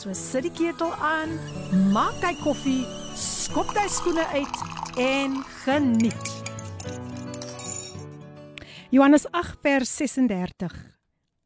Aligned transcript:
So 0.00 0.12
sit 0.16 0.46
die 0.46 0.52
ketel 0.54 0.92
aan, 1.04 1.36
maak 1.92 2.22
jy 2.24 2.34
koffie, 2.40 2.84
skop 3.18 3.74
jy 3.76 3.86
skoene 3.92 4.24
uit 4.32 4.62
en 5.00 5.40
geniet. 5.64 6.30
Johannes 8.90 9.26
8 9.30 9.60
vers 9.62 9.90
36. 10.00 10.72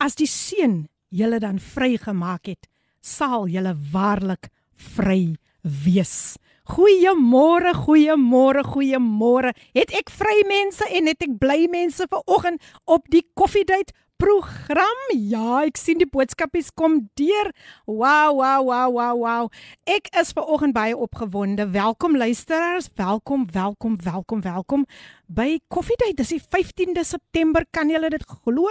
As 0.00 0.14
die 0.16 0.28
seun 0.30 0.84
julle 1.12 1.40
dan 1.42 1.58
vrygemaak 1.60 2.48
het, 2.52 2.68
sal 3.04 3.48
julle 3.52 3.74
waarlik 3.92 4.48
vry 4.94 5.36
wees. 5.84 6.36
Goeiemôre, 6.64 7.74
goeiemôre, 7.76 8.64
goeiemôre. 8.64 9.52
Het 9.76 9.92
ek 10.00 10.08
vry 10.14 10.38
mense 10.48 10.86
en 10.88 11.10
het 11.10 11.26
ek 11.26 11.36
bly 11.42 11.66
mense 11.72 12.06
vanoggend 12.08 12.62
op 12.88 13.04
die 13.12 13.26
koffiedייט 13.36 13.92
program. 14.18 15.00
Ja, 15.12 15.64
ek 15.66 15.78
sien 15.80 15.98
die 16.00 16.08
boodskapies 16.08 16.70
kom 16.78 17.00
deur. 17.18 17.50
Wow, 17.86 18.38
wow, 18.38 18.62
wow, 18.64 18.88
wow, 18.94 19.14
wow. 19.20 19.48
Ek 19.90 20.08
is 20.20 20.32
ver 20.36 20.46
oggend 20.46 20.76
baie 20.76 20.96
opgewonde. 20.96 21.66
Welkom 21.74 22.16
luisteraars. 22.16 22.88
Welkom, 22.96 23.46
welkom, 23.52 23.98
welkom, 24.04 24.44
welkom 24.44 24.86
by 25.26 25.58
Koffiedייט. 25.68 26.20
Dis 26.22 26.36
die 26.36 26.42
15de 26.42 27.04
September. 27.04 27.66
Kan 27.70 27.92
julle 27.92 28.12
dit 28.14 28.24
glo? 28.40 28.70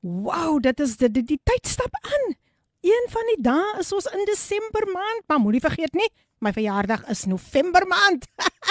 Wow, 0.00 0.60
dit 0.62 0.80
is 0.80 0.96
dit 0.96 1.14
die, 1.18 1.26
die 1.34 1.40
tyd 1.42 1.66
stap 1.66 1.98
aan. 2.00 2.36
Een 2.86 3.08
van 3.10 3.30
die 3.34 3.40
dae 3.42 3.78
is 3.82 3.90
ons 3.92 4.06
in 4.14 4.22
Desember 4.28 4.86
maand, 4.92 5.24
maar 5.26 5.40
moenie 5.42 5.60
vergeet 5.60 5.96
nie, 5.98 6.06
my 6.38 6.52
verjaardag 6.54 7.02
is 7.10 7.24
November 7.26 7.82
maand. 7.90 8.28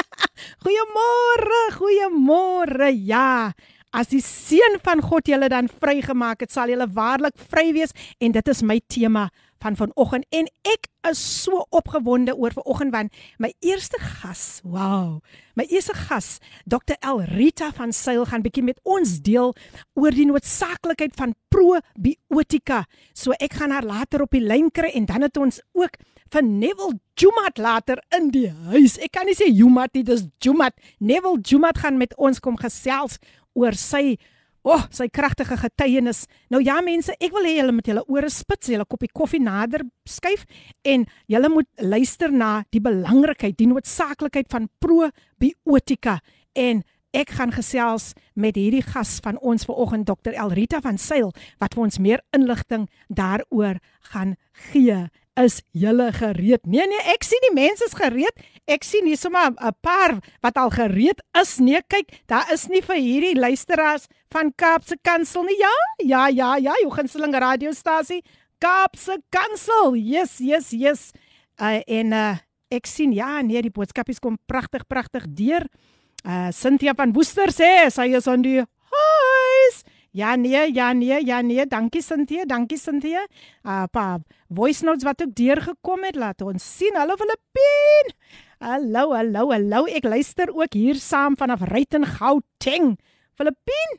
goeiemôre, 0.63 1.59
goeiemôre. 1.75 2.87
Ja, 3.03 3.51
As 3.92 4.08
die 4.08 4.22
seun 4.24 4.78
van 4.80 5.02
God 5.04 5.28
julle 5.28 5.50
dan 5.52 5.68
vrygemaak 5.68 6.40
het, 6.40 6.52
sal 6.52 6.72
julle 6.72 6.88
waarlik 6.96 7.36
vry 7.52 7.70
wees 7.76 7.92
en 8.24 8.32
dit 8.32 8.48
is 8.48 8.62
my 8.64 8.78
tema 8.88 9.28
van 9.62 9.76
vanoggend 9.78 10.26
en 10.34 10.48
ek 10.66 10.88
is 11.10 11.20
so 11.20 11.60
opgewonde 11.70 12.34
oor 12.34 12.54
vanoggend 12.56 12.94
want 12.94 13.18
my 13.42 13.52
eerste 13.60 13.98
gas, 14.00 14.60
wow. 14.64 15.20
My 15.58 15.66
eerste 15.68 15.94
gas, 15.94 16.38
Dr. 16.64 16.96
Elrita 17.00 17.68
van 17.76 17.92
Sail 17.92 18.24
gaan 18.30 18.42
bietjie 18.42 18.64
met 18.64 18.80
ons 18.82 19.18
deel 19.22 19.52
oor 19.98 20.16
die 20.16 20.26
noodsaaklikheid 20.30 21.14
van 21.18 21.36
probiotika. 21.52 22.84
So 23.14 23.36
ek 23.38 23.60
gaan 23.60 23.74
haar 23.74 23.86
later 23.86 24.24
op 24.24 24.32
die 24.32 24.42
lyn 24.42 24.72
kry 24.72 24.94
en 24.96 25.06
dan 25.10 25.28
het 25.28 25.36
ons 25.36 25.60
ook 25.76 26.00
vir 26.32 26.46
Neville 26.48 26.96
Jumat 27.20 27.58
later 27.60 28.00
in 28.16 28.30
die 28.32 28.48
huis. 28.72 28.96
Ek 29.04 29.12
kan 29.18 29.28
nie 29.28 29.36
sê 29.36 29.50
Jumat 29.52 29.92
nie, 29.92 30.04
dis 30.08 30.24
Jumat. 30.42 30.74
Neville 30.98 31.42
Jumat 31.44 31.82
gaan 31.82 32.00
met 32.00 32.16
ons 32.16 32.40
kom 32.40 32.56
gesels 32.56 33.18
oor 33.58 33.76
sy 33.78 34.16
o, 34.62 34.76
oh, 34.76 34.82
sy 34.94 35.08
kragtige 35.10 35.56
getuienis. 35.58 36.24
Nou 36.52 36.60
ja 36.62 36.76
mense, 36.86 37.14
ek 37.18 37.34
wil 37.34 37.48
hê 37.48 37.56
julle 37.56 37.74
moet 37.74 37.88
julle 37.90 38.04
ore 38.06 38.30
spits, 38.30 38.70
julle 38.70 38.86
koppie 38.86 39.10
koffie 39.10 39.42
nader 39.42 39.82
skuif 40.06 40.44
en 40.86 41.06
julle 41.30 41.50
moet 41.50 41.68
luister 41.82 42.30
na 42.30 42.60
die 42.70 42.82
belangrikheid, 42.82 43.56
die 43.58 43.66
noodsaaklikheid 43.70 44.50
van 44.54 44.70
probiotika 44.82 46.20
en 46.54 46.84
ek 47.12 47.34
gaan 47.36 47.52
gesels 47.52 48.12
met 48.38 48.56
hierdie 48.56 48.84
gas 48.86 49.18
van 49.24 49.36
ons 49.44 49.66
vanoggend 49.68 50.06
Dr. 50.08 50.32
Elrita 50.32 50.80
van 50.84 50.96
Sail 50.98 51.32
wat 51.60 51.74
vir 51.74 51.84
ons 51.84 51.98
meer 52.00 52.22
inligting 52.36 52.86
daaroor 53.12 53.82
gaan 54.14 54.36
gee 54.70 55.02
is 55.40 55.62
julle 55.72 56.10
gereed? 56.12 56.64
Nee 56.68 56.86
nee, 56.86 57.04
ek 57.12 57.24
sien 57.24 57.40
die 57.46 57.54
mense 57.56 57.86
is 57.86 57.96
gereed. 57.96 58.42
Ek 58.70 58.84
sien 58.84 59.06
hier 59.08 59.18
sommer 59.18 59.50
'n 59.50 59.74
paar 59.80 60.20
wat 60.42 60.56
al 60.56 60.70
gereed 60.70 61.20
is. 61.40 61.58
Nee, 61.58 61.80
kyk, 61.88 62.22
daar 62.26 62.52
is 62.52 62.68
nie 62.68 62.82
vir 62.82 62.96
hierdie 62.96 63.38
luisteraars 63.38 64.06
van 64.30 64.52
Kaapse 64.54 64.96
Kansel 65.02 65.44
nie. 65.44 65.58
Ja, 65.58 65.74
ja, 65.98 66.26
ja, 66.28 66.56
ja, 66.56 66.72
jou 66.82 66.90
gunsteling 66.90 67.34
radiostasie 67.34 68.22
Kaapse 68.58 69.22
Kansel. 69.30 69.96
Yes, 69.96 70.38
yes, 70.38 70.70
yes. 70.70 71.12
Uh, 71.60 71.80
en 71.86 72.12
uh, 72.12 72.36
ek 72.70 72.86
sien 72.86 73.12
ja, 73.12 73.40
nee, 73.42 73.62
die 73.62 73.70
boodskapies 73.70 74.20
kom 74.20 74.38
pragtig, 74.46 74.86
pragtig 74.86 75.26
deur. 75.28 75.66
Uh 76.24 76.50
Cynthia 76.52 76.94
van 76.94 77.12
Woester 77.12 77.50
sê 77.50 77.90
sy 77.90 78.12
is 78.14 78.28
aan 78.30 78.42
die 78.42 78.60
huis. 78.60 79.31
Ja 80.12 80.34
nee, 80.36 80.72
ja 80.74 80.92
nee, 80.92 81.24
ja 81.24 81.40
nee, 81.40 81.64
dankie 81.66 82.02
Cynthia, 82.02 82.44
dankie 82.44 82.76
Cynthia. 82.76 83.24
Ah 83.64 83.86
pa, 83.88 84.18
voice 84.52 84.84
notes 84.84 85.06
wat 85.08 85.22
ook 85.24 85.32
deurgekom 85.34 86.04
het, 86.04 86.18
laat 86.20 86.42
ons 86.44 86.66
sien. 86.76 86.92
Hallo 87.00 87.16
Filippin. 87.16 88.12
Hallo, 88.60 89.14
hallo, 89.16 89.46
hallo. 89.50 89.86
Ek 89.88 90.04
luister 90.04 90.52
ook 90.52 90.76
hier 90.76 91.00
saam 91.00 91.36
vanaf 91.40 91.64
Ryten 91.72 92.04
Gauteng. 92.04 92.98
Filippin? 93.40 93.96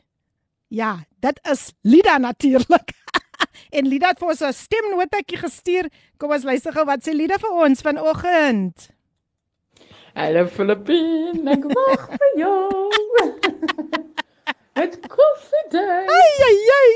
Ja, 0.69 0.99
dit 1.25 1.41
is 1.49 1.71
Lida 1.81 2.19
natuurlik. 2.21 2.93
en 3.77 3.89
Lida 3.89 4.13
het 4.13 4.21
vir 4.21 4.35
ons 4.35 4.45
'n 4.45 4.53
stemnotetjie 4.53 5.41
gestuur. 5.41 5.89
Kom 6.21 6.29
ons 6.29 6.45
luister 6.45 6.77
gou 6.77 6.85
wat 6.85 7.01
sê 7.01 7.17
Lida 7.17 7.41
vir 7.41 7.57
ons 7.57 7.81
vanoggend. 7.81 8.89
Hallo 10.13 10.45
Filippin, 10.45 11.41
ek 11.49 11.65
wag 11.73 12.09
vir 12.13 12.31
jou. 12.37 12.59
Het 14.72 14.98
koffiedייט. 15.06 16.10
Ai 16.10 16.32
ai 16.48 16.58
ai. 16.78 16.90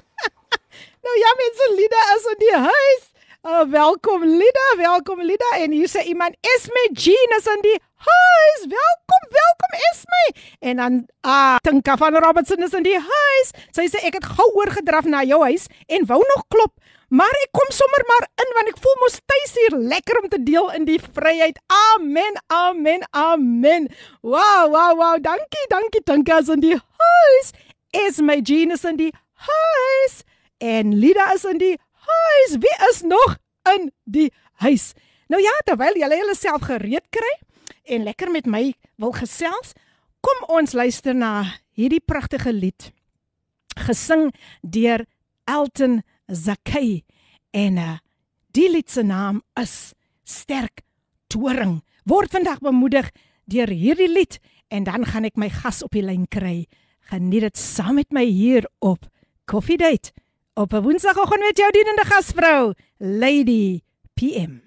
nou 1.05 1.15
ja, 1.23 1.33
mense, 1.41 1.73
Lida 1.75 2.01
is 2.15 2.25
in 2.31 2.39
die 2.43 2.55
huis. 2.55 3.03
Uh, 3.40 3.64
welkom 3.64 4.20
Lida, 4.24 4.76
welkom 4.76 5.22
Lida 5.24 5.46
en 5.56 5.72
hier 5.72 5.88
sê 5.88 6.02
iemand 6.12 6.34
Esme 6.44 6.82
Jean 6.92 7.30
is 7.38 7.46
in 7.48 7.62
die 7.64 7.78
huis. 8.04 8.66
Welkom, 8.68 9.22
welkom 9.32 9.76
Esme. 9.88 10.24
En 10.60 10.76
dan 10.76 10.98
ah, 11.20 11.56
Tinka 11.64 11.96
van 11.96 12.18
Robertson 12.20 12.60
is 12.62 12.76
in 12.76 12.84
die 12.84 12.98
huis. 13.00 13.54
Sy 13.72 13.86
sê 13.88 14.04
ek 14.04 14.20
het 14.20 14.28
gou 14.36 14.44
oorgedraf 14.60 15.08
na 15.08 15.24
jou 15.24 15.40
huis 15.46 15.64
en 15.88 16.04
wou 16.12 16.20
nog 16.20 16.44
klop. 16.52 16.76
Maar 17.08 17.32
ek 17.40 17.56
kom 17.56 17.72
sommer 17.72 18.04
maar 18.12 18.28
in 18.44 18.54
want 18.60 18.74
ek 18.74 18.84
voel 18.84 19.00
mos 19.06 19.16
tuis 19.24 19.56
hier 19.56 19.80
lekker 19.88 20.20
om 20.20 20.28
te 20.28 20.44
deel 20.44 20.68
in 20.76 20.84
die 20.84 21.00
vryheid. 21.00 21.56
Amen. 21.96 22.36
Amen. 22.52 23.08
Amen. 23.16 23.88
Wow, 24.20 24.68
wow, 24.68 24.92
wow. 25.00 25.16
Dankie, 25.16 25.64
dankie. 25.72 26.04
Dankie 26.04 26.36
as 26.36 26.52
in 26.52 26.60
die 26.60 26.76
huis. 26.76 27.54
Is 28.04 28.20
my 28.20 28.42
genus 28.44 28.84
in 28.84 29.00
die 29.00 29.14
huis? 29.48 30.26
En 30.60 30.92
Lida 30.92 31.32
is 31.32 31.48
in 31.48 31.56
die 31.56 31.78
huis. 32.10 32.58
Wie 32.62 32.76
is 32.90 33.02
nog 33.02 33.36
in 33.74 33.90
die 34.04 34.28
huis? 34.64 34.92
Nou 35.30 35.42
ja, 35.42 35.52
terwyl 35.64 35.98
julle 35.98 36.16
julleself 36.22 36.66
gereed 36.68 37.06
kry 37.14 37.34
en 37.90 38.06
lekker 38.06 38.30
met 38.30 38.46
my 38.46 38.70
wil 39.00 39.12
gesels, 39.16 39.74
kom 40.20 40.46
ons 40.60 40.74
luister 40.76 41.14
na 41.16 41.44
hierdie 41.74 42.02
pragtige 42.04 42.52
lied 42.52 42.90
gesing 43.78 44.30
deur 44.62 45.04
Elton 45.44 46.02
Zakai 46.26 47.02
en 47.56 47.78
uh, 47.78 47.96
die 48.54 48.68
lied 48.70 48.90
se 48.90 49.02
naam 49.06 49.42
is 49.58 49.92
Sterk 50.24 50.82
Toring. 51.30 51.80
Word 52.06 52.32
vandag 52.34 52.60
bemoedig 52.62 53.10
deur 53.50 53.70
hierdie 53.70 54.10
lied 54.10 54.38
en 54.70 54.86
dan 54.86 55.06
gaan 55.06 55.26
ek 55.26 55.38
my 55.40 55.50
gas 55.50 55.82
op 55.82 55.94
die 55.94 56.04
lyn 56.04 56.26
kry. 56.30 56.66
Geniet 57.10 57.48
dit 57.48 57.58
saam 57.58 57.98
met 57.98 58.10
my 58.14 58.24
hier 58.26 58.66
op 58.78 59.08
Coffee 59.50 59.78
Date 59.78 60.14
op 60.53 60.73
'n 60.73 60.81
Woensdagoggend 60.81 61.39
met 61.39 61.57
jou 61.57 61.71
dienende 61.71 62.05
gasvrou 62.05 62.73
Lady 62.97 63.81
PM. 64.13 64.61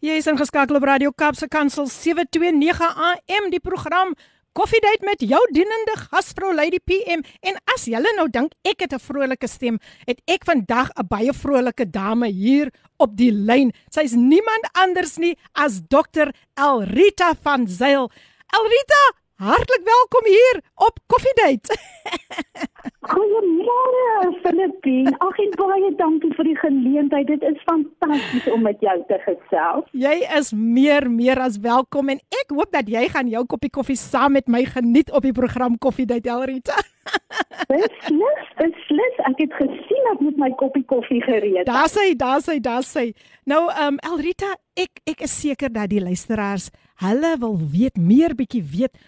Jy 0.00 0.16
is 0.18 0.26
ingeskakel 0.26 0.76
op 0.76 0.82
Radio 0.82 1.10
Kapse 1.10 1.48
Kansel 1.48 1.86
729 1.86 2.96
AM 2.96 3.50
die 3.50 3.60
program 3.60 4.14
Koffiedייט 4.52 5.00
met 5.00 5.22
jou 5.24 5.40
dienende 5.56 5.94
gasvrou 6.10 6.50
Lady 6.54 6.76
PM 6.84 7.22
en 7.40 7.56
as 7.74 7.86
julle 7.88 8.10
nou 8.18 8.26
dink 8.28 8.52
ek 8.68 8.84
het 8.84 8.92
'n 8.92 8.98
vrolike 8.98 9.48
stem, 9.48 9.78
het 10.04 10.20
ek 10.26 10.44
vandag 10.44 10.90
'n 10.92 11.06
baie 11.08 11.32
vrolike 11.32 11.90
dame 11.90 12.28
hier 12.28 12.68
op 12.98 13.16
die 13.16 13.32
lyn. 13.32 13.72
Sy's 13.88 14.12
niemand 14.12 14.68
anders 14.72 15.16
nie 15.16 15.38
as 15.52 15.80
Dr. 15.88 16.28
Elrita 16.54 17.32
van 17.42 17.66
Zyl. 17.68 18.10
Elrita, 18.52 19.02
hartlik 19.36 19.84
welkom 19.84 20.24
hier 20.26 20.62
op 20.74 20.98
Koffiedייט. 21.06 21.66
Goeiemôre, 23.07 24.31
Filippien. 24.43 25.07
Ag 25.23 25.37
en 25.39 25.53
baie 25.59 25.91
dankie 25.99 26.31
vir 26.35 26.49
die 26.49 26.57
geleentheid. 26.59 27.29
Dit 27.29 27.45
is 27.47 27.61
fantasties 27.67 28.49
om 28.51 28.65
met 28.67 28.81
jou 28.83 28.95
te 29.07 29.19
gesels. 29.23 29.87
Jy 29.95 30.17
is 30.37 30.51
meer 30.51 31.07
meer 31.11 31.39
as 31.39 31.59
welkom 31.63 32.11
en 32.13 32.19
ek 32.41 32.51
hoop 32.51 32.73
dat 32.75 32.89
jy 32.91 33.05
gaan 33.13 33.31
jou 33.31 33.45
koppie 33.47 33.71
koffie 33.71 33.97
saam 33.99 34.35
met 34.35 34.51
my 34.51 34.65
geniet 34.67 35.11
op 35.15 35.23
die 35.23 35.35
program 35.35 35.77
Koffie 35.79 36.07
Date 36.09 36.31
Elrita. 36.33 36.75
Beslis, 37.71 38.47
beslis. 38.59 39.19
Ek 39.29 39.39
het 39.39 39.53
gesien 39.55 40.09
ek 40.11 40.23
moet 40.23 40.39
my 40.39 40.49
koppie 40.59 40.83
koffie 40.87 41.21
gereed. 41.23 41.63
Daar 41.67 41.87
sê, 41.91 42.09
daar 42.19 42.43
sê, 42.43 42.59
daar 42.63 42.83
sê. 42.83 43.09
Nou, 43.47 43.67
ehm 43.71 43.95
um, 43.95 44.01
Elrita, 44.11 44.51
ek 44.75 44.99
ek 45.07 45.23
is 45.27 45.35
seker 45.45 45.71
dat 45.71 45.91
die 45.93 46.03
luisteraars 46.03 46.69
hulle 47.03 47.37
wil 47.39 47.55
weet 47.71 47.95
meer 47.99 48.35
bietjie 48.35 48.63
weet 48.67 48.99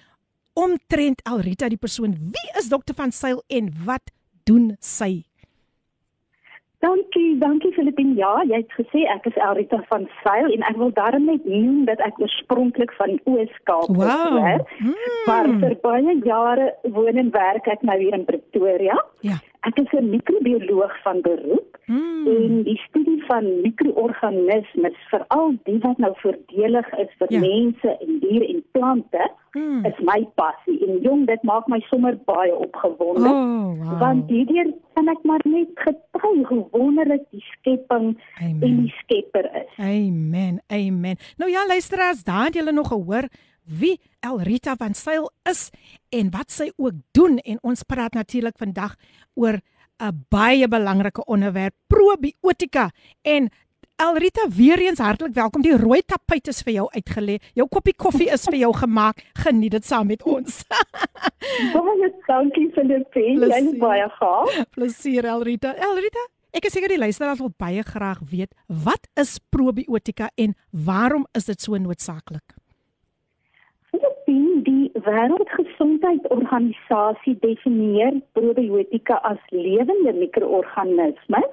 omtrent 0.60 1.24
Elrita 1.24 1.70
die 1.72 1.80
persoon. 1.80 2.18
Wie 2.36 2.50
is 2.60 2.70
Dr 2.70 2.96
van 2.96 3.12
Sail 3.16 3.44
en 3.48 3.72
wat 3.88 4.12
doen 4.50 4.74
sy? 4.84 5.24
Dankie, 6.80 7.36
dankie 7.42 7.74
Filippin. 7.76 8.14
Ja, 8.16 8.38
jy 8.48 8.62
het 8.62 8.76
gesê 8.78 9.02
ek 9.12 9.26
is 9.28 9.40
Elrita 9.44 9.82
van 9.90 10.06
Sail 10.22 10.48
en 10.56 10.64
ek 10.64 10.78
wil 10.80 10.94
daarmee 10.96 11.36
net 11.36 11.48
noem 11.52 11.82
dat 11.90 12.00
ek 12.06 12.22
oorspronklik 12.24 12.94
van 12.96 13.18
die 13.18 13.20
Oos-Kaap 13.28 13.90
is. 13.92 13.98
Wow. 14.00 14.38
Hmm. 14.80 14.94
Maar 15.28 15.52
vir 15.60 15.76
baie 15.84 16.16
jare 16.24 16.70
woon 16.96 17.20
en 17.20 17.34
werk 17.36 17.68
ek 17.68 17.84
nou 17.84 17.98
hier 18.00 18.16
in 18.16 18.24
Pretoria. 18.30 18.96
Ja. 19.28 19.42
Ek 19.68 19.78
is 19.80 19.92
'n 19.92 20.10
microbioloog 20.10 21.02
van 21.04 21.22
beroep 21.22 21.68
Mm. 21.90 22.28
en 22.28 22.64
die 22.64 22.78
studie 22.78 23.24
van 23.26 23.62
mikroorganismes, 23.62 24.94
veral 25.10 25.56
die 25.64 25.78
wat 25.82 25.98
nou 25.98 26.14
voordelig 26.22 26.88
is 27.00 27.10
vir 27.18 27.28
Ja. 27.34 27.40
mense 27.40 27.98
en 28.00 28.20
diere 28.20 28.48
en 28.48 28.64
plante, 28.72 29.32
Mm. 29.54 29.86
is 29.86 30.00
my 30.00 30.28
passie. 30.36 30.86
En 30.88 31.00
jong, 31.02 31.26
dit 31.28 31.44
maak 31.44 31.68
my 31.68 31.80
sommer 31.80 32.18
baie 32.26 32.56
opgewonde. 32.56 33.30
Oh, 33.30 33.74
wow. 33.80 34.00
Want 34.00 34.30
hierdeur 34.30 34.74
kan 34.94 35.08
ek 35.08 35.24
maar 35.24 35.42
net 35.44 35.68
getuig 35.76 36.48
hoe 36.48 36.68
wonderlik 36.72 37.22
die 37.32 37.44
skepping 37.52 38.18
Amen. 38.42 38.62
en 38.62 38.82
die 38.82 38.94
Skepper 39.02 39.50
is. 39.56 39.78
Amen. 39.78 40.62
Amen. 40.68 41.16
Nou 41.38 41.52
ja, 41.52 41.66
luisteraars, 41.68 42.24
daar 42.24 42.46
het 42.46 42.54
julle 42.54 42.72
nog 42.72 42.88
gehoor 42.88 43.28
wie 43.70 44.00
Elrita 44.26 44.76
van 44.76 44.94
Sail 44.98 45.30
is 45.50 45.70
en 46.10 46.32
wat 46.34 46.52
sy 46.52 46.72
ook 46.76 46.98
doen 47.12 47.38
en 47.38 47.60
ons 47.62 47.84
praat 47.84 48.14
natuurlik 48.18 48.58
vandag 48.58 48.96
oor 49.36 49.62
'n 50.00 50.26
baie 50.30 50.68
belangrike 50.68 51.24
onderwerp, 51.26 51.76
probiotika 51.88 52.90
en 53.22 53.50
Elrita 54.00 54.48
weer 54.56 54.80
eens 54.80 55.00
hartlik 55.00 55.34
welkom. 55.34 55.62
Die 55.62 55.76
rooi 55.78 56.00
tapuit 56.06 56.48
is 56.48 56.62
vir 56.64 56.74
jou 56.74 56.88
uitgelê. 56.96 57.36
Jou 57.54 57.68
koppie 57.68 57.94
koffie 57.94 58.30
is 58.32 58.46
vir 58.48 58.56
jou 58.62 58.72
gemaak. 58.74 59.20
Geniet 59.44 59.72
dit 59.72 59.86
saam 59.86 60.08
met 60.08 60.24
ons. 60.24 60.62
Baie 61.74 62.08
dankie 62.28 62.70
Filippin, 62.72 63.26
jy 63.28 63.36
Plezier. 63.36 63.74
is 63.74 63.80
baie 63.82 64.08
gaaf. 64.16 64.56
Plesier 64.72 65.26
Elrita. 65.26 65.74
Elrita, 65.76 66.24
ek 66.56 66.70
is 66.70 66.78
seker 66.78 66.88
die 66.88 67.02
luisteraars 67.02 67.44
wil 67.44 67.52
baie 67.60 67.84
graag 67.84 68.24
weet 68.32 68.56
wat 68.68 69.10
is 69.20 69.36
probiotika 69.52 70.30
en 70.40 70.56
waarom 70.72 71.28
is 71.36 71.52
dit 71.52 71.60
so 71.62 71.76
noodsaaklik? 71.76 72.56
Wêreldgesondheidsorganisasie 75.06 77.38
definieer 77.40 78.14
probiotika 78.34 79.16
as 79.24 79.38
lewende 79.50 80.14
mikroorganismes 80.14 81.50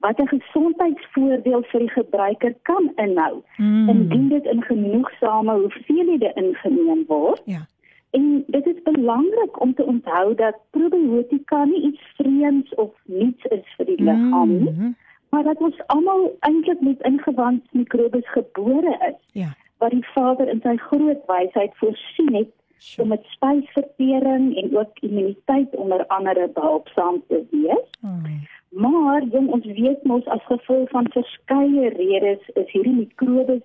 wat 0.00 0.18
'n 0.20 0.28
gesondheidsvoordeel 0.28 1.62
vir 1.70 1.80
die 1.80 1.90
gebruiker 1.90 2.54
kan 2.62 2.92
inhou 2.96 3.42
Mm. 3.56 3.88
indien 3.88 4.28
dit 4.28 4.44
in 4.44 4.62
genoegsame 4.62 5.52
hoeveelhede 5.52 6.32
ingeneem 6.34 7.04
word. 7.06 7.42
Ja. 7.44 7.66
En 8.10 8.44
dit 8.46 8.66
is 8.66 8.82
belangrik 8.82 9.60
om 9.60 9.74
te 9.74 9.84
onthou 9.84 10.34
dat 10.34 10.54
probiotika 10.70 11.64
nie 11.64 11.82
iets 11.82 12.00
vreemds 12.16 12.74
of 12.74 12.90
niets 13.04 13.44
is 13.44 13.74
vir 13.76 13.86
die 13.86 14.02
liggaam 14.02 14.48
nie, 14.58 14.70
Mhm. 14.70 14.90
maar 15.30 15.42
dat 15.42 15.58
ons 15.58 15.86
almal 15.86 16.36
eintlik 16.40 16.80
met 16.80 17.02
ingewandsmikrobes 17.02 18.28
gebore 18.30 18.98
is 19.10 19.28
Ja. 19.32 19.48
wat 19.78 19.90
die 19.90 20.06
Vader 20.14 20.48
in 20.48 20.60
sy 20.60 20.76
groot 20.76 21.18
wysheid 21.26 21.72
voorsien 21.76 22.34
het 22.34 22.48
Sure. 22.78 23.02
om 23.02 23.08
met 23.08 23.24
spysvertering 23.24 24.56
en 24.56 24.78
ook 24.78 24.98
immuniteit 25.00 25.74
onder 25.74 26.06
andere 26.06 26.50
behulpsaam 26.54 27.22
te 27.28 27.44
wees. 27.50 27.90
Oh. 28.02 28.24
Maar 28.68 29.24
jong, 29.24 29.48
ons 29.48 29.64
weet 29.66 30.02
mos 30.02 30.24
as 30.24 30.44
gevolg 30.44 30.90
van 30.90 31.06
verskeie 31.10 31.88
redes 31.88 32.48
is 32.54 32.70
hierdie 32.72 32.92
mikrobes, 32.94 33.62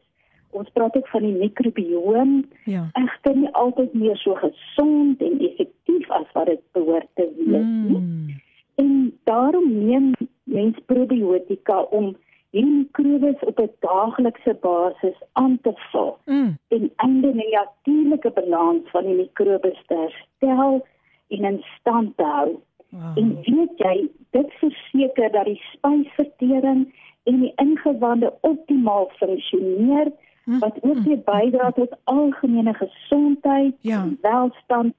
ons 0.50 0.70
praat 0.74 0.96
ook 0.96 1.08
van 1.08 1.22
die 1.22 1.34
mikrobiom, 1.34 2.46
Ja. 2.64 2.90
egter 2.94 3.36
nie 3.36 3.50
altyd 3.52 3.94
meer 3.94 4.18
so 4.18 4.34
gesond 4.34 5.22
en 5.22 5.40
effektief 5.40 6.10
as 6.12 6.32
wat 6.34 6.46
dit 6.46 6.62
behoort 6.72 7.08
te 7.14 7.30
wees 7.38 7.66
nie. 7.66 7.98
Mm. 7.98 8.28
En 8.76 9.20
daarom 9.24 9.86
neem 9.86 10.12
mens 10.44 10.78
probiotika 10.86 11.82
om 11.82 12.16
hierdie 12.54 12.72
mikrobes 12.86 13.40
op 13.50 13.60
'n 13.60 13.70
daaglikse 13.86 14.54
basis 14.62 15.18
aan 15.34 15.58
te 15.62 15.72
val 15.92 16.18
Mm. 16.26 16.58
ten 16.70 16.92
einde 16.96 17.32
die 17.34 17.50
natuurlike 17.58 18.30
balans 18.32 18.90
van 18.92 19.04
die 19.04 19.16
mikrobes 19.16 19.80
te 19.88 19.96
herstel 19.96 20.86
en 21.30 21.44
in 21.44 21.64
stand 21.80 22.18
te 22.18 22.24
hou. 22.24 22.52
Wow. 22.90 23.18
En 23.18 23.36
weet 23.42 23.78
jy, 23.78 24.08
dit 24.32 24.52
verseker 24.62 25.32
dat 25.32 25.46
die 25.46 25.62
spysvertering 25.74 26.94
en 27.24 27.40
die 27.40 27.54
ingewande 27.56 28.34
optimaal 28.42 29.10
funksioneer 29.16 30.12
Mm, 30.46 30.60
wat 30.60 30.76
ook 30.84 30.98
weer 31.08 31.22
bydra 31.24 31.72
tot 31.72 31.96
algemene 32.04 32.74
gesondheid 32.74 33.74
Ja. 33.82 34.02
en 34.02 34.18
welstand 34.22 34.94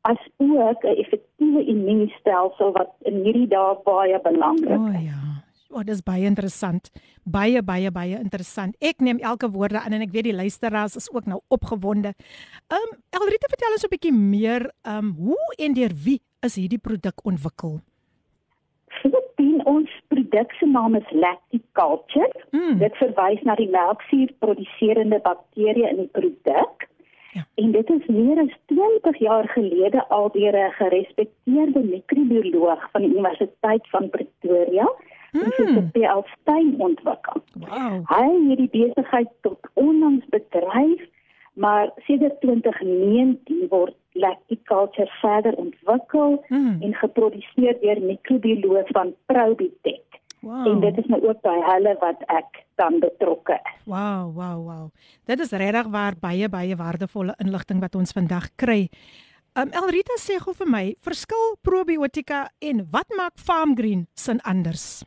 as 0.00 0.18
ook 0.36 0.82
'n 0.84 0.86
effektiewe 0.96 1.64
immuunstelsel 1.64 2.72
wat 2.72 2.90
in 3.02 3.14
hierdie 3.24 3.46
dae 3.48 3.76
baie 3.84 4.20
belangrik 4.22 4.78
O 4.80 4.86
is. 4.86 4.94
oh, 4.96 5.02
ja. 5.04 5.20
O, 5.72 5.80
oh, 5.80 5.84
dis 5.88 6.02
baie 6.04 6.26
interessant. 6.28 6.90
Baie 7.24 7.62
baie 7.62 7.90
baie 7.90 8.18
interessant. 8.20 8.76
Ek 8.80 9.00
neem 9.00 9.22
elke 9.24 9.48
woorde 9.50 9.80
aan 9.80 9.96
en 9.96 10.04
ek 10.04 10.12
weet 10.12 10.28
die 10.28 10.36
luisteraars 10.36 10.98
is 11.00 11.08
ook 11.12 11.26
nou 11.30 11.40
opgewonde. 11.48 12.12
Ehm 12.68 12.90
um, 12.90 12.98
Elrita 13.16 13.48
vertel 13.48 13.78
ons 13.78 13.86
'n 13.86 13.92
bietjie 13.94 14.12
meer 14.12 14.68
ehm 14.84 14.98
um, 14.98 15.14
hoe 15.16 15.54
en 15.58 15.72
deur 15.72 15.94
wie 16.04 16.20
is 16.44 16.58
hierdie 16.60 16.78
produk 16.78 17.24
ontwikkel? 17.24 17.80
Filippin 19.00 19.64
ons 19.64 19.90
produk 20.08 20.52
se 20.58 20.66
naam 20.66 20.94
is 20.94 21.10
Lacticulture. 21.10 22.44
Mm. 22.50 22.78
Dit 22.78 22.96
verwys 23.00 23.42
na 23.48 23.54
die 23.56 23.70
melksuur 23.70 24.32
produserende 24.38 25.20
bakterieë 25.24 25.92
in 25.94 26.02
die 26.04 26.12
produk. 26.12 26.88
Ja. 27.32 27.46
En 27.54 27.72
dit 27.72 27.90
is 27.90 28.06
meer 28.12 28.38
as 28.42 28.52
20 28.66 29.18
jaar 29.18 29.48
gelede 29.48 30.04
al 30.08 30.28
deur 30.36 30.56
'n 30.56 30.72
gerespekteerde 30.80 31.80
mikrobioloog 31.80 32.90
van 32.92 33.00
die 33.02 33.10
Universiteit 33.10 33.88
van 33.88 34.10
Pretoria, 34.10 34.86
professor 35.32 35.82
Mm. 35.82 35.90
P.L. 35.96 36.22
Steyn 36.40 36.74
ontwikkel. 36.78 37.42
Wow. 37.58 38.02
Hy 38.12 38.28
het 38.50 38.58
die 38.58 38.68
besigheid 38.72 39.28
tot 39.40 39.58
onlangs 39.74 40.24
bedryf, 40.30 41.00
maar 41.54 41.90
sedert 42.06 42.40
2019 42.40 43.68
word 43.68 43.94
Lacticulture 44.14 45.08
verder 45.20 45.54
ontwikkel 45.56 46.44
Mm. 46.48 46.82
en 46.82 46.94
geproduseer 46.94 47.78
deur 47.80 48.00
mikrobioloog 48.00 48.88
van 48.92 49.14
Probitech. 49.26 50.00
Wow. 50.42 50.66
En 50.66 50.80
dit 50.80 50.98
is 50.98 51.06
nou 51.06 51.22
ook 51.28 51.40
by 51.42 51.54
hulle 51.72 51.96
wat 52.00 52.22
ek 52.26 52.64
dan 52.74 52.98
betrokke 53.00 53.52
is. 53.62 53.82
Wow, 53.84 54.34
wow, 54.34 54.58
wow. 54.66 54.90
Dit 55.24 55.40
is 55.40 55.50
regtig 55.50 55.86
waar 55.86 56.14
baie 56.20 56.48
baie 56.48 56.76
waardevolle 56.76 57.34
inligting 57.38 57.80
wat 57.80 57.94
ons 57.94 58.12
vandag 58.12 58.48
kry. 58.56 58.88
Um 59.54 59.68
Elrita 59.70 60.16
sê 60.18 60.38
gou 60.40 60.54
vir 60.56 60.66
my, 60.66 60.94
verskil 61.04 61.56
probiotika 61.62 62.48
en 62.58 62.86
wat 62.90 63.06
maak 63.16 63.36
farm 63.36 63.76
green 63.76 64.06
sin 64.14 64.40
anders? 64.42 65.04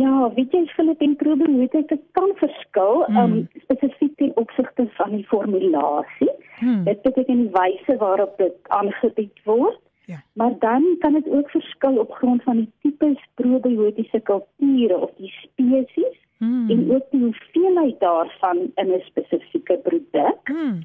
Ja, 0.00 0.32
weet 0.34 0.52
jy 0.54 0.64
Philip 0.66 1.00
en 1.04 1.16
probiotika 1.16 1.96
kan 2.16 2.30
verskil, 2.40 3.04
Mm. 3.08 3.16
um, 3.16 3.48
spesifiek 3.64 4.16
ten 4.16 4.32
opsigte 4.36 4.86
van 4.96 5.10
die 5.10 5.24
formulasie. 5.26 6.30
Hmm. 6.58 6.84
Dit 6.84 7.02
beteken 7.02 7.36
die 7.36 7.50
wyse 7.52 7.96
waarop 7.98 8.36
dit 8.36 8.54
aangebied 8.68 9.40
word. 9.44 9.78
Ja. 10.06 10.22
Maar 10.32 10.54
dan 10.58 10.96
kan 10.98 11.12
dit 11.12 11.28
ook 11.28 11.50
verskil 11.50 11.98
op 11.98 12.12
grond 12.12 12.42
van 12.42 12.56
die 12.56 12.70
tipe 12.82 13.16
probiotiese 13.34 14.20
kulture 14.20 14.96
of 14.98 15.10
die 15.16 15.32
spesies 15.42 16.18
Hmm. 16.38 16.70
en 16.70 16.94
ook 16.94 17.04
die 17.10 17.20
hoeveelheid 17.20 18.00
daarvan 18.00 18.56
in 18.74 18.88
'n 18.92 19.00
spesifieke 19.04 19.76
produk. 19.82 20.38
Hmm. 20.44 20.78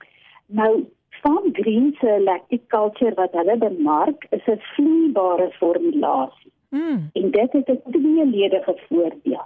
Nou, 0.48 0.84
Farm 1.10 1.50
Green 1.54 1.96
se 2.00 2.22
lacticulture 2.24 3.14
wat 3.16 3.32
hulle 3.32 3.58
bemark, 3.58 4.28
is 4.30 4.46
'n 4.48 4.60
vloeibare 4.60 5.50
formulasie. 5.52 6.52
Hmm. 6.70 7.10
En 7.14 7.32
dit 7.32 7.52
het 7.52 7.68
'n 7.70 7.92
tweeledige 7.92 8.76
voordeel. 8.90 9.42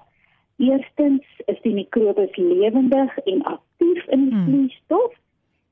Eerstens 0.58 1.24
is 1.46 1.62
die 1.62 1.74
mikrobes 1.74 2.36
lewendig 2.36 3.18
en 3.18 3.44
aktief 3.44 4.06
in 4.08 4.24
die 4.30 4.34
Hmm. 4.34 4.46
vloeistof 4.46 5.14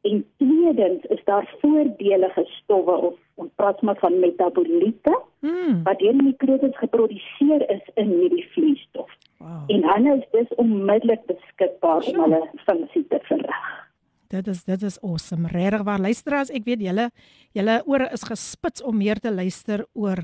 en 0.01 0.25
tweedens 0.37 1.03
is 1.03 1.23
daar 1.25 1.55
voordelige 1.61 2.43
stowwe 2.45 2.91
of 2.91 3.15
ons 3.35 3.49
praat 3.55 3.81
maar 3.81 3.97
van 3.99 4.19
metaboliete 4.19 5.19
Hmm. 5.41 5.83
wat 5.83 5.99
deur 5.99 6.11
die 6.13 6.23
mikrobes 6.23 6.77
geproduseer 6.77 7.69
is 7.69 7.81
in 7.95 8.09
hierdie 8.09 8.47
vloeistof. 8.51 9.11
Wow. 9.37 9.63
En 9.67 9.83
hulle 9.93 10.17
is 10.17 10.25
dus 10.31 10.55
onmiddellik 10.55 11.25
beskikbaar 11.25 12.03
Sure. 12.03 12.23
om 12.23 12.31
hulle 12.31 12.49
funksie 12.65 13.05
te 13.07 13.19
verrig. 13.21 13.85
Dit 14.27 14.47
is 14.47 14.63
dit 14.63 14.81
is 14.81 15.01
awesome. 15.01 15.47
Regtig 15.47 15.83
waar 15.83 15.99
luisteraars, 15.99 16.49
ek 16.49 16.63
weet 16.63 16.81
julle 16.81 17.09
julle 17.51 17.83
ore 17.85 18.09
is 18.11 18.23
gespits 18.23 18.83
om 18.83 18.97
meer 18.97 19.19
te 19.19 19.31
luister 19.33 19.85
oor 19.93 20.17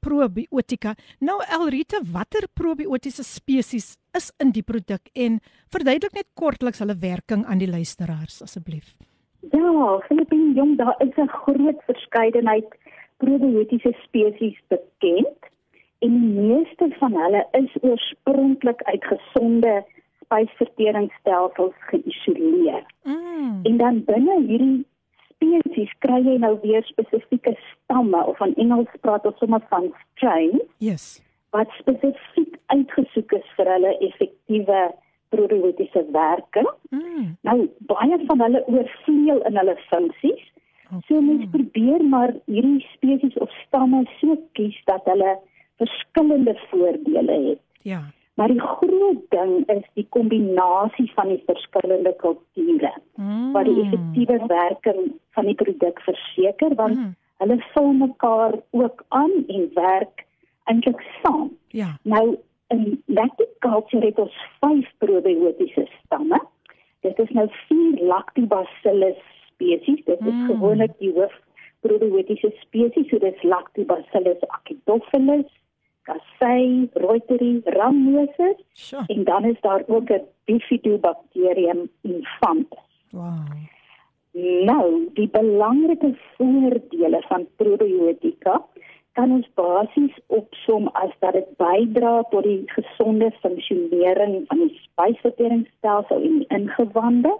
probiotika. 0.00 0.94
Nou 1.20 1.38
Elrita, 1.42 2.00
watter 2.12 2.48
probiotiese 2.54 3.24
spesies 3.24 3.96
is 4.16 4.30
in 4.42 4.52
die 4.52 4.62
produk 4.62 5.10
en 5.14 5.40
verduidelik 5.72 6.14
net 6.14 6.28
kortliks 6.34 6.82
hulle 6.82 6.96
werking 7.00 7.44
aan 7.46 7.58
die 7.58 7.70
luisteraars 7.70 8.42
asseblief. 8.42 8.94
Ja, 9.52 9.98
Filippin 10.08 10.54
jong, 10.54 10.76
daar 10.78 10.96
is 10.98 11.16
'n 11.16 11.28
groot 11.28 11.80
verskeidenheid 11.86 12.68
probiotiese 13.18 13.92
spesies 14.04 14.58
bekend 14.68 15.38
en 15.98 16.12
die 16.20 16.40
meeste 16.40 16.88
van 16.98 17.14
hulle 17.16 17.46
is 17.52 17.72
oorspronklik 17.82 18.82
uit 18.82 19.04
gesonde 19.04 19.84
spysverteringsstelsels 20.22 21.74
geïsoleer. 21.90 22.84
Mm. 23.04 23.60
En 23.62 23.76
dan 23.76 24.04
binne 24.04 24.36
hierdie 24.46 24.86
spesies 25.38 25.90
kry 26.04 26.20
jy 26.26 26.36
nou 26.42 26.58
weer 26.62 26.84
spesifieke 26.90 27.54
stamme 27.70 28.20
of 28.26 28.36
van 28.42 28.54
Engels 28.58 28.90
praat 29.00 29.26
ons 29.26 29.38
sommer 29.38 29.62
van 29.70 29.90
strains 30.16 30.62
Yes. 30.78 31.22
wat 31.54 31.70
spesifiek 31.78 32.58
uitgesoek 32.74 33.32
is 33.32 33.52
vir 33.56 33.70
hulle 33.72 33.94
effektiewe 34.04 34.80
probiotiese 35.32 36.04
werking. 36.12 36.68
Mm. 36.90 37.36
Nou 37.44 37.68
baie 37.90 38.18
van 38.26 38.40
hulle 38.40 38.62
oorvleuel 38.66 39.42
in 39.48 39.56
hulle 39.60 39.76
funksies. 39.88 40.44
So 41.06 41.20
mens 41.20 41.44
probeer 41.52 42.04
maar 42.04 42.32
hierdie 42.46 42.80
spesies 42.94 43.36
of 43.44 43.52
stamme 43.66 44.04
so 44.20 44.36
kies 44.56 44.76
dat 44.88 45.04
hulle 45.04 45.34
verskillende 45.76 46.54
voordele 46.70 47.36
het. 47.48 47.60
Ja. 47.84 48.00
Maar 48.38 48.48
die 48.54 48.60
groot 48.62 49.22
ding 49.34 49.54
is 49.72 49.86
die 49.98 50.06
kombinasie 50.14 51.08
van 51.14 51.28
die 51.32 51.42
verskillende 51.46 52.12
kulture 52.22 52.92
Mm. 53.18 53.52
wat 53.52 53.64
die 53.66 53.80
effektiewe 53.82 54.36
werking 54.46 55.00
van 55.34 55.44
die 55.48 55.54
produk 55.54 55.98
verseker 56.06 56.74
want 56.74 56.96
Mm. 56.96 57.14
hulle 57.42 57.56
vul 57.74 57.92
mekaar 57.92 58.54
ook 58.70 59.04
aan 59.08 59.32
en 59.48 59.70
werk 59.74 60.24
eintlik 60.64 61.02
saam. 61.22 61.50
Ja. 61.68 61.96
Nou 62.02 62.36
in 62.68 63.02
lactic 63.06 63.48
culture 63.58 64.06
het 64.06 64.18
ons 64.18 64.34
5 64.60 64.86
probiotiese 64.98 65.86
stamme. 66.04 66.40
Dit 67.00 67.18
is 67.18 67.30
nou 67.30 67.48
4 67.68 68.02
lactobacillus 68.06 69.18
spesies. 69.50 70.04
Dit 70.04 70.20
is 70.20 70.32
Mm. 70.34 70.46
gewoonlik 70.46 70.98
die 70.98 71.12
hoof 71.12 71.34
probiotiese 71.80 72.52
spesies, 72.60 73.08
so 73.08 73.18
dis 73.18 73.42
lactobacillus 73.42 74.40
acidophilus, 74.48 75.46
casei, 76.08 76.88
reuteri, 77.04 77.60
rhamnosus 77.64 78.58
Sjoe. 78.74 79.04
en 79.06 79.24
dan 79.24 79.44
is 79.44 79.60
daar 79.60 79.82
ook 79.86 80.10
'n 80.10 80.24
bifidobacterium 80.44 81.90
infantis. 82.02 82.86
Wow. 83.10 83.46
Nou, 84.64 85.08
die 85.14 85.28
belangrike 85.28 86.14
voordele 86.36 87.22
van 87.28 87.46
probiotika 87.56 88.64
kan 89.12 89.32
ons 89.32 89.48
basies 89.54 90.14
opsom 90.26 90.88
as 90.92 91.10
dat 91.18 91.32
dit 91.32 91.48
bydra 91.56 92.22
tot 92.30 92.44
die 92.46 92.62
gesonde 92.66 93.30
funksionering 93.40 94.44
van 94.46 94.58
die 94.58 94.80
spysverteringsstelsel 94.82 96.22
en 96.22 96.38
die 96.38 96.46
ingewande. 96.58 97.32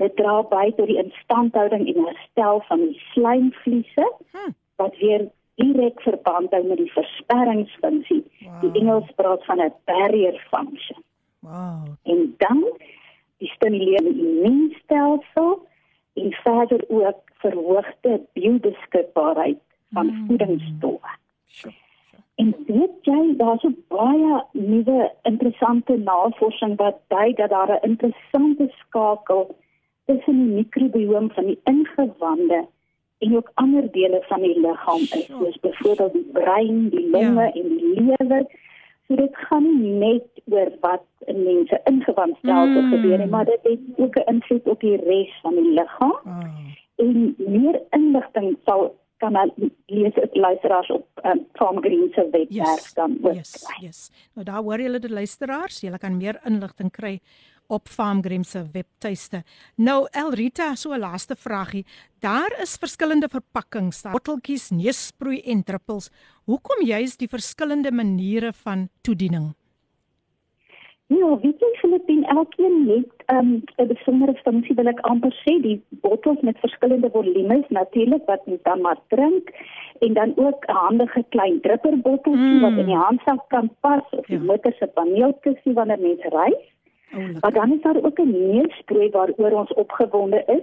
Dit 0.00 0.16
dra 0.16 0.38
by 0.48 0.70
tot 0.76 0.86
die 0.88 0.96
instandhouding 1.02 1.84
en 1.94 2.06
herstel 2.06 2.62
van 2.68 2.78
die 2.86 3.02
slijmvliese 3.12 4.06
Hm. 4.32 4.50
wat 4.76 4.96
weer 4.96 5.28
direk 5.60 6.00
verband 6.06 6.50
hou 6.54 6.62
met 6.66 6.76
die 6.80 6.92
versperringsfunksie. 6.92 8.22
Die 8.40 8.70
Wow. 8.70 8.76
Engels 8.76 9.10
praat 9.16 9.44
van 9.44 9.60
'n 9.60 9.72
barrier 9.84 10.36
function 10.50 11.02
Wow. 11.40 11.84
en 12.02 12.34
dan 12.38 12.64
die 13.38 13.48
stimulerende 13.48 14.10
immuunstelsel 14.28 15.66
en 16.14 16.32
verder 16.32 16.80
ook 16.88 17.20
verhoogde 17.40 18.20
biobeskikbaarheid 18.32 19.58
van 19.92 20.06
Mm. 20.06 20.26
voedingsstowwe. 20.26 21.08
Sjoe. 21.46 21.72
En 22.34 22.54
weet 22.66 22.96
jy, 23.02 23.34
daar's 23.36 23.60
so 23.60 23.70
baie 23.88 24.44
nuwe 24.52 25.12
interessante 25.22 25.96
navorsing 25.96 26.76
wat 26.76 26.96
dui 27.08 27.32
dat 27.34 27.50
daar 27.50 27.70
'n 27.70 27.88
interessante 27.90 28.70
skakel 28.78 29.56
tussen 30.06 30.36
die 30.46 30.54
mikrobiome 30.54 31.28
van 31.34 31.44
die 31.46 31.58
ingewande 31.64 32.66
en 33.20 33.36
ook 33.36 33.50
ander 33.54 33.90
dele 33.92 34.22
van 34.28 34.40
die 34.40 34.60
liggaam 34.60 35.00
is, 35.00 35.26
soos 35.26 35.58
byvoorbeeld 35.60 36.12
die 36.12 36.28
brein, 36.32 36.88
die 36.90 37.06
longe 37.10 37.42
Ja. 37.46 37.52
en 37.52 37.68
die 37.76 37.94
lewer. 38.00 38.44
So 39.08 39.16
dit 39.16 39.36
gaan 39.48 39.66
nie 39.82 39.92
net 39.92 40.26
oor 40.50 40.70
wat 40.80 41.02
in 41.26 41.42
mense 41.42 41.80
ingewandstelsel 41.84 42.82
Mm. 42.82 42.90
gebeur 42.92 43.18
nie, 43.18 43.26
maar 43.26 43.44
dit 43.44 43.60
het 43.62 43.80
ook 43.96 44.16
'n 44.16 44.28
invloed 44.34 44.66
op 44.68 44.80
die 44.80 44.96
res 44.96 45.32
van 45.42 45.54
die 45.54 45.70
liggaam 45.72 46.16
Wow. 46.24 46.44
en 46.96 47.34
meer 47.38 47.80
inligting 47.90 48.56
sal 48.64 48.98
kan 49.18 49.52
lees 49.86 50.14
dit 50.14 50.36
luisteraars 50.36 50.90
op 50.90 51.06
um, 51.24 51.46
Farm 51.52 51.80
Green 51.82 52.08
se 52.14 52.22
webwerf 52.30 52.48
Yes. 52.48 52.94
dan 52.94 53.18
ook 53.22 53.34
Yes. 53.34 53.52
kry. 53.66 53.86
Yes. 53.86 54.10
Nou 54.34 54.44
daar 54.44 54.62
hoor 54.62 54.80
julle 54.80 54.98
die 54.98 55.10
luisteraars, 55.12 55.80
julle 55.80 55.98
kan 55.98 56.16
meer 56.16 56.40
inligting 56.44 56.90
kry 56.90 57.20
op 57.70 57.88
Farmgrim 57.88 58.42
se 58.44 58.62
webtuiste. 58.72 59.42
Nou 59.76 60.06
Elrita, 60.10 60.74
so 60.74 60.92
'n 60.92 60.98
laaste 61.00 61.36
vragie. 61.36 61.84
Daar 62.20 62.52
is 62.62 62.76
verskillende 62.76 63.28
verpakkings, 63.28 64.02
botteltjies, 64.02 64.70
neusproei 64.70 65.40
en 65.40 65.62
druppels. 65.64 66.10
Hoekom 66.44 66.84
juist 66.86 67.18
die 67.18 67.28
verskillende 67.28 67.92
maniere 67.92 68.52
van 68.52 68.88
toediening? 69.02 69.54
Ja, 71.10 71.26
weet 71.42 71.58
jy 71.58 71.68
Filippin, 71.80 72.24
elkeen 72.30 72.76
het 72.88 73.24
um, 73.34 73.62
'n 73.82 73.86
besondere 73.86 74.34
funksie 74.44 74.74
wil 74.74 74.86
ek 74.86 75.00
amper 75.00 75.32
sê, 75.42 75.56
die 75.62 75.82
bottels 76.02 76.40
met 76.40 76.58
verskillende 76.58 77.10
volumes 77.10 77.64
natuurlik 77.68 78.22
wat 78.26 78.46
mens 78.46 78.62
dan 78.62 78.80
maar 78.80 78.98
drink 79.08 79.50
en 80.00 80.14
dan 80.14 80.32
ook 80.36 80.64
'n 80.68 80.72
handige 80.72 81.24
klein 81.28 81.60
drupperbotteltjie 81.60 82.54
Mm. 82.56 82.60
wat 82.60 82.78
in 82.78 82.86
die 82.86 82.96
handsak 83.06 83.48
kan 83.48 83.70
pas 83.80 84.02
of 84.10 84.26
die 84.26 84.38
Ja. 84.38 84.44
motor 84.44 84.72
se 84.78 84.86
paneelkussie 84.86 85.72
wanneer 85.72 85.98
mens 86.00 86.22
ry. 86.22 86.54
Oulik. 87.14 87.40
Maar 87.40 87.52
dan 87.52 87.72
is 87.72 87.80
daar 87.82 88.02
ook 88.02 88.18
'n 88.18 88.30
neusprooi 88.54 89.10
waaroor 89.10 89.50
ons 89.50 89.72
opgewonde 89.74 90.44
is. 90.46 90.62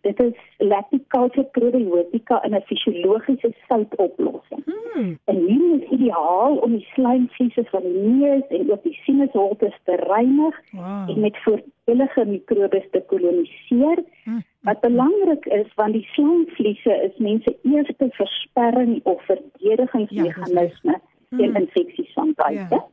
Dit 0.00 0.20
is 0.20 0.32
lactic-culture 0.58 1.44
probiotika 1.44 2.42
in 2.44 2.54
'n 2.54 2.60
fisiologiese 2.60 3.52
soutoplossing. 3.68 4.62
Hmm. 4.92 5.18
En 5.24 5.36
hierdie 5.36 5.80
is 5.82 5.90
ideaal 5.90 6.56
om 6.56 6.70
die 6.72 6.86
slijmvliese 6.92 7.64
van 7.64 7.82
die 7.82 7.98
neus 7.98 8.42
en 8.48 8.72
ook 8.72 8.82
die 8.82 8.98
sinusholtes 9.02 9.74
te 9.84 9.94
reinig 9.96 10.60
Wow. 10.72 11.10
en 11.10 11.20
met 11.20 11.36
voordelige 11.42 12.24
mikrobes 12.26 12.84
te 12.90 13.02
koloniseer. 13.06 13.98
Hmm. 14.24 14.42
Wat 14.60 14.80
belangrik 14.80 15.46
is 15.46 15.74
want 15.74 15.92
die 15.92 16.08
slijmvliese 16.12 16.92
is 17.02 17.16
mense 17.18 17.56
eerste 17.62 18.06
versperring 18.10 19.00
of 19.04 19.22
verdedigingsmeganisme 19.24 21.00
Ja, 21.30 21.36
teen 21.36 21.50
Mm. 21.50 21.56
infeksies 21.56 22.12
van 22.12 22.32
buite. 22.34 22.74
Ja. 22.74 22.86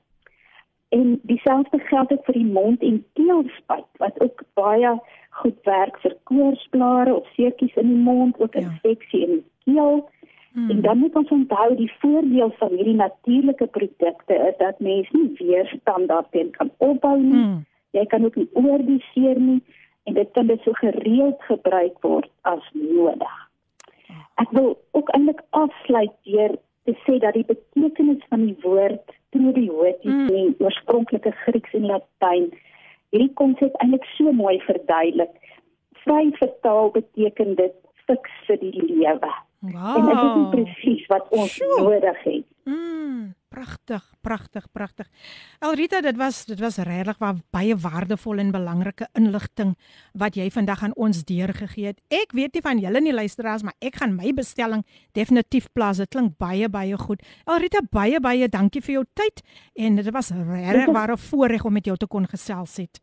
En 0.89 1.19
dieselfde 1.23 1.79
geld 1.79 2.11
ook 2.11 2.25
vir 2.25 2.33
die 2.33 2.51
mond 2.51 2.81
en 2.81 3.05
keelspuit 3.13 3.85
wat 3.97 4.21
ook 4.21 4.43
baie 4.53 4.99
goed 5.29 5.57
werk 5.63 5.97
vir 5.99 6.17
koorsblare 6.23 7.13
of 7.13 7.27
seertjies 7.35 7.75
in 7.75 7.87
die 7.87 8.03
mond, 8.03 8.39
ook 8.39 8.53
Ja. 8.53 8.59
infeksie 8.59 9.21
in 9.27 9.31
die 9.31 9.73
keel. 9.73 10.09
Hmm. 10.53 10.69
En 10.69 10.81
dan 10.81 10.97
moet 10.97 11.15
ons 11.15 11.29
onthou 11.29 11.75
die 11.75 11.91
voordeel 11.99 12.53
van 12.57 12.69
hierdie 12.69 12.95
natuurlike 12.95 13.67
produkte 13.67 14.33
is 14.33 14.57
dat 14.57 14.79
mens 14.79 15.09
nie 15.11 15.31
weerstand 15.37 16.07
daarteen 16.07 16.51
kan 16.51 16.71
opbou 16.77 17.21
nie. 17.21 17.43
Hmm. 17.43 17.65
Jy 17.91 18.05
kan 18.05 18.25
ook 18.25 18.35
nie 18.35 18.49
oordoseer 18.53 19.39
nie 19.39 19.61
en 20.03 20.13
dit 20.13 20.31
kan 20.31 20.47
dus 20.47 20.63
so 20.63 20.71
gereeld 20.71 21.41
gebruik 21.41 21.99
word 22.01 22.29
as 22.41 22.69
nodig. 22.73 23.35
Ek 24.35 24.49
wil 24.51 24.77
ook 24.91 25.09
eintlik 25.09 25.41
afsluit 25.49 26.11
deur 26.23 26.55
te 26.85 26.95
sê 27.03 27.17
dat 27.19 27.33
die 27.33 27.45
betekenis 27.45 28.23
van 28.29 28.45
die 28.45 28.57
woord 28.61 29.15
probiotiek 29.35 30.11
Mm. 30.11 30.29
in 30.39 30.55
oorspronklike 30.63 31.31
Grieks 31.43 31.73
en 31.73 31.85
Latyn 31.91 32.47
hierdie 33.11 33.33
konsep 33.39 33.75
eintlik 33.83 34.03
so 34.17 34.31
mooi 34.35 34.57
verduidelik. 34.67 35.31
Vry 36.03 36.31
vertaal 36.39 36.89
beteken 36.95 37.55
dit 37.59 37.75
fiks 38.07 38.31
vir 38.47 38.57
die 38.61 38.73
lewe. 38.85 39.31
Wow. 39.65 39.97
En 39.97 40.05
dit 40.05 40.19
is 40.25 40.49
presies 40.55 41.05
wat 41.09 41.29
ons 41.33 41.53
Sjoe. 41.55 41.79
nodig 41.81 42.19
het. 42.23 42.45
Mm, 42.69 43.33
pragtig, 43.55 44.03
pragtig, 44.21 44.65
pragtig. 44.75 45.07
Elrita, 45.63 46.01
dit 46.03 46.17
was 46.19 46.41
dit 46.49 46.59
was 46.59 46.77
regtig 46.83 47.17
wa- 47.21 47.35
baie 47.55 47.75
waardevolle 47.75 48.41
en 48.43 48.51
belangrike 48.51 49.07
inligting 49.15 49.75
wat 50.13 50.35
jy 50.35 50.49
vandag 50.51 50.83
aan 50.83 50.95
ons 50.95 51.23
deurgegee 51.23 51.87
het. 51.93 52.01
Ek 52.11 52.33
weet 52.35 52.53
nie 52.57 52.61
van 52.65 52.79
julle 52.83 53.01
nie 53.01 53.13
luisteraars, 53.15 53.63
maar 53.63 53.75
ek 53.79 53.95
gaan 54.01 54.15
my 54.17 54.33
bestelling 54.33 54.83
definitief 55.15 55.69
plaas. 55.73 55.97
Dit 56.03 56.09
klink 56.15 56.37
baie 56.37 56.69
baie 56.69 56.97
goed. 56.97 57.23
Elrita, 57.47 57.79
baie 57.91 58.19
baie 58.19 58.49
dankie 58.49 58.81
vir 58.81 58.93
jou 58.99 59.05
tyd 59.13 59.41
en 59.75 59.95
dit 60.01 60.11
was 60.11 60.31
regtig 60.31 60.91
ware 60.93 61.17
voorreg 61.17 61.65
om 61.65 61.73
met 61.73 61.85
jou 61.85 61.97
te 61.97 62.07
kon 62.07 62.27
gesels 62.27 62.77
het. 62.77 62.99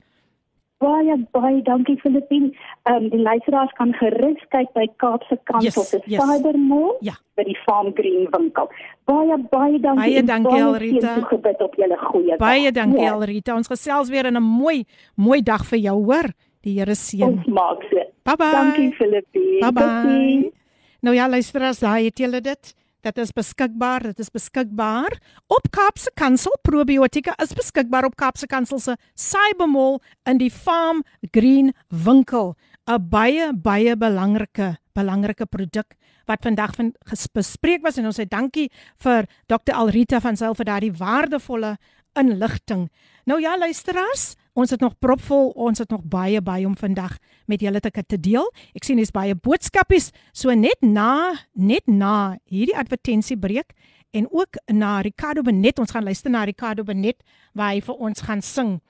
Baie 0.83 1.15
baie 1.31 1.61
dankie 1.63 1.97
Filippien. 2.03 2.49
Ehm 2.91 2.97
um, 3.05 3.09
die 3.13 3.21
luisteraars 3.23 3.73
kan 3.79 3.93
gerus 4.01 4.41
kyk 4.51 4.73
by 4.75 4.87
Kaapse 5.03 5.39
Kant 5.45 5.63
Yes, 5.63 5.77
op 5.79 5.91
die 6.03 6.15
yes. 6.17 6.23
Cybermall 6.27 6.97
Ja. 7.07 7.13
by 7.39 7.45
die 7.47 7.57
Farm 7.65 7.93
Green 7.95 8.27
winkel. 8.35 8.69
Baie 9.07 9.37
baie 9.51 9.79
dankie. 9.81 10.03
Baie 10.03 10.23
dankie, 10.25 10.59
Elrita. 10.63 11.15
toegebid 11.21 11.61
op 11.63 11.75
julle 11.79 11.99
goeie 11.99 12.35
dag. 12.37 12.39
Baie 12.39 12.73
dankie 12.73 13.05
Ja. 13.05 13.15
Elrita. 13.15 13.55
Ons 13.55 13.69
gesels 13.71 14.09
weer 14.11 14.27
in 14.27 14.37
'n 14.37 14.43
mooi 14.43 14.85
mooi 15.17 15.41
dag 15.43 15.65
vir 15.65 15.79
jou, 15.79 16.03
hoor. 16.05 16.29
Die 16.63 16.79
Here 16.79 16.95
seën. 16.95 17.23
Ons 17.27 17.47
maak 17.47 17.83
so. 17.91 17.99
Bye 18.25 18.37
bye. 18.37 18.51
Dankie 18.53 18.93
Filippie. 18.93 19.61
Bye 19.61 19.73
bye. 19.73 19.83
Totsiens. 20.03 20.55
Nou 21.01 21.15
ja, 21.17 21.29
luisteraars, 21.29 21.79
daai 21.81 22.05
het 22.05 22.19
julle 22.19 22.41
dit. 22.41 22.75
Dit 23.03 23.17
is 23.19 23.33
beskikbaar, 23.35 24.05
dit 24.13 24.19
is 24.23 24.31
beskikbaar 24.31 25.17
op 25.51 25.65
Kaapse 25.75 26.11
Kansel. 26.15 26.55
Probiotika 26.63 27.33
is 27.43 27.51
beskikbaar 27.59 28.07
op 28.07 28.15
Kaapse 28.15 28.47
Kansel 28.47 28.79
se 28.79 28.95
Cybermall 29.19 29.99
in 30.31 30.39
die 30.39 30.51
Farm 30.51 31.03
Green 31.35 31.73
winkel. 31.89 32.55
'n 32.87 33.09
Baie 33.11 33.51
baie 33.55 33.97
belangrike 33.97 34.77
belangrike 34.95 35.47
produk 35.47 35.97
wat 36.27 36.43
vandag 36.43 36.75
van 36.75 36.95
bespreek 37.33 37.83
was 37.83 37.99
en 37.99 38.07
ons 38.07 38.21
sê 38.21 38.29
dankie 38.29 38.71
vir 39.03 39.27
Dr 39.49 39.75
Alrita 39.75 40.21
van 40.21 40.37
Sail 40.37 40.55
vir 40.55 40.65
daardie 40.65 40.93
waardevolle 40.93 41.77
inligting. 42.15 42.89
Nou 43.25 43.41
ja, 43.41 43.59
luisteraars, 43.59 44.37
ons 44.53 44.71
het 44.71 44.81
nog 44.81 44.99
propvol, 45.01 45.51
ons 45.57 45.79
het 45.79 45.91
nog 45.91 46.05
baie 46.05 46.41
baie 46.45 46.67
om 46.67 46.77
vandag 46.77 47.17
met 47.47 47.61
julle 47.61 47.81
te 47.81 47.91
te 47.91 48.21
deel. 48.21 48.49
Ek 48.77 48.85
sien 48.85 48.97
dis 49.01 49.11
baie 49.11 49.35
boodskapies, 49.35 50.11
so 50.33 50.53
net 50.55 50.81
na 50.81 51.35
net 51.53 51.87
na 51.87 52.39
hierdie 52.45 52.77
advertensiebreek 52.77 53.73
en 54.13 54.29
ook 54.31 54.59
na 54.73 55.01
Ricardo 55.01 55.43
Benet, 55.43 55.79
ons 55.79 55.91
gaan 55.91 56.05
luister 56.05 56.31
na 56.31 56.45
Ricardo 56.45 56.85
Benet 56.85 57.23
waar 57.55 57.73
hy 57.73 57.81
vir 57.81 57.95
ons 57.97 58.21
gaan 58.21 58.43
sing. 58.43 58.81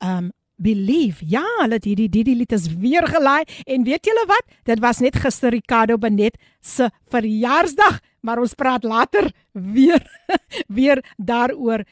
Um 0.00 0.32
Believe. 0.62 1.24
Ja, 1.26 1.42
hulle 1.58 1.74
het 1.74 1.86
hierdie 1.88 2.10
Didi 2.12 2.36
lied 2.38 2.52
is 2.54 2.68
weer 2.78 3.06
gelaai 3.08 3.42
en 3.66 3.86
weet 3.86 4.06
julle 4.06 4.22
wat? 4.30 4.44
Dit 4.68 4.82
was 4.84 5.00
net 5.02 5.16
gister 5.18 5.50
Ricardo 5.50 5.96
Benet 5.98 6.36
se 6.60 6.86
verjaarsdag, 7.10 7.98
maar 8.22 8.38
ons 8.38 8.54
praat 8.54 8.84
later 8.86 9.32
weer 9.52 10.04
weer 10.76 11.02
daaroor. 11.16 11.82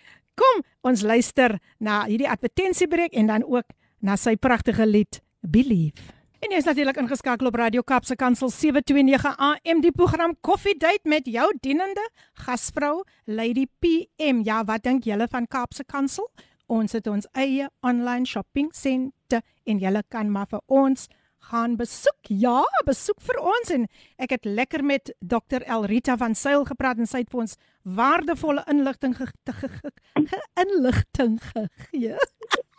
Kom, 0.41 0.63
ons 0.89 1.03
luister 1.05 1.59
na 1.85 2.05
hierdie 2.09 2.29
advertensiebreek 2.31 3.13
en 3.19 3.29
dan 3.29 3.45
ook 3.45 3.75
na 4.01 4.17
sy 4.17 4.39
pragtige 4.41 4.87
lied 4.89 5.21
Believe. 5.45 6.01
En 6.41 6.55
jy 6.55 6.61
is 6.63 6.69
natuurlik 6.69 6.97
ingeskakel 6.97 7.51
op 7.51 7.59
Radio 7.61 7.83
Kapse 7.85 8.17
Kansel 8.17 8.49
729 8.49 9.35
AM 9.37 9.83
die 9.85 9.93
program 9.93 10.33
Coffee 10.41 10.79
Date 10.81 11.05
met 11.05 11.29
jou 11.29 11.45
dienende 11.61 12.07
gasvrou 12.47 13.03
Lady 13.29 13.67
PM. 13.85 14.41
Ja, 14.49 14.63
wat 14.65 14.87
dink 14.89 15.05
julle 15.05 15.29
van 15.29 15.45
Kapse 15.45 15.85
Kansel? 15.85 16.31
Ons 16.71 16.97
het 16.97 17.11
ons 17.11 17.29
eie 17.37 17.69
online 17.85 18.25
shopping 18.25 18.71
senter 18.73 19.45
en 19.69 19.83
julle 19.83 20.01
kan 20.09 20.33
maar 20.33 20.49
vir 20.49 20.65
ons 20.73 21.11
gaan 21.51 21.77
besoek. 21.77 22.29
Ja, 22.29 22.63
besoek 22.87 23.21
vir 23.25 23.39
ons 23.43 23.73
en 23.75 23.87
ek 24.21 24.35
het 24.37 24.45
lekker 24.45 24.85
met 24.85 25.13
Dr 25.21 25.65
Elrita 25.67 26.17
van 26.21 26.35
Sail 26.35 26.65
gepraat 26.69 27.01
en 27.01 27.09
sy 27.09 27.25
het 27.25 27.31
vir 27.33 27.45
ons 27.47 27.57
waardevolle 27.83 28.65
inligting 28.71 29.17
ge, 29.17 29.27
ge, 29.49 29.69
ge, 29.69 29.93
ge 30.15 30.43
inligting 30.61 31.39
gegee. 31.43 32.19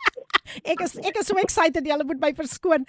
ek 0.72 0.84
is 0.84 0.96
ek 1.00 1.18
is 1.20 1.28
so 1.30 1.38
excited 1.42 1.86
julle 1.86 2.06
moet 2.06 2.22
my 2.22 2.32
verskoon 2.38 2.86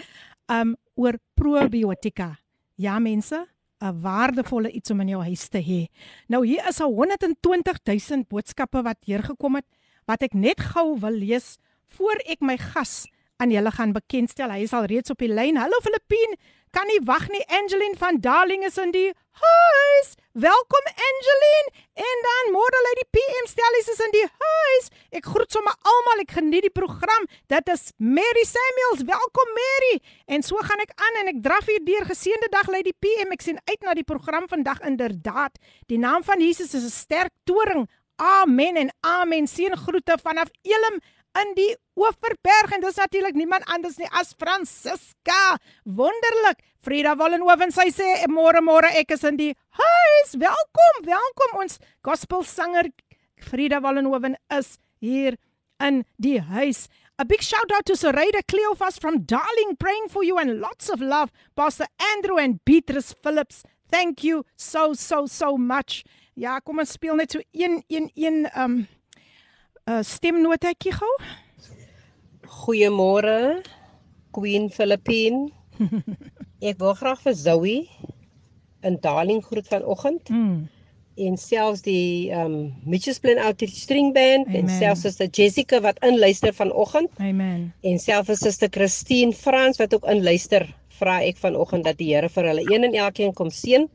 um 0.52 0.76
oor 1.00 1.18
probiotika. 1.36 2.36
Ja 2.78 3.00
mense, 3.00 3.46
'n 3.84 4.00
waardevolle 4.02 4.72
iets 4.72 4.92
om 4.92 5.02
in 5.02 5.10
jou 5.16 5.24
huis 5.24 5.48
te 5.50 5.60
hê. 5.60 5.88
Nou 6.28 6.46
hier 6.46 6.64
is 6.70 6.80
'n 6.80 6.94
120 6.94 7.80
000 7.84 8.26
boodskappe 8.30 8.82
wat 8.84 8.98
hier 9.06 9.24
gekom 9.24 9.56
het 9.56 9.68
wat 10.06 10.22
ek 10.24 10.34
net 10.34 10.60
gou 10.60 11.00
wil 11.00 11.16
lees 11.16 11.58
voor 11.98 12.18
ek 12.26 12.42
my 12.42 12.58
gas 12.58 13.06
aan 13.38 13.52
julle 13.52 13.72
gaan 13.72 13.94
bekendstel. 13.94 14.52
Hy 14.52 14.66
is 14.68 14.74
al 14.74 14.90
reeds 14.90 15.14
op 15.14 15.22
die 15.22 15.32
lyn. 15.32 15.58
Hallo 15.58 15.80
Filippine, 15.84 16.38
kan 16.74 16.88
nie 16.90 17.02
wag 17.06 17.28
nie. 17.30 17.44
Angeline 17.48 17.98
van 17.98 18.20
Darling 18.22 18.64
is 18.66 18.78
in 18.78 18.92
die 18.92 19.12
huis. 19.42 20.14
Welkom 20.34 20.86
Angeline. 20.90 21.70
En 21.94 22.22
dan 22.26 22.52
môre 22.56 22.80
lê 22.86 22.94
die 23.00 23.10
PM 23.14 23.48
stellies 23.50 23.90
is 23.94 24.02
in 24.02 24.14
die 24.16 24.26
huis. 24.26 24.90
Ek 25.14 25.30
groet 25.30 25.54
sommer 25.54 25.74
almal. 25.86 26.24
Ek 26.24 26.34
geniet 26.38 26.66
die 26.66 26.74
program. 26.74 27.28
Dit 27.52 27.70
is 27.74 27.92
Mary 27.98 28.46
Samuels. 28.50 29.06
Welkom 29.10 29.54
Mary. 29.58 29.96
En 30.26 30.46
so 30.46 30.62
gaan 30.66 30.82
ek 30.82 30.94
aan 30.98 31.20
en 31.22 31.34
ek 31.36 31.42
draf 31.46 31.70
hier 31.70 31.84
deur 31.86 32.08
geseënde 32.10 32.50
dag 32.54 32.70
lê 32.74 32.82
die 32.86 32.98
PM. 32.98 33.34
Ek 33.38 33.46
sien 33.46 33.62
uit 33.70 33.82
na 33.86 33.98
die 33.98 34.08
program 34.08 34.50
vandag 34.50 34.82
inderdaad. 34.90 35.58
Die 35.90 36.02
naam 36.02 36.26
van 36.26 36.42
Jesus 36.42 36.74
is 36.74 36.86
'n 36.90 36.98
sterk 36.98 37.34
toring. 37.46 37.86
Amen 38.18 38.78
en 38.78 38.90
amen. 39.02 39.48
Seën 39.48 39.78
groete 39.78 40.18
vanaf 40.22 40.50
Elim 40.62 41.02
in 41.42 41.54
die 41.58 41.72
Oeverberg 41.98 42.74
en 42.76 42.84
dis 42.84 43.00
natuurlik 43.00 43.38
niemand 43.38 43.66
anders 43.72 43.98
nie 43.98 44.10
as 44.12 44.34
Francisca. 44.40 45.58
Wonderlik. 45.86 46.62
Frida 46.84 47.16
Wallenhoven 47.16 47.72
sy 47.72 47.88
sê 47.96 48.10
môre 48.28 48.62
môre 48.64 48.90
ek 49.00 49.14
is 49.16 49.24
in 49.28 49.38
die 49.40 49.54
huis. 49.80 50.34
Welkom, 50.40 51.00
welkom 51.08 51.62
ons 51.64 51.80
gospelsanger 52.06 52.92
Frida 53.44 53.80
Wallenhoven 53.84 54.36
is 54.52 54.78
hier 55.00 55.38
in 55.84 56.04
die 56.18 56.40
huis. 56.42 56.88
A 57.20 57.26
big 57.26 57.44
shout 57.46 57.72
out 57.72 57.86
to 57.86 57.94
Sarayda 57.94 58.42
Cleophas 58.48 59.00
from 59.00 59.24
Darling 59.24 59.78
praying 59.80 60.10
for 60.10 60.24
you 60.24 60.38
and 60.40 60.60
lots 60.60 60.90
of 60.90 61.00
love 61.02 61.32
Pastor 61.56 61.88
Andrew 62.14 62.38
and 62.38 62.60
Beatrice 62.66 63.14
Phillips. 63.14 63.64
Thank 63.92 64.24
you 64.24 64.46
so 64.58 64.94
so 64.94 65.26
so 65.26 65.58
much. 65.58 66.04
Ja, 66.36 66.60
kom 66.60 66.82
ons 66.82 66.96
speel 66.98 67.16
net 67.16 67.32
so 67.32 67.40
een 67.54 67.84
een 67.88 68.10
een 68.16 68.50
um 68.58 68.88
'n 69.84 69.92
uh, 69.92 70.04
stemnotetjie 70.08 70.94
gou. 70.96 71.14
Goeiemôre 72.48 73.60
Queen 74.32 74.70
Philippine. 74.72 75.52
Ek 76.70 76.78
wil 76.80 76.94
graag 76.96 77.20
vir 77.26 77.36
Zoe 77.36 77.74
in 78.88 78.96
Darling 79.04 79.42
groet 79.44 79.68
vanoggend. 79.68 80.30
Mm. 80.30 80.70
En 81.28 81.36
selfs 81.38 81.84
die 81.84 82.32
ehm 82.32 82.54
um, 82.54 82.70
Mitchells 82.88 83.20
Plain 83.20 83.42
Outreach 83.44 83.76
String 83.76 84.14
Band 84.16 84.48
Amen. 84.48 84.62
en 84.62 84.72
selfs 84.72 85.04
Suster 85.04 85.28
Jessica 85.28 85.82
wat 85.84 86.00
inluister 86.00 86.56
vanoggend 86.56 87.12
Amen. 87.20 87.74
en 87.84 88.00
selfs 88.00 88.40
Suster 88.40 88.72
Christine 88.72 89.36
Frans 89.36 89.78
wat 89.84 89.94
ook 89.94 90.08
inluister. 90.08 90.66
Vra 90.96 91.20
ek 91.28 91.44
vanoggend 91.44 91.84
dat 91.84 92.00
die 92.00 92.14
Here 92.16 92.32
vir 92.32 92.50
hulle 92.54 92.64
een 92.72 92.88
en 92.88 92.96
elkeen 93.04 93.36
kom 93.36 93.52
seën 93.52 93.90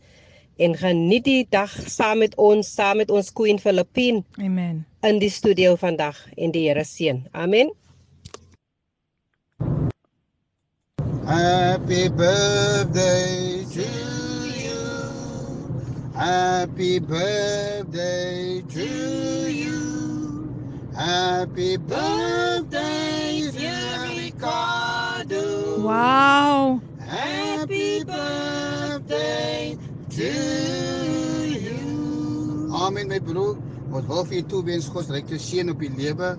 en 0.58 0.76
geniet 0.76 1.24
die 1.24 1.46
dag 1.48 1.72
saam 1.88 2.20
met 2.26 2.36
ons, 2.36 2.74
saam 2.74 3.00
met 3.00 3.10
ons 3.10 3.32
Queen 3.32 3.58
Philippine 3.58 4.24
Amen. 4.36 4.84
In 5.00 5.18
die 5.18 5.30
studio 5.30 5.76
vandag 5.76 6.16
en 6.36 6.50
die 6.50 6.66
Here 6.68 6.84
seën. 6.84 7.26
Amen. 7.32 7.70
Happy 11.28 12.08
birthday 12.08 13.64
to 13.70 13.86
you. 14.56 14.80
Happy 16.14 16.98
birthday 16.98 18.62
to 18.68 18.88
you. 19.50 20.48
Happy 20.96 21.76
birthday, 21.76 23.50
dear 23.52 24.08
Ricardo. 24.16 25.82
Wow. 25.82 26.80
Happy 27.06 28.04
birthday 28.04 29.76
to 30.10 30.32
you. 31.44 32.72
Amen 32.72 33.08
my 33.08 33.18
broer. 33.18 33.67
Ons 33.88 34.04
wil 34.04 34.24
vir 34.28 34.42
u 34.42 34.42
toewens 34.52 34.86
God 34.92 35.06
se 35.06 35.14
ryke 35.14 35.38
seën 35.40 35.70
op 35.72 35.80
u 35.80 35.88
lewe. 35.96 36.34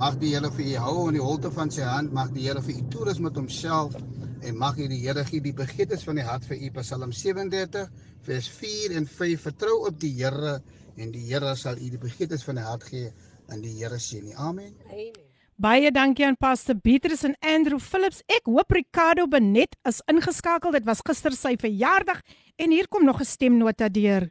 Mag 0.00 0.18
die 0.20 0.34
Here 0.34 0.50
vir 0.52 0.66
u 0.66 0.74
hou 0.84 1.06
in 1.08 1.16
die 1.16 1.22
holte 1.24 1.48
van 1.54 1.70
sy 1.72 1.86
hand. 1.86 2.12
Mag 2.12 2.28
die 2.34 2.44
Here 2.44 2.60
vir 2.60 2.76
u 2.76 2.82
toerus 2.92 3.20
met 3.24 3.38
homself 3.40 3.96
en 4.44 4.58
mag 4.60 4.76
u 4.76 4.88
die 4.88 5.00
Here 5.00 5.24
gee 5.24 5.40
die 5.40 5.54
begeertes 5.56 6.04
van 6.04 6.20
die 6.20 6.26
hart 6.26 6.44
vir 6.48 6.60
u 6.60 6.70
Psalm 6.76 7.12
37 7.12 7.88
vers 8.26 8.48
4 8.60 8.96
en 9.00 9.08
5 9.08 9.48
vertrou 9.48 9.78
op 9.88 9.96
die 10.00 10.12
Here 10.18 10.58
en 11.00 11.12
die 11.14 11.24
Here 11.30 11.54
sal 11.56 11.80
u 11.80 11.88
die 11.88 12.00
begeertes 12.00 12.44
van 12.44 12.60
die 12.60 12.64
hart 12.68 12.84
gee 12.88 13.08
in 13.48 13.64
die 13.64 13.72
Here 13.78 13.98
seën. 13.98 14.24
nie. 14.24 14.36
Amen. 14.36 14.74
Amen. 14.90 15.16
Baie 15.60 15.90
dankie 15.92 16.24
aan 16.24 16.36
Pastor 16.40 16.76
Beatrice 16.76 17.26
en 17.28 17.36
Andrew 17.40 17.80
Phillips. 17.80 18.22
Ek 18.28 18.48
hoop 18.48 18.72
Ricardo 18.72 19.26
Benet 19.28 19.76
is 19.88 20.02
ingeskakel. 20.08 20.72
Dit 20.72 20.86
was 20.88 21.00
gister 21.04 21.32
sy 21.36 21.56
verjaardag 21.60 22.20
en 22.56 22.70
hier 22.72 22.88
kom 22.88 23.04
nog 23.04 23.20
'n 23.20 23.28
stemnota 23.28 23.88
deur. 23.88 24.30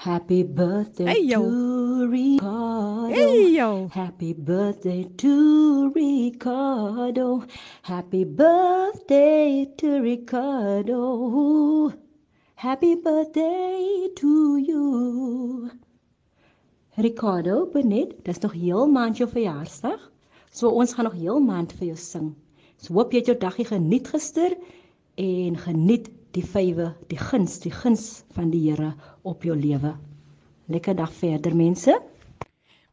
Happy 0.00 0.44
birthday 0.44 1.04
Hey, 1.04 1.28
to 1.28 2.08
Ricardo. 2.08 3.12
Hey 3.12 3.50
yo. 3.52 3.88
Happy 3.92 4.32
birthday 4.32 5.04
to 5.18 5.92
Ricardo. 5.94 7.44
Happy 7.82 8.24
birthday 8.24 9.66
to 9.76 10.00
Ricardo. 10.00 11.92
Happy 12.54 12.94
birthday 12.94 14.08
to 14.16 14.56
you. 14.56 15.70
Ricardo, 16.96 17.66
Benet, 17.66 18.24
dis 18.24 18.38
nog 18.38 18.52
heel 18.52 18.86
maand 18.88 19.20
jou 19.20 19.28
verjaarsdag. 19.28 20.00
So 20.50 20.70
ons 20.70 20.94
gaan 20.96 21.10
nog 21.10 21.20
heel 21.20 21.40
maand 21.44 21.76
vir 21.76 21.92
jou 21.92 21.98
sing. 22.00 22.32
So 22.80 22.96
hoop 22.96 23.12
jy 23.12 23.20
het 23.20 23.28
jou 23.34 23.36
dagie 23.36 23.68
geniet 23.68 24.08
gister 24.08 24.56
en 25.20 25.60
geniet 25.60 26.08
die 26.36 26.44
vywe, 26.46 26.92
die 27.10 27.18
guns, 27.18 27.58
die 27.64 27.72
guns 27.74 28.22
van 28.36 28.50
die 28.52 28.62
Here 28.68 28.94
op 29.26 29.42
jou 29.42 29.56
lewe. 29.56 29.96
Lekker 30.70 30.94
dag 30.94 31.12
verder 31.12 31.56
mense. 31.56 31.96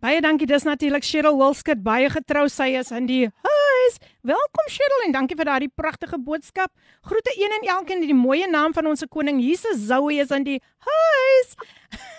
Baie 0.02 0.22
dankie. 0.22 0.46
Dis 0.50 0.66
natuurlik 0.66 1.06
Cheryl 1.06 1.38
Wilskut, 1.38 1.82
baie 1.86 2.10
getrou. 2.14 2.46
Sy 2.50 2.72
is 2.78 2.92
in 2.94 3.08
die 3.10 3.24
huis. 3.26 3.98
Welkom 4.26 4.70
Cheryl 4.70 5.06
en 5.08 5.16
dankie 5.16 5.38
vir 5.38 5.50
daardie 5.50 5.72
pragtige 5.74 6.20
boodskap. 6.22 6.70
Groete 7.06 7.34
een 7.38 7.54
en 7.60 7.68
elkeen 7.78 8.04
in 8.04 8.12
die 8.12 8.18
mooi 8.18 8.44
naam 8.50 8.76
van 8.78 8.90
ons 8.90 9.06
koning 9.10 9.42
Jesus. 9.42 9.88
Zoe 9.90 10.20
is 10.22 10.34
in 10.34 10.46
die 10.46 10.60
huis. 10.86 11.54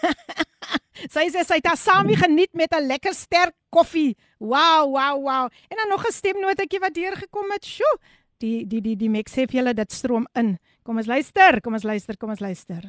Sy 1.14 1.28
sê 1.30 1.44
sy 1.46 1.60
het 1.60 1.68
haar 1.70 1.78
saamie 1.78 2.16
geniet 2.18 2.50
met 2.58 2.74
'n 2.74 2.86
lekker 2.86 3.14
sterk 3.14 3.54
koffie. 3.70 4.16
Wow, 4.38 4.90
wow, 4.90 5.14
wow. 5.22 5.46
En 5.70 5.76
dan 5.78 5.88
nog 5.88 6.06
'n 6.06 6.12
stemnotetjie 6.12 6.80
wat 6.80 6.94
deurgekom 6.94 7.50
het. 7.50 7.64
Sjoe. 7.64 7.98
Die 8.38 8.66
die 8.66 8.80
die 8.80 8.96
die 8.96 9.10
mix 9.10 9.32
sê 9.32 9.46
vir 9.46 9.62
julle 9.62 9.74
dit 9.74 9.92
stroom 9.92 10.26
in. 10.34 10.58
Kom 10.88 10.96
ons 10.96 11.06
luister, 11.06 11.60
kom 11.60 11.74
ons 11.76 11.84
luister, 11.84 12.16
kom 12.16 12.30
ons 12.32 12.40
luister. 12.40 12.84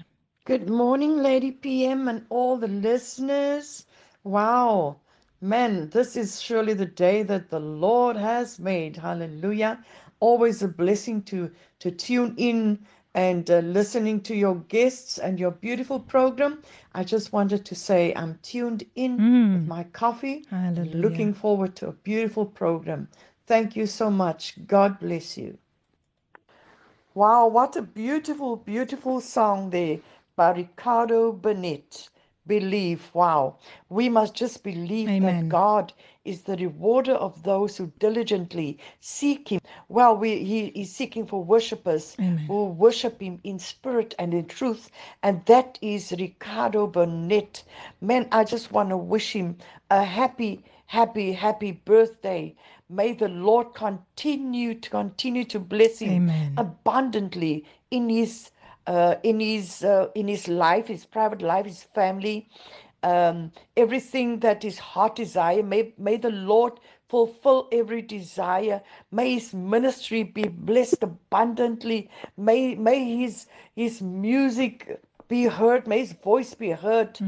Good 0.45 0.69
morning, 0.69 1.17
Lady 1.21 1.51
PM, 1.51 2.07
and 2.07 2.21
all 2.29 2.55
the 2.55 2.69
listeners. 2.69 3.88
Wow, 4.23 5.01
man, 5.41 5.89
this 5.89 6.15
is 6.15 6.39
surely 6.39 6.73
the 6.73 6.85
day 6.85 7.23
that 7.23 7.49
the 7.49 7.59
Lord 7.59 8.15
has 8.15 8.57
made. 8.57 8.95
Hallelujah. 8.95 9.83
Always 10.21 10.63
a 10.63 10.69
blessing 10.69 11.21
to, 11.23 11.51
to 11.79 11.91
tune 11.91 12.35
in 12.38 12.79
and 13.15 13.51
uh, 13.51 13.59
listening 13.59 14.21
to 14.21 14.33
your 14.33 14.55
guests 14.69 15.17
and 15.17 15.38
your 15.38 15.51
beautiful 15.51 15.99
program. 15.99 16.62
I 16.93 17.03
just 17.03 17.33
wanted 17.33 17.65
to 17.65 17.75
say 17.75 18.13
I'm 18.15 18.39
tuned 18.43 18.85
in 18.95 19.17
with 19.55 19.67
my 19.67 19.83
coffee, 19.83 20.45
Hallelujah. 20.49 20.95
looking 20.95 21.33
forward 21.33 21.75
to 21.75 21.89
a 21.89 21.99
beautiful 22.07 22.45
program. 22.45 23.09
Thank 23.45 23.75
you 23.75 23.85
so 23.85 24.09
much. 24.09 24.65
God 24.67 25.01
bless 25.01 25.38
you. 25.38 25.57
Wow, 27.19 27.47
what 27.47 27.75
a 27.75 27.82
beautiful, 27.82 28.55
beautiful 28.55 29.19
song 29.19 29.71
there 29.71 29.99
by 30.38 30.51
Ricardo 30.51 31.34
Burnett. 31.34 32.08
Believe. 32.47 33.12
Wow. 33.13 33.58
We 33.89 34.08
must 34.08 34.36
just 34.36 34.63
believe 34.63 35.10
Amen. 35.10 35.21
that 35.21 35.49
God 35.49 35.91
is 36.23 36.43
the 36.43 36.55
rewarder 36.55 37.15
of 37.15 37.43
those 37.43 37.75
who 37.75 37.91
diligently 37.99 38.79
seek 39.01 39.49
Him. 39.49 39.60
Well, 39.89 40.15
we, 40.15 40.45
He 40.45 40.67
is 40.67 40.95
seeking 40.95 41.27
for 41.27 41.43
worshippers 41.43 42.15
who 42.47 42.67
worship 42.67 43.21
Him 43.21 43.41
in 43.43 43.60
spirit 43.60 44.15
and 44.17 44.34
in 44.34 44.45
truth. 44.45 44.89
And 45.21 45.45
that 45.47 45.77
is 45.82 46.13
Ricardo 46.17 46.88
Burnett. 46.88 47.65
Man, 47.99 48.29
I 48.32 48.45
just 48.45 48.71
want 48.71 48.91
to 48.91 48.97
wish 48.97 49.34
him 49.34 49.58
a 49.91 50.05
happy, 50.05 50.63
happy, 50.86 51.34
happy 51.34 51.73
birthday. 51.73 52.55
May 52.89 53.13
the 53.13 53.30
Lord 53.30 53.75
continue 53.75 54.73
to 54.73 54.89
continue 54.89 55.45
to 55.45 55.60
bless 55.60 55.99
him 55.99 56.23
Amen. 56.23 56.54
abundantly 56.58 57.65
in 57.91 58.10
his 58.10 58.49
uh, 58.88 59.15
in 59.21 59.39
his 59.39 59.84
uh, 59.84 60.08
in 60.15 60.28
his 60.28 60.47
life, 60.47 60.88
his 60.88 61.06
private 61.06 61.43
life, 61.43 61.65
his 61.67 61.84
family, 61.84 62.49
um, 63.04 63.52
everything 63.78 64.39
that 64.39 64.63
his 64.63 64.80
heart 64.80 65.15
desire. 65.15 65.62
May 65.62 65.93
may 65.99 66.17
the 66.17 66.32
Lord 66.32 66.80
fulfill 67.10 67.67
every 67.71 68.02
desire. 68.02 68.82
May 69.12 69.36
his 69.36 69.54
ministry 69.54 70.23
be 70.23 70.47
blessed 70.47 71.04
abundantly. 71.04 72.10
May 72.38 72.73
may 72.73 73.17
his 73.17 73.45
his 73.75 74.02
music 74.02 74.99
be 75.28 75.43
heard. 75.43 75.88
May 75.88 75.99
his 75.99 76.13
voice 76.13 76.56
be 76.56 76.71
heard 76.71 77.19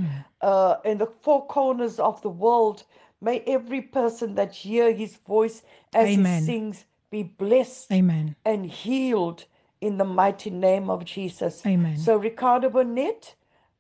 uh, 0.42 0.78
in 0.84 0.98
the 0.98 1.06
four 1.22 1.46
corners 1.46 2.00
of 2.00 2.20
the 2.24 2.30
world. 2.30 2.84
May 3.22 3.44
every 3.46 3.82
person 3.82 4.34
that 4.36 4.52
hear 4.52 4.92
his 4.92 5.16
voice 5.18 5.62
as 5.94 6.10
Amen. 6.10 6.42
he 6.42 6.46
sings 6.46 6.86
be 7.12 7.22
blessed 7.22 7.92
Amen. 7.92 8.36
and 8.44 8.66
healed 8.66 9.46
in 9.80 9.98
the 9.98 10.06
mighty 10.06 10.50
name 10.50 10.90
of 10.90 11.06
Jesus. 11.06 11.64
Amen. 11.66 11.98
So, 11.98 12.18
Ricardo 12.18 12.70
Burnett, 12.70 13.36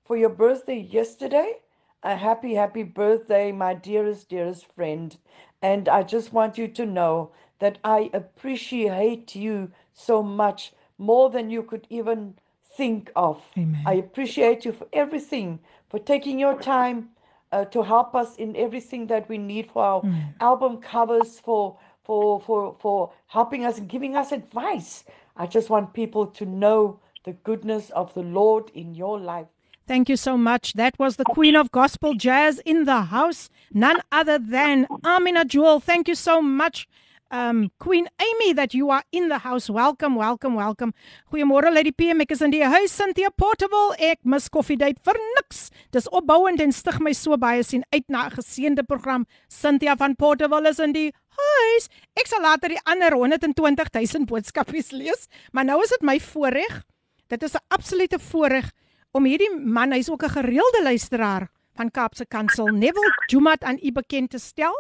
for 0.06 0.16
your 0.16 0.30
birthday 0.30 0.80
yesterday, 0.80 1.58
a 2.04 2.16
happy, 2.16 2.54
happy 2.54 2.84
birthday, 2.84 3.52
my 3.52 3.74
dearest, 3.74 4.30
dearest 4.30 4.68
friend. 4.76 5.18
And 5.62 5.90
I 5.90 6.04
just 6.04 6.34
want 6.34 6.58
you 6.58 6.68
to 6.68 6.86
know 6.86 7.32
that 7.60 7.80
I 7.84 8.10
appreciate 8.14 9.36
you 9.36 9.72
so 9.94 10.22
much 10.22 10.74
more 10.98 11.30
than 11.30 11.50
you 11.50 11.64
could 11.64 11.88
even 11.90 12.36
think 12.76 13.12
of. 13.16 13.42
Amen. 13.58 13.84
I 13.86 13.94
appreciate 13.94 14.66
you 14.66 14.72
for 14.72 14.88
everything, 14.94 15.60
for 15.90 16.00
taking 16.00 16.40
your 16.40 16.60
time 16.60 17.10
uh, 17.52 17.66
to 17.66 17.84
help 17.84 18.16
us 18.16 18.36
in 18.38 18.56
everything 18.56 19.08
that 19.08 19.28
we 19.30 19.38
need 19.38 19.70
for 19.72 19.84
our 19.84 20.02
album 20.40 20.78
covers, 20.78 21.40
for 21.40 21.78
for 22.04 22.40
for 22.42 22.76
for 22.80 23.12
helping 23.28 23.66
us 23.66 23.78
and 23.78 23.90
giving 23.90 24.16
us 24.16 24.32
advice. 24.32 25.04
I 25.36 25.48
just 25.48 25.70
want 25.70 25.94
people 25.94 26.28
to 26.28 26.46
know 26.46 27.00
the 27.24 27.34
goodness 27.34 27.90
of 27.92 28.14
the 28.14 28.24
Lord 28.24 28.72
in 28.74 28.96
your 28.96 29.20
life. 29.20 29.48
Thank 29.88 30.10
you 30.10 30.16
so 30.16 30.38
much. 30.38 30.74
That 30.74 30.98
was 30.98 31.18
the 31.18 31.26
Queen 31.26 31.56
of 31.56 31.72
Gospel 31.72 32.14
Jazz 32.14 32.60
in 32.60 32.86
the 32.86 33.02
house, 33.02 33.50
none 33.74 34.00
other 34.12 34.38
than 34.40 34.88
Amina 35.04 35.44
Jewel. 35.46 35.80
Thank 35.80 36.08
you 36.08 36.16
so 36.16 36.42
much. 36.42 36.88
Um 37.32 37.72
Queen 37.80 38.08
Amy 38.20 38.52
that 38.54 38.74
you 38.74 38.90
are 38.92 39.04
in 39.12 39.30
the 39.30 39.38
house. 39.38 39.70
Welcome, 39.70 40.16
welcome, 40.18 40.54
welcome. 40.54 40.92
Goeiemôre 41.32 41.72
Lady 41.72 41.94
PM. 41.96 42.20
Ek 42.20 42.34
is 42.36 42.42
in 42.44 42.52
die 42.52 42.60
huis 42.60 42.92
Cynthia 42.92 43.30
Portable. 43.32 43.94
Ek 43.96 44.20
mis 44.28 44.50
Coffee 44.52 44.76
Date 44.76 45.00
vir 45.08 45.16
niks. 45.38 45.70
Dis 45.96 46.10
opbouend 46.12 46.60
en 46.60 46.76
stig 46.76 47.00
my 47.00 47.14
so 47.16 47.38
baie 47.40 47.64
sien 47.64 47.86
uit 47.96 48.04
na 48.12 48.26
'n 48.28 48.36
geseënde 48.36 48.84
program. 48.84 49.24
Cynthia 49.48 49.96
van 49.96 50.16
Portable 50.16 50.68
is 50.68 50.80
in 50.80 50.92
die 50.92 51.14
huis. 51.40 51.88
Ek 52.20 52.28
sal 52.28 52.42
later 52.42 52.68
die 52.68 52.84
ander 52.84 53.16
120 53.16 53.88
000 53.96 54.28
boodskapies 54.28 54.92
lees, 55.00 55.30
maar 55.54 55.64
nou 55.64 55.80
is 55.82 55.90
dit 55.96 56.04
my 56.04 56.20
voorreg. 56.20 56.84
Dit 57.30 57.44
is 57.44 57.56
'n 57.56 57.64
absolute 57.70 58.20
voorreg 58.20 58.72
om 59.14 59.24
hierdie 59.24 59.56
man, 59.56 59.94
hy's 59.94 60.10
ook 60.10 60.24
'n 60.24 60.36
gereelde 60.36 60.84
luisteraar 60.84 61.48
van 61.82 61.92
Kaapse 61.92 62.28
Kansel, 62.30 62.70
Neville 62.70 63.10
Jumat 63.26 63.64
aan 63.66 63.80
u 63.82 63.92
bekend 63.92 64.30
te 64.30 64.40
stel. 64.40 64.76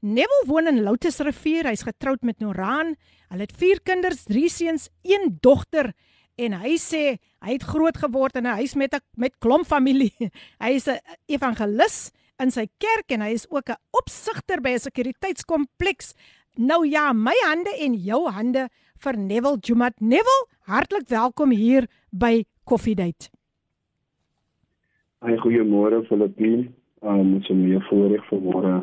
Neville 0.00 0.44
woon 0.46 0.70
in 0.70 0.82
Lotus 0.86 1.18
Rivier. 1.18 1.66
Hy's 1.66 1.82
getroud 1.82 2.22
met 2.22 2.38
Noran. 2.38 2.94
Hulle 3.32 3.46
het 3.48 3.54
4 3.58 3.80
kinders, 3.82 4.22
3 4.28 4.48
seuns, 4.52 4.88
1 5.02 5.38
dogter 5.42 5.90
en 6.38 6.54
hy 6.62 6.74
sê 6.82 7.02
hy 7.42 7.56
het 7.56 7.66
groot 7.66 7.96
geword 7.98 8.38
in 8.38 8.46
'n 8.46 8.58
huis 8.60 8.74
met 8.74 8.94
'n 8.94 9.02
met 9.16 9.34
klomp 9.38 9.66
familie. 9.66 10.14
Hy 10.62 10.70
is 10.78 10.86
'n 10.86 10.98
evangelis 11.26 12.10
in 12.38 12.50
sy 12.50 12.66
kerk 12.78 13.10
en 13.10 13.20
hy 13.20 13.34
is 13.34 13.46
ook 13.50 13.70
'n 13.70 13.78
opsigter 13.90 14.60
by 14.60 14.74
'n 14.74 14.86
sekuriteitskompleks. 14.86 16.14
Nou 16.56 16.86
ja, 16.86 17.12
my 17.12 17.36
hande 17.46 17.70
en 17.78 17.94
jou 17.94 18.30
hande 18.30 18.68
vir 18.98 19.16
Neville 19.16 19.58
Jumat. 19.60 19.94
Neville, 20.00 20.46
hartlik 20.66 21.08
welkom 21.08 21.50
hier 21.50 21.86
by 22.10 22.44
Coffee 22.64 22.94
Date. 22.94 23.30
Hi, 25.24 25.36
goeiemôre 25.40 26.02
Filippien. 26.08 26.66
Um 27.04 27.40
so 27.44 27.54
meer 27.54 27.82
voorreg 27.90 28.24
vanmôre 28.30 28.74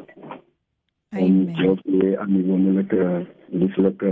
om 1.12 1.21
Amen. 1.21 1.56
jou 1.58 1.73
hê 2.01 2.12
aan 2.21 2.34
die 2.36 2.43
wonderlike 2.45 3.08
lieflike 3.49 4.12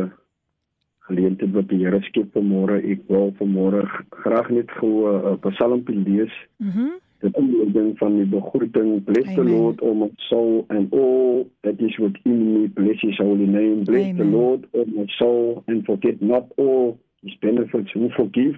geleentheid 1.08 1.54
wat 1.56 1.68
die 1.70 1.80
Here 1.84 2.00
skep 2.08 2.32
vanmôre. 2.38 2.80
Ek 2.90 3.06
wil 3.10 3.32
vanmôre 3.40 3.84
g- 3.86 4.06
graag 4.24 4.50
net 4.50 4.72
gou 4.80 5.06
'n 5.10 5.26
uh, 5.34 5.38
psalmpie 5.46 5.96
lees. 6.06 6.34
Mhm. 6.58 6.98
Dit 7.22 7.36
inleiding 7.38 7.98
van 7.98 8.16
die 8.18 8.26
begroeting. 8.26 9.04
Bless 9.04 9.36
the. 9.36 9.44
Lord, 9.44 9.82
O 9.82 9.94
my 9.94 10.10
soul, 10.30 10.66
and 10.70 10.94
all 10.94 11.46
that 11.64 11.80
is 11.82 11.98
within 11.98 12.54
me. 12.54 12.68
Bless 12.68 13.00
his 13.02 13.18
holy 13.18 13.46
name. 13.46 13.84
Bless 13.84 14.16
the 14.16 14.22
Amen. 14.24 14.32
Lord, 14.32 14.66
O 14.74 14.86
my 14.86 15.06
soul, 15.18 15.64
and 15.68 15.84
forget 15.86 16.22
not 16.22 16.46
all 16.58 16.98
his 17.24 17.36
benefits 17.42 17.92
who 17.92 18.10
forgive 18.16 18.56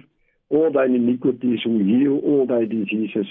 all 0.48 0.70
thine 0.70 0.94
iniquities, 0.94 1.60
who 1.64 1.78
heal 1.78 2.18
all 2.22 2.46
thy 2.46 2.64
diseases, 2.66 3.26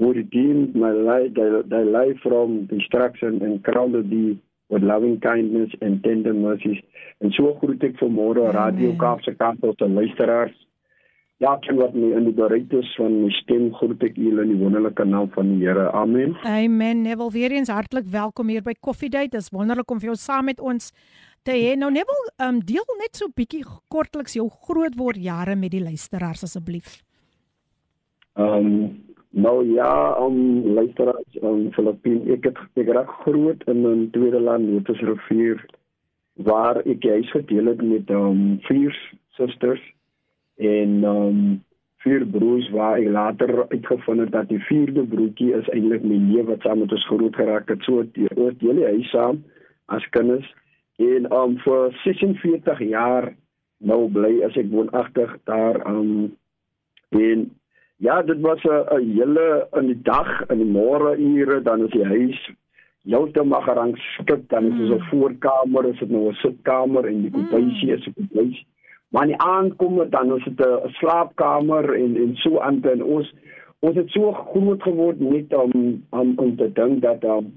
who 0.00 0.14
redeemed 0.14 0.74
my 0.74 0.90
life, 0.90 1.34
thy, 1.36 1.60
thy 1.68 1.84
life 1.84 2.18
from 2.22 2.64
destruction 2.66 3.42
and 3.44 3.62
crowned 3.62 4.10
thee 4.10 4.40
with 4.70 4.82
loving 4.82 5.20
kindness 5.20 5.70
and 5.82 6.02
tender 6.02 6.32
mercies. 6.32 6.80
En 7.20 7.30
so 7.36 7.52
groet 7.60 7.84
ek 7.84 7.98
vanmôre. 8.00 8.46
Radio 8.56 8.94
Kaapse 8.96 9.34
Kansel 9.36 9.74
se 9.76 9.88
luisteraars. 9.88 10.56
Ja, 11.40 11.52
ek 11.56 11.68
wat 11.76 11.92
my 11.96 12.14
in 12.16 12.26
die 12.28 12.36
bereid 12.36 12.72
is 12.76 12.88
van 12.96 13.18
my 13.22 13.28
stem 13.42 13.68
groet 13.76 14.02
ek 14.08 14.16
julle 14.20 14.46
in 14.46 14.54
die 14.54 14.60
wonderlike 14.60 15.04
naam 15.08 15.28
van 15.36 15.52
die 15.52 15.66
Here. 15.66 15.90
Amen. 15.96 16.32
Amen. 16.48 17.04
Neville, 17.04 17.32
weer 17.36 17.52
eens 17.56 17.72
hartlik 17.72 18.08
welkom 18.12 18.48
hier 18.52 18.64
by 18.64 18.76
Coffee 18.80 19.12
Date. 19.12 19.36
Dis 19.36 19.52
wonderlik 19.52 19.92
om 19.92 20.00
vir 20.00 20.14
jou 20.14 20.16
saam 20.20 20.48
met 20.48 20.64
ons 20.64 20.92
te 21.44 21.52
hê. 21.52 21.76
Nou 21.76 21.92
Neville, 21.92 22.32
um, 22.44 22.64
deel 22.64 22.88
net 23.00 23.20
so 23.20 23.28
bietjie 23.36 23.66
kortliks 23.92 24.36
jou 24.40 24.48
grootword 24.48 25.20
jare 25.20 25.60
met 25.60 25.76
die 25.76 25.84
luisteraars 25.84 26.48
asseblief. 26.48 27.02
Ehm 28.40 28.72
um, 28.72 28.82
nou 29.30 29.72
ja, 29.72 30.16
um, 30.18 30.72
luisteraars 30.74 31.38
in 31.40 31.72
Filippien, 31.72 32.24
ek 32.34 32.48
het 32.50 32.58
ek 32.82 32.90
raak 32.94 33.10
groot 33.22 33.62
in 33.70 33.86
'n 33.86 34.10
tweede 34.10 34.40
land 34.40 34.68
Lotusrivier 34.68 35.64
waar 36.34 36.82
ek 36.86 37.04
huis 37.04 37.30
gedeel 37.30 37.66
het 37.66 37.82
met 37.82 38.10
ehm 38.10 38.30
um, 38.30 38.58
vier 38.68 38.94
susters 39.38 39.82
en 40.56 41.04
ehm 41.04 41.26
um, 41.26 41.64
vier 42.00 42.26
broers 42.26 42.70
waar 42.70 42.98
ek 42.98 43.08
later 43.08 43.68
uitgevind 43.68 44.20
het 44.20 44.32
dat 44.32 44.48
die 44.48 44.62
vierde 44.64 45.04
broertjie 45.04 45.52
is 45.54 45.68
eintlik 45.68 46.02
my 46.02 46.16
neef 46.16 46.46
wat 46.48 46.64
saam 46.64 46.78
met 46.78 46.92
ons 46.92 47.06
groot 47.06 47.36
geraak 47.36 47.68
het. 47.68 47.82
So 47.82 48.04
die 48.16 48.28
deel 48.34 48.80
die 48.80 48.86
huis 48.86 49.10
saam 49.10 49.44
as 49.86 50.08
kinders 50.16 50.48
en 50.96 51.28
ehm 51.28 51.54
um, 51.54 51.58
vir 51.58 51.94
46 52.04 52.80
jaar 52.88 53.34
nou 53.78 54.08
bly 54.12 54.40
as 54.44 54.56
ek 54.56 54.70
woonagtig 54.72 55.36
daar 55.44 55.80
ehm 55.84 56.00
um, 56.00 56.36
en 57.10 57.50
Ja, 58.00 58.22
dit 58.22 58.40
was 58.40 58.62
'n 58.64 59.14
hele 59.14 59.68
in 59.72 59.86
die 59.86 60.02
dag, 60.02 60.48
in 60.48 60.56
die 60.56 60.72
môre 60.72 61.16
ure, 61.16 61.62
dan 61.62 61.84
is 61.84 61.90
die 61.90 62.04
huis 62.04 62.50
heeltemal 63.04 63.60
gerangskik, 63.60 64.48
dan 64.48 64.64
is 64.64 64.80
ons 64.80 65.02
'n 65.02 65.08
voorkamer, 65.10 65.84
is 65.84 65.98
dit 65.98 66.10
nou 66.10 66.28
'n 66.28 66.34
sitkamer 66.34 67.04
en 67.04 67.22
die 67.22 67.30
kombuisie 67.30 67.92
is 67.92 68.06
'n 68.06 68.14
kombuis. 68.14 68.64
Maar 69.08 69.22
in 69.22 69.28
die 69.28 69.40
aand 69.40 69.76
kom 69.76 69.98
dit 69.98 70.10
dan 70.10 70.36
is 70.36 70.44
dit 70.44 70.60
'n 70.60 70.86
'n 70.86 70.90
slaapkamer 70.90 71.94
en 71.94 72.16
en 72.16 72.36
so 72.36 72.58
aan 72.58 72.82
en 72.82 73.02
ons 73.02 73.34
ons 73.80 73.96
het 73.96 74.10
so 74.10 74.32
groot 74.32 74.82
geword 74.82 75.20
net 75.20 75.54
om 75.54 76.02
om 76.10 76.32
om 76.36 76.56
te 76.56 76.72
dink 76.72 77.02
dat 77.02 77.24
um, 77.24 77.52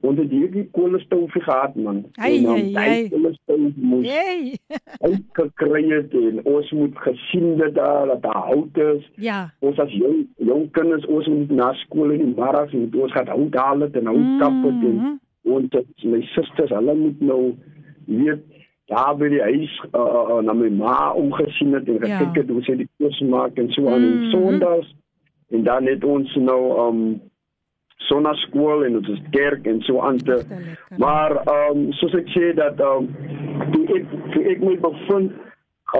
ons 0.00 0.18
het 0.18 0.30
hierdie 0.30 0.68
koolstof 0.72 1.30
gehad 1.32 1.74
man. 1.76 2.04
Ai, 2.14 2.44
En, 2.46 2.76
ai. 2.76 3.08
koolstof 3.08 3.74
moes 3.76 4.06
Hey. 4.06 4.58
uitgekry 5.00 5.84
het 5.96 6.12
en 6.14 6.40
ons 6.44 6.70
moet 6.72 6.98
gesien 6.98 7.56
dat 7.56 7.74
daar 7.74 8.06
dat 8.06 8.22
daar 8.22 8.42
hout 8.50 8.76
is. 8.76 9.10
Ja. 9.16 9.50
Ons 9.60 9.78
as 9.78 9.92
jong 9.92 10.26
jong 10.36 10.70
kinders 10.70 11.06
ons 11.06 11.26
moet 11.26 11.50
na 11.50 11.72
skool 11.72 12.10
in 12.10 12.18
die 12.24 12.26
middag 12.34 12.72
en 12.72 12.90
ons 13.02 13.12
gaan 13.12 13.28
hout 13.28 13.54
haal 13.54 13.80
het 13.80 13.96
en 13.96 14.06
hout 14.06 14.38
kap 14.40 14.58
het 14.64 14.82
en 14.90 14.94
Mhm. 14.96 15.14
ons 15.56 15.66
het 15.70 16.04
my 16.04 16.20
susters 16.22 16.70
hulle 16.70 16.94
moet 16.94 17.20
nou 17.20 17.54
weet 18.06 18.42
daar 18.86 19.16
by 19.18 19.28
die 19.28 19.40
huis 19.42 19.72
uh, 19.94 20.38
na 20.42 20.52
my 20.54 20.68
ma 20.70 21.12
omgesien 21.12 21.72
het 21.74 21.88
en 21.88 21.98
Ja. 22.06 22.18
gekyk 22.18 22.36
het 22.42 22.48
hoe 22.50 22.62
sy 22.62 22.76
die 22.76 22.88
kos 22.98 23.20
maak 23.20 23.56
en 23.58 23.70
so 23.72 23.86
aan 23.88 24.02
en 24.02 24.18
Mhm. 24.20 24.30
sondags 24.30 24.94
en 25.50 25.62
dan 25.64 25.86
het 25.86 26.04
ons 26.04 26.34
nou 26.34 26.60
um 26.88 27.20
sonnaskool 28.08 28.84
en 28.84 28.96
ons 28.96 29.20
kerk 29.30 29.66
en 29.66 29.80
so 29.82 30.00
aan 30.00 30.18
te 30.18 30.36
maar 30.98 31.32
um 31.54 31.92
soos 31.92 32.14
ek 32.14 32.28
sê 32.34 32.52
dat 32.54 32.80
um 32.80 33.08
toe 33.72 33.84
ek 33.96 34.04
toe 34.34 34.42
ek 34.52 34.60
my 34.62 34.76
bevind 34.84 35.32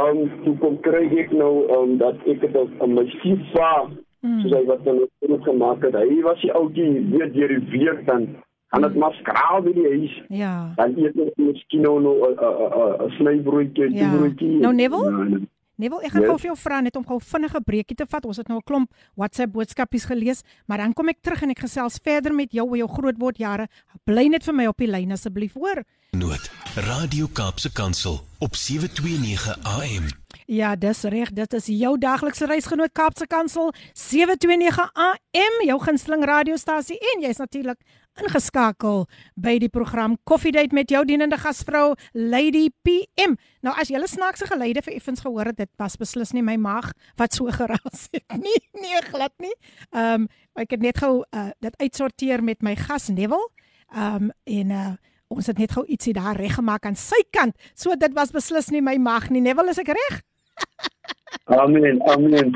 um 0.01 0.19
toe 0.45 0.57
kom 0.63 0.77
kry 0.85 1.07
ek 1.23 1.33
nou 1.33 1.65
um 1.79 1.97
dat 1.99 2.17
ek 2.27 2.43
het 2.47 2.57
op 2.57 2.89
my 2.89 3.07
stiefpa 3.19 3.89
Mm. 4.27 4.41
soos 4.43 4.53
hy 4.57 4.63
wat 4.67 4.81
hulle 4.89 5.05
groot 5.23 5.43
gemaak 5.45 5.83
het 5.85 5.95
hy 5.95 6.17
was 6.25 6.41
die 6.41 6.51
ouetjie 6.57 6.87
weet 7.13 7.35
deur 7.35 7.49
die 7.53 7.79
week 7.79 8.01
dan 8.07 8.25
gaan 8.73 8.83
dit 8.83 8.95
maar 8.99 9.13
skraal 9.21 9.61
by 9.63 9.73
die 9.77 9.85
huis 9.93 10.15
Ja. 10.35 10.73
dan 10.77 10.97
eet 10.99 11.15
ons 11.21 11.37
miskien 11.37 11.83
nou 11.85 12.01
'n 12.01 12.07
'n 12.07 13.07
'n 13.07 13.11
snybroodjie 13.19 13.93
Ja. 13.95 14.09
broodjie 14.17 14.59
Nou, 14.65 14.73
Neville? 14.75 15.11
Ja, 15.11 15.21
en- 15.27 15.49
Neville, 15.77 16.03
ek 16.05 16.13
gaan 16.13 16.23
Yes. 16.23 16.31
gou 16.31 16.39
vir 16.39 16.49
jou 16.51 16.57
vra 16.57 16.81
net 16.81 16.97
om 16.97 17.05
gou 17.05 17.19
vinnige 17.21 17.61
breekie 17.61 17.97
te 17.97 18.07
vat. 18.09 18.25
Ons 18.25 18.37
het 18.39 18.49
nou 18.49 18.59
'n 18.59 18.63
klomp 18.65 18.91
WhatsApp 19.15 19.53
boodskapies 19.53 20.05
gelees, 20.07 20.43
maar 20.67 20.79
dan 20.79 20.93
kom 20.95 21.09
ek 21.09 21.19
terug 21.23 21.43
en 21.43 21.51
ek 21.51 21.59
gesels 21.59 21.99
verder 22.03 22.33
met 22.35 22.51
jou 22.53 22.67
oor 22.69 22.77
jou 22.77 22.89
grootwordjare. 22.89 23.69
Bly 24.05 24.29
net 24.29 24.45
vir 24.45 24.55
my 24.55 24.67
op 24.67 24.77
die 24.79 24.87
lyn 24.87 25.13
asseblief, 25.13 25.53
hoor. 25.55 25.85
Noot. 26.13 26.51
Radio 26.77 27.27
Kaapse 27.27 27.73
Kansel 27.73 28.21
op 28.41 28.55
729 28.57 29.57
AM. 29.65 30.09
Ja, 30.47 30.77
dis 30.77 31.03
reg. 31.03 31.33
Dit 31.33 31.53
is 31.53 31.67
jou 31.67 31.99
daglikse 31.99 32.47
reisgenoot 32.47 32.93
Kaapse 32.93 33.27
Kansel 33.27 33.73
729 33.93 34.91
AM, 34.95 35.67
jou 35.67 35.79
gunsteling 35.81 36.25
radiostasie 36.25 36.99
en 37.15 37.23
jy's 37.23 37.37
natuurlik 37.39 37.79
ingeskakel 38.20 39.06
by 39.40 39.56
die 39.62 39.70
program 39.72 40.18
Koffiedייט 40.28 40.74
met 40.76 40.92
jou 40.92 41.02
dienende 41.08 41.38
gasvrou 41.40 41.94
Lady 42.14 42.68
PM. 42.84 43.38
Nou 43.64 43.74
as 43.80 43.90
jy 43.90 43.98
'n 43.98 44.08
snaakse 44.08 44.46
geluide 44.48 44.82
vir 44.82 44.94
effens 44.94 45.22
gehoor 45.22 45.46
het, 45.46 45.58
dit 45.58 45.70
was 45.78 45.96
beslis 45.96 46.34
nie 46.34 46.44
my 46.44 46.56
maag 46.56 46.92
wat 47.18 47.34
so 47.34 47.46
geraas 47.46 48.10
het 48.12 48.38
nie. 48.38 48.60
Nee, 48.74 49.02
glad 49.02 49.34
nie. 49.40 49.56
Ehm 49.92 50.22
um, 50.22 50.28
ek 50.56 50.72
het 50.72 50.82
net 50.82 50.98
gou 50.98 51.24
uh, 51.32 51.50
dit 51.60 51.78
uitsorteer 51.78 52.44
met 52.44 52.62
my 52.62 52.76
gas 52.76 53.08
Neville. 53.08 53.50
Ehm 53.96 54.16
um, 54.16 54.32
en 54.44 54.70
uh, 54.70 54.94
ons 55.30 55.48
het 55.48 55.58
net 55.58 55.72
gou 55.72 55.86
ietsie 55.86 56.14
daar 56.14 56.36
reggemaak 56.36 56.86
aan 56.86 56.96
sy 56.96 57.24
kant. 57.32 57.56
So 57.76 57.96
dit 57.96 58.14
was 58.14 58.32
beslis 58.32 58.70
nie 58.70 58.82
my 58.82 58.98
maag 58.98 59.30
nie. 59.30 59.42
Neville, 59.42 59.70
is 59.70 59.80
ek 59.80 59.88
reg? 59.88 60.22
Amen. 61.47 62.03
Amen. 62.03 62.55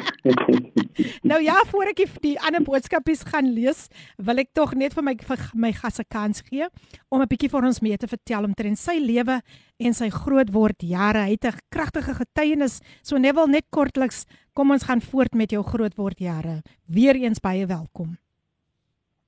Nou 1.23 1.43
ja, 1.43 1.63
voor 1.71 1.93
ek 1.93 2.01
die, 2.01 2.07
die 2.25 2.33
ander 2.43 2.65
boodskapies 2.67 3.23
gaan 3.31 3.53
lees, 3.55 3.85
wil 4.19 4.43
ek 4.43 4.51
tog 4.59 4.73
net 4.75 4.97
vir 4.97 5.05
my 5.07 5.15
vir 5.15 5.45
my 5.55 5.71
gas 5.73 6.01
'n 6.03 6.09
kans 6.11 6.43
gee 6.49 6.67
om 7.09 7.23
'n 7.23 7.31
bietjie 7.31 7.51
vir 7.53 7.67
ons 7.71 7.81
mee 7.81 7.97
te 7.97 8.11
vertel 8.11 8.45
omtrent 8.45 8.79
sy 8.79 8.99
lewe 8.99 9.41
en 9.79 9.95
sy 9.95 10.11
grootword 10.11 10.83
jare. 10.83 11.23
Hy 11.23 11.39
het 11.39 11.47
'n 11.47 11.63
kragtige 11.71 12.15
getuienis. 12.19 12.81
So 13.03 13.17
Neville 13.17 13.47
net 13.47 13.71
kortliks, 13.71 14.27
kom 14.55 14.71
ons 14.71 14.83
gaan 14.83 15.01
voort 15.01 15.35
met 15.35 15.51
jou 15.51 15.63
grootword 15.63 16.19
jare. 16.19 16.63
Weereens 16.89 17.41
baie 17.41 17.67
welkom. 17.67 18.19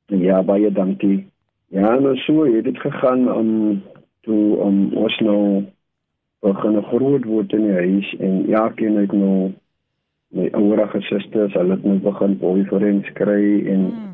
Ja, 0.07 0.43
baie 0.43 0.73
dankie. 0.73 1.31
Ja, 1.69 1.99
nou 2.01 2.17
so 2.17 2.45
het 2.45 2.65
dit 2.65 2.79
gegaan 2.79 3.33
om 3.33 3.83
toe 4.21 4.57
om 4.57 4.93
ons 4.95 5.19
nou 5.21 5.65
begin 6.43 6.83
groot 6.91 7.25
word 7.25 7.53
in 7.53 7.67
die 7.69 7.77
huis 7.77 8.15
en 8.19 8.75
ken 8.77 8.99
ek 9.05 9.13
nou 9.13 9.53
my 10.33 10.49
ouerige 10.57 11.01
susters, 11.09 11.55
hulle 11.55 11.77
het 11.77 11.85
nou 11.85 11.99
begin 12.03 12.39
boyfriends 12.41 13.09
kry 13.19 13.69
en 13.69 13.83
Mm. 13.93 14.11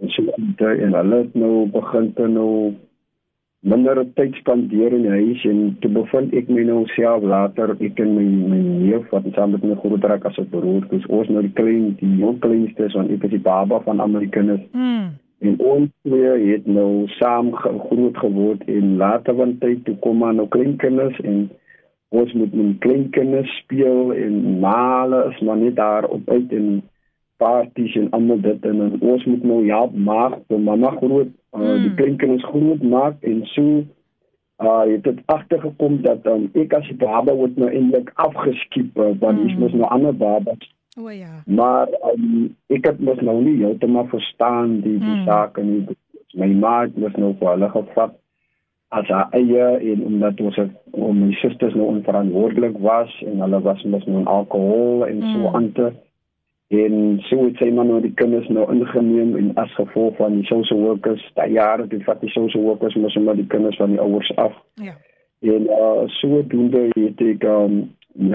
en 0.00 0.08
so 0.14 0.22
aan 0.36 0.54
en 0.80 0.94
hulle 0.94 1.16
het 1.16 1.34
nou 1.34 1.66
begin 1.74 2.12
te 2.14 2.26
nou 2.28 2.74
minder 3.60 3.98
tyd 4.14 4.34
spandeer 4.38 4.92
in 4.94 5.02
die 5.02 5.10
huis 5.10 5.44
en 5.44 5.76
toe 5.82 5.90
bevind 5.90 6.34
ek 6.40 6.48
my 6.48 6.62
nou 6.62 6.84
self 6.94 7.22
later 7.22 7.74
ek 7.74 7.98
en 8.04 8.14
my 8.14 8.26
my 8.52 8.60
neef 8.62 9.08
wat 9.10 9.26
saam 9.34 9.56
met 9.56 9.64
my 9.66 9.74
groter 9.82 10.14
ek 10.14 10.28
as 10.30 10.38
'n 10.38 10.48
broer, 10.50 10.86
dus 10.90 11.06
ons 11.06 11.28
nou 11.28 11.42
die 11.42 11.56
klein 11.60 11.96
die 12.00 12.16
jong 12.22 12.38
kleinste 12.38 12.90
van 12.94 13.10
ek 13.10 13.24
is 13.24 13.30
die 13.30 13.46
baba 13.50 13.80
van 13.80 14.00
almal 14.00 14.20
die 14.20 14.34
kinders 14.38 14.62
Mm. 14.72 15.08
En 15.40 15.54
ons 15.58 15.90
twee 16.02 16.52
het 16.52 16.66
nou 16.66 17.06
saam 17.06 17.52
groot 17.54 18.16
geword 18.16 18.62
en 18.66 18.96
later 18.96 19.34
van 19.34 19.58
tyd 19.58 19.84
toe 19.84 19.94
kom 20.02 20.18
maar 20.18 20.34
nou 20.34 20.48
kleinkinders 20.48 21.20
en 21.20 21.50
ons 22.08 22.32
moet 22.32 22.54
met 22.54 22.78
kleinkinders 22.78 23.56
speel 23.62 24.14
en 24.14 24.58
male 24.60 25.26
is 25.32 25.40
maar 25.40 25.56
net 25.56 25.76
daar 25.76 26.04
op 26.04 26.30
uit 26.30 26.52
en 26.52 26.82
parties 27.36 27.94
en 27.96 28.10
almal 28.10 28.40
dit 28.40 28.64
en, 28.64 28.80
en 28.80 29.00
ons 29.00 29.24
moet 29.24 29.42
nou 29.44 29.66
help 29.68 29.94
maak 29.96 30.38
om 30.46 30.62
mamma 30.62 30.90
groot 30.96 31.28
uh, 31.28 31.60
Mm. 31.60 31.82
die 31.82 31.94
kleinkinders 31.94 32.44
groot 32.44 32.82
maak 32.82 33.22
en 33.24 33.44
so 33.54 33.84
uh 34.62 34.80
het 34.90 35.02
dit 35.04 35.18
agtergekom 35.26 36.00
dat 36.02 36.26
um, 36.26 36.48
ek 36.54 36.72
as 36.74 36.86
die 36.90 36.96
baba 36.98 37.34
word 37.34 37.56
nou 37.56 37.68
eintlik 37.70 38.10
afgeskiep 38.14 38.98
uh, 38.98 39.12
want 39.20 39.38
mm. 39.38 39.52
Mm. 39.54 39.58
mos 39.62 39.72
nou 39.72 39.88
ander 39.94 40.16
babas 40.16 40.66
O 40.98 41.08
ja. 41.14 41.42
maar 41.46 41.88
um, 42.12 42.48
ek 42.66 42.86
het 42.90 43.00
mos 43.00 43.20
nou 43.22 43.36
nie 43.42 43.56
heeltemal 43.62 44.08
verstaan 44.10 44.80
die 44.80 44.98
die 44.98 45.06
Mm. 45.06 45.18
mm. 45.20 45.24
sake 45.26 45.62
nie. 45.62 45.86
My 46.34 46.46
ma 46.46 46.80
het 46.82 46.96
mos 46.98 47.14
nou 47.16 47.34
vir 47.38 47.48
hulle 47.54 47.68
gevat 47.70 48.17
as 48.88 49.08
haar 49.08 49.28
eie 49.36 49.92
en 49.92 50.04
omdat 50.04 50.40
ons 50.40 50.56
het, 50.56 50.70
om 50.90 51.18
my 51.18 51.32
susters 51.32 51.74
nou 51.74 51.86
onverantwoordelik 51.86 52.78
was 52.80 53.12
en 53.26 53.40
hulle 53.44 53.60
was 53.60 53.82
mos 53.84 54.06
nou 54.06 54.24
alkohol 54.24 55.06
en 55.06 55.16
mm. 55.20 55.34
so 55.34 55.56
aan 55.56 55.72
te 55.72 55.90
en 56.68 57.20
so 57.24 57.44
het 57.46 57.56
sy 57.56 57.70
maar 57.72 57.86
nou 57.88 58.00
die 58.04 58.12
kinders 58.20 58.48
nou 58.52 58.66
ingeneem 58.72 59.36
en 59.40 59.52
as 59.60 59.72
gevolg 59.76 60.16
van 60.16 60.34
die 60.36 60.44
social 60.48 60.80
workers, 60.84 61.22
daai 61.36 61.52
jare 61.56 61.86
toe 61.88 62.00
vat 62.04 62.20
die 62.20 62.32
social 62.32 62.64
workers 62.64 62.96
mos 63.00 63.16
maar 63.24 63.36
die 63.40 63.46
kinders 63.48 63.76
van 63.80 63.94
die 63.94 64.00
ouers 64.00 64.28
af. 64.36 64.52
Ja. 64.74 64.92
En 65.40 65.68
uh, 65.72 66.02
sodoende 66.18 66.88
het 66.92 67.22
ek 67.24 67.46
um, 67.48 67.78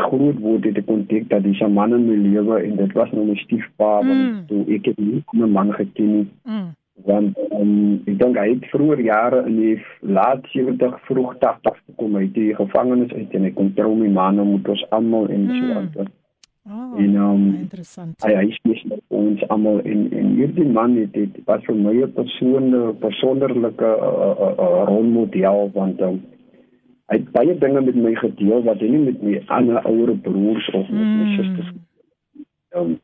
groot 0.08 0.40
word 0.42 0.66
het 0.66 0.80
ek 0.82 0.90
ontdek 0.90 1.30
dat 1.30 1.44
dis 1.44 1.62
'n 1.62 1.74
man 1.74 1.94
in 1.94 2.08
my 2.08 2.16
lewe 2.16 2.62
en 2.64 2.76
dit 2.76 2.94
was 2.94 3.12
nou 3.12 3.26
my 3.26 3.36
stiefpa 3.36 4.02
Mm. 4.02 4.08
want 4.08 4.48
toe 4.48 4.66
ek 4.76 4.86
het 4.86 4.98
nie 4.98 5.24
'n 5.34 5.52
man 5.52 5.74
geken 5.74 6.16
nie 6.16 6.28
Mm. 6.44 6.74
Want 7.06 7.38
um, 7.52 8.02
ek 8.08 8.18
dink 8.20 8.38
hy 8.38 8.50
het 8.54 8.66
vroeër 8.72 9.00
jare 9.02 9.40
in 9.50 9.56
die 9.58 9.78
laat 10.02 10.46
70 10.54 11.00
vroeg 11.08 11.38
80 11.42 11.80
gekom 11.86 12.16
uit 12.16 12.34
die 12.34 12.54
gevangenis 12.56 13.12
uit 13.14 13.34
en 13.34 13.44
hy 13.44 13.52
kon 13.52 13.74
trou 13.74 13.96
my 13.96 14.08
man 14.10 14.36
nou 14.36 14.46
moet 14.46 14.68
ons 14.70 14.84
almal 14.90 15.28
en 15.30 15.48
so 15.50 15.66
Mm. 15.66 15.78
aan. 15.78 16.12
Oh, 16.66 17.00
En 17.00 17.16
um, 17.16 17.56
interessant. 17.60 18.14
hy 18.24 18.36
hy 18.36 18.46
is 18.72 18.84
met 18.88 19.02
ons 19.10 19.42
almal 19.50 19.82
en 19.84 20.06
en 20.12 20.30
hierdie 20.38 20.64
man 20.72 20.96
het 20.96 21.12
dit 21.14 21.30
was 21.46 21.64
vir 21.66 21.76
my 21.76 21.94
'n 22.06 22.14
persoonlike 22.14 23.00
besonderlike 23.02 23.84
uh, 23.84 24.36
uh, 24.46 24.54
uh, 24.58 24.84
rolmodel 24.88 25.72
want 25.74 26.02
um, 26.02 26.22
hy 27.12 27.18
het 27.18 27.32
baie 27.32 27.58
dinge 27.58 27.82
met 27.82 27.96
my 27.96 28.14
gedeel 28.16 28.64
wat 28.64 28.80
hy 28.80 28.88
nie 28.88 29.04
met 29.10 29.22
my 29.24 29.42
ander 29.48 29.82
ouer 29.86 30.16
broers 30.16 30.70
of 30.74 30.88
met 30.90 31.10
my 31.18 31.26
Mm. 31.26 31.36
susters 31.38 31.72
um, 32.76 33.00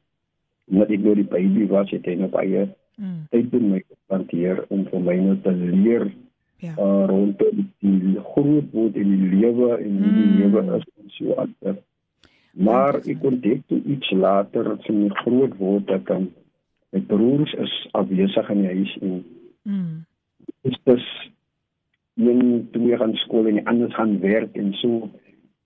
omdat 0.72 0.90
ek 0.92 1.00
nou 1.04 1.16
die 1.16 1.28
baby 1.28 1.68
was 1.68 1.90
het 1.92 2.06
hy 2.06 2.16
nou 2.16 2.30
baie 2.30 2.68
Mm. 3.00 3.28
tyd 3.32 3.52
met 3.52 3.62
my 3.62 3.80
gespandeer 3.88 4.66
om 4.70 4.82
vir 4.92 5.00
my 5.00 5.16
nou 5.16 5.38
te 5.44 5.52
leer 5.52 6.12
Ja. 6.60 6.74
uh, 6.78 7.06
rondom 7.08 7.70
die 7.80 8.18
groot 8.34 8.72
word 8.74 8.96
in 9.00 9.10
die 9.16 9.30
lewe 9.40 9.78
en 9.78 9.94
hoe 10.04 10.12
die 10.18 10.28
Mm. 10.28 10.38
lewe 10.42 10.76
is 10.78 10.84
en 11.00 11.10
so 11.16 11.36
aan. 11.36 11.56
Maar 12.52 12.96
ek 13.08 13.24
ontdek 13.24 13.62
toe 13.68 13.80
iets 13.86 14.12
later 14.12 14.76
sy 14.84 14.92
my 14.92 15.08
groot 15.24 15.56
word 15.58 15.88
dat 15.88 16.10
um, 16.10 16.30
my 16.92 17.00
broers 17.00 17.54
is 17.54 17.88
afwesig 17.92 18.50
in 18.50 18.62
die 18.62 18.74
huis 18.76 18.98
en 19.02 19.24
Mm. 19.64 20.06
is 20.64 20.78
dus 20.84 21.06
een 22.18 22.68
twee 22.72 22.98
gaan 22.98 23.14
skool 23.16 23.48
en 23.48 23.54
die 23.54 23.68
ander 23.68 23.92
gaan 23.92 24.20
werk 24.20 24.56
en 24.56 24.74
so. 24.74 25.10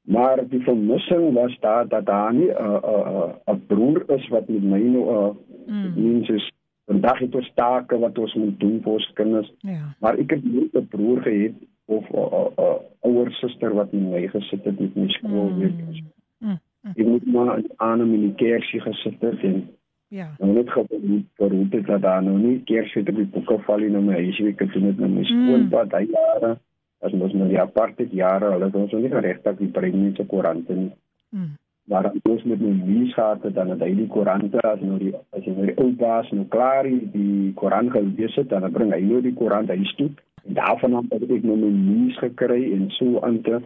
Maar 0.04 0.44
die 0.50 0.60
vermissing 0.62 1.34
was 1.34 1.58
daar 1.60 1.88
dat 1.88 2.06
daar 2.06 2.34
nie 2.34 2.50
'n 2.52 2.62
uh, 2.62 2.78
'n 2.78 2.86
uh, 2.86 3.34
'n 3.48 3.56
uh, 3.56 3.60
broer 3.68 4.04
is 4.12 4.28
wat 4.28 4.48
met 4.48 4.64
my 4.64 4.80
nou 4.80 5.06
uh, 5.10 5.36
Mm. 5.68 5.94
mense 5.96 6.52
vandag 6.86 7.20
het 7.20 7.36
ons 7.36 7.52
take 7.56 8.00
wat 8.00 8.18
ons 8.18 8.34
moet 8.34 8.60
doen 8.60 8.82
vir 8.84 8.92
ons 8.94 9.12
kinders. 9.14 9.52
Ja. 9.60 9.94
Maar 10.00 10.18
ek 10.20 10.30
het 10.30 10.44
nie 10.44 10.70
'n 10.74 10.88
broer 10.88 11.22
gehad 11.22 11.56
of 11.86 12.10
'n 12.10 12.16
uh, 12.16 12.32
uh, 12.34 12.48
uh, 12.60 12.80
ouer 13.02 13.32
suster 13.32 13.74
wat 13.74 13.92
met 13.92 14.10
my 14.12 14.28
gesit 14.28 14.64
het 14.64 14.80
met 14.80 14.96
my 14.96 15.08
skool 15.08 15.50
Mm. 15.50 15.60
weet. 15.60 16.04
Mm. 16.40 16.60
Ek 16.96 17.06
moet 17.06 17.26
maar 17.26 17.62
aan 17.78 18.00
hom 18.00 18.14
in 18.14 18.22
die 18.22 18.36
kersie 18.36 18.80
gesit 18.82 19.22
het 19.22 19.44
en 19.44 19.70
Ja. 20.10 20.36
nou 20.40 20.52
net 20.54 20.70
gewoon 20.70 21.28
verhoed 21.36 21.74
het 21.74 21.86
dat 21.86 22.02
daar 22.02 22.24
nou 22.24 22.38
nie 22.38 22.62
kersie 22.64 23.02
op 23.02 23.16
die 23.16 23.26
boeke 23.26 23.60
val 23.60 23.78
nie 23.78 23.90
nou 23.90 24.04
my 24.04 24.14
huis 24.14 24.40
week 24.40 24.60
het 24.60 24.74
het 24.74 24.98
nou 25.00 25.10
my 25.10 25.24
skoonpad 25.24 25.92
hy 25.92 26.06
jare 26.12 26.58
as 27.02 27.12
mos 27.12 27.34
nou 27.34 27.48
die 27.50 27.60
aparte 27.60 28.08
jare 28.12 28.52
hulle 28.52 28.66
het 28.66 28.76
ons 28.76 28.92
nie 28.92 29.10
geregtig 29.10 29.58
die 29.58 29.68
bring 29.68 29.94
nie 29.94 30.14
se 30.16 30.26
koerante 30.26 30.74
nie. 30.74 30.92
Mm. 31.32 31.58
Waar 31.92 32.12
ons 32.30 32.44
met 32.44 32.62
my 32.62 32.72
nuus 32.86 33.14
gehad 33.14 33.44
het 33.44 33.56
dan 33.56 33.70
het 33.70 33.82
hy 33.84 33.92
die 33.98 34.08
koerante 34.08 34.62
as 34.64 34.80
nou 34.82 34.98
die 35.02 35.14
as 35.36 35.44
hy 35.44 35.52
nou 35.52 35.66
die 35.68 35.78
ou 35.84 35.90
baas 36.00 36.30
nou 36.32 36.46
klaar 36.50 36.84
die, 36.88 37.02
die 37.12 37.54
koerant 37.60 37.92
gelees 37.92 38.36
het 38.40 38.50
dan 38.50 38.72
bring 38.72 38.94
hy 38.96 39.02
nou 39.04 39.22
die 39.22 39.34
koerant 39.36 39.68
huis 39.74 39.96
toe 40.00 40.10
en 40.48 40.54
daarvan 40.60 40.94
af 41.02 41.10
het 41.12 41.24
ek 41.32 41.44
nou 41.44 41.58
my 41.60 41.72
nuus 41.76 42.18
gekry 42.24 42.62
en 42.76 42.90
so 43.00 43.20
aan 43.28 43.42
te 43.48 43.60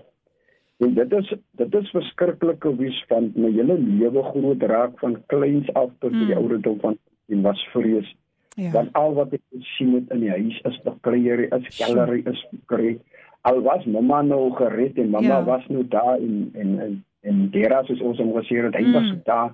en 0.86 0.94
dit 0.94 1.14
is 1.20 1.34
dit 1.62 1.76
is 1.82 1.92
verskriklike 1.94 2.72
wies 2.78 2.98
van 3.10 3.32
my 3.36 3.52
hele 3.54 3.78
lewe 3.82 4.24
groot 4.32 4.64
raak 4.74 4.98
van 5.00 5.20
kleins 5.34 5.70
af 5.74 5.90
tot 6.00 6.12
die 6.14 6.26
Mm. 6.34 6.38
ouderdom 6.42 6.80
van 6.80 6.98
en 7.30 7.42
was 7.42 7.68
vrees 7.74 8.16
Ja. 8.58 8.72
want 8.72 8.94
al 8.98 9.14
wat 9.14 9.34
ek 9.34 9.42
sien 9.78 9.94
het 9.94 10.10
in 10.14 10.20
die 10.26 10.30
huis 10.34 10.62
is 10.66 10.78
bekleier 10.84 11.46
is 11.54 11.68
kellery 11.78 12.24
is 12.26 12.46
bekleier 12.52 12.98
al 13.42 13.62
was 13.62 13.86
mamma 13.86 14.22
nou 14.22 14.52
gered 14.58 14.98
en 14.98 15.10
mamma 15.10 15.38
ja. 15.38 15.44
was 15.46 15.68
nou 15.68 15.84
daar 15.88 16.18
en 16.18 16.50
en 16.54 16.80
en, 16.80 17.04
en 17.28 17.50
Dera 17.52 17.84
soos 17.88 18.02
ons 18.02 18.18
hom 18.22 18.34
gesê 18.38 18.62
het 18.64 18.76
hy 18.76 18.84
Mm. 18.88 18.94
was 18.94 19.12
daar 19.26 19.52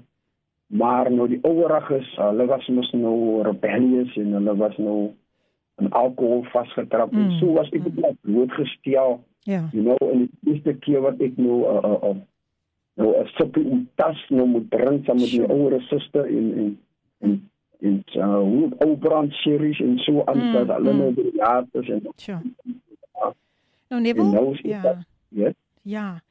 maar 0.74 1.12
nou 1.12 1.28
die 1.28 1.40
oueriges 1.44 2.16
hulle 2.18 2.46
was 2.50 2.68
mos 2.68 2.92
nou 2.94 3.42
rebellious 3.46 4.16
en 4.18 4.34
hulle 4.34 4.56
was 4.58 4.78
nou 4.78 5.12
in 5.82 5.90
alkohol 5.92 6.44
vasgetrap 6.54 7.12
mm. 7.12 7.20
En 7.26 7.32
so 7.40 7.54
was 7.54 7.70
ek 7.72 7.84
mm. 7.88 8.02
net 8.02 8.18
blootgestel 8.22 9.20
Ja. 9.46 9.70
you 9.74 9.84
know 9.84 9.98
en 10.12 10.30
die 10.42 10.54
eerste 10.54 10.74
keer 10.80 11.02
wat 11.02 11.20
ek 11.22 11.38
nou 11.38 11.64
uh, 11.68 11.82
uh, 11.84 12.10
uh, 12.10 12.16
nou 12.96 13.10
'n 13.22 13.28
suppie 13.38 13.66
om 13.70 13.88
tas 13.96 14.20
nou 14.30 14.46
moet 14.48 14.70
drink 14.72 15.06
saam 15.06 15.18
met 15.20 15.32
my 15.34 15.46
Sure. 15.46 15.54
ouer 15.54 15.82
suster 15.82 16.26
en 16.26 16.48
en 16.58 16.78
en 17.22 17.50
en 17.82 18.04
uh, 18.16 18.40
hoe 18.40 18.70
ou 18.86 18.96
brand 18.98 19.34
series 19.34 19.80
en 19.80 19.98
so 19.98 20.24
aan 20.26 20.38
Mm, 20.38 20.54
dat 20.54 20.68
hulle 20.78 20.94
mm. 20.94 20.98
nou 21.00 21.14
die 21.14 21.32
jaar 21.36 21.66
is 21.72 21.90
en 21.90 22.02
Sure. 22.16 22.40
Ja. 23.14 23.34
Nou 23.90 24.04
En 24.06 24.32
nou 24.32 24.58
ja. 24.64 24.82
dat- 24.82 25.06
ja 25.30 25.52
Ja. 25.84 26.22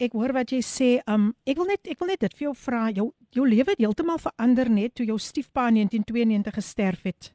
Ek 0.00 0.12
hoor 0.14 0.32
wat 0.32 0.52
jy 0.54 0.60
sê. 0.62 0.88
Um 1.10 1.32
ek 1.46 1.56
wil 1.58 1.66
net 1.72 1.88
ek 1.90 1.98
wil 1.98 2.08
net 2.12 2.20
dit 2.22 2.34
vir 2.38 2.44
jou 2.48 2.54
vra. 2.54 2.84
Jou 2.94 3.08
jou 3.34 3.44
lewe 3.46 3.70
het 3.74 3.78
heeltemal 3.82 4.18
verander 4.22 4.70
net 4.70 4.94
toe 4.94 5.06
jou 5.06 5.18
stiefpa 5.18 5.66
in 5.68 5.80
1992 5.82 6.54
gesterf 6.54 7.02
het. 7.08 7.32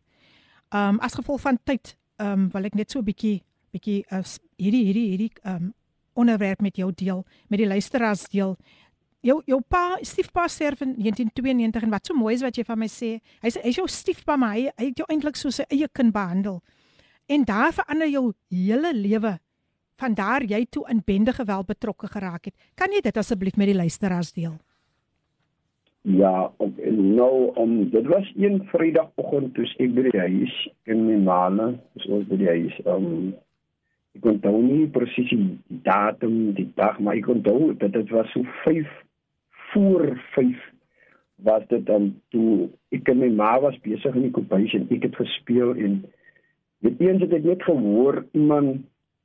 Um 0.72 1.00
as 1.04 1.14
gevolg 1.20 1.42
van 1.44 1.60
tyd, 1.68 1.96
um 2.24 2.48
wil 2.54 2.66
ek 2.66 2.76
net 2.76 2.92
so 2.92 3.00
'n 3.00 3.06
bietjie 3.06 3.42
bietjie 3.74 4.04
uh, 4.12 4.22
s- 4.24 4.40
hierdie 4.58 4.86
hierdie 4.86 5.08
hierdie 5.12 5.32
um 5.46 5.74
onderwerp 6.16 6.62
met 6.62 6.76
jou 6.78 6.92
deel, 6.94 7.26
met 7.50 7.58
die 7.60 7.68
luisteraars 7.68 8.28
deel. 8.30 8.56
Jou 9.24 9.42
jou 9.48 9.62
pa, 9.62 9.98
stiefpa 10.02 10.48
sterf 10.48 10.82
in 10.82 10.96
1992 10.98 11.84
en 11.84 11.90
wat 11.90 12.06
so 12.06 12.14
mooi 12.14 12.34
is 12.36 12.42
wat 12.44 12.56
jy 12.58 12.64
van 12.64 12.80
my 12.80 12.88
sê. 12.88 13.20
Hy's 13.42 13.56
hy's 13.64 13.76
jou 13.76 13.88
stiefpa, 13.88 14.36
maar 14.38 14.54
hy, 14.56 14.70
hy 14.78 14.86
het 14.86 14.98
jou 14.98 15.06
eintlik 15.10 15.36
soos 15.36 15.56
sy 15.56 15.64
eie 15.70 15.88
kind 15.92 16.14
behandel. 16.14 16.62
En 17.28 17.44
daar 17.44 17.74
verander 17.74 18.08
jou 18.08 18.34
hele 18.52 18.94
lewe 18.94 19.40
van 20.02 20.14
daar 20.14 20.44
jy 20.44 20.66
toe 20.70 20.86
in 20.90 21.02
bende 21.06 21.34
geweld 21.34 21.66
betrokke 21.66 22.08
geraak 22.08 22.46
het. 22.46 22.56
Kan 22.76 22.92
jy 22.92 23.02
dit 23.02 23.18
asseblief 23.18 23.58
met 23.58 23.72
die 23.72 23.78
luisteraars 23.78 24.34
deel? 24.34 24.58
Ja, 26.04 26.52
en 26.60 27.16
nou 27.16 27.54
om 27.56 27.90
dit 27.90 28.06
was 28.06 28.32
een 28.36 28.60
Vrydagoggend 28.72 29.54
toe 29.56 29.68
ek 29.78 29.94
by 29.96 30.10
die 30.10 30.20
huis 30.20 30.56
in 30.92 31.06
my 31.08 31.16
maale, 31.24 31.70
dis 31.96 32.10
ons 32.12 32.28
by 32.28 32.40
die 32.42 32.50
huis. 32.50 32.76
Um 32.84 33.34
ek 34.14 34.28
onthou 34.30 34.60
nie 34.62 34.84
presies 34.94 35.32
die 35.32 35.80
datum, 35.88 36.52
die 36.58 36.68
dag, 36.76 37.00
maar 37.00 37.16
ek 37.18 37.32
onthou 37.32 37.72
dat 37.80 37.96
dit 37.96 38.12
was 38.14 38.28
so 38.36 38.44
5 38.66 38.92
voor 39.72 40.12
5 40.36 40.68
was 41.48 41.64
dit 41.72 41.86
dan 41.86 42.12
toe 42.36 42.70
ek 42.94 43.10
en 43.10 43.24
my 43.24 43.30
ma 43.34 43.54
was 43.64 43.80
besig 43.88 44.16
in 44.16 44.28
die 44.28 44.36
kombuis 44.36 44.76
en 44.78 44.86
ek 44.94 45.08
het 45.08 45.18
gespeel 45.18 45.74
en 45.76 46.02
weet 46.86 47.02
eens 47.02 47.24
het 47.24 47.34
ek 47.40 47.48
net 47.48 47.64
gehoor 47.66 48.22
iemand 48.32 48.84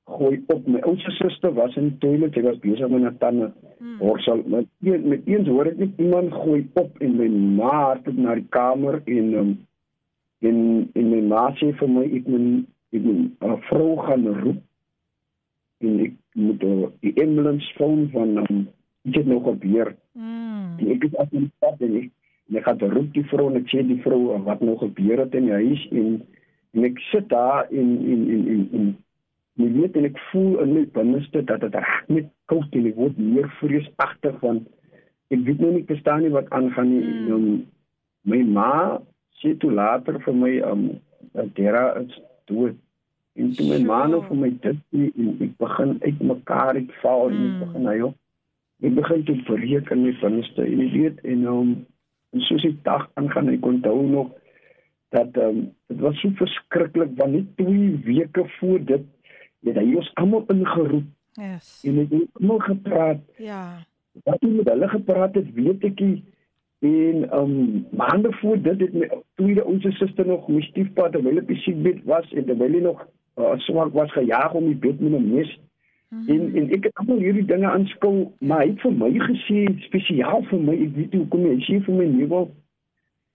gooi 0.09 0.43
op. 0.47 0.67
My 0.67 0.81
oudste 0.81 1.11
suster 1.11 1.53
was 1.55 1.77
in 1.77 1.91
die 1.93 1.99
toilet 2.03 2.37
sy 2.37 2.43
was 2.47 2.61
besig 2.65 2.89
met 2.93 3.03
haar 3.07 3.19
tande. 3.23 3.53
Hmm. 3.79 3.99
borsel 3.99 4.43
met 4.47 4.67
een, 4.81 5.09
met 5.09 5.27
eens 5.27 5.49
hoor 5.49 5.69
ek 5.71 5.79
net 5.79 6.01
iemand 6.03 6.33
gooi 6.35 6.65
op 6.75 6.97
en 6.99 7.17
my 7.17 7.29
ma 7.29 7.75
het 7.93 8.17
na 8.17 8.35
die 8.35 8.47
kamer 8.55 9.01
en 9.05 9.29
um, 9.43 9.53
en 10.43 10.59
en 10.99 11.11
my 11.13 11.21
ma 11.31 11.45
sê 11.61 11.71
vir 11.79 11.93
my 11.95 12.07
ek 12.19 12.27
moet 12.27 12.65
ek 12.97 13.05
moet 13.05 13.47
'n 13.47 13.61
vrou 13.69 13.97
gaan 14.07 14.27
roep. 14.43 14.63
En 15.79 16.01
ek 16.07 16.15
moet 16.35 16.63
uh, 16.67 16.89
die 17.07 17.15
ambulance 17.23 17.75
phone 17.79 18.09
van 18.15 18.37
um, 18.43 18.69
iets 19.07 19.17
het 19.17 19.27
nou 19.27 19.43
gebeur. 19.43 19.95
Mm. 20.13 20.79
en 20.79 20.91
ek 20.95 21.05
is 21.05 21.17
af 21.17 21.33
in 21.33 21.47
die 21.47 21.53
stad 21.57 21.81
en 21.81 21.97
ek 22.03 22.11
en 22.49 22.57
ek 22.57 22.65
gaan 22.65 22.97
roep 22.97 23.13
die 23.15 23.27
vrou 23.31 23.51
en 23.51 23.61
ek 23.61 23.71
sê 23.71 23.85
die 23.87 24.03
vrou 24.03 24.39
wat 24.45 24.61
nou 24.61 24.77
gebeur 24.79 25.23
het 25.23 25.35
in 25.35 25.51
die 25.51 25.59
huis? 25.63 25.87
En 25.93 26.23
en 26.75 26.85
ek 26.85 26.99
sit 27.11 27.29
daar 27.29 27.69
en 27.71 27.91
en 28.15 28.25
en 28.35 28.49
en, 28.55 28.65
en 28.73 28.97
jy 29.59 29.69
weet 29.75 29.97
en 29.99 30.07
ek 30.07 30.19
voel 30.31 30.61
in 30.63 30.75
my 30.77 30.85
binneste 30.95 31.43
dat 31.47 31.65
dit 31.65 31.75
reg 31.75 31.95
met 32.15 32.29
koud 32.51 32.77
en 32.79 32.87
ek 32.91 32.99
word 33.01 33.19
meer 33.19 33.49
vreesagtig 33.59 34.37
van 34.43 34.63
ek 35.35 35.43
weet 35.47 35.63
nou 35.65 35.73
nie 35.75 35.87
verstaan 35.89 36.23
nie 36.25 36.33
wat 36.35 36.51
aangaan 36.57 36.93
nie. 36.93 37.03
En 37.05 37.33
um, 37.37 37.49
my 38.29 38.43
ma 38.59 38.73
sê 39.43 39.55
toe 39.61 39.73
later 39.75 40.21
vir 40.25 40.37
my 40.45 40.55
um 40.71 40.89
Dera 41.55 41.91
is 42.01 42.15
dood. 42.51 42.79
En 43.39 43.53
toe 43.55 43.67
my 43.69 43.79
ma 43.87 43.99
nou 44.11 44.23
vir 44.27 44.41
my 44.45 44.49
dit 44.65 44.81
sê, 44.95 45.11
en 45.11 45.35
ek 45.45 45.53
begin 45.61 45.95
uitmekaar 46.07 46.81
uit 46.81 46.97
val 47.03 47.29
en 47.29 47.37
ek 47.37 47.53
Mm. 47.53 47.61
begin 47.67 47.87
hy 47.93 47.99
ek 48.89 48.95
begin 48.95 49.23
te 49.27 49.35
breek 49.51 49.91
in 49.91 50.05
my 50.07 50.13
binneste. 50.23 50.65
En 50.65 50.83
jy 50.85 50.91
weet 50.97 51.25
en 51.25 51.47
um 51.55 51.71
en 52.37 52.45
soos 52.45 52.63
die 52.63 52.77
dag 52.85 53.09
aangaan 53.17 53.49
ek 53.55 53.67
onthou 53.67 54.03
nog 54.07 54.33
dat 55.11 55.37
ehm 55.37 55.49
um, 55.49 55.61
dit 55.89 56.01
was 56.05 56.19
so 56.21 56.31
verskriklik 56.37 57.15
want 57.17 57.33
net 57.33 57.57
2 57.57 58.01
weke 58.05 58.45
voor 58.59 58.85
dit 58.85 59.05
het 59.65 59.77
hy 59.77 59.95
ons 59.95 60.11
almal 60.15 60.45
ingeroep 60.49 61.05
Yes. 61.39 61.83
en 61.87 61.97
het 61.97 62.11
met 62.11 62.29
almal 62.41 62.59
gepraat. 62.59 63.21
Ja. 63.39 63.79
Wat 64.25 64.41
hy 64.41 64.49
met 64.49 64.69
hulle 64.69 64.89
gepraat 64.89 65.35
het, 65.35 65.53
weet 65.55 65.85
ek 65.85 66.01
nie. 66.01 66.25
En 66.83 67.29
um, 67.39 67.87
maande 67.91 68.33
voor 68.41 68.59
dit 68.63 68.81
het 68.81 68.93
my 68.95 69.09
tweede 69.35 69.65
onze 69.65 69.91
suster 69.91 70.27
nog 70.27 70.49
my 70.49 70.61
stiefpa 70.61 71.09
terwyl 71.11 71.33
hy 71.39 71.41
op 71.43 71.49
die 71.49 71.57
siekbed 71.63 72.05
was 72.05 72.33
en 72.33 72.45
terwyl 72.47 72.73
hy 72.73 72.81
nog 72.83 73.07
uh, 73.39 73.55
swak 73.59 73.93
was 73.93 74.13
gejaag 74.13 74.55
om 74.55 74.67
die 74.67 74.77
bed 74.77 75.01
met 75.01 75.13
'n 75.21 75.35
mes. 75.35 75.59
Mhm. 76.11 76.31
En 76.31 76.55
en 76.57 76.71
ek 76.73 76.85
het 76.85 76.95
almal 76.95 77.19
hierdie 77.19 77.45
dinge 77.45 77.71
aanskou, 77.71 78.29
maar 78.41 78.61
hy 78.63 78.69
het 78.71 78.81
vir 78.81 78.93
my 78.93 79.11
gesê 79.19 79.67
spesiaal 79.79 80.43
vir 80.43 80.61
my, 80.61 80.75
ek 80.75 80.95
weet 80.97 81.13
nie 81.13 81.21
hoekom 81.21 81.43
nie, 81.43 81.55
hy 81.57 81.63
sê 81.67 81.85
vir 81.85 81.95
my 81.95 82.05
nuwe 82.07 82.49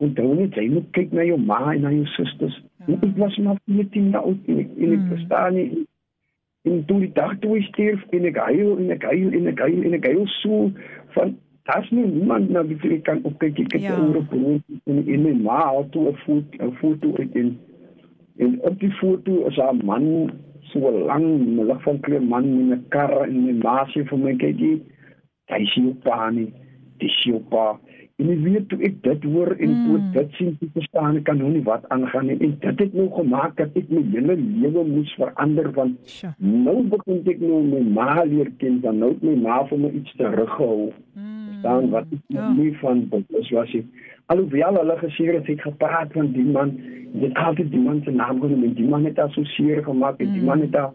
onthou 0.03 0.33
net 0.35 0.55
jy 0.55 0.69
moet 0.69 0.87
kyk 0.91 1.11
na 1.11 1.23
jou 1.23 1.37
ma 1.37 1.73
en 1.73 1.81
na 1.81 1.91
jou 1.91 2.05
susters. 2.05 2.61
Ja. 2.87 2.93
Ek 3.01 3.17
was 3.17 3.37
maar 3.37 3.57
14 3.65 4.09
jaar 4.09 4.23
oud 4.23 4.37
en 4.47 4.59
ek, 4.59 4.69
en 4.77 4.91
ek 4.93 4.99
Mm. 4.99 5.07
verstaan 5.09 5.53
nie 5.53 5.85
en 6.63 6.85
toe 6.85 6.99
die 6.99 7.11
dag 7.13 7.33
toe 7.39 7.55
hy 7.57 7.61
sterf 7.69 8.03
en 8.15 8.25
ek 8.25 8.37
huil 8.47 8.77
en 8.77 8.91
ek 8.95 9.03
huil 9.03 9.33
en 9.39 9.47
ek 9.51 9.59
huil 9.59 9.83
en 9.83 9.93
ek 9.99 10.05
huil 10.07 10.27
so 10.39 10.71
van 11.15 11.35
daar's 11.67 11.89
nie 11.91 12.05
niemand 12.05 12.49
na 12.49 12.63
wie 12.67 12.77
ek 12.95 13.03
kan 13.09 13.21
opkyk 13.23 13.59
ek 13.65 13.73
het 13.77 13.81
Ja. 13.81 13.99
oor 13.99 14.17
op 14.21 14.33
en 14.33 14.63
en 14.87 15.23
my 15.23 15.33
ma 15.43 15.59
het 15.77 15.91
toe 15.91 16.09
'n 16.11 16.17
foto 16.25 16.65
'n 16.67 16.73
foto 16.81 17.13
uit 17.19 17.35
en 17.35 17.57
en 18.39 18.59
op 18.61 18.79
die 18.79 18.91
foto 19.01 19.47
is 19.47 19.57
'n 19.57 19.85
man 19.85 20.31
so 20.71 20.79
lang 20.91 21.27
lig 21.59 21.81
van 21.83 21.99
kleur 21.99 22.23
man 22.23 22.43
in 22.43 22.71
'n 22.73 22.85
kar 22.89 23.27
en 23.27 23.45
my 23.45 23.53
ma 23.63 23.85
sê 23.91 24.03
vir 24.09 24.17
my 24.17 24.35
kyk 24.35 24.59
jy 24.59 24.81
hy 25.51 25.65
sien 25.65 25.93
pa 26.03 26.29
nie 26.29 26.51
dis 26.99 27.23
jou 27.23 27.39
pa 27.49 27.79
en 28.19 28.27
jy 28.29 28.35
weet 28.43 28.67
toe 28.69 28.79
ek 28.85 29.01
dit 29.03 29.23
hoor 29.23 29.51
en 29.59 29.69
Mm. 29.73 29.85
toe 29.87 29.99
dit 30.13 30.31
sien 30.37 30.57
toe 30.59 30.69
verstaan 30.73 31.17
ek 31.17 31.23
kan 31.23 31.37
nou 31.37 31.49
nie 31.49 31.63
wat 31.63 31.87
aangaan 31.89 32.27
nie 32.27 32.37
en 32.39 32.57
dit 32.59 32.79
het 32.79 32.93
nou 32.93 33.09
gemaak 33.15 33.55
dat 33.57 33.75
ek 33.75 33.89
my 33.89 34.01
hele 34.11 34.35
lewe 34.37 34.83
moes 34.85 35.13
verander 35.17 35.71
want 35.73 35.97
Sure. 36.03 36.33
nou 36.39 36.83
begin 36.93 37.23
ek 37.33 37.39
nou 37.41 37.63
my 37.63 37.79
ma 37.81 38.23
leer 38.23 38.51
ken 38.59 38.79
dan 38.81 38.99
nou 38.99 39.15
my 39.21 39.35
ma 39.35 39.63
vir 39.65 39.77
my 39.79 39.89
iets 39.89 40.13
teruggehou 40.17 40.91
Mm. 41.15 41.59
staan 41.59 41.89
wat 41.89 42.05
ek 42.13 42.19
Ja. 42.27 42.53
nie 42.53 42.71
van 42.81 43.07
bewus 43.09 43.49
was 43.51 43.73
nie. 43.73 43.85
Alhoewel 44.27 44.75
hulle 44.77 44.95
gesê 44.97 45.33
het 45.33 45.49
ek 45.49 45.61
gepraat 45.61 46.13
van 46.13 46.31
die 46.31 46.43
man, 46.43 46.77
dit 47.13 47.33
altyd 47.35 47.71
die 47.71 47.79
man 47.79 48.01
se 48.05 48.11
naam 48.11 48.39
genoem 48.41 48.63
en 48.63 48.73
die 48.73 48.87
man 48.87 49.05
het 49.05 49.15
daar 49.15 49.31
so 49.31 49.43
seer 49.43 49.83
gemaak 49.83 50.19
en 50.19 50.31
die 50.33 50.39
Mm. 50.41 50.45
man 50.45 50.61
het 50.61 50.71
daar 50.71 50.91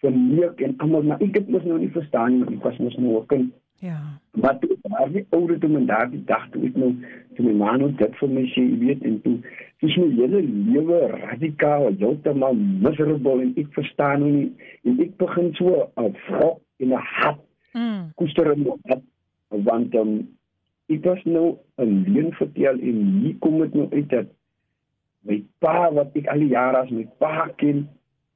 verneek 0.00 0.60
en 0.60 0.74
almal 0.78 1.02
maar 1.02 1.18
ek 1.22 1.34
het 1.34 1.48
mos 1.48 1.64
nou 1.64 1.78
nie 1.78 1.88
verstaan 1.90 2.32
nie, 2.38 2.56
ek 2.56 2.62
was 2.64 2.78
mos 2.78 2.96
nou 2.98 3.20
'n 3.22 3.26
kind. 3.26 3.52
Ja. 3.80 3.98
Maar 4.34 4.58
toe 4.58 4.76
daar 4.82 5.12
die 5.12 5.26
oude 5.30 5.58
toe 5.58 5.76
en 5.76 5.86
daardie 5.86 6.24
dag 6.24 6.48
toe 6.50 6.64
ek 6.66 6.76
nou 6.76 6.92
toe 7.36 7.44
my 7.46 7.52
ma 7.52 7.76
nou 7.76 7.90
dit 7.94 8.14
vir 8.20 8.28
my 8.28 8.44
sê, 8.54 8.62
jy 8.62 8.78
weet 8.78 9.04
en 9.06 9.20
toe 9.22 9.36
dis 9.80 9.96
my 9.96 10.08
hele 10.16 10.40
lewe 10.42 11.00
radikaal 11.12 11.92
heeltemal 12.00 12.56
miserable 12.58 13.42
en 13.42 13.52
ek 13.56 13.70
verstaan 13.76 14.24
nie 14.26 14.48
en 14.82 14.98
ek 15.06 15.14
begin 15.22 15.52
so 15.54 15.90
'n 15.96 16.14
wrok 16.26 16.58
en 16.78 16.90
'n 16.94 17.04
hat 17.18 17.44
Mm. 17.74 18.12
koester 18.16 18.52
in 18.52 18.62
my 18.64 18.74
hart 18.88 19.02
want 19.66 19.94
um, 19.94 20.12
ek 20.88 21.04
was 21.04 21.20
nou 21.24 21.58
'n 21.76 22.04
leuen 22.06 22.32
vertel 22.32 22.80
en 22.80 23.02
hier 23.22 23.36
kom 23.44 23.58
dit 23.60 23.74
nou 23.74 23.88
uit 23.92 24.08
dat 24.08 24.26
my 25.28 25.42
pa 25.58 25.92
wat 25.92 26.16
ek 26.16 26.26
al 26.32 26.38
die 26.38 26.48
jare 26.54 26.80
as 26.82 26.90
my 26.90 27.04
pa 27.20 27.48
ken 27.60 27.84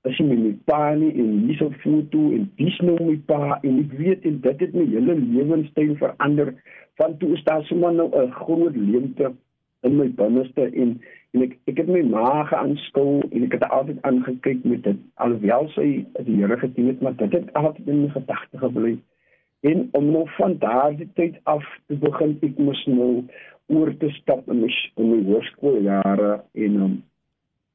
as 0.09 0.19
jy 0.19 0.27
my 0.27 0.53
pa 0.67 0.81
nie 0.99 1.13
en 1.23 1.31
hier 1.47 1.59
so 1.61 1.71
foto 1.83 2.25
en 2.37 2.49
dis 2.59 2.79
nou 2.83 2.97
my 2.99 3.15
pa 3.29 3.59
en 3.63 3.79
ek 3.85 3.93
weet 4.01 4.27
en 4.27 4.41
dit 4.47 4.65
het 4.65 4.75
my 4.75 4.87
hele 4.91 5.15
lewenstyl 5.21 5.95
verander. 6.01 6.55
Van 7.01 7.15
toe 7.21 7.31
is 7.37 7.45
daar 7.47 7.63
sommer 7.69 7.95
nou 7.95 8.09
'n 8.11 8.33
groot 8.41 8.77
leemte 8.77 9.33
in 9.83 9.97
my 9.97 10.09
binneste 10.09 10.67
en 10.83 11.01
en 11.35 11.43
ek 11.47 11.55
ek 11.71 11.79
het 11.83 11.89
my 11.89 12.03
ma 12.03 12.45
geaanskou 12.51 13.23
en 13.31 13.47
ek 13.47 13.55
het 13.57 13.69
altyd 13.69 14.03
aangekyk 14.03 14.65
met 14.65 14.83
dit 14.83 14.99
alhoewel 15.15 15.69
sy 15.77 16.05
die 16.27 16.37
Here 16.41 16.59
gedien 16.59 16.91
het 16.91 17.01
maar 17.01 17.17
dit 17.17 17.33
het 17.33 17.53
altyd 17.53 17.89
in 17.89 18.03
my 18.03 18.09
gedagte 18.09 18.59
gebly. 18.59 18.99
En 19.63 19.89
om 19.93 20.11
nou 20.11 20.27
van 20.37 20.59
daardie 20.59 21.09
tyd 21.15 21.39
af 21.45 21.65
te 21.87 21.95
begin 21.95 22.39
ek 22.43 22.59
moes 22.59 22.87
nou 22.87 23.25
oor 23.67 23.97
te 23.99 24.11
stap 24.19 24.49
in 24.51 24.61
my 24.61 24.71
in 24.97 25.11
my 25.15 25.21
hoërskooljare 25.31 26.33
en 26.53 26.81
um, 26.87 27.03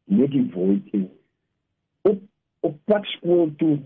net 0.05 0.31
die 0.31 0.45
en 0.91 1.07
op 2.09 2.19
op 2.67 2.75
pad 2.85 3.05
skool 3.17 3.49
toe 3.57 3.77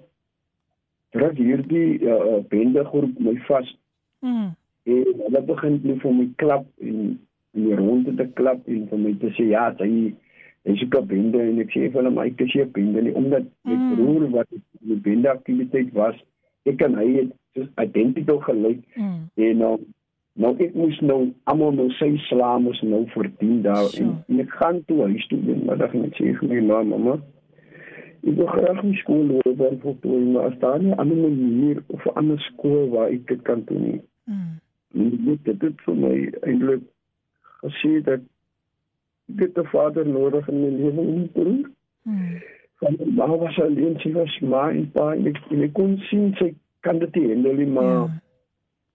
druk 1.12 1.38
hierdie 1.38 2.00
uh, 2.08 2.40
bende 2.50 2.86
groep 2.92 3.20
my 3.20 3.36
vas 3.50 3.78
Mm. 4.22 4.52
en 4.86 5.06
hulle 5.18 5.40
begin 5.48 5.80
net 5.84 6.02
vir 6.04 6.12
my 6.14 6.28
klap 6.38 6.66
en 6.80 6.98
en 7.56 7.64
die 7.68 7.76
ronde 7.76 8.12
te 8.20 8.28
klap 8.38 8.68
en 8.70 8.84
vir 8.92 9.00
my 9.02 9.14
te 9.24 9.32
sê 9.38 9.48
ja, 9.50 9.64
hy 9.80 9.88
hy 10.66 10.74
is 10.76 10.84
ook 10.86 10.96
'n 11.00 11.08
bende 11.10 11.40
en 11.42 11.60
ek 11.64 11.72
sê 11.74 11.88
vir 11.90 11.98
hulle 12.02 12.12
maar 12.14 12.28
ek 12.30 12.42
is 12.46 12.54
'n 12.56 12.70
bende 12.76 13.02
nie 13.02 13.14
omdat 13.18 13.44
my 13.66 13.74
Mm. 13.76 13.96
broer 13.96 14.30
wat 14.36 14.48
in 14.52 14.62
die 14.92 15.00
bende 15.08 15.30
aktiwiteit 15.32 15.90
was, 15.94 16.16
ek 16.66 16.82
en 16.82 16.96
hy 17.02 17.08
het 17.18 17.32
soos 17.56 17.68
identical 17.82 18.40
gelyk 18.40 18.80
Mm. 18.96 19.26
en 19.36 19.58
nou 19.58 19.80
nou 20.36 20.56
ek 20.60 20.76
moes 20.76 21.02
nou 21.02 21.34
almal 21.46 21.72
nou 21.74 21.90
sy 21.98 22.18
slaam 22.30 22.64
moes 22.64 22.82
nou 22.84 23.06
verdien 23.08 23.62
daar 23.64 23.90
Sure. 23.90 24.04
en, 24.10 24.24
en 24.30 24.40
ek 24.40 24.50
gaan 24.50 24.84
toe 24.86 25.02
huis 25.02 25.28
toe 25.28 25.40
en 25.48 25.66
middag 25.66 25.94
en 25.96 26.04
ek 26.06 26.14
sê 26.16 26.38
vir 26.40 26.48
my 26.50 26.62
ma 26.62 26.84
mamma 26.84 27.18
ek 28.28 28.36
wil 28.38 28.48
graag 28.48 28.84
my 28.84 28.94
skool 28.94 29.24
loopbaan 29.32 29.80
voltooi 29.82 30.24
maar 30.34 30.46
as 30.52 30.58
daar 30.60 30.80
nie 30.80 30.92
'n 30.94 31.00
ander 31.00 31.18
manier 31.18 31.84
of 31.88 32.06
'n 32.06 32.16
ander 32.16 32.40
skool 32.40 32.90
waar 32.90 33.10
ek 33.10 33.28
dit 33.28 33.42
kan 33.42 33.64
doen 33.66 33.82
nie 33.92 34.02
Mm. 34.28 34.60
Dit 35.26 35.40
het 35.46 35.60
dit 35.60 35.82
vir 35.86 35.96
my 35.96 36.16
eintlik 36.42 36.82
gesê 37.64 38.04
dat 38.04 38.20
ek 39.34 39.40
het 39.40 39.58
'n 39.58 39.66
vader 39.72 40.08
nodig 40.08 40.48
in 40.48 40.62
my 40.62 40.70
lewe 40.70 41.02
en 41.02 41.22
'n 41.24 41.30
broer. 41.32 41.70
Mm. 42.04 42.42
Van 42.80 42.96
my 43.00 43.06
ma 43.16 43.28
was 43.38 43.60
alleen, 43.60 44.00
sy 44.00 44.12
was 44.12 44.40
maar 44.40 44.70
en 44.72 44.92
pa 44.92 45.14
en 45.14 45.26
ek, 45.28 45.38
en 45.50 45.62
ek 45.62 45.74
kon 45.74 45.98
sien 45.98 46.34
sy 46.38 46.54
kan 46.82 47.00
dit 47.00 47.16
nie 47.16 47.28
handle 47.28 47.54
nie, 47.54 47.66
maar 47.68 47.84
Ja. 47.84 48.22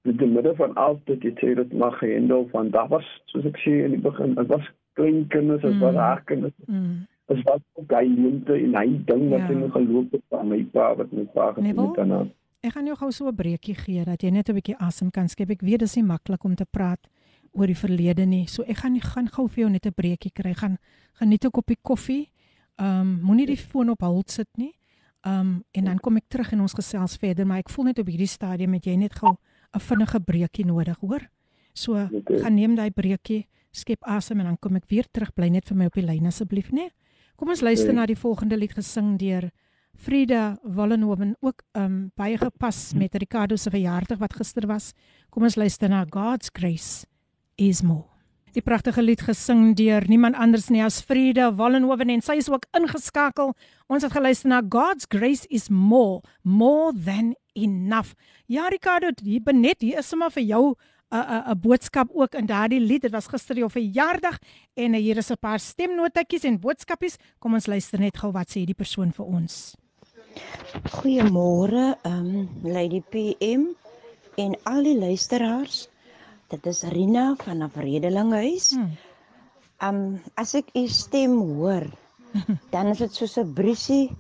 in 0.05 0.17
die 0.17 0.27
middel 0.27 0.55
van 0.55 0.75
al 0.75 1.01
dit 1.05 1.23
het 1.23 1.39
sy 1.39 1.55
dit 1.55 1.73
mag 1.73 2.01
handle 2.01 2.47
van 2.51 2.71
daar 2.71 2.89
was 2.89 3.23
soos 3.25 3.45
ek 3.45 3.57
sê 3.59 3.85
in 3.85 3.91
die 3.91 4.01
begin, 4.01 4.35
dit 4.35 4.47
was 4.47 4.71
klein 4.95 5.27
kinders, 5.29 5.63
dit 5.63 5.79
was 5.79 5.93
Mm. 5.93 5.99
haar 5.99 6.23
kinders, 6.25 6.53
Mm. 6.67 7.07
Dit 7.27 7.43
was 7.45 7.61
ook 7.75 7.91
hy 7.91 8.07
leemte 8.07 8.53
en 8.55 8.75
hy 8.77 8.87
ding 9.07 9.29
wat 9.31 9.41
Ja. 9.41 9.47
sy 9.49 9.55
nog 9.55 9.73
geloop 9.73 10.13
het 10.13 10.23
van 10.31 10.49
my 10.49 10.65
pa 10.73 10.95
wat 10.95 11.13
my 11.13 11.25
pa 11.25 11.53
gedoen 11.53 11.65
Neville? 11.65 11.89
het 11.89 11.99
aan. 11.99 12.33
Ek 12.63 12.73
gaan 12.73 12.87
jou 12.87 12.97
gou 12.97 13.11
so 13.13 13.29
'n 13.29 13.35
breekie 13.35 13.75
gee 13.75 14.05
dat 14.05 14.23
jy 14.23 14.31
net 14.31 14.49
'n 14.49 14.55
bietjie 14.55 14.77
asem 14.79 15.11
kan 15.11 15.29
skep. 15.29 15.51
Ek 15.51 15.61
weet 15.61 15.81
dis 15.81 15.97
nie 15.97 16.05
maklik 16.05 16.45
om 16.45 16.55
te 16.55 16.65
praat 16.65 17.01
oor 17.53 17.67
die 17.67 17.75
verlede 17.77 18.27
nie. 18.27 18.47
So 18.47 18.63
ek 18.63 18.77
gaan 18.77 19.01
gaan 19.01 19.29
gou 19.29 19.49
vir 19.49 19.61
jou 19.65 19.71
net 19.71 19.87
'n 19.87 19.93
breekie 19.95 20.31
kry. 20.33 20.53
Gaan 20.55 20.79
geniet 21.15 21.45
'n 21.45 21.51
koppie 21.51 21.77
koffie. 21.83 22.31
Ehm 22.79 23.01
um, 23.01 23.21
moenie 23.23 23.47
die 23.47 23.57
foon 23.57 23.91
op 23.91 24.01
hold 24.01 24.31
sit 24.31 24.49
nie. 24.57 24.75
Ehm 25.23 25.41
um, 25.41 25.65
en 25.73 25.85
dan 25.85 25.99
kom 25.99 26.17
ek 26.17 26.25
terug 26.29 26.53
en 26.53 26.61
ons 26.61 26.73
gesels 26.75 27.17
verder, 27.17 27.47
maar 27.47 27.59
ek 27.59 27.69
voel 27.71 27.85
net 27.85 27.99
op 27.99 28.07
hierdie 28.07 28.27
stadium 28.29 28.73
het 28.73 28.85
jy 28.85 28.97
net 28.97 29.15
gou 29.15 29.31
'n 29.75 29.81
vinnige 29.81 30.21
breekie 30.21 30.65
nodig, 30.65 30.97
hoor? 31.01 31.29
So 31.73 31.95
Okay. 31.95 32.39
gaan 32.39 32.55
neem 32.55 32.75
daai 32.77 32.91
breekie, 32.91 33.47
skep 33.73 33.99
asem 34.05 34.39
en 34.41 34.45
dan 34.47 34.59
kom 34.59 34.77
ek 34.77 34.85
weer 34.89 35.05
terug. 35.13 35.33
Bly 35.35 35.49
net 35.49 35.69
vir 35.69 35.77
my 35.77 35.87
op 35.87 35.93
die 35.95 36.03
lyn 36.05 36.27
asseblief, 36.27 36.71
né? 36.73 36.91
Kom 37.37 37.49
ons 37.53 37.61
luister 37.61 37.91
Okay. 37.93 38.01
na 38.01 38.07
die 38.07 38.17
volgende 38.17 38.57
lied 38.57 38.73
gesing 38.73 39.19
deur 39.19 39.51
Frida 39.97 40.59
Wallenhoven 40.63 41.37
ook 41.41 41.63
um 41.77 42.11
baie 42.17 42.37
gepas 42.39 42.95
met 42.95 43.15
Ricardo 43.15 43.57
se 43.57 43.71
verjaarsdag 43.71 44.19
wat 44.19 44.35
gister 44.37 44.67
was. 44.67 44.93
Kom 45.31 45.43
ons 45.43 45.57
luister 45.57 45.89
na 45.89 46.05
God's 46.09 46.51
Grace 46.53 47.07
is 47.57 47.83
more. 47.83 48.05
Die 48.53 48.63
pragtige 48.63 49.03
lied 49.03 49.21
gesing 49.21 49.75
deur 49.77 50.05
niemand 50.09 50.37
anders 50.37 50.71
nie 50.71 50.83
as 50.83 51.03
Frida 51.05 51.51
Wallenhoven 51.55 52.09
en 52.09 52.23
sy 52.23 52.39
is 52.41 52.49
ook 52.49 52.65
ingeskakel. 52.73 53.53
Ons 53.89 54.03
het 54.03 54.13
geluister 54.13 54.49
na 54.49 54.63
God's 54.63 55.05
Grace 55.09 55.47
is 55.51 55.69
more, 55.69 56.23
more 56.43 56.93
than 57.05 57.35
enough. 57.53 58.15
Ja 58.49 58.69
Ricardo, 58.69 59.11
hier 59.23 59.43
benet 59.43 59.83
hier 59.85 59.99
is 59.99 60.09
sommer 60.09 60.31
vir 60.31 60.43
jou 60.49 60.75
'n 61.11 61.19
'n 61.19 61.43
'n 61.51 61.61
boodskap 61.61 62.11
ook 62.13 62.35
in 62.35 62.47
daardie 62.47 62.81
lied. 62.81 63.03
Dit 63.03 63.13
was 63.13 63.27
gister 63.27 63.57
jou 63.57 63.71
verjaardag 63.71 64.39
en 64.75 64.95
eh, 64.95 65.01
hier 65.01 65.17
is 65.17 65.31
'n 65.31 65.39
paar 65.41 65.59
stemnotetjies 65.59 66.45
en 66.45 66.61
boodskapies. 66.61 67.17
Kom 67.39 67.55
ons 67.55 67.67
luister 67.67 67.99
net 67.99 68.17
gou 68.17 68.33
wat 68.33 68.49
sê 68.51 68.65
die 68.65 68.75
persoon 68.75 69.13
vir 69.13 69.27
ons. 69.27 69.77
Goeiemôre, 70.91 71.97
ehm 72.03 72.35
um, 72.37 72.49
Lady 72.63 73.01
PM 73.01 73.77
en 74.37 74.57
al 74.65 74.83
die 74.83 74.99
luisteraars. 74.99 75.89
Dit 76.49 76.67
is 76.67 76.83
Rina 76.83 77.35
van 77.37 77.63
'n 77.63 77.71
Vredelingehuis. 77.71 78.71
Hmm. 78.71 78.97
Ehm 79.79 79.95
um, 79.95 80.23
as 80.35 80.55
ek 80.55 80.69
u 80.75 80.87
stem 80.89 81.39
hoor, 81.39 81.87
dan 82.75 82.87
is 82.87 82.99
dit 82.99 83.15
soos 83.15 83.39
'n 83.39 83.53
briesie 83.53 84.11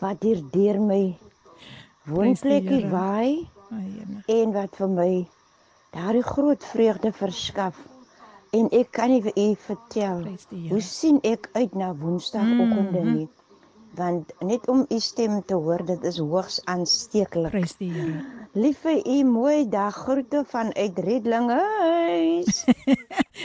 wat 0.00 0.22
hier 0.22 0.42
deur 0.50 0.80
my 0.80 1.16
woonplekkie 2.04 2.86
waai 2.90 3.48
en 4.26 4.52
wat 4.52 4.76
vir 4.76 4.88
my 4.88 5.26
daardie 5.96 6.22
groot 6.26 6.64
vreugde 6.72 7.12
verskaf. 7.16 7.76
En 8.54 8.68
ek 8.72 8.92
kan 8.94 9.10
nie 9.10 9.22
vir 9.24 9.32
u 9.36 9.48
vertel 9.66 10.22
hoe 10.70 10.80
sien 10.84 11.18
ek 11.26 11.48
uit 11.56 11.74
na 11.74 11.90
woensdagoggende 11.96 13.00
Mhm. 13.02 13.14
nie. 13.16 13.28
Want 13.96 14.32
net 14.44 14.68
om 14.68 14.84
u 14.92 14.98
stem 15.00 15.40
te 15.48 15.54
hoor, 15.56 15.80
dit 15.88 16.02
is 16.04 16.18
hoogs 16.20 16.60
aansteeklik. 16.68 17.50
Prys 17.50 17.76
die 17.80 17.90
Here. 17.90 18.24
Liewe 18.52 19.02
u 19.08 19.24
mooi 19.24 19.68
dag 19.68 19.94
groete 19.94 20.44
vanuit 20.48 20.98
Redlinghuis. 20.98 22.64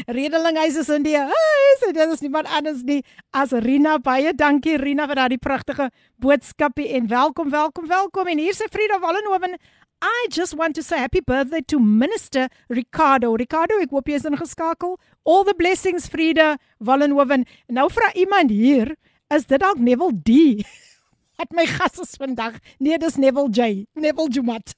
Redelinghuis 0.07 0.75
is 0.83 0.89
in 0.89 1.03
die 1.03 1.17
huis 1.17 1.79
dit 1.93 1.97
is 2.13 2.21
niemand 2.23 2.47
anders 2.47 2.83
nie 2.83 3.01
as 3.31 3.51
Rina. 3.51 3.97
Baie 3.99 4.33
dankie 4.35 4.77
Rina 4.77 5.07
vir 5.07 5.15
daardie 5.19 5.39
pragtige 5.41 5.89
boodskapie 6.21 6.87
en 6.95 7.07
welkom, 7.07 7.49
welkom, 7.49 7.87
welkom. 7.87 8.27
En 8.27 8.37
hier 8.37 8.53
sê 8.55 8.67
Frida 8.71 8.99
Wallenhoven 8.99 9.57
I 10.01 10.27
just 10.31 10.55
want 10.55 10.73
to 10.75 10.83
say 10.83 10.97
happy 10.97 11.19
birthday 11.19 11.61
to 11.67 11.79
Minister 11.79 12.49
Ricardo. 12.69 13.35
Ricardo, 13.37 13.77
ek 13.83 13.91
hoop 13.93 14.07
jy 14.09 14.17
is 14.17 14.25
ingeskakel. 14.25 14.95
All 15.23 15.45
the 15.45 15.53
blessings 15.53 16.07
Frida 16.09 16.55
Wallenhoven. 16.81 17.45
Nou 17.69 17.85
vra 17.93 18.09
iemand 18.17 18.49
hier, 18.49 18.95
is 19.29 19.45
dit 19.45 19.61
dalk 19.61 19.77
Neville 19.77 20.17
D? 20.25 20.65
Wat 21.37 21.53
my 21.53 21.67
gas 21.69 22.01
is 22.01 22.17
vandag. 22.17 22.57
Nee, 22.81 22.97
dis 22.97 23.19
Neville 23.21 23.53
J. 23.53 23.85
Neville 23.93 24.33
Jumat. 24.33 24.73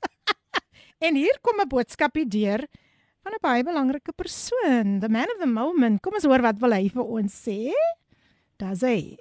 en 1.07 1.15
hier 1.15 1.39
kom 1.41 1.59
'n 1.59 1.71
boodskapie 1.71 2.27
deur 2.27 2.67
van 3.23 3.31
'n 3.31 3.43
baie 3.43 3.63
belangrike 3.63 4.11
persoon, 4.19 4.99
the 4.99 5.07
man 5.07 5.31
of 5.31 5.39
the 5.39 5.47
moment. 5.47 6.03
Kom 6.03 6.19
ons 6.19 6.27
hoor 6.27 6.43
wat 6.43 6.59
wil 6.59 6.75
hy 6.75 6.91
vir 6.91 7.03
ons 7.03 7.31
sê? 7.31 7.71
Daar's 8.59 8.83
hy. 8.83 9.15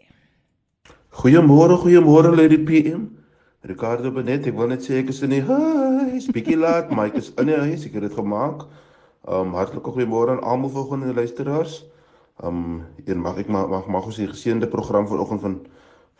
Goeiemôre, 1.14 1.78
goeiemôre 1.78 2.34
Lady 2.34 2.58
PM. 2.58 3.21
Ricardo 3.62 4.10
Benet, 4.10 4.46
ek 4.50 4.56
wil 4.58 4.66
net 4.72 4.82
sê 4.82 4.98
ek 5.02 5.12
is 5.12 5.20
in 5.22 5.30
die 5.36 5.42
huis, 5.46 6.26
bietjie 6.34 6.56
laat, 6.58 6.90
maar 6.90 7.12
ek 7.12 7.20
is 7.20 7.28
in 7.38 7.46
die 7.52 7.58
huis, 7.62 7.84
ek 7.86 7.94
het 7.98 8.08
dit 8.08 8.16
gemaak. 8.18 8.64
Um 9.30 9.52
hartlike 9.54 9.92
goeiemôre 9.94 10.32
aan 10.34 10.42
almal 10.42 10.72
volgende 10.74 11.12
luisteraars. 11.14 11.84
Um 12.42 12.82
en 13.06 13.20
mag 13.22 13.38
ek 13.38 13.48
maar 13.54 13.68
mag 13.70 13.86
mag 13.86 14.08
ons 14.10 14.18
die 14.18 14.26
geseënde 14.26 14.66
program 14.72 15.06
vanoggend 15.06 15.40
van 15.44 15.60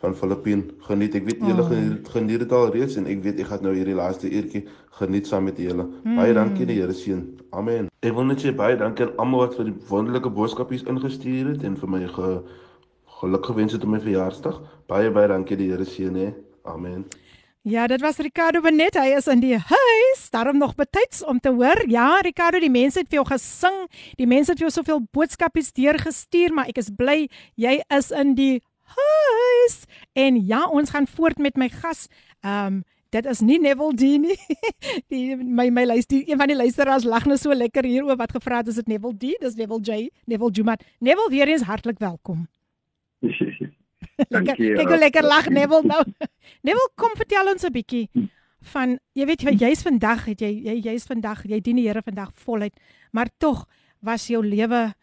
van 0.03 0.15
Filippien 0.19 0.61
geniet. 0.87 1.15
Ek 1.15 1.23
weet 1.27 1.39
julle 1.43 1.63
Oh. 1.63 1.67
geniet, 1.69 2.07
geniet 2.11 2.39
dit 2.39 2.51
al 2.51 2.71
reeds 2.71 2.95
en 2.99 3.05
ek 3.07 3.21
weet 3.23 3.39
ek 3.39 3.47
gaan 3.47 3.61
nou 3.63 3.71
hierdie 3.75 3.95
laaste 3.95 4.27
uurtjie 4.27 4.65
geniet 4.99 5.27
saam 5.27 5.43
met 5.47 5.57
julle. 5.57 5.85
Baie 6.03 6.31
Mm. 6.33 6.35
dankie 6.35 6.65
die 6.65 6.75
Here 6.79 6.91
seën. 6.93 7.21
Amen. 7.51 7.87
Ek 8.01 8.13
wil 8.13 8.25
net 8.25 8.39
sê 8.43 8.51
baie 8.55 8.75
dankie 8.77 9.05
aan 9.05 9.15
almal 9.17 9.39
wat 9.47 9.55
vir 9.55 9.65
die 9.65 9.75
wonderlike 9.89 10.29
boodskapies 10.29 10.83
ingestuur 10.83 11.51
het 11.53 11.63
en 11.63 11.75
vir 11.77 11.89
my 11.89 12.07
ge 12.07 12.41
geluk 13.19 13.45
gewens 13.45 13.71
het 13.73 13.83
op 13.83 13.89
my 13.89 13.99
verjaarsdag. 13.99 14.61
Baie 14.87 15.11
baie 15.11 15.27
dankie 15.27 15.55
die 15.57 15.69
Here 15.71 15.85
seën 15.85 16.15
hè. 16.15 16.33
Amen. 16.65 17.05
Ja, 17.65 17.87
dit 17.87 18.01
was 18.01 18.17
Ricardo 18.17 18.59
Benet. 18.61 18.97
Hy 18.99 19.13
is 19.15 19.27
in 19.31 19.39
die 19.39 19.55
huis. 19.55 20.23
Daarom 20.29 20.57
nog 20.57 20.75
betyds 20.75 21.23
om 21.23 21.39
te 21.39 21.49
hoor. 21.49 21.79
Ja, 21.87 22.19
Ricardo, 22.19 22.59
die 22.59 22.71
mense 22.71 22.99
het 22.99 23.07
vir 23.07 23.21
jou 23.21 23.27
gesing. 23.29 23.77
Die 24.19 24.27
mense 24.27 24.51
het 24.51 24.59
vir 24.59 24.67
jou 24.67 24.73
soveel 24.75 24.99
boodskapies 25.15 25.71
deurgestuur, 25.71 26.51
maar 26.51 26.67
ek 26.67 26.81
is 26.83 26.91
bly 26.91 27.29
jy 27.55 27.77
is 27.87 28.11
in 28.11 28.33
die 28.35 28.57
huis. 28.97 29.77
En 30.11 30.41
ja, 30.43 30.65
ons 30.67 30.91
gaan 30.91 31.07
voort 31.07 31.39
met 31.39 31.55
my 31.55 31.69
gas. 31.71 32.09
Ehm 32.43 32.81
um, 32.81 32.83
dit 33.15 33.25
is 33.29 33.39
nie 33.45 33.59
Neville 33.61 33.95
D 33.95 34.11
nie. 34.19 34.35
Die 35.13 35.35
my 35.37 35.69
my 35.69 35.85
luister 35.85 36.19
een 36.25 36.37
van 36.37 36.49
die 36.49 36.57
luisteraars 36.57 37.05
lag 37.05 37.27
nou 37.29 37.37
so 37.37 37.53
lekker 37.53 37.85
hieroor 37.85 38.17
wat 38.17 38.33
gevra 38.33 38.63
het 38.63 38.71
is 38.73 38.81
dit 38.81 38.89
Neville 38.89 39.15
D? 39.15 39.37
Dis 39.39 39.55
Neville 39.55 39.85
J, 39.85 40.09
Neville 40.25 40.51
Jumat. 40.51 40.83
Neville 40.99 41.29
weer 41.29 41.47
eens 41.47 41.61
hartlik 41.61 41.99
welkom. 41.99 42.47
Lekker, 44.29 44.55
Dankie, 44.55 44.75
kyk 44.75 44.87
hoe 44.87 44.97
ja. 44.97 44.99
lekker 45.05 45.23
lag 45.23 45.49
Neville 45.49 45.83
nou. 45.87 46.03
Neville, 46.67 46.89
kom 46.95 47.11
vertel 47.15 47.49
ons 47.53 47.63
'n 47.65 47.71
bietjie 47.71 48.09
van 48.73 48.97
jy 49.15 49.25
weet 49.25 49.41
jy- 49.43 49.57
jy's 49.59 49.81
vandag 49.83 50.25
het 50.25 50.39
jy 50.41 50.51
jy 50.63 50.75
jy's 50.87 51.05
vandag 51.05 51.43
jy 51.45 51.59
dien 51.59 51.75
die 51.75 51.87
Here 51.87 52.01
vandag 52.01 52.31
voluit, 52.35 52.73
maar 53.11 53.27
tog 53.39 53.65
was 54.01 54.27
jou 54.27 54.41
lewe 54.45 54.93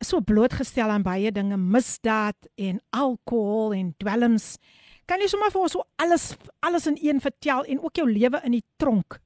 so 0.00 0.20
blootgestel 0.20 0.88
aan 0.90 1.02
baie 1.02 1.32
dinge, 1.32 1.56
misdaad 1.56 2.36
en 2.56 2.80
alkohol 2.92 3.72
en 3.72 3.94
dwelms. 3.98 4.58
Kan 5.06 5.20
jy 5.20 5.26
sommer 5.28 5.50
vir 5.50 5.62
ons 5.62 5.72
so 5.72 5.82
alles 5.98 6.36
alles 6.60 6.86
in 6.86 6.96
een 7.00 7.20
vertel 7.20 7.64
en 7.64 7.80
ook 7.80 7.96
jou 7.96 8.06
lewe 8.12 8.40
in 8.44 8.52
die 8.52 8.64
tronk? 8.78 9.18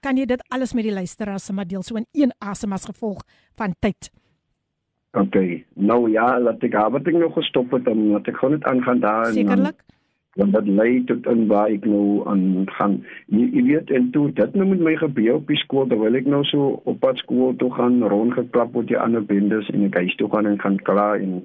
Kan 0.00 0.16
jy 0.16 0.26
dit 0.26 0.42
alles 0.50 0.74
met 0.74 0.84
die 0.84 0.92
luisteraars 0.92 1.44
sommer 1.46 1.66
deel 1.66 1.82
so 1.82 1.96
in 1.96 2.06
een 2.12 2.32
asem 2.40 2.72
as 2.72 2.84
gevolg 2.84 3.22
van 3.56 3.74
tyd? 3.80 4.10
Okay. 5.16 5.64
Nou 5.74 6.10
ja, 6.10 6.40
laat 6.40 6.62
ek 6.62 6.72
maar 6.72 7.02
dit 7.02 7.14
nog 7.14 7.32
gestop 7.32 7.70
het 7.70 7.88
om 7.88 8.10
laat 8.12 8.28
ek 8.28 8.36
gewoon 8.36 8.58
net 8.58 8.64
aangaan 8.64 9.00
daar 9.00 9.26
en 9.26 9.32
Sekerlik? 9.32 9.84
want 10.38 10.52
dit 10.54 10.66
lei 10.66 11.04
tot 11.04 11.26
in 11.26 11.46
waar 11.50 11.70
ek 11.74 11.86
nou 11.88 12.22
aan 12.30 12.66
gaan. 12.76 12.98
Jy, 13.26 13.48
jy 13.56 13.62
weet 13.66 13.90
en 13.90 14.10
toe 14.14 14.28
dit 14.38 14.54
nou 14.54 14.68
met 14.70 14.82
my 14.86 14.94
gebeur 15.00 15.40
op 15.40 15.50
die 15.50 15.58
skool 15.58 15.88
terwyl 15.90 16.18
ek 16.18 16.28
nou 16.30 16.44
so 16.46 16.76
op 16.84 17.00
pad 17.02 17.18
skool 17.18 17.56
toe 17.58 17.70
gaan 17.74 17.98
rondgeklap 18.12 18.76
met 18.76 18.90
die 18.92 18.98
ander 18.98 19.24
bendes 19.24 19.70
en 19.74 19.88
ek 19.88 19.98
huis 19.98 20.14
toe 20.20 20.30
gaan 20.34 20.46
en 20.46 20.60
gaan 20.62 20.78
klaar 20.86 21.18
en 21.18 21.40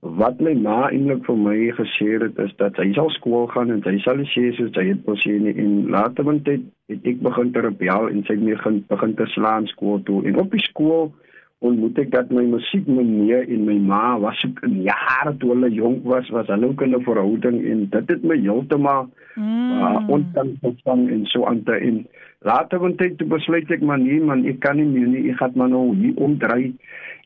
wat 0.00 0.40
my 0.40 0.56
ma 0.56 0.88
eintlik 0.88 1.22
vir 1.28 1.38
my 1.38 1.56
gesê 1.76 2.08
het 2.22 2.38
is 2.42 2.52
dat 2.58 2.78
hy 2.80 2.88
sal 2.96 3.10
skool 3.14 3.46
gaan 3.52 3.70
en 3.70 3.82
hy 3.84 3.98
sal 4.02 4.22
sê 4.32 4.48
soos 4.56 4.74
hy 4.80 4.88
het 4.90 5.04
posie 5.06 5.36
nie 5.38 5.54
en 5.60 5.90
later 5.92 6.26
want 6.26 6.48
het, 6.48 6.64
het 6.90 7.06
ek 7.06 7.20
begin 7.22 7.52
te 7.54 7.62
rebel 7.66 8.08
en 8.08 8.24
sy 8.24 8.38
het 8.38 8.46
my 8.46 8.56
begin 8.56 8.80
begin 8.90 9.14
te 9.20 9.28
slaan 9.36 9.68
skool 9.70 10.00
toe 10.08 10.24
en 10.26 10.40
op 10.40 10.56
die 10.56 10.64
skool 10.64 11.12
ontmoet 11.60 11.98
ek 12.00 12.10
dat 12.14 12.30
my 12.32 12.44
musiek 12.48 12.86
meneer 12.88 13.44
en 13.48 13.66
my 13.68 13.76
ma 13.90 14.18
was 14.18 14.40
ook 14.48 14.62
in 14.68 14.80
jare 14.86 15.34
toe 15.40 15.52
hulle 15.52 15.70
jonk 15.76 16.06
was 16.08 16.28
was 16.36 16.48
hulle 16.52 16.70
ook 16.72 16.82
in 16.86 16.96
'n 16.96 17.04
verhouding 17.04 17.60
en 17.72 17.86
dit 17.90 18.08
het 18.14 18.22
my 18.24 18.38
heeltemal 18.40 19.08
mm. 19.36 19.70
uh, 19.80 20.00
ondankbaar 20.08 20.98
en 21.16 21.26
so 21.26 21.44
aan 21.44 21.62
te 21.62 21.76
en 21.76 22.06
later 22.40 22.78
want 22.78 23.00
ek 23.00 23.28
besluit 23.28 23.70
ek 23.70 23.84
maar 23.84 24.00
nee 24.00 24.20
man 24.20 24.46
ek 24.46 24.60
kan 24.60 24.76
nie 24.76 24.88
meer 24.88 25.08
nie 25.08 25.30
ek 25.30 25.36
gaan 25.36 25.52
maar 25.54 25.68
nou 25.68 25.94
hier 25.96 26.16
omdry 26.16 26.72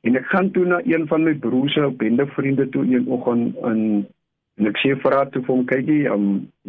En 0.05 0.16
ek 0.20 0.26
gaan 0.28 0.51
toe 0.53 0.66
na 0.68 0.80
een 0.85 1.07
van 1.09 1.22
my 1.24 1.32
broers 1.35 1.72
se 1.72 1.91
bendevriende 1.97 2.68
toe 2.68 2.85
een 2.85 3.07
oggend 3.09 3.57
in 3.57 4.07
en 4.55 4.68
ek 4.70 4.76
sê 4.78 4.93
vir 5.03 5.14
haar 5.16 5.30
toe 5.32 5.41
vir 5.43 5.51
hom 5.51 5.64
kyk 5.66 5.89
jy 5.91 6.03
um 6.12 6.26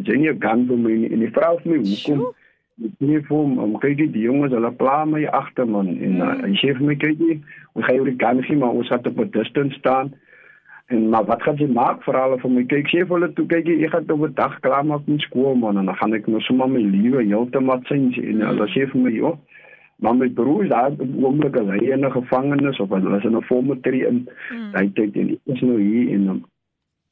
jy 0.08 0.16
nie 0.22 0.32
gaan 0.42 0.64
vir 0.66 0.78
my 0.84 0.94
nie. 1.02 1.10
en 1.14 1.20
hy 1.22 1.28
vra 1.36 1.52
vir 1.58 1.68
my 1.70 1.76
hoekom 1.82 2.22
ek 2.24 2.40
nie 2.76 3.20
vir 3.24 3.32
hom 3.32 3.58
um, 3.58 3.74
kyk 3.80 4.12
die 4.12 4.26
jongens 4.26 4.52
hulle 4.52 4.70
pla 4.76 5.04
my 5.08 5.24
agter 5.38 5.66
man 5.66 5.88
en 5.88 6.20
uh, 6.20 6.34
hy 6.44 6.52
sê 6.60 6.74
vir 6.76 6.86
my 6.90 6.96
kyk 7.00 7.20
jy 7.24 7.36
ons 7.74 7.86
gaan 7.86 8.00
oor 8.02 8.12
kan 8.20 8.42
sien 8.48 8.60
maar 8.60 8.76
ons 8.76 8.92
het 8.92 9.06
op 9.06 9.20
'n 9.20 9.30
distance 9.30 9.78
staan. 9.78 10.12
En 10.88 11.08
maar 11.10 11.24
wat 11.26 11.42
gaan 11.42 11.56
jy 11.56 11.66
maak? 11.66 12.04
Vir 12.04 12.14
hulle 12.14 12.38
vir 12.38 12.50
my. 12.50 12.62
Kyk 12.62 12.86
sê 12.92 13.00
vir 13.02 13.16
hulle 13.16 13.32
toe 13.34 13.46
kyk 13.46 13.66
jy 13.66 13.84
ek 13.84 13.90
gaan 13.90 14.10
op 14.10 14.26
'n 14.28 14.34
dag 14.34 14.60
klaar 14.60 14.84
maak 14.84 15.08
met 15.08 15.20
skool 15.20 15.54
man 15.54 15.78
en 15.78 15.86
dan 15.86 15.96
gaan 15.96 16.14
ek 16.14 16.26
nou 16.26 16.40
sommer 16.40 16.68
my 16.68 16.80
lewe 16.80 17.24
heeltemal 17.24 17.82
sien 17.88 18.12
en 18.12 18.40
hulle 18.50 18.66
sê 18.74 18.86
vir 18.92 19.00
my 19.00 19.10
joh 19.10 19.36
Maar 19.96 20.16
my 20.16 20.28
broer 20.28 20.68
daar 20.68 20.90
op 20.90 21.22
oomblik 21.22 21.56
as 21.56 21.66
hy 21.66 21.78
in 21.92 22.04
'n 22.04 22.10
gevangenis 22.10 22.80
of 22.80 22.88
hulle 22.88 23.16
is 23.16 23.24
in 23.24 23.36
'n 23.36 23.42
formatrie 23.42 24.06
in. 24.06 24.28
Hmm. 24.48 24.70
Hy 24.72 24.90
dink 24.92 25.16
en 25.16 25.38
is 25.44 25.60
nou 25.60 25.80
hier 25.80 26.12
en 26.14 26.28
um, 26.28 26.28
en 26.28 26.44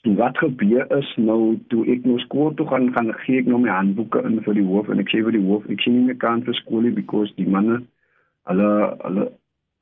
wat 0.04 0.38
gebeur 0.38 0.84
is 0.98 1.08
nou 1.16 1.56
toe 1.72 1.84
ek 1.92 2.04
nou 2.04 2.18
skool 2.24 2.52
toe 2.54 2.66
gaan 2.68 2.90
gaan 2.92 3.12
gee 3.24 3.40
ek 3.40 3.48
nou 3.48 3.60
my 3.62 3.72
handboeke 3.72 4.20
in 4.28 4.40
vir 4.44 4.58
die 4.58 4.66
hoof 4.68 4.90
en 4.92 5.00
ek 5.00 5.12
sê 5.12 5.22
vir 5.24 5.36
die 5.36 5.46
hoof 5.46 5.64
ek 5.72 5.80
sien 5.80 5.96
nie 5.96 6.10
meer 6.10 6.20
kan 6.20 6.44
vir 6.44 6.56
skool 6.60 6.84
nie 6.84 6.92
because 6.98 7.32
die 7.40 7.48
manne 7.56 7.80
hulle 8.50 8.70
hulle 9.06 9.26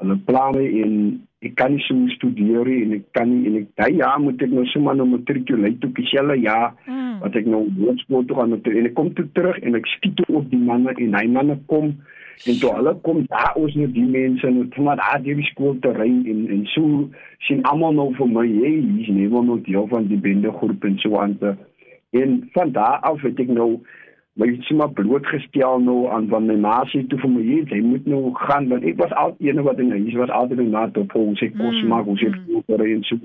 hulle 0.02 0.16
plan 0.28 0.58
en 0.62 0.94
ek 1.42 1.56
kan 1.58 1.74
nie 1.74 1.82
so 1.88 2.14
studeer 2.14 2.70
en 2.70 2.94
ek 2.98 3.08
kan 3.18 3.30
nie 3.32 3.50
en 3.50 3.58
ek 3.62 3.68
daai 3.82 3.98
jaar 3.98 4.22
moet 4.22 4.42
ek 4.46 4.54
nou 4.54 4.64
sommer 4.70 4.94
nou 4.98 5.08
matriculate 5.10 5.90
op 5.90 5.98
dieselfde 5.98 6.38
jaar 6.44 6.70
hmm. 6.86 7.18
wat 7.24 7.38
ek 7.42 7.50
nou 7.50 7.64
hoërskool 7.80 8.26
toe 8.28 8.38
gaan 8.38 8.58
en 8.58 8.90
ek 8.90 8.96
kom 8.98 9.10
toe 9.18 9.26
terug 9.38 9.58
en 9.62 9.78
ek 9.78 9.90
skiet 9.96 10.16
toe 10.20 10.38
op 10.38 10.50
die 10.54 10.62
manne 10.70 10.94
en 10.94 11.18
hy 11.18 11.26
manne 11.38 11.58
kom 11.72 11.96
en 12.46 12.58
toe 12.60 12.70
hulle 12.76 12.94
kom 13.06 13.24
daar 13.30 13.56
ons 13.60 13.74
net 13.78 13.92
die 13.94 14.06
mense 14.06 14.46
en 14.46 14.68
toe 14.74 14.84
maar 14.84 15.00
daar 15.00 15.22
die 15.22 15.42
skool 15.50 15.76
te 15.84 15.92
ry 15.96 16.10
en 16.34 16.46
en 16.56 16.62
so 16.74 17.08
sien 17.46 17.62
almal 17.70 17.94
nou 17.98 18.08
vir 18.18 18.30
my 18.36 18.46
hey 18.46 18.78
hier's 18.78 19.10
nie 19.16 19.28
maar 19.32 19.44
nog 19.48 19.64
deel 19.68 19.86
van 19.90 20.08
die 20.10 20.20
bende 20.26 20.52
groep 20.60 20.84
en 20.84 20.98
so 20.98 21.18
aan 21.18 21.36
te. 21.38 21.54
En 22.10 22.38
van 22.52 22.72
daar 22.72 22.98
af 23.10 23.22
het 23.22 23.40
ek 23.40 23.52
nou 23.56 23.70
my 24.40 24.48
sima 24.68 24.86
blootgestel 24.86 25.78
nou 25.84 26.08
aan 26.12 26.28
van 26.28 26.46
my 26.48 26.56
nasie 26.56 27.04
toe 27.06 27.18
vir 27.20 27.32
my 27.34 27.42
hier 27.44 27.68
jy 27.74 27.80
moet 27.84 28.06
nou 28.08 28.22
gaan 28.46 28.68
want 28.72 28.86
ek 28.88 28.98
was 29.00 29.12
al 29.22 29.36
eene 29.38 29.64
wat 29.68 29.80
in 29.84 29.92
hier 29.92 30.18
was 30.18 30.32
altyd 30.40 30.64
na 30.70 30.88
toe 30.90 31.04
op 31.04 31.14
ons 31.20 31.42
ek 31.44 31.54
kos 31.58 31.82
maak 31.92 32.08
ons 32.08 32.24
het 32.24 32.38
gehoor 32.46 32.86
en 32.86 33.06
so. 33.08 33.20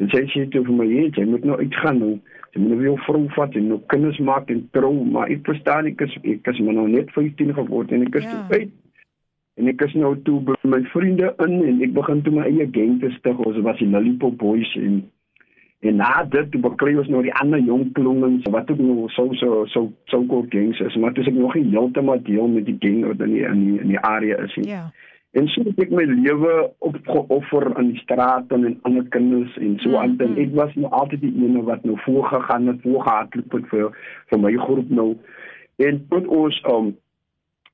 En 0.00 0.10
sê 0.10 0.24
sy 0.32 0.46
toe 0.50 0.64
vir 0.66 0.78
my 0.82 0.88
hier 0.90 1.10
jy 1.16 1.26
moet 1.30 1.46
nou 1.46 1.58
uitgaan 1.60 2.02
nou 2.02 2.14
Moet 2.52 2.68
nou 2.68 2.78
weer 2.80 2.98
vrou 3.06 3.24
vat 3.36 3.54
en 3.54 3.66
nou 3.70 3.78
kinders 3.86 4.18
maak 4.18 4.48
en 4.50 4.64
trou, 4.74 4.92
maar 5.06 5.30
ek 5.30 5.44
verstaan 5.46 5.86
ek 5.86 6.00
is 6.06 6.16
ek 6.22 6.48
is 6.50 6.58
maar 6.66 6.74
nou 6.80 6.88
net 6.90 7.12
15 7.14 7.54
geword 7.54 7.92
en 7.94 8.02
ek 8.08 8.18
is 8.18 8.26
ja. 8.26 8.42
uit. 8.50 8.72
En 9.60 9.68
ek 9.70 9.84
is 9.86 9.94
nou 9.94 10.16
toe 10.26 10.40
by 10.48 10.56
my 10.72 10.80
vriende 10.90 11.30
in 11.46 11.56
en 11.68 11.80
ek 11.86 11.94
begin 11.94 12.22
toe 12.26 12.34
my 12.34 12.48
eie 12.48 12.66
gang 12.74 12.98
te 13.02 13.10
stig. 13.18 13.38
Ons 13.46 13.60
was 13.66 13.78
die 13.78 13.88
Lollipop 13.92 14.38
Boys 14.40 14.74
en 14.80 15.02
en 15.80 15.96
na 15.96 16.24
dit 16.28 16.50
toe 16.52 16.60
bekry 16.60 16.92
ons 17.00 17.08
nou 17.08 17.22
die 17.24 17.32
ander 17.40 17.62
jong 17.64 17.86
klongens 17.96 18.44
wat 18.52 18.68
ook 18.72 18.82
nou 18.82 19.06
so 19.14 19.30
so 19.40 19.62
so 19.72 19.86
so 20.12 20.26
kort 20.28 20.50
gangs 20.52 20.80
is, 20.84 20.96
maar 21.00 21.14
dis 21.16 21.30
ek 21.30 21.38
nog 21.38 21.54
nie 21.56 21.70
heeltemal 21.72 22.20
deel 22.26 22.50
met 22.52 22.66
die 22.66 22.76
gang 22.82 23.06
wat 23.06 23.22
in 23.24 23.32
die 23.32 23.46
in 23.48 23.62
die, 23.64 23.78
in 23.80 23.94
die 23.94 24.02
area 24.04 24.42
is 24.44 24.56
nie. 24.60 24.68
Ja. 24.74 24.90
En 25.38 25.46
so 25.48 25.62
het 25.62 25.78
ek 25.78 25.92
my 25.94 26.04
lewe 26.10 26.54
opgeoffer 26.82 27.68
aan 27.78 27.92
die 27.92 28.00
straat 28.02 28.50
en 28.50 28.64
aan 28.66 28.78
ander 28.88 29.04
kinders 29.14 29.52
en 29.62 29.76
so 29.78 29.94
aan. 29.96 30.16
Mm 30.18 30.24
-hmm. 30.24 30.40
Ek 30.42 30.54
was 30.54 30.74
nou 30.74 30.90
altyd 30.90 31.20
die 31.20 31.34
een 31.44 31.62
wat 31.64 31.84
nou 31.84 31.98
voorgegaan 32.02 32.66
het, 32.66 32.80
voorgehardloop 32.82 33.52
het 33.52 33.68
vir 33.68 33.92
vir 34.26 34.40
my 34.40 34.52
groep 34.56 34.90
nou. 34.90 35.16
En 35.76 36.06
tot 36.08 36.26
ons 36.26 36.62
um 36.72 36.96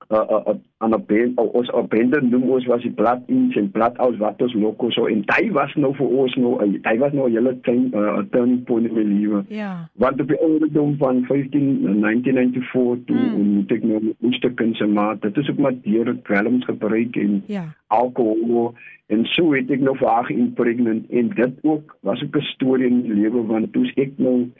uh, 0.08 0.24
uh, 0.30 0.54
aan 0.78 0.90
'n 0.90 1.04
band 1.06 1.38
of 1.38 1.52
ons 1.52 1.70
op 1.70 1.90
bande 1.90 2.20
noem 2.22 2.50
ons 2.50 2.66
was 2.66 2.82
die 2.82 2.90
blad 2.90 3.22
in 3.26 3.52
en 3.54 3.70
blad 3.70 3.96
aus 3.96 4.16
wat 4.16 4.42
ons 4.42 4.54
loko 4.54 4.90
so 4.90 5.06
en 5.06 5.22
hy 5.26 5.50
was 5.50 5.74
nou 5.74 5.94
vir 5.94 6.06
ons 6.06 6.34
nou 6.34 6.52
hy 6.82 6.96
was 6.98 7.12
nou 7.12 7.30
hele 7.30 7.54
tyd 7.60 7.94
'n 7.94 7.94
uh, 7.94 8.22
turning 8.30 8.62
point 8.64 8.86
in 8.86 8.94
my 8.94 9.02
lewe. 9.02 9.44
Ja. 9.48 9.88
Want 9.92 10.20
op 10.20 10.28
die 10.28 10.40
ouderdom 10.40 10.96
van 10.96 11.24
15 11.24 11.82
1994 12.00 13.04
toe 13.06 13.16
mm. 13.16 13.54
moet 13.54 13.72
ek 13.72 13.82
nou 13.82 14.14
moest 14.18 14.44
ek 14.44 14.54
kan 14.54 14.74
se 14.74 14.86
maar 14.86 15.18
dit 15.20 15.36
is 15.36 15.50
ook 15.50 15.58
maar 15.58 15.74
deur 15.82 16.16
dwelms 16.22 16.64
gebruik 16.64 17.16
en 17.16 17.42
ja. 17.46 17.64
alkohol 17.86 18.74
en 19.06 19.24
so 19.24 19.52
het 19.54 19.70
ek 19.70 19.80
nou 19.80 19.96
vaag 19.96 20.30
impregnant 20.30 21.10
en 21.10 21.28
dit 21.34 21.58
ook 21.62 21.96
was 22.00 22.22
ook 22.22 22.36
'n 22.36 22.50
storie 22.54 22.86
in 22.86 23.02
my 23.02 23.14
lewe 23.14 23.46
want 23.46 23.72
toe 23.72 23.90
ek 23.96 24.12
nou 24.16 24.50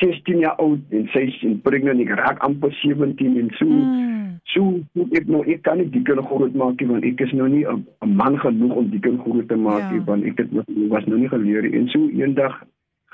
16 0.00 0.38
jaar 0.38 0.54
oud 0.62 0.80
en 0.90 1.08
sy 1.12 1.18
is 1.18 1.42
impregnant 1.42 2.00
ek 2.00 2.08
raak 2.08 2.38
amper 2.38 2.72
17 2.72 3.38
en 3.38 3.50
so 3.58 3.66
mm 3.66 4.19
So 4.50 4.80
ek 5.14 5.28
nou 5.30 5.44
ek 5.46 5.62
kan 5.62 5.78
nie 5.78 5.88
die 5.94 6.02
kind 6.02 6.24
groot 6.26 6.54
maak 6.58 6.80
nie 6.80 6.90
want 6.90 7.04
ek 7.06 7.20
is 7.26 7.32
nou 7.32 7.48
nie 7.48 7.64
'n 7.66 7.84
man 8.16 8.38
genoeg 8.38 8.76
om 8.82 8.90
die 8.90 9.00
kind 9.00 9.20
groot 9.22 9.48
te 9.48 9.56
maak 9.56 9.92
nie 9.92 10.00
ja. 10.00 10.06
want 10.06 10.24
ek 10.24 10.38
het 10.38 10.50
was 10.90 11.06
nou 11.06 11.18
nie 11.18 11.28
geleer 11.28 11.64
en 11.64 11.88
so 11.88 12.08
eendag 12.08 12.62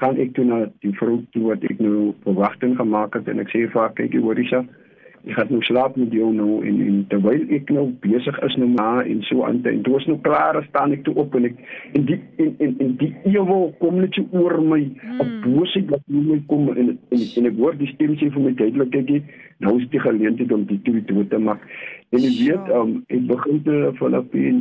gaan 0.00 0.16
ek 0.16 0.34
toe 0.34 0.44
na 0.44 0.66
die 0.84 0.92
vrou 1.00 1.20
toe 1.32 1.42
wat 1.50 1.64
ek 1.64 1.78
nou 1.80 2.14
verwagting 2.24 2.76
gemaak 2.76 3.14
het 3.14 3.28
en 3.28 3.40
ek 3.40 3.52
sê 3.52 3.66
vir 3.68 3.80
haar 3.80 3.94
kyk 3.96 4.14
jy 4.14 4.20
hoor 4.20 4.38
Isha 4.38 4.64
ek 5.26 5.34
gaan 5.34 5.48
nou 5.50 5.62
slaap 5.66 5.96
met 5.98 6.12
jou 6.14 6.28
nou 6.34 6.60
en, 6.62 6.76
en 6.86 6.98
terwyl 7.10 7.40
ek 7.56 7.70
nou 7.74 7.88
besig 8.04 8.36
is 8.46 8.56
nou 8.62 8.68
maar 8.76 9.08
en 9.10 9.22
so 9.26 9.42
aan 9.46 9.58
en 9.66 9.80
toe 9.82 9.96
is 9.98 10.06
nou 10.06 10.18
klaar 10.22 10.58
staan 10.68 10.94
ek 10.94 11.02
toe 11.08 11.16
op 11.18 11.34
en 11.34 11.48
ek 11.48 11.56
en 11.98 12.04
die 12.06 12.18
en 12.42 12.52
en, 12.62 12.76
en 12.84 12.92
die 13.00 13.10
ewe 13.32 13.56
kom 13.80 13.98
net 13.98 14.14
so 14.14 14.38
oor 14.38 14.60
my. 14.62 14.78
Mm. 14.86 15.18
'n 15.24 15.40
boosheid 15.42 15.90
wat 15.90 16.04
in 16.06 16.28
my 16.28 16.38
kom 16.52 16.70
en 16.74 16.92
en, 16.94 17.24
en 17.40 17.50
ek 17.50 17.58
hoor 17.58 17.74
die 17.80 17.90
stem 17.94 18.14
sê 18.20 18.30
vir 18.30 18.44
my 18.44 18.52
duidelik 18.60 18.92
kykie 18.94 19.22
nou 19.64 19.74
is 19.80 19.88
die 19.90 20.02
geleentheid 20.04 20.52
om 20.52 20.66
die 20.70 20.78
twee 20.86 21.02
toe 21.10 21.26
te 21.32 21.42
maak. 21.42 21.64
En 22.14 22.22
jy 22.22 22.32
weet 22.44 22.70
um, 22.78 22.94
ek 23.08 23.26
begin 23.32 23.62
te 23.66 23.80
vanaf 23.98 24.30
die 24.36 24.52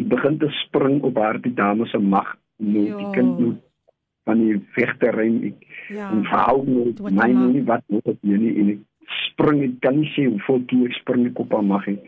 ek 0.00 0.10
begin 0.10 0.40
te 0.42 0.50
spring 0.64 0.98
op 1.06 1.22
haar 1.22 1.38
die 1.44 1.54
dame 1.54 1.86
se 1.92 2.02
mag. 2.02 2.34
Nou 2.58 2.88
die 2.88 3.10
kind 3.14 3.38
nou 3.38 3.54
van 4.26 4.42
die 4.42 4.58
vegterrein 4.74 5.38
ek 5.52 5.64
ja. 5.94 6.10
en 6.10 6.26
vrou 6.26 6.58
met 6.66 7.02
my 7.14 7.30
nie 7.30 7.62
wat 7.68 7.84
moet 7.94 8.10
ek 8.10 8.22
nie 8.26 8.54
en 8.58 8.74
ek 8.74 8.84
spring 9.36 9.60
ek 9.68 9.76
kan 9.84 9.98
nie 10.00 10.08
sê 10.14 10.24
hoeveel 10.24 10.64
keer 10.70 10.88
ek 10.88 10.96
spring 11.02 11.28
ek 11.28 11.40
op 11.44 11.52
haar 11.52 11.64
mag 11.68 11.84
nie. 11.90 11.98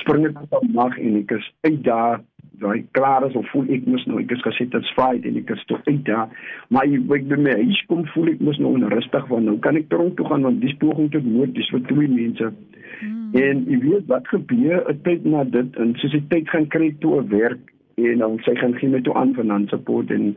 Spring 0.00 0.26
ek 0.26 0.42
op 0.42 0.56
haar 0.56 0.68
mag 0.74 0.98
en 0.98 1.16
ek 1.22 1.34
is 1.38 1.48
uit 1.62 1.80
daar, 1.86 2.20
daai 2.62 2.82
klaar 2.98 3.26
is 3.28 3.36
of 3.38 3.46
voel 3.52 3.70
ek 3.74 3.86
mos 3.86 4.04
nou 4.10 4.18
ek 4.18 4.34
is 4.34 4.42
gesê 4.42 4.66
dit's 4.72 4.90
fight 4.98 5.26
en 5.28 5.38
ek 5.38 5.54
is 5.54 5.62
toe 5.70 5.78
uit 5.86 6.02
daar. 6.10 6.30
Maar 6.74 6.90
ek 6.90 7.14
ek 7.18 7.28
by 7.30 7.38
my 7.46 7.56
huis 7.62 7.82
kom 7.90 8.02
voel 8.12 8.32
ek 8.34 8.42
mos 8.42 8.58
nou 8.58 8.74
onrustig 8.74 9.28
want 9.30 9.46
nou 9.46 9.56
kan 9.62 9.78
ek 9.78 9.90
tronk 9.94 10.18
toe 10.18 10.26
gaan 10.26 10.46
want 10.48 10.62
dis 10.64 10.74
poging 10.82 11.10
tot 11.14 11.26
moord 11.26 11.54
dis 11.54 11.70
vir 11.74 11.84
twee 11.90 12.10
mense. 12.10 12.52
Hmm. 12.98 13.28
En 13.38 13.64
jy 13.70 13.78
weet 13.86 14.08
wat 14.10 14.26
gebeur 14.34 14.82
'n 14.90 14.98
tyd 15.06 15.24
na 15.24 15.44
dit 15.44 15.78
en 15.78 15.94
soos 16.02 16.18
die 16.18 16.26
tyd 16.34 16.50
gaan 16.50 16.66
kry 16.66 16.90
toe 17.00 17.20
'n 17.22 17.30
werk 17.30 17.62
en 17.94 18.18
dan 18.18 18.38
sy 18.42 18.54
gaan 18.58 18.74
gee 18.74 18.88
met 18.88 19.04
toe 19.04 19.14
aan 19.14 19.34
van 19.34 19.46
nan 19.46 19.68
support 19.68 20.10
en 20.10 20.36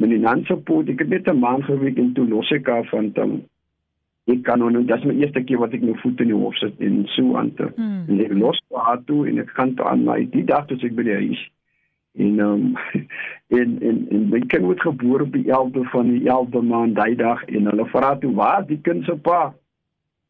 met 0.00 0.10
die 0.10 0.18
nan 0.18 0.44
support 0.48 0.88
ek 0.88 1.04
het 1.04 1.08
net 1.08 1.28
'n 1.28 1.38
maand 1.38 1.64
gewerk 1.64 1.98
en 1.98 2.12
toe 2.12 2.28
los 2.28 2.50
ek 2.50 2.68
af 2.68 2.88
van 2.88 3.12
dan 3.12 3.42
ek 4.24 4.44
kan 4.44 4.58
nou 4.58 4.84
dis 4.88 5.04
my 5.04 5.14
eerste 5.20 5.42
keer 5.44 5.60
wat 5.60 5.74
ek 5.76 5.82
nou 5.84 5.96
voet 6.00 6.22
in 6.24 6.30
die 6.32 6.38
hof 6.38 6.56
sit 6.56 6.78
en 6.80 7.02
so 7.12 7.36
aan 7.36 7.50
te 7.58 7.66
hmm. 7.76 8.04
en 8.08 8.22
ek 8.24 8.32
los 8.40 8.60
haar 8.72 9.02
toe 9.08 9.26
en 9.28 9.42
ek 9.42 9.50
gaan 9.56 9.74
toe 9.76 9.88
aan 9.90 10.06
my 10.06 10.22
die 10.32 10.44
dag 10.48 10.64
toe 10.68 10.78
ek 10.80 10.96
by 10.96 11.04
die 11.08 11.18
huis 11.18 11.42
en 12.24 12.38
um, 12.40 12.64
en 13.58 13.74
en 13.90 13.98
en 14.16 14.30
my 14.30 14.40
kind 14.52 14.64
word 14.64 14.80
gebore 14.86 15.26
op 15.26 15.36
die 15.36 15.44
11de 15.50 15.84
van 15.92 16.08
die 16.14 16.22
11de 16.24 16.62
maand 16.70 16.96
daai 16.96 17.12
dag 17.20 17.44
en 17.50 17.68
hulle 17.72 17.86
vra 17.92 18.14
toe 18.22 18.32
waar 18.38 18.64
die 18.70 18.80
kind 18.88 19.04
se 19.04 19.18
pa 19.28 19.42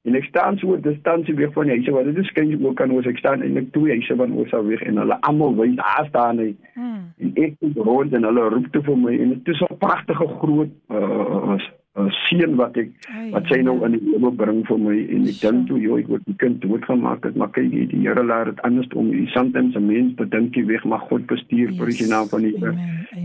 en 0.04 0.18
ek 0.18 0.26
staan 0.32 0.58
so 0.58 0.74
'n 0.74 0.82
distansie 0.82 1.36
weg 1.38 1.54
van 1.54 1.70
die 1.70 1.78
huis 1.78 1.94
wat 1.94 2.10
dit 2.10 2.18
is 2.24 2.32
kan 2.32 2.50
jy 2.50 2.58
ook 2.64 2.76
kan 2.82 2.90
ons 2.90 3.06
ek 3.06 3.22
staan 3.22 3.46
en 3.46 3.62
ek 3.62 3.70
toe 3.76 3.86
huise 3.92 4.16
van 4.16 4.34
ons 4.42 4.52
al 4.58 4.66
weg 4.72 4.82
en 4.82 4.98
hulle 5.04 5.20
almal 5.30 5.54
wys 5.60 5.78
daar 5.78 6.10
staan 6.10 6.42
hy 6.42 6.50
hmm. 6.74 7.14
en 7.18 7.32
ek 7.46 7.54
het 7.60 7.78
rond 7.78 8.12
en 8.12 8.26
hulle 8.30 8.50
roep 8.58 8.68
toe 8.74 8.82
vir 8.90 9.00
my 9.06 9.14
en 9.14 9.38
dit 9.38 9.54
is 9.54 9.62
'n 9.70 9.78
pragtige 9.86 10.28
groot 10.42 10.74
uh, 10.90 11.62
'n 11.94 12.10
seun 12.26 12.56
wat 12.58 12.76
ek 12.76 12.88
wat 13.30 13.46
sy 13.50 13.60
nou 13.62 13.76
in 13.86 13.92
die 13.94 14.02
lewe 14.02 14.30
bring 14.34 14.64
vir 14.66 14.78
my 14.78 14.96
en 15.16 15.28
ek 15.30 15.38
dink 15.42 15.68
toe 15.68 15.78
jy 15.78 16.00
word 16.08 16.24
die 16.26 16.38
kind 16.42 16.58
doodgemaak 16.62 17.22
het 17.28 17.36
maar 17.38 17.52
kyk 17.54 17.70
jy 17.70 17.84
die 17.92 18.00
Here 18.04 18.24
laat 18.24 18.50
dit 18.50 18.62
anders 18.66 18.88
om. 18.94 19.12
Jy 19.14 19.26
soms 19.34 19.54
'n 19.54 19.86
mens 19.86 20.14
bedink 20.18 20.56
jy 20.56 20.64
weg 20.66 20.84
maar 20.84 21.06
God 21.10 21.26
bestuur 21.30 21.70
yes. 21.70 21.78
vir 21.78 21.94
die 22.00 22.10
naam 22.10 22.26
van 22.28 22.42
die 22.42 22.56
Here. 22.58 22.74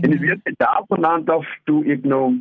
En 0.02 0.10
jy 0.14 0.18
weet 0.22 0.54
daar 0.62 0.86
vanaand 0.88 1.30
af 1.30 1.46
toe 1.64 1.82
ek 1.84 2.04
nou 2.04 2.38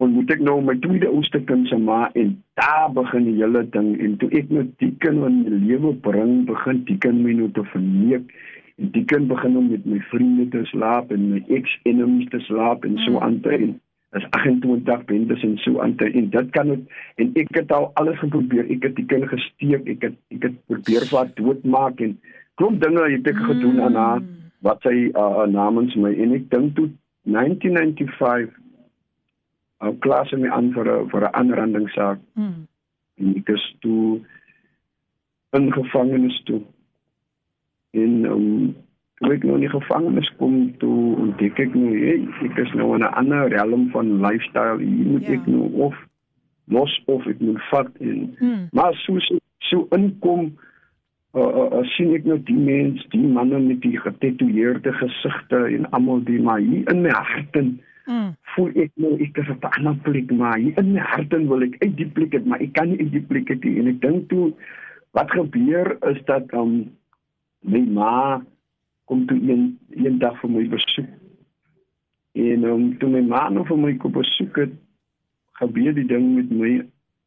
ontmoet 0.00 0.30
ek 0.32 0.40
nou 0.40 0.56
my 0.64 0.74
tweede 0.80 1.08
oudste 1.08 1.40
kind 1.48 1.68
se 1.68 1.76
ma 1.76 2.08
en 2.18 2.32
daar 2.58 2.88
begin 2.96 3.26
die 3.28 3.36
hele 3.38 3.62
ding 3.74 3.90
en 4.00 4.16
toe 4.20 4.30
ek 4.38 4.48
nou 4.50 4.64
die 4.82 4.94
kind 5.04 5.26
in 5.28 5.42
my 5.44 5.58
lewe 5.68 5.92
bring 6.06 6.46
begin 6.48 6.80
die 6.88 6.96
kind 7.04 7.20
my 7.24 7.34
nou 7.36 7.50
te 7.52 7.64
verneek 7.72 8.32
en 8.80 8.90
die 8.96 9.04
kind 9.12 9.28
begin 9.28 9.58
om 9.60 9.68
met 9.68 9.84
my 9.86 10.00
vriende 10.08 10.48
te 10.54 10.64
slaap 10.72 11.12
en 11.12 11.28
my 11.34 11.42
ex 11.58 11.76
enemies 11.90 12.30
te 12.32 12.40
slaap 12.48 12.88
en 12.88 12.96
so 13.04 13.20
aan 13.20 13.38
te 13.44 13.52
en 13.58 13.76
as 14.18 14.24
28 14.34 15.04
bendes 15.06 15.42
en 15.46 15.56
so 15.62 15.80
aan 15.80 15.94
te 15.96 16.08
en 16.10 16.30
dit 16.30 16.50
kan 16.50 16.68
het, 16.68 16.80
en 17.16 17.30
ek 17.38 17.54
het 17.54 17.72
al 17.72 17.90
alles 18.00 18.18
geprobeer 18.18 18.66
ek 18.70 18.88
het 18.88 18.96
die 18.96 19.06
kind 19.06 19.28
gesteek 19.30 19.86
ek 19.94 20.08
het 20.08 20.16
ek 20.34 20.48
het 20.48 20.56
probeer 20.66 21.06
wat 21.14 21.36
doodmaak 21.36 22.00
en 22.00 22.16
klop 22.58 22.80
dinge 22.82 23.06
het 23.10 23.26
ek 23.26 23.38
gedoen 23.50 23.80
aan 23.86 23.94
haar 23.94 24.24
wat 24.66 24.82
sy 24.82 24.96
uh, 25.14 25.46
namens 25.48 25.94
my 25.96 26.10
en 26.10 26.34
ek 26.36 26.50
dink 26.50 26.74
toe 26.76 26.90
1995 27.30 28.58
ou 29.80 29.94
klas 30.04 30.32
my 30.36 30.50
aan 30.52 30.72
vir 30.74 30.86
'n 30.88 31.08
vir 31.08 31.22
'n 31.24 31.34
aanrandingssaak. 31.40 32.18
Mm. 32.34 32.66
En 33.20 33.36
ek 33.36 33.48
is 33.48 33.64
toe 33.80 34.20
in 35.56 35.72
gevangenis 35.72 36.42
toe. 36.44 36.60
En 37.90 38.24
um, 38.24 38.76
toe 39.20 39.32
ek 39.36 39.42
nou 39.44 39.54
in 39.58 39.66
die 39.66 39.72
gevangenis 39.72 40.30
kom 40.40 40.54
toe 40.80 41.16
ontdek 41.20 41.58
ek 41.60 41.74
nou 41.76 41.90
hey, 41.92 42.22
ek 42.46 42.58
is 42.62 42.72
nou 42.78 42.94
in 42.96 43.02
'n 43.04 43.12
ander 43.20 43.48
realm 43.52 43.90
van 43.92 44.20
lifestyle. 44.20 44.78
Hier 44.80 45.06
moet 45.06 45.26
Ja. 45.26 45.32
ek 45.34 45.46
nou 45.46 45.68
of 45.86 45.94
los 46.68 47.02
of 47.06 47.26
ek 47.26 47.40
moet 47.40 47.60
vat 47.70 47.90
en 48.00 48.36
Mm. 48.40 48.68
maar 48.72 48.94
so 48.94 49.18
so, 49.18 49.36
so 49.58 49.86
inkom 49.90 50.52
uh, 51.34 51.40
uh, 51.42 51.68
uh, 51.78 51.84
sien 51.84 52.14
ek 52.14 52.24
nou 52.24 52.38
die 52.42 52.56
mens, 52.56 53.06
die 53.10 53.20
manne 53.26 53.58
met 53.60 53.80
die 53.82 53.98
getatoeëerde 53.98 54.92
gesigte 54.92 55.64
en 55.76 55.90
almal 55.90 56.24
die 56.24 56.40
maar 56.40 56.58
hier 56.58 56.88
in 56.90 57.02
my 57.02 57.10
hart 57.10 57.56
en 57.56 57.80
Mm. 58.06 58.34
voel 58.56 58.70
ek 58.74 58.90
nou 58.96 59.14
ek 59.20 59.36
is 59.38 59.48
op 59.50 59.62
'n 59.64 59.76
ander 59.78 59.94
plek 60.02 60.30
maar 60.32 60.58
hier 60.58 60.78
in 60.78 60.92
my 60.92 60.98
hart 61.00 61.32
en 61.34 61.48
wil 61.48 61.62
ek 61.62 61.76
uit 61.84 61.96
die 61.96 62.06
plek 62.08 62.34
uit 62.34 62.46
maar 62.46 62.60
ek 62.60 62.72
kan 62.72 62.88
nie 62.88 62.98
uit 62.98 63.12
die 63.12 63.20
plek 63.20 63.50
uit 63.50 63.64
nie 63.64 63.78
en 63.78 63.86
ek 63.86 64.00
dink 64.00 64.28
toe 64.28 64.52
wat 65.12 65.30
gebeur 65.30 65.96
is 66.08 66.24
dat 66.24 66.52
um 66.54 66.90
my 67.62 67.80
ma 67.80 68.42
kom 69.10 69.26
toe 69.26 69.40
een 69.42 69.64
een 69.90 70.18
dag 70.22 70.38
vir 70.40 70.50
my 70.54 70.68
besoek. 70.70 71.10
En 72.38 72.64
um 72.70 72.86
toe 72.98 73.10
my 73.10 73.20
ma 73.26 73.48
nou 73.50 73.64
vir 73.66 73.78
my 73.84 73.96
kom 73.98 74.14
besoek 74.14 74.62
het 74.62 74.76
gebeur 75.58 75.94
die 75.96 76.06
ding 76.06 76.28
met 76.36 76.50
my 76.54 76.70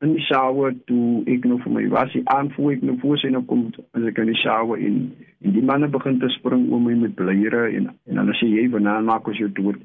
in 0.03 0.13
die 0.15 0.23
shower 0.27 0.71
toe 0.87 1.23
ek 1.31 1.45
nou 1.47 1.59
vir 1.63 1.75
my 1.75 1.83
was. 1.91 2.11
Die 2.15 2.23
aan 2.31 2.51
voor 2.55 2.71
ek 2.77 2.85
nou 2.87 2.95
voor 3.01 3.19
sy 3.19 3.31
nou 3.35 3.43
kom 3.49 3.65
as 3.95 4.07
ek 4.09 4.21
in 4.23 4.31
die 4.31 4.39
shower 4.39 4.79
en 4.79 5.03
en 5.43 5.57
die 5.57 5.65
manne 5.71 5.91
begin 5.91 6.21
te 6.23 6.31
spring 6.37 6.69
oor 6.71 6.81
my 6.85 6.95
met 7.03 7.17
blyere 7.19 7.65
en 7.75 7.91
en 7.91 8.23
hulle 8.23 8.37
sê 8.39 8.47
jy 8.47 8.69
vanaand 8.71 9.09
maak 9.11 9.27
ons 9.27 9.43
jou 9.43 9.51
dood. 9.59 9.79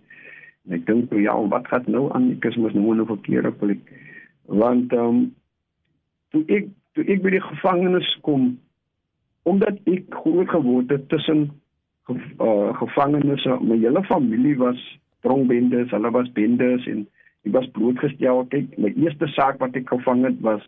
En 0.67 0.79
ek 0.79 0.87
dink 0.87 1.11
toe 1.11 1.23
ja 1.23 1.35
wat 1.55 1.67
gaan 1.73 1.91
nou 1.91 2.07
aan? 2.15 2.31
Ek 2.37 2.51
is 2.51 2.59
mos 2.63 2.75
nou 2.79 2.93
in 2.95 3.03
'n 3.03 3.11
verkeerde 3.11 3.53
plek. 3.63 3.83
Want 4.47 4.93
ehm 4.93 5.07
um, 5.09 5.23
toe 6.31 6.45
ek 6.47 6.71
toe 6.95 7.05
ek 7.05 7.23
by 7.27 7.35
die 7.37 7.47
gevangenis 7.51 8.19
kom 8.23 8.53
omdat 9.49 9.79
ek 9.89 10.15
groot 10.23 10.49
geword 10.53 10.91
het 10.93 11.09
tussen 11.09 11.49
ge, 12.09 12.17
uh, 12.41 12.73
gevangenes 12.81 13.45
my 13.61 13.77
hele 13.79 14.03
familie 14.09 14.57
was 14.59 14.81
dronkbendes 15.23 15.91
hulle 15.91 16.11
was 16.11 16.29
bendes 16.33 16.87
en 16.87 17.07
ek 17.47 17.53
was 17.53 17.67
blootgestel 17.77 18.45
kyk 18.53 18.77
my 18.79 18.93
eerste 18.97 19.27
saak 19.37 19.59
wat 19.61 19.77
ek 19.77 19.89
gevang 19.89 20.25
het 20.25 20.41
was 20.41 20.63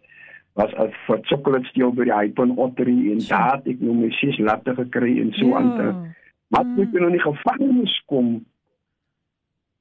was 0.59 0.73
as 0.83 0.91
vir 1.07 1.21
chocolate 1.31 1.67
steel 1.71 1.93
by 1.93 2.05
die 2.05 2.13
Hypon 2.17 2.57
Ottery 2.59 3.13
en 3.13 3.19
daar 3.29 3.57
het 3.57 3.67
ek 3.75 3.81
nou 3.81 3.95
my 3.95 4.11
ses 4.21 4.39
latte 4.39 4.75
gekry 4.75 5.21
en 5.21 5.33
so 5.33 5.47
Ja. 5.49 5.57
aan 5.61 5.71
te 5.77 5.87
maar 6.51 6.65
toe 6.75 6.83
ek 6.85 6.93
nou 6.93 7.07
in 7.07 7.17
die 7.19 7.27
gevangenis 7.27 8.03
kom 8.07 8.45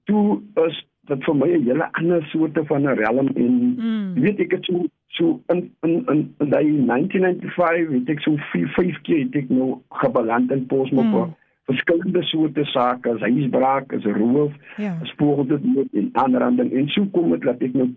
toe 0.05 0.41
is 0.67 0.77
dit 1.09 1.23
vir 1.25 1.35
my 1.35 1.47
'n 1.57 1.63
hele 1.65 1.87
ander 1.99 2.23
soorte 2.31 2.63
van 2.65 2.83
'n 2.85 2.95
realm 3.01 3.27
en 3.35 3.75
Mm. 3.77 4.13
jy 4.15 4.21
weet 4.21 4.39
ek 4.39 4.51
het 4.51 4.65
so 4.65 4.85
so 5.17 5.41
in 5.49 5.71
in 5.83 6.05
in, 6.13 6.19
in 6.39 6.49
die 6.49 6.85
1995 6.85 7.89
het 7.99 8.09
ek 8.09 8.19
so 8.21 8.35
vier 8.51 8.67
vyf 8.77 9.01
keer 9.03 9.23
het 9.25 9.35
ek 9.35 9.49
nou 9.49 9.81
gebeland 9.89 10.51
in 10.51 10.65
Posmop 10.65 11.05
Mm. 11.05 11.33
Verskillende 11.69 12.23
soorte 12.31 12.65
sake 12.73 13.09
as 13.13 13.21
huisbraak 13.25 13.93
as 13.97 14.05
roof 14.19 14.53
Ja. 14.77 14.93
spoorde 15.13 15.59
dood 15.61 15.87
en 15.93 16.09
aanranding 16.13 16.71
en 16.73 16.87
so 16.95 17.05
kom 17.13 17.31
dit 17.35 17.41
dat 17.47 17.61
ek 17.69 17.73
nou 17.73 17.89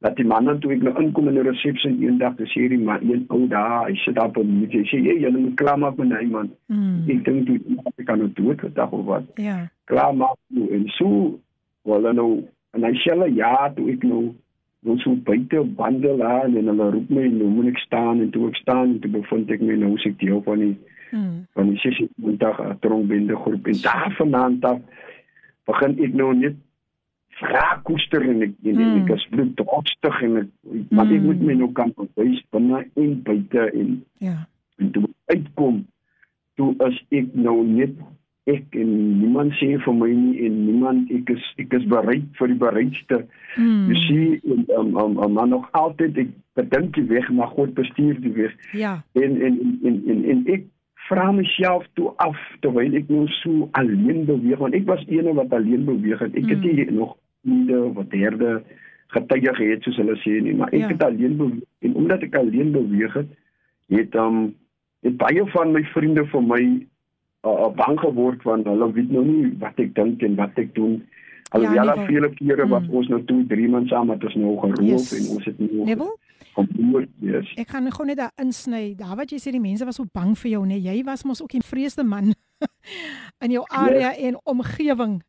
dat 0.00 0.14
die 0.16 0.24
man 0.24 0.46
dan 0.48 0.60
toe 0.60 0.72
ek 0.72 0.82
nou 0.86 0.94
inkom 1.02 1.26
in 1.28 1.34
die 1.36 1.42
resepsie 1.44 1.90
eendag 2.06 2.36
te 2.38 2.46
sê 2.52 2.68
die 2.72 2.78
man 2.80 3.02
een 3.10 3.24
ou 3.28 3.42
daar 3.52 3.88
hy 3.88 3.94
sit 4.04 4.14
daar 4.16 4.30
op 4.32 4.38
'n 4.40 4.52
muur 4.60 4.70
hy 4.72 4.84
sê 4.92 5.00
jy 5.08 5.16
jy 5.24 5.30
moet 5.36 5.56
klaar 5.60 5.78
maak 5.78 5.96
met 5.98 6.12
hy 6.18 6.26
man 6.26 6.48
Mm. 6.68 7.04
ek 7.10 7.24
dink 7.24 7.46
toe 7.46 7.58
ek 7.98 8.06
kan 8.06 8.18
nou 8.18 8.30
dood 8.34 8.60
gedag 8.60 8.90
of 8.92 9.04
wat 9.04 9.24
Ja. 9.36 9.68
klaar 9.84 10.14
maak 10.16 10.38
nou 10.48 10.68
en 10.72 10.88
so 10.88 11.38
wel 11.84 12.12
nou 12.14 12.44
en 12.74 12.82
hy 12.84 12.92
sê 13.04 13.34
ja 13.36 13.68
toe 13.76 13.90
ek 13.92 14.02
nou 14.04 14.34
nou 14.82 14.96
so 14.98 15.14
buite 15.14 15.60
wandel 15.76 16.22
aan 16.24 16.56
en 16.56 16.66
hulle 16.72 16.90
roep 16.90 17.10
my 17.10 17.26
nou 17.28 17.48
moet 17.48 17.66
ek 17.66 17.78
staan 17.78 18.20
en 18.20 18.30
toe 18.30 18.48
ek 18.48 18.56
staan 18.56 18.98
toe 19.00 19.10
bevind 19.10 19.50
ek 19.50 19.60
my 19.60 19.74
nou 19.76 19.98
se 19.98 20.14
deel 20.16 20.40
van 20.46 20.58
die 20.58 20.76
Mm. 21.12 21.46
van 21.54 21.68
die 21.70 21.78
sessie 21.78 22.08
vandag 22.22 22.58
'n 22.60 22.78
tronkbende 22.80 23.36
groep 23.36 23.66
en 23.66 23.78
daar 23.82 24.14
vanaand 24.18 24.64
af 24.64 24.78
begin 25.66 25.98
ek 26.04 26.14
nou 26.14 26.34
net 26.34 26.54
vra 27.40 27.80
koester 27.84 28.22
en 28.28 28.42
ek 28.42 28.52
en 28.64 28.76
Mm. 28.76 29.02
ek 29.02 29.16
is 29.16 29.26
bloeddorstig 29.30 30.22
en 30.22 30.36
ek 30.36 30.48
maar 30.90 31.06
ek 31.06 31.20
Mm. 31.20 31.26
moet 31.26 31.40
my 31.42 31.54
nou 31.54 31.72
kan 31.72 31.92
bewys 31.96 32.42
binne 32.52 32.84
en 32.96 33.22
buite 33.22 33.70
en 33.74 34.04
Ja. 34.18 34.46
en 34.78 34.90
toe 34.90 35.04
uitkom 35.26 35.86
toe 36.56 36.74
is 36.88 37.02
ek 37.10 37.34
nou 37.34 37.64
net 37.66 37.90
ek 38.46 38.64
en 38.74 39.20
niemand 39.20 39.52
sê 39.52 39.78
vir 39.78 39.94
my 39.94 40.10
nie 40.12 40.46
en 40.46 40.64
niemand 40.66 41.10
ek 41.10 41.30
is 41.30 41.54
ek 41.58 41.72
is 41.72 41.84
bereid 41.84 42.24
vir 42.38 42.48
die 42.48 42.56
bereidste 42.58 43.26
Mm. 43.56 43.88
jy 43.88 43.96
sien 44.06 44.40
en 44.44 44.64
um, 44.78 44.96
um, 44.96 45.18
um, 45.18 45.32
maar 45.32 45.48
nog 45.48 45.68
altyd 45.72 46.18
ek 46.18 46.28
bedink 46.54 46.94
die 46.94 47.04
weg 47.08 47.30
maar 47.30 47.48
God 47.48 47.74
bestuur 47.74 48.20
die 48.20 48.32
weg 48.32 48.52
Ja. 48.72 49.02
en 49.14 49.40
en 49.42 49.78
en 49.84 50.02
en, 50.08 50.24
en 50.24 50.46
ek 50.46 50.64
vra 51.10 51.30
myself 51.34 51.86
toe 51.98 52.12
af 52.22 52.38
terwyl 52.62 52.94
ek 53.00 53.08
nou 53.10 53.26
so 53.40 53.68
alleen 53.80 54.24
beweeg 54.28 54.58
want 54.62 54.74
ek 54.78 54.86
was 54.86 55.02
eene 55.08 55.34
wat 55.34 55.52
alleen 55.58 55.84
beweeg 55.88 56.22
het 56.22 56.36
ek 56.38 56.48
het 56.54 56.62
nie 56.64 56.86
nog 56.90 57.16
nie 57.42 57.80
wat 57.98 58.10
derde 58.14 58.60
getuie 59.10 59.54
gehad 59.58 59.82
soos 59.86 59.96
hulle 59.98 60.14
sê 60.22 60.36
nie 60.42 60.54
maar 60.54 60.70
ek 60.72 60.80
Ja. 60.84 60.88
het 60.94 61.02
alleen 61.02 61.36
beweeg 61.36 61.66
en 61.88 61.94
omdat 62.02 62.22
ek 62.28 62.34
alleen 62.42 62.70
beweeg 62.72 63.14
het 63.20 63.30
het 63.90 64.14
um 64.14 64.54
het 65.02 65.16
baie 65.16 65.44
van 65.56 65.72
my 65.72 65.82
vriende 65.94 66.26
vir 66.30 66.42
my 66.42 66.62
uh, 67.48 67.68
bang 67.74 67.98
geword 68.00 68.42
want 68.44 68.66
hulle 68.68 68.92
weet 68.92 69.10
nou 69.10 69.24
nie 69.24 69.50
wat 69.58 69.78
ek 69.80 69.94
dink 69.96 70.22
en 70.22 70.34
wat 70.36 70.58
ek 70.60 70.74
doen 70.74 71.00
alhoewel 71.50 71.74
Ja, 71.74 71.84
ja, 71.84 71.94
Neville. 72.00 72.28
vele 72.30 72.34
kere 72.38 72.68
wat 72.68 72.82
Mm. 72.86 72.94
ons 73.00 73.08
nou 73.08 73.22
toe 73.24 73.44
drie 73.48 73.68
maande 73.68 73.88
saam 73.88 74.10
het 74.10 74.24
ons 74.24 74.34
nou 74.36 74.56
geroof 74.60 74.86
Yes. 74.86 75.12
en 75.18 75.34
ons 75.36 75.44
het 75.44 75.58
nou 75.58 75.86
Neville, 76.56 76.74
gemoord 76.76 77.08
yes. 77.20 77.52
ek 77.56 77.68
gaan 77.68 77.90
gou 77.92 78.04
net 78.06 78.16
daar 78.16 78.32
insny. 78.38 78.94
Daar 78.96 79.16
wat 79.16 79.30
jy 79.30 79.38
sê 79.38 79.50
die 79.52 79.60
mense 79.60 79.84
was 79.84 79.96
so 79.96 80.04
bang 80.12 80.34
vir 80.38 80.50
jou, 80.50 80.66
nee, 80.66 80.80
jy 80.80 81.02
was 81.04 81.24
mos 81.24 81.40
ook 81.42 81.54
'n 81.54 81.62
vreesde 81.62 82.04
man 82.04 82.34
in 83.44 83.50
jou 83.50 83.64
area 83.70 84.12
en 84.16 84.36
omgewing. 84.44 85.22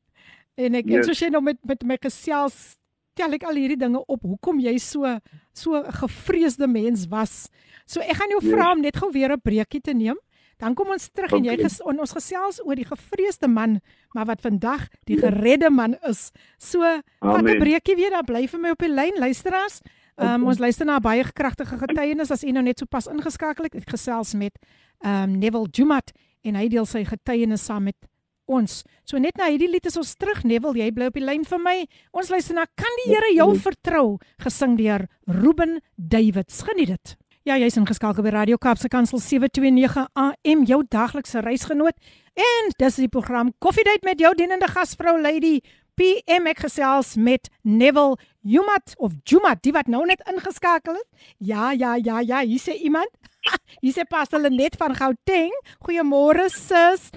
En 0.58 0.76
ek 0.76 0.86
en 0.86 0.92
Yes. 0.92 1.06
soos 1.06 1.20
jy 1.20 1.30
nou 1.30 1.42
met 1.42 1.58
met 1.66 1.84
my 1.84 1.98
gesels 2.02 2.78
tel 3.16 3.34
ek 3.34 3.44
al 3.44 3.56
hierdie 3.56 3.78
dinge 3.78 4.04
op. 4.08 4.22
Hoekom 4.24 4.60
jy 4.60 4.78
so 4.78 5.20
so 5.54 5.76
'n 5.76 5.92
gevreesde 5.92 6.68
mens 6.68 7.08
was. 7.08 7.50
So 7.86 8.00
ek 8.02 8.16
gaan 8.18 8.30
jou 8.30 8.42
Yes. 8.42 8.54
vra 8.54 8.72
om 8.72 8.82
net 8.82 8.98
gou 8.98 9.12
weer 9.12 9.32
'n 9.32 9.42
breekie 9.42 9.82
te 9.82 9.94
neem. 9.94 10.18
Dan 10.58 10.76
kom 10.76 10.90
ons 10.92 11.10
terug 11.10 11.32
en 11.34 11.44
jy 11.44 11.54
Okay. 11.54 11.64
ges, 11.64 11.82
on, 11.82 12.00
ons 12.00 12.12
gesels 12.14 12.62
oor 12.64 12.76
die 12.76 12.86
gevreesde 12.86 13.48
man, 13.48 13.80
maar 14.14 14.26
wat 14.26 14.42
vandag 14.42 14.88
die 15.06 15.18
geredde 15.18 15.70
man 15.72 15.96
is. 16.08 16.32
So 16.60 16.80
vat 16.82 17.04
'n 17.42 17.48
Amen. 17.48 17.58
breekie 17.60 17.96
weer, 17.96 18.10
dan 18.12 18.26
bly 18.26 18.48
vir 18.48 18.60
my 18.60 18.70
op 18.70 18.78
die 18.80 18.90
lyn 18.94 19.18
luisteraars. 19.18 19.82
Um, 20.21 20.47
ons 20.49 20.59
luister 20.59 20.87
na 20.87 20.97
'n 20.97 21.03
baie 21.03 21.25
kragtige 21.33 21.77
getuienis 21.77 22.31
as 22.31 22.43
u 22.43 22.53
nou 22.53 22.63
net 22.63 22.79
so 22.79 22.87
pas 22.87 23.07
ingeskakel 23.07 23.65
het. 23.65 23.75
Ek 23.75 23.91
gesels 23.91 24.35
met 24.35 24.57
um, 25.05 25.39
Neville 25.39 25.69
Jumat 25.71 26.13
en 26.43 26.55
hy 26.55 26.69
deel 26.69 26.87
sy 26.87 27.05
getuienis 27.05 27.65
saam 27.65 27.85
met 27.85 27.97
ons. 28.47 28.83
So 29.05 29.19
net 29.19 29.37
na 29.37 29.51
hierdie 29.51 29.69
lied 29.69 29.87
is 29.87 29.97
ons 29.97 30.15
terug 30.15 30.45
Neville, 30.45 30.79
jy 30.79 30.91
bly 30.95 31.11
op 31.11 31.19
die 31.19 31.25
lyn 31.25 31.45
vir 31.45 31.59
my. 31.59 31.87
Ons 32.13 32.31
luister 32.31 32.55
na 32.55 32.67
Kan 32.77 32.99
die 33.05 33.13
Here 33.13 33.35
jou 33.35 33.55
vertrou 33.59 34.19
gesing 34.39 34.77
deur 34.79 35.07
Ruben 35.27 35.81
Davids. 35.97 36.63
Geniet 36.63 36.89
dit. 36.89 37.17
Ja, 37.47 37.55
jy's 37.55 37.77
ingeskakel 37.79 38.25
by 38.27 38.33
Radio 38.35 38.57
Kaapse 38.59 38.89
Kansel 38.91 39.21
729 39.23 40.09
AM, 40.19 40.65
jou 40.67 40.81
daglikse 40.91 41.45
reisgenoot. 41.45 41.95
En 42.35 42.73
dis 42.79 42.97
die 43.05 43.09
program 43.09 43.53
Koffiedייט 43.63 44.03
met 44.03 44.19
jou 44.19 44.33
dienende 44.35 44.67
gasvrou 44.67 45.15
Lady 45.21 45.61
PM 46.02 46.48
ek 46.50 46.64
gesels 46.64 47.12
met 47.14 47.46
Neville 47.62 48.16
Jumat 48.42 48.96
of 48.98 49.14
Jumat, 49.22 49.60
die 49.62 49.74
wat 49.76 49.90
nou 49.92 50.02
net 50.10 50.24
ingeskakel 50.26 50.96
het. 50.98 51.28
Ja, 51.38 51.68
ja, 51.78 51.92
ja, 51.94 52.24
ja, 52.26 52.40
hier 52.42 52.62
sê 52.62 52.74
iemand. 52.82 53.12
Hier 53.84 53.94
sê 53.94 54.06
Pastor 54.10 54.42
Lenet 54.42 54.78
van 54.78 54.96
Gauteng. 54.98 55.54
Goeiemôre 55.86 56.48
sis. 56.54 57.12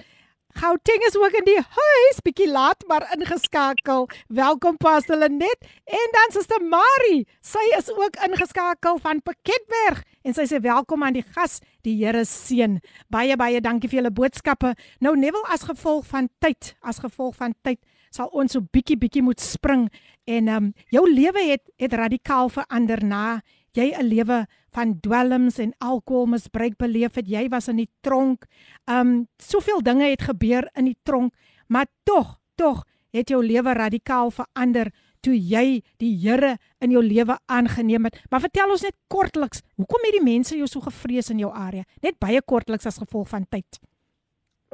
Gauteng 0.57 1.05
is 1.05 1.17
ook 1.17 1.33
in 1.37 1.47
die 1.49 1.57
huis, 1.61 2.21
bietjie 2.25 2.47
laat 2.49 2.85
maar 2.89 3.07
ingeskakel. 3.17 4.05
Welkom 4.27 4.77
Pastor 4.77 5.17
Lenet 5.17 5.65
en 5.89 6.13
dan 6.17 6.37
Suster 6.37 6.61
Marie. 6.61 7.25
Sy 7.41 7.65
is 7.79 7.89
ook 7.89 8.21
ingeskakel 8.29 9.01
van 9.01 9.21
Piketberg 9.25 10.05
en 10.21 10.37
sy 10.37 10.45
sê 10.49 10.61
welkom 10.61 11.05
aan 11.05 11.17
die 11.17 11.25
gas, 11.25 11.57
die 11.81 11.97
Here 12.03 12.21
seën. 12.25 12.77
Baie 13.09 13.37
baie 13.37 13.65
dankie 13.65 13.89
vir 13.89 14.03
julle 14.03 14.13
boodskappe. 14.13 14.75
Nou 15.01 15.17
Neville 15.17 15.53
as 15.53 15.65
gevolg 15.65 16.05
van 16.13 16.29
tyd, 16.37 16.75
as 16.85 17.01
gevolg 17.01 17.37
van 17.41 17.57
tyd 17.65 17.81
sal 18.15 18.31
ons 18.31 18.55
so 18.55 18.63
bietjie 18.73 18.97
bietjie 18.97 19.23
moet 19.25 19.41
spring 19.43 19.89
en 20.25 20.47
ehm 20.47 20.63
um, 20.63 20.73
jou 20.93 21.05
lewe 21.11 21.41
het 21.51 21.63
het 21.81 21.93
radikaal 21.93 22.49
verander 22.49 23.03
na 23.03 23.41
jy 23.75 23.91
'n 23.91 24.07
lewe 24.07 24.45
van 24.75 24.99
dwelms 24.99 25.57
en 25.59 25.73
alkoholmisbruik 25.77 26.77
beleef 26.77 27.15
het. 27.15 27.27
Jy 27.27 27.47
was 27.49 27.67
in 27.67 27.75
die 27.75 27.89
tronk. 28.01 28.45
Um 28.87 29.27
soveel 29.37 29.81
dinge 29.81 30.09
het 30.09 30.21
gebeur 30.21 30.69
in 30.75 30.85
die 30.85 30.97
tronk, 31.03 31.33
maar 31.67 31.87
tog, 32.03 32.39
tog 32.55 32.83
het 33.11 33.29
jou 33.29 33.45
lewe 33.45 33.73
radikaal 33.73 34.31
verander 34.31 34.91
toe 35.21 35.33
jy 35.33 35.81
die 35.97 36.13
Here 36.21 36.57
in 36.79 36.91
jou 36.91 37.03
lewe 37.03 37.37
aangeneem 37.45 38.03
het. 38.03 38.19
Maar 38.29 38.39
vertel 38.45 38.69
ons 38.69 38.81
net 38.85 38.95
kortliks, 39.07 39.61
hoekom 39.75 40.05
het 40.05 40.19
die 40.19 40.23
mense 40.23 40.55
jou 40.55 40.67
so 40.67 40.81
gevrees 40.81 41.29
in 41.29 41.39
jou 41.39 41.51
area? 41.51 41.83
Net 42.01 42.19
baie 42.19 42.41
kortliks 42.41 42.85
as 42.85 43.01
gevolg 43.01 43.29
van 43.29 43.47
tyd. 43.49 43.79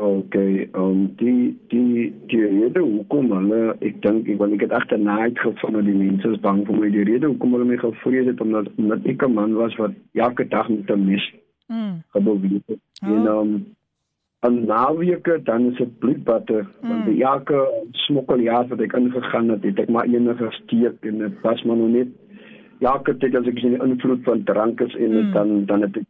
Okay, 0.02 0.68
um 0.74 1.12
die 1.18 1.54
die 1.70 2.12
die 2.26 2.45
rede 2.45 2.82
hoekom 2.82 3.28
hulle 3.36 3.76
ek 3.86 3.99
dink 4.02 4.30
ek 4.34 4.39
want 4.39 4.56
ek 4.56 4.64
het 4.66 4.72
agterna 4.74 5.20
uitgevind 5.28 5.76
dat 5.78 5.86
die 5.86 5.97
mense 5.97 6.32
is 6.34 6.39
bang 6.41 6.64
vir 6.66 6.80
my 6.80 6.88
die 6.95 7.04
rede 7.06 7.30
hoekom 7.30 7.54
hulle 7.54 7.68
my 7.70 7.78
gevrees 7.84 8.26
het 8.32 8.41
omdat 8.41 8.72
omdat 8.82 9.06
ek 9.14 9.22
'n 9.28 9.36
man 9.36 9.54
was 9.60 9.76
wat 9.78 9.93
elke 10.18 10.47
dag 10.54 10.70
met 10.74 10.89
'n 10.89 11.06
mes 11.06 11.28
mm. 11.70 11.93
gebeweeg 12.18 12.66
het. 12.74 12.82
Oh. 13.04 13.10
En 13.14 13.30
um 13.36 13.52
en 14.49 14.66
naweke 14.66 15.38
dan 15.43 15.70
is 15.70 15.78
dit 15.78 15.99
bloedbatte 15.99 16.66
mm. 16.66 16.89
want 16.89 17.06
die 17.06 17.24
elke 17.24 17.60
smokkeljaar 17.91 18.68
wat 18.74 18.82
ek 18.82 18.97
ingegaan 18.97 19.54
het, 19.54 19.64
het 19.64 19.84
ek 19.86 19.89
maar 19.89 20.10
enige 20.10 20.49
steek 20.64 21.06
en 21.12 21.18
dit 21.18 21.41
was 21.45 21.62
maar 21.62 21.78
nog 21.78 21.93
net 21.93 22.10
elke 22.80 23.18
tyd 23.18 23.38
as 23.38 23.45
ek 23.45 23.62
in 23.62 23.78
die 23.78 23.86
invloed 23.86 24.26
van 24.26 24.43
drank 24.49 24.82
is 24.82 24.97
en 24.97 25.14
mm. 25.14 25.32
dan 25.38 25.66
dan 25.66 25.86
het 25.86 26.02
ek 26.02 26.10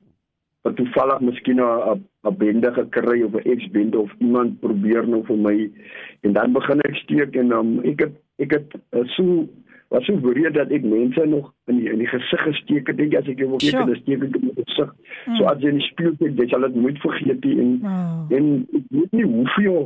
wat 0.62 0.76
toevallig 0.76 1.20
miskien 1.20 1.60
'n 1.60 2.02
'n 2.24 2.38
bende 2.38 2.74
gekry 2.74 3.22
of 3.24 3.34
'n 3.34 3.50
ex-bende 3.50 4.00
of 4.00 4.12
iemand 4.20 4.60
probeer 4.60 5.08
nou 5.08 5.24
vir 5.26 5.38
my 5.38 5.72
en 6.22 6.34
dan 6.34 6.54
begin 6.54 6.82
ek 6.82 6.96
steek 6.96 7.36
en 7.36 7.52
um, 7.52 7.80
ek 7.84 8.00
het 8.00 8.16
ek 8.38 8.52
het 8.52 8.70
uh, 8.94 9.06
so 9.16 9.48
was 9.90 10.06
so 10.06 10.16
bereid 10.18 10.54
dat 10.54 10.70
ek 10.72 10.84
mense 10.84 11.26
nog 11.26 11.54
in 11.68 11.78
die, 11.78 11.90
in 11.92 11.98
die 11.98 12.08
gesig 12.08 12.42
gesteek 12.42 12.88
het 12.88 12.98
dink 12.98 13.16
as 13.16 13.28
ek 13.28 13.40
wil 13.40 13.58
kyk 13.58 13.72
dan 13.72 13.96
steek 13.96 14.24
ek 14.24 14.36
in 14.36 14.46
die 14.48 14.64
gesig 14.64 14.94
mm. 14.94 15.36
so 15.36 15.44
as 15.46 15.60
jy 15.60 15.74
in 15.74 15.82
die 15.82 15.90
spieël 15.90 16.16
kyk 16.22 16.40
jy 16.40 16.48
sal 16.54 16.68
dit 16.68 16.76
nooit 16.76 17.02
vergeet 17.04 17.44
nie 17.46 17.58
en 17.64 17.74
oh. 17.82 18.38
en 18.38 18.48
ek 18.80 18.86
weet 18.90 19.12
nie 19.20 19.28
hoeveel 19.34 19.82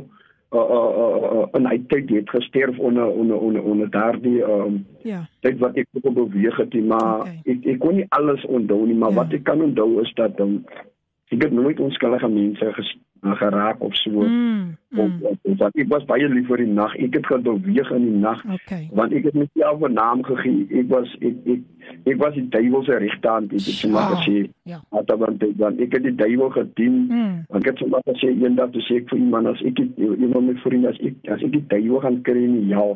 uh 0.56 0.90
uh 1.06 1.38
uh 1.38 1.46
en 1.52 1.66
hy 1.66 1.76
het 1.88 2.08
dit 2.08 2.30
gesterf 2.30 2.78
onder 2.78 3.06
onder 3.06 3.38
onder 3.38 3.62
onder 3.62 3.90
daardie 3.90 4.42
um 4.42 4.86
ja 5.02 5.26
dit 5.40 5.58
wat 5.58 5.76
ek 5.76 5.86
ook 6.02 6.14
beweeg 6.14 6.56
het 6.56 6.74
maar 6.84 7.20
okay. 7.20 7.40
ek 7.44 7.66
ek 7.74 7.78
kon 7.78 7.94
nie 7.94 8.06
alles 8.08 8.46
onthou 8.46 8.86
nie 8.86 8.96
maar 8.96 9.14
ja. 9.14 9.16
wat 9.22 9.32
ek 9.32 9.44
kan 9.44 9.62
onthou 9.62 10.00
is 10.02 10.12
dat 10.14 10.40
um, 10.40 10.64
ek 11.28 11.42
het 11.42 11.52
nooit 11.52 11.80
onskuldige 11.80 12.28
mense 12.28 12.72
ges, 12.72 12.96
geraak 13.34 13.80
of 13.80 13.94
so 13.96 14.10
mm, 14.10 14.76
mm. 14.90 14.98
of, 15.00 15.10
of, 15.22 15.38
of 15.42 15.58
wat 15.58 15.76
ek 15.76 15.88
was 15.90 16.04
baie 16.04 16.28
lief 16.28 16.46
vir 16.46 16.62
die 16.62 16.72
nag 16.78 16.94
ek 16.96 17.18
het 17.18 17.26
gebeweeg 17.26 17.90
in 17.96 18.04
die 18.06 18.20
nag 18.22 18.42
okay. 18.54 18.88
want 18.92 19.12
ek 19.12 19.28
het 19.28 19.34
myself 19.34 19.82
'n 19.82 19.92
naam 19.98 20.22
gegee 20.22 20.66
ek 20.80 20.88
was 20.92 21.10
ek 21.20 21.36
ek 21.54 21.60
ek 22.12 22.16
was 22.22 22.34
die 22.34 22.48
duiwel 22.54 22.84
se 22.84 22.98
regterhand 23.02 23.50
het 23.50 23.68
ek 23.72 23.78
sommer 23.80 24.06
gesê 24.14 24.36
ja 24.62 24.80
want 24.90 25.06
dan 25.08 25.38
dan 25.62 25.78
ek 25.78 25.92
het 25.98 26.02
die 26.06 26.14
duiwel 26.14 26.50
gedien 26.50 26.96
mm. 27.10 27.36
want 27.48 27.66
ek 27.66 27.70
het 27.72 27.78
sommer 27.78 28.02
gesê 28.06 28.32
eendag 28.32 28.70
toe 28.70 28.82
sê 28.88 29.02
ek 29.02 29.10
vir 29.10 29.18
iemand 29.18 29.52
as 29.52 29.62
ek 29.62 29.82
iemand 29.98 30.46
met 30.46 30.64
vriende 30.64 30.94
as 30.94 31.00
ek 31.00 31.30
as 31.36 31.42
ek 31.42 31.52
die 31.58 31.66
duiwel 31.74 32.00
gaan 32.06 32.22
kry 32.22 32.42
in 32.46 32.60
die 32.60 32.74
ja 32.74 32.86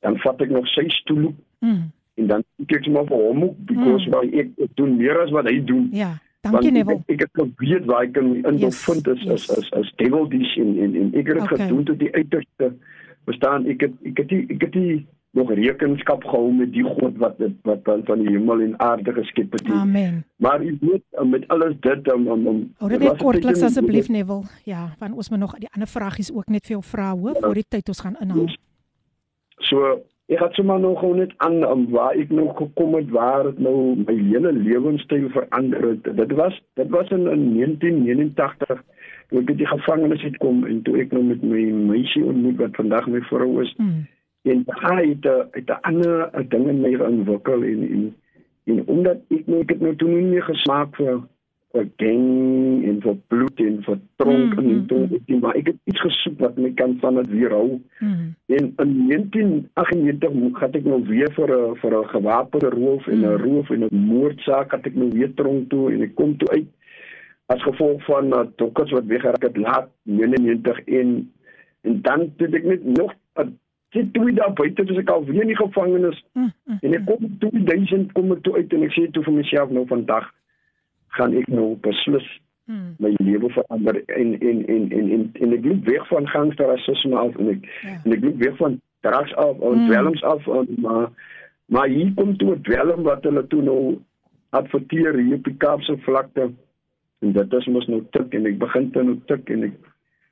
dan 0.00 0.16
vat 0.24 0.40
ek 0.40 0.50
nog 0.50 0.66
sy 0.68 0.88
stoel 1.02 1.34
mm. 1.60 1.84
en 2.22 2.26
dan 2.26 2.44
kyk 2.66 2.82
ek 2.86 2.92
maar 2.92 3.08
vir 3.10 3.28
hom 3.28 3.46
because 3.64 4.06
mm. 4.06 4.34
ek, 4.44 4.58
ek 4.68 4.76
doen 4.76 4.96
meer 4.96 5.24
as 5.24 5.32
wat 5.34 5.48
hy 5.50 5.58
doen 5.64 5.88
ja 5.92 6.16
Dankie 6.40 6.72
Neville. 6.72 7.02
Ek, 7.06 7.20
ek 7.20 7.20
het 7.26 7.54
geweet 7.60 7.84
waar 7.84 8.06
ek 8.06 8.16
in 8.16 8.44
in 8.48 8.58
yes, 8.62 8.80
vind 8.86 9.08
is 9.12 9.22
yes. 9.22 9.48
is 9.48 9.58
is 9.58 9.70
is 9.80 9.92
devil 10.00 10.28
dis 10.32 10.56
in 10.56 10.76
in 10.76 10.94
en 10.96 11.08
ek 11.12 11.26
het 11.26 11.36
dit 11.36 11.44
okay. 11.44 11.58
gedoen 11.66 11.84
tot 11.84 11.98
die 12.00 12.12
uiterste. 12.14 12.72
Verstaan 13.28 13.66
ek 13.68 13.84
het 13.86 13.96
ek 14.08 14.22
het 14.22 14.30
die, 14.32 14.44
ek 14.56 14.64
het 14.68 14.72
die 14.72 14.94
nog 15.36 15.52
rekenskap 15.54 16.24
gehou 16.26 16.48
met 16.52 16.72
die 16.74 16.82
God 16.82 17.18
wat 17.22 17.36
dit 17.38 17.52
wat 17.68 17.84
van 17.84 18.24
die 18.24 18.32
hemel 18.32 18.64
en 18.64 18.72
aarde 18.82 19.12
geskep 19.14 19.52
het. 19.52 19.68
Amen. 19.70 20.24
Maar 20.42 20.64
jy 20.64 20.72
weet 20.80 21.04
met 21.28 21.44
alles 21.54 21.76
dit 21.86 22.12
om 22.12 22.26
om 22.28 22.46
om 22.46 22.62
Oor 22.80 22.96
dit 22.96 23.22
kortliks 23.22 23.62
asseblief 23.62 24.08
Neville. 24.08 24.48
Ja, 24.64 24.88
want 24.98 25.14
ons 25.14 25.30
moet 25.30 25.44
nog 25.44 25.54
die 25.58 25.70
ander 25.70 25.88
vragies 25.88 26.32
ook 26.32 26.48
net 26.48 26.66
vir 26.66 26.78
jou 26.78 26.82
vra 26.94 27.12
hoor 27.12 27.36
ja. 27.36 27.44
voor 27.46 27.60
die 27.60 27.68
tyd 27.68 27.88
ons 27.88 28.00
gaan 28.00 28.16
inhaal. 28.20 28.48
So 29.68 30.00
ek 30.30 30.38
het 30.38 30.54
sommer 30.54 30.80
nog 30.80 31.02
net 31.14 31.32
aan 31.36 31.62
um, 31.66 31.88
waar 31.90 32.14
ek 32.14 32.30
nog 32.30 32.56
gekom 32.56 32.94
het 32.94 33.08
waar 33.10 33.42
dit 33.48 33.58
nou 33.58 33.96
my 33.98 34.14
hele 34.14 34.52
lewenstyl 34.52 35.28
verander 35.34 35.88
het. 35.88 36.06
Dit 36.16 36.32
was 36.38 36.60
dit 36.78 36.88
was 36.88 37.08
in, 37.08 37.26
in 37.26 37.54
1989 37.54 38.82
toe 39.28 39.40
ek 39.42 39.50
die 39.58 39.66
gevangenis 39.66 40.22
het 40.22 40.38
kom 40.42 40.62
en 40.66 40.82
toe 40.86 41.00
ek 41.02 41.10
nou 41.16 41.24
met 41.26 41.42
my 41.42 41.64
meisie 41.90 42.22
ontmoet 42.24 42.62
wat 42.62 42.78
vandag 42.78 43.10
my 43.10 43.22
vrou 43.26 43.50
is. 43.64 43.74
Hmm. 43.76 44.06
En 44.46 44.62
hy 44.84 45.02
het 45.08 45.26
het 45.56 45.68
'n 45.70 45.82
ander 45.90 46.30
ding 46.48 46.68
in 46.68 46.80
my 46.80 46.94
ontwikkel 47.10 47.62
en 47.62 47.82
en 47.90 48.06
en 48.64 48.86
omdat 48.86 49.18
ek 49.34 49.46
nou 49.46 49.60
ek 49.60 49.74
het 49.74 49.80
nou 49.80 49.96
toe 49.96 50.08
nie 50.08 50.30
meer 50.30 50.46
gesmaak 50.46 50.94
vir 50.96 51.22
vir 51.72 51.86
gang 52.02 52.84
en 52.88 52.96
vir 53.04 53.16
bloed 53.30 53.60
en 53.62 53.76
vir 53.86 53.98
tronk 54.18 54.56
mm, 54.58 54.70
en 54.72 54.80
toe 54.90 55.00
mm, 55.04 55.20
mm. 55.26 55.38
maar 55.44 55.58
ek 55.60 55.70
het 55.70 55.78
iets 55.92 56.02
gesoek 56.02 56.40
wat 56.42 56.58
my 56.58 56.72
kan 56.80 56.96
van 57.02 57.20
dit 57.20 57.30
weerhou. 57.30 57.78
Mm. 58.02 58.26
En 58.56 58.72
in 58.84 58.96
1998 59.10 60.60
het 60.64 60.78
ek 60.80 60.88
nou 60.90 61.00
weer 61.06 61.30
vir 61.38 61.54
'n 61.54 61.76
vir 61.82 61.96
'n 62.00 62.10
gewapende 62.14 62.70
roof 62.74 63.06
en 63.06 63.20
'n 63.20 63.26
mm. 63.26 63.42
roof 63.44 63.70
en 63.70 63.84
'n 63.86 64.02
moordsaak 64.10 64.74
het 64.74 64.86
ek 64.86 64.98
nou 64.98 65.10
weer 65.14 65.34
tronk 65.34 65.70
toe 65.70 65.92
en 65.92 66.02
ek 66.02 66.14
kom 66.14 66.36
toe 66.36 66.50
uit 66.50 66.68
as 67.46 67.62
gevolg 67.62 68.04
van 68.04 68.26
uh, 68.34 68.46
dokkers 68.56 68.90
wat 68.90 69.06
weggeraak 69.06 69.42
het 69.42 69.56
laat 69.56 69.88
99 70.02 70.84
en 70.86 71.30
en 71.82 72.02
dan 72.02 72.20
het 72.36 72.54
ek 72.54 72.64
net 72.64 72.84
nog 72.84 73.14
Dit 73.90 74.12
toe 74.14 74.32
daar 74.32 74.52
buite 74.52 74.82
as 74.82 74.98
ek 75.02 75.08
al 75.10 75.24
weer 75.26 75.42
in 75.42 75.50
die 75.50 75.56
gevangenis 75.58 76.18
mm, 76.38 76.52
mm, 76.64 76.76
en 76.80 76.92
ek 76.94 77.06
kom 77.08 77.24
2000 77.42 78.12
kom 78.14 78.30
ek 78.30 78.42
toe 78.46 78.54
uit 78.54 78.74
en 78.76 78.84
ek 78.86 78.92
sê 78.94 79.08
toe 79.10 79.24
vir 79.26 79.34
myself 79.34 79.72
nou 79.74 79.82
vandag 79.90 80.28
gaan 81.16 81.34
ek 81.36 81.48
nou 81.48 81.74
beslis 81.86 82.28
hmm. 82.70 82.94
my 83.02 83.14
lewe 83.18 83.50
verander 83.56 84.02
en 84.06 84.36
en 84.40 84.62
en 84.66 84.86
en 84.98 85.10
en 85.16 85.26
en 85.40 85.56
ek 85.58 85.64
loop 85.64 85.90
weg 85.90 86.06
van 86.12 86.28
gangsterrassisme 86.34 87.18
af 87.18 87.36
en 87.36 87.52
ek 87.56 87.66
ja. 87.82 87.96
en 88.04 88.16
ek 88.16 88.24
loop 88.26 88.38
weg 88.44 88.56
van 88.62 88.78
drugs 89.06 89.34
af 89.34 89.60
en 89.60 89.78
hmm. 89.78 89.86
dwelms 89.90 90.22
af 90.22 90.46
en, 90.46 90.72
maar 90.86 91.10
maar 91.70 91.88
hier 91.88 92.12
kom 92.14 92.36
toe 92.36 92.54
'n 92.54 92.62
dwelm 92.66 93.02
wat 93.02 93.24
hulle 93.24 93.46
toe 93.46 93.62
nou 93.62 93.80
adverteer 94.50 95.18
hier 95.18 95.34
op 95.38 95.44
die 95.44 95.56
Kaapse 95.56 95.96
vlakte 96.06 96.50
en 97.20 97.32
dit 97.32 97.52
is 97.52 97.66
mos 97.66 97.86
nou 97.86 98.00
tik 98.10 98.34
en 98.34 98.46
ek 98.46 98.58
begin 98.58 98.90
dan 98.94 99.10
nou 99.10 99.18
tik 99.26 99.50
en 99.50 99.68
ek 99.68 99.76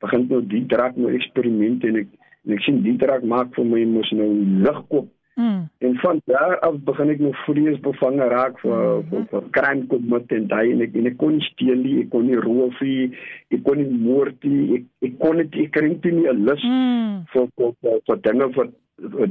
begin 0.03 0.27
nou 0.31 0.41
die 0.55 0.65
drug 0.67 0.97
nou 0.97 1.13
eksperimente 1.15 1.91
en 1.91 2.03
ek 2.03 2.11
en 2.47 2.57
ek 2.57 2.65
sien 2.65 2.83
die 2.83 2.97
drug 2.97 3.23
maak 3.23 3.55
vir 3.57 3.67
my 3.69 3.85
mos 3.85 4.11
nou 4.17 4.31
ligkop 4.67 5.09
Mm. 5.39 5.69
En 5.79 5.95
van 6.03 6.21
daar 6.27 6.59
af 6.67 6.79
begin 6.87 7.13
ek 7.15 7.21
nog 7.23 7.37
vrees 7.47 7.81
bevange 7.81 8.27
raak 8.33 8.57
vir 8.59 8.73
mm. 8.73 9.05
vir, 9.11 9.27
vir 9.31 9.45
crime 9.55 9.87
commit 9.93 10.33
en 10.35 10.49
daai 10.51 10.73
en 10.73 10.83
ek 10.83 10.97
en 10.99 11.07
ek 11.13 11.19
kon 11.21 11.37
steel 11.47 11.79
nie, 11.85 11.95
ek 12.03 12.11
kon 12.15 12.27
nie 12.27 12.41
roof 12.43 12.81
nie, 12.83 13.13
ek 13.55 13.63
kon 13.69 13.79
nie 13.79 14.01
moord 14.09 14.49
nie, 14.51 14.81
ek 14.81 15.11
ek 15.11 15.15
kon 15.23 15.39
dit 15.39 15.61
ek 15.63 15.71
kry 15.77 15.93
nie 15.93 16.27
'n 16.27 16.43
lus 16.49 16.65
mm. 16.67 17.15
vir, 17.35 17.47
vir, 17.55 17.71
vir 17.87 18.03
vir 18.11 18.23
dinge 18.27 18.51
wat 18.59 18.75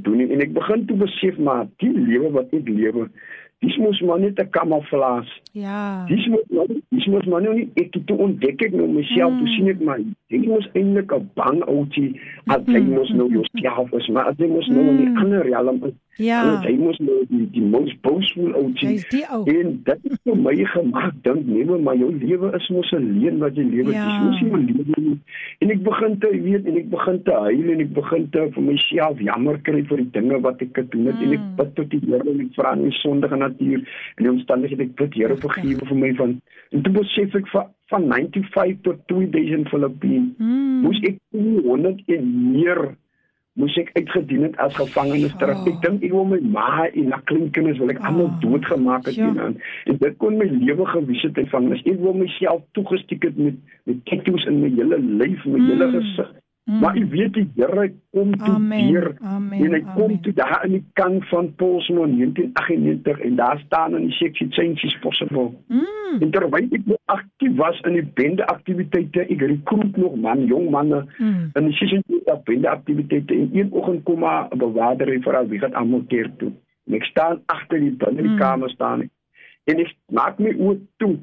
doen 0.05 0.17
nie. 0.21 0.29
en 0.31 0.45
ek 0.47 0.55
begin 0.55 0.87
toe 0.87 0.97
besef 1.03 1.43
maar 1.49 1.67
die 1.83 1.91
lewe 1.91 2.31
wat 2.39 2.55
ek 2.55 2.71
lewe 2.71 3.09
Dis 3.59 3.77
mos 3.81 3.99
maar 4.05 4.19
net 4.19 4.39
'n 4.39 4.49
kamouflage. 4.49 5.41
Ja. 5.51 6.05
Dis 6.07 6.27
mos 6.27 6.45
maar 6.49 6.67
dis 6.89 7.05
mos 7.05 7.25
maar 7.25 7.41
nie 7.41 7.69
ek 7.73 7.93
het 7.93 8.11
ontdek 8.11 8.61
ek 8.61 8.71
nou 8.71 8.87
myself, 8.87 9.33
mm. 9.33 9.47
sien 9.47 9.67
ek 9.67 9.79
maar 9.81 9.99
jy 10.27 10.41
mos 10.47 10.67
eintlik 10.73 11.13
'n 11.13 11.29
bang 11.39 11.61
ouetjie 11.67 12.19
as 12.47 12.63
jy 12.67 12.81
mos 12.83 13.09
nou 13.15 13.29
jouself 13.31 13.93
is, 13.93 14.07
maar 14.07 14.31
as 14.31 14.37
jy 14.37 14.47
mos 14.47 14.67
nou 14.67 14.83
in 14.83 14.97
die 14.97 15.09
mm. 15.09 15.17
ander 15.17 15.43
realm 15.43 15.83
is. 15.83 15.95
Ja. 16.17 16.61
Jy 16.65 16.75
mos 16.77 16.97
nou 16.99 17.23
die 17.29 17.47
die 17.51 17.61
mos 17.61 17.93
boosful 18.01 18.51
ouetjie. 18.53 18.89
Jy's 18.89 19.07
die 19.13 19.23
ou. 19.29 19.43
En 19.45 19.81
dit 19.83 19.99
het 20.09 20.19
vir 20.23 20.37
my 20.37 20.55
gemaak 20.73 21.13
dink 21.23 21.45
nee, 21.45 21.65
maar 21.65 21.95
jou 21.95 22.11
lewe 22.11 22.51
is 22.55 22.69
mos 22.69 22.91
'n 22.91 23.19
leen 23.19 23.37
wat 23.39 23.55
jy 23.55 23.63
lewe. 23.63 23.91
Ja. 23.91 24.05
Dis 24.05 24.19
mos 24.25 24.41
nie 24.41 24.51
'n 24.51 24.65
lewe 24.65 25.17
en 25.59 25.71
ek 25.71 25.81
begin 25.83 26.19
te 26.19 26.29
weet 26.43 26.67
en 26.69 26.77
ek 26.77 26.89
begin 26.89 27.23
te 27.23 27.31
huil 27.31 27.71
en 27.73 27.81
ek 27.81 27.93
begin 27.93 28.29
te 28.33 28.43
vir 28.55 28.63
myself 28.63 29.23
jammer 29.29 29.57
kry 29.69 29.81
vir 29.89 30.03
die 30.03 30.11
dinge 30.17 30.39
wat 30.45 30.61
ek 30.61 30.75
gedoen 30.77 31.09
het 31.09 31.17
mm. 31.17 31.23
en 31.25 31.37
ek 31.37 31.43
mm. 31.45 31.55
bid 31.61 31.73
tot 31.79 31.89
die 31.93 32.01
Here 32.07 32.29
en 32.33 32.43
ek 32.43 32.53
vra 32.59 32.75
nie 32.75 32.93
sondige 32.99 33.39
natuur 33.41 33.79
en 33.81 34.21
die 34.21 34.31
omstandighede 34.35 34.87
ek 34.87 34.93
bid 35.01 35.17
Here 35.17 35.39
vergewe 35.47 35.89
vir 35.91 35.99
my 36.03 36.13
van 36.19 36.37
en 36.75 36.85
toe 36.85 36.93
besef 36.99 37.35
ek 37.41 37.49
van 37.87 38.07
van 38.07 38.29
95 38.43 38.81
tot 38.81 39.07
2000 39.07 39.69
Filippine 39.69 40.33
mm. 40.37 40.79
moes 40.81 40.99
ek 41.07 41.19
100 41.31 42.01
en 42.17 42.31
meer 42.51 42.81
moes 43.57 43.77
ek 43.81 43.89
uitgedien 43.97 44.43
het 44.45 44.57
as 44.61 44.75
gevangenes 44.77 45.33
terug. 45.41 45.57
Oh. 45.63 45.69
Ek 45.71 45.79
dink 45.81 46.03
ek 46.05 46.13
wil 46.13 46.27
my 46.29 46.39
ma 46.53 46.85
en 46.87 47.07
na 47.13 47.21
kleinkinders 47.29 47.79
wil 47.81 47.93
ek 47.93 48.01
oh. 48.03 48.09
almal 48.11 48.29
doodgemaak 48.43 49.07
het 49.09 49.17
en 49.17 49.39
aan. 49.41 49.55
En 49.89 50.01
dit 50.03 50.17
kon 50.21 50.37
my 50.37 50.49
lewe 50.51 50.85
gewys 50.93 51.23
het 51.25 51.39
van 51.53 51.71
as 51.73 51.81
ek 51.85 51.97
wil 52.03 52.17
myself 52.17 52.61
toegesteek 52.77 53.29
het 53.29 53.39
met 53.41 53.57
met 53.89 54.03
tattoos 54.09 54.45
in 54.51 54.61
my 54.61 54.69
hele 54.75 54.99
lyf, 54.99 55.45
my 55.45 55.57
mm. 55.57 55.71
hele 55.71 55.89
gesig. 55.95 56.35
Mm. 56.67 56.79
Maar 56.79 56.97
u 56.97 57.05
weet 57.09 57.33
die 57.33 57.47
Here 57.55 57.91
kom 58.11 58.31
toe 58.37 58.53
Amen, 58.53 58.87
deur 58.91 59.13
amen, 59.21 59.59
en 59.65 59.73
hy 59.73 59.79
kom 59.95 60.03
amen. 60.03 60.19
toe 60.21 60.33
daar 60.33 60.65
in 60.65 60.71
die 60.71 60.83
kant 60.93 61.27
van 61.29 61.53
Paulsmoor 61.55 62.07
1998 62.07 63.19
en 63.19 63.35
daar 63.35 63.61
staan 63.65 63.95
in 63.95 64.01
die 64.01 64.11
seksie 64.11 64.47
changes 64.49 64.97
possible. 64.99 65.51
Mm. 65.67 66.19
En 66.19 66.29
terwyl 66.31 66.67
ek 66.71 66.85
nog 66.85 66.97
aktief 67.05 67.55
was 67.55 67.79
in 67.87 67.93
die 67.93 68.03
bende 68.19 68.45
aktiwiteite, 68.51 69.23
ek 69.31 69.41
rekruut 69.41 69.95
nog 69.97 70.15
man, 70.15 70.45
jong 70.45 70.69
manne 70.69 71.05
Mm. 71.17 71.49
in 71.53 71.63
die 71.69 71.73
sessie 71.79 72.01
dat 72.25 72.43
bende 72.43 72.69
aktiwiteite 72.69 73.33
en 73.33 73.49
een 73.53 73.71
oggend 73.71 74.03
kom 74.03 74.19
maar 74.19 74.47
'n 74.51 74.57
bewaarder 74.57 75.13
en 75.13 75.21
vra 75.23 75.45
wie 75.47 75.59
gaan 75.59 75.73
almal 75.73 76.03
keer 76.07 76.29
toe. 76.37 76.51
En 76.87 76.93
ek 76.93 77.03
staan 77.03 77.39
agter 77.45 77.79
die 77.79 77.91
binne 77.95 78.21
die 78.21 78.31
Mm. 78.31 78.37
kamer 78.37 78.69
staan 78.69 79.01
ek. 79.01 79.09
en 79.63 79.79
ek 79.79 79.95
maak 80.11 80.39
my 80.39 80.51
oë 80.55 80.77
toe 80.97 81.17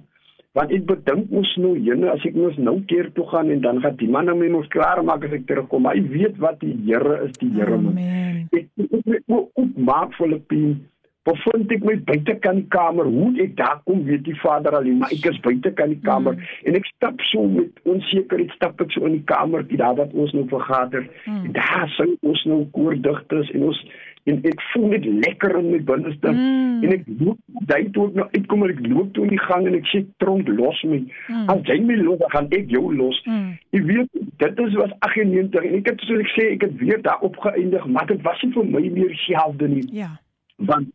want 0.54 0.72
ek 0.74 0.86
bedink 0.86 1.30
mos 1.34 1.50
nou 1.58 1.74
jene 1.74 2.10
as 2.12 2.24
ek 2.28 2.38
mos 2.38 2.56
nou 2.62 2.76
keer 2.90 3.10
toe 3.16 3.26
gaan 3.32 3.50
en 3.50 3.62
dan 3.64 3.82
gaan 3.82 3.98
die 3.98 4.10
man 4.16 4.30
nou 4.30 4.36
my 4.38 4.50
mos 4.54 4.70
klaar 4.74 5.02
maak 5.06 5.26
as 5.26 5.34
ek 5.40 5.48
terugkom 5.50 5.86
maar 5.86 5.98
ek 5.98 6.10
weet 6.14 6.40
wat 6.42 6.60
die 6.62 6.74
Here 6.86 7.20
is 7.26 7.34
die 7.42 7.50
Here 7.56 7.78
man 7.78 7.98
Amen. 7.98 8.42
ek 8.54 8.68
ek 8.86 9.06
my 9.10 9.22
oë 9.26 9.46
oopmaak 9.62 10.14
Filippien 10.18 10.76
bevind 11.24 11.72
ek 11.72 11.84
my 11.88 11.96
buite 12.06 12.36
kan 12.44 12.60
die 12.60 12.68
kamer 12.72 13.10
hoe 13.10 13.32
ek 13.42 13.56
daar 13.58 13.80
kom 13.88 14.04
weet 14.06 14.26
die 14.28 14.36
Vader 14.42 14.76
alleen 14.78 15.02
maar 15.02 15.12
ek 15.16 15.26
is 15.32 15.42
buite 15.46 15.72
kan 15.78 15.90
die 15.90 16.02
kamer 16.06 16.36
mm. 16.36 16.48
en 16.68 16.78
ek 16.78 16.88
stap 16.92 17.22
so 17.32 17.46
met 17.50 17.84
onsekerheid 17.88 18.52
stap 18.54 18.82
ek 18.84 18.92
so 18.94 19.08
in 19.08 19.18
die 19.18 19.26
kamer 19.30 19.64
die 19.70 19.80
daar 19.80 19.96
wat 20.00 20.12
ons 20.14 20.34
nou 20.36 20.44
vergader 20.52 21.08
mm. 21.24 21.44
en 21.48 21.54
daar 21.56 21.88
sing 21.96 22.14
ons 22.22 22.44
nou 22.50 22.62
koordigters 22.76 23.50
en 23.56 23.70
ons 23.72 23.80
en 24.26 24.38
ek 24.48 24.60
voel 24.72 24.86
net 24.88 25.04
lekker 25.04 25.58
in 25.58 25.66
my 25.70 25.78
binneste 25.84 26.30
Mm. 26.32 26.84
en 26.84 26.92
ek 26.92 27.02
loop 27.20 27.38
daai 27.68 27.90
toe 27.92 28.06
ek 28.08 28.14
nou 28.14 28.26
uitkom 28.32 28.62
en 28.64 28.70
ek 28.70 28.80
loop 28.86 29.12
toe 29.14 29.24
in 29.24 29.30
die 29.34 29.42
gang 29.46 29.66
en 29.66 29.74
ek 29.74 29.84
sê 29.92 30.00
tronk 30.18 30.48
los 30.48 30.80
my 30.84 31.02
Mm. 31.28 31.48
as 31.50 31.60
jy 31.68 31.78
my 31.84 31.96
los 32.02 32.20
gaan 32.32 32.48
ek 32.50 32.70
jou 32.70 32.92
los 32.94 33.20
Mm. 33.26 33.52
Ek 33.72 33.82
weet 33.90 34.08
dit 34.38 34.58
is 34.66 34.74
was 34.80 34.90
98 35.00 35.64
en 35.64 35.74
ek 35.80 35.86
het 35.92 36.00
soos 36.08 36.20
ek 36.24 36.32
sê 36.38 36.48
ek 36.54 36.62
het 36.62 36.78
weer 36.80 37.02
daarop 37.02 37.36
geëindig 37.36 37.86
maar 37.86 38.06
dit 38.06 38.22
was 38.22 38.42
nie 38.42 38.52
vir 38.52 38.64
my 38.64 38.80
meer 38.88 39.08
dieselfde 39.08 39.68
nie 39.68 39.86
Ja. 39.92 40.10
want 40.58 40.88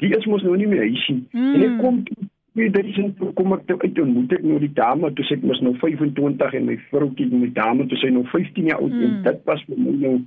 die 0.00 0.10
is 0.16 0.26
mos 0.26 0.42
nou 0.42 0.56
nie 0.56 0.66
meer 0.66 0.84
huisie 0.84 1.22
Mm. 1.32 1.54
en 1.54 1.62
ek 1.62 1.80
kom 1.80 2.04
weer 2.54 2.70
dit 2.70 2.86
is 2.86 2.96
kom 3.34 3.52
ek 3.52 3.66
toe 3.66 3.78
uit 3.80 3.98
ontmoet 3.98 4.32
ek 4.32 4.42
nou 4.44 4.58
die 4.60 4.72
dame 4.74 5.10
toe 5.14 5.24
sê 5.24 5.32
ek 5.38 5.42
mos 5.42 5.60
nou 5.60 5.72
25 5.80 6.54
en 6.54 6.66
my 6.66 6.76
vroutjie 6.90 7.30
my 7.32 7.48
dame 7.52 7.86
toe 7.88 7.98
sy 7.98 8.10
nou 8.10 8.24
15 8.30 8.66
jaar 8.66 8.78
oud 8.80 8.92
mm. 8.92 9.02
en 9.02 9.10
Mm. 9.16 9.22
dit 9.22 9.40
was 9.46 9.62
vir 9.64 9.78
my 9.78 9.90
nou 10.04 10.20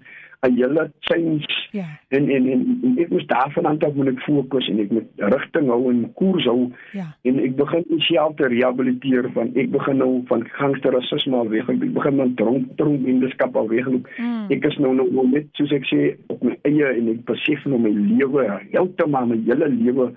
'n 0.45 0.53
hele 0.55 0.91
change 0.99 1.45
Ja. 1.71 1.85
en 2.09 2.29
en 2.29 2.45
en, 2.47 2.79
en 2.83 2.97
ek 2.97 3.09
moes 3.09 3.25
daarvan 3.27 3.65
aan 3.67 3.79
af 3.79 3.93
moet 3.93 4.07
ek 4.07 4.19
fokus 4.19 4.67
en 4.69 4.79
ek 4.79 4.91
moet 4.91 5.07
rigting 5.17 5.67
hou 5.67 5.89
en 5.91 6.11
koers 6.13 6.45
hou 6.45 6.71
Ja. 6.93 7.05
en 7.23 7.39
ek 7.39 7.55
begin 7.55 7.83
myself 7.89 8.35
te 8.35 8.47
rehabiliteer 8.47 9.29
van 9.33 9.51
ek 9.55 9.71
begin 9.71 9.97
nou 9.97 10.21
van 10.27 10.45
gangsterrassisme 10.47 11.35
al 11.35 11.49
weg 11.49 11.69
ek 11.69 11.93
begin 11.93 12.15
van 12.17 12.33
dronk 12.35 12.77
dronk 12.77 13.03
bendeskap 13.03 13.55
al 13.55 13.67
wegloop 13.67 14.07
Mm. 14.17 14.45
ek 14.51 14.65
is 14.65 14.77
nou 14.77 14.93
nou 14.95 15.11
nou 15.11 15.27
net 15.27 15.45
soos 15.53 15.71
ek 15.71 15.85
sê 15.85 16.15
op 16.27 16.43
my 16.43 16.55
eie 16.63 16.85
en 16.97 17.07
ek 17.09 17.25
besef 17.25 17.65
nou 17.65 17.79
my 17.79 17.89
lewe 17.89 18.47
heeltemal 18.71 19.25
my 19.27 19.38
hele 19.45 19.69
lewe 19.69 20.11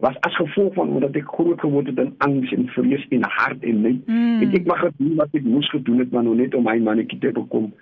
was 0.00 0.16
as 0.20 0.34
gevolg 0.36 0.74
van 0.74 0.88
omdat 0.88 1.16
ek 1.16 1.24
groot 1.24 1.60
geword 1.60 1.86
het 1.86 1.98
in 1.98 2.14
angs 2.18 2.52
en 2.52 2.66
vrees 2.68 3.06
en 3.10 3.22
hart 3.28 3.62
en 3.64 3.82
net 3.82 4.06
Mm. 4.06 4.42
en 4.42 4.54
ek 4.54 4.66
mag 4.66 4.80
gedoen 4.80 5.14
wat 5.16 5.28
ek 5.34 5.44
moes 5.44 5.68
gedoen 5.70 5.98
het 5.98 6.10
maar 6.12 6.22
nou 6.24 6.34
net 6.34 6.54
om 6.54 6.64
my 6.64 6.78
mannetjie 6.78 7.18
te 7.18 7.32
bekom 7.32 7.72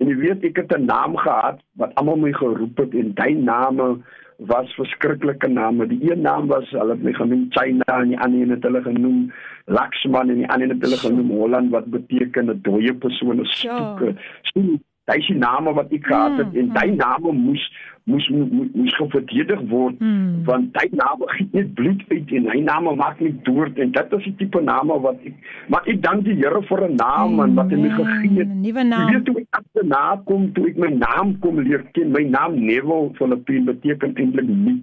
en 0.00 0.08
jy 0.08 0.16
weet 0.16 0.44
ek 0.44 0.56
het 0.56 0.72
'n 0.76 0.84
naam 0.84 1.16
gehad 1.16 1.60
wat 1.76 1.94
almal 1.94 2.16
my 2.16 2.32
geroep 2.32 2.76
het 2.76 2.94
en 2.94 3.14
daai 3.14 3.34
name 3.34 4.00
was 4.40 4.72
verskriklike 4.74 5.48
name. 5.48 5.86
Die 5.86 6.12
een 6.12 6.20
naam 6.20 6.46
was 6.46 6.70
hulle 6.70 6.94
het 6.96 7.02
my 7.02 7.12
genoem 7.12 7.46
China 7.50 8.00
en 8.00 8.08
die 8.08 8.18
ander 8.18 8.40
een 8.40 8.50
het 8.50 8.62
hulle 8.62 8.82
genoem 8.82 9.32
Lakshman 9.64 10.28
en 10.28 10.40
die 10.40 10.48
ander 10.48 10.70
een 10.70 10.74
het 10.74 10.82
hulle 10.82 10.96
genoem 10.96 11.30
Holland 11.30 11.70
wat 11.70 11.90
beteken 11.90 12.50
'n 12.50 12.60
dooie 12.62 12.94
persoon 12.94 13.40
of 13.40 13.46
stoeke. 13.46 14.14
So 14.42 14.60
daai 15.06 15.18
is 15.18 15.26
die 15.26 15.38
name 15.38 15.72
wat 15.74 15.92
ek 15.92 16.04
gehad 16.06 16.36
het 16.38 16.54
en 16.56 16.68
daai 16.74 16.90
name 16.96 17.32
moes 17.32 17.62
moes 18.10 18.26
moes, 18.30 18.68
moes 18.74 18.94
geverdedig 18.96 19.60
word 19.70 19.96
Mm. 20.00 20.44
want 20.44 20.72
daai 20.74 20.88
name 20.92 21.24
giet 21.36 21.52
net 21.54 21.74
bloed 21.74 22.02
uit 22.10 22.32
en 22.38 22.46
hy 22.52 22.60
name 22.60 22.94
maak 22.96 23.20
net 23.20 23.44
dood 23.44 23.78
en 23.78 23.90
dit 23.92 24.12
is 24.18 24.24
die 24.24 24.34
tipe 24.42 24.60
name 24.62 24.98
wat 25.06 25.18
ek 25.26 25.34
maar 25.68 25.82
ek 25.86 26.00
dank 26.02 26.24
die 26.24 26.34
Here 26.40 26.62
vir 26.62 26.80
'n 26.88 26.94
naam 26.96 27.40
en 27.40 27.54
wat 27.54 27.70
hy 27.70 27.76
my 27.76 27.90
gegee 27.90 28.38
het. 28.38 28.48
Nuwe 28.48 28.80
Jy 28.82 28.88
naam. 28.88 29.10
weet 29.12 29.24
toe 29.24 29.36
ek 29.40 29.46
agterna 29.60 30.22
kom 30.26 30.52
toe 30.52 30.66
ek 30.68 30.76
my 30.78 30.88
naam 30.88 31.38
kom 31.40 31.58
leer 31.60 31.82
ken. 31.92 32.10
My 32.12 32.24
naam 32.24 32.54
Neville 32.54 33.10
Filippin 33.14 33.64
beteken 33.64 34.14
eintlik 34.16 34.48
nie. 34.48 34.82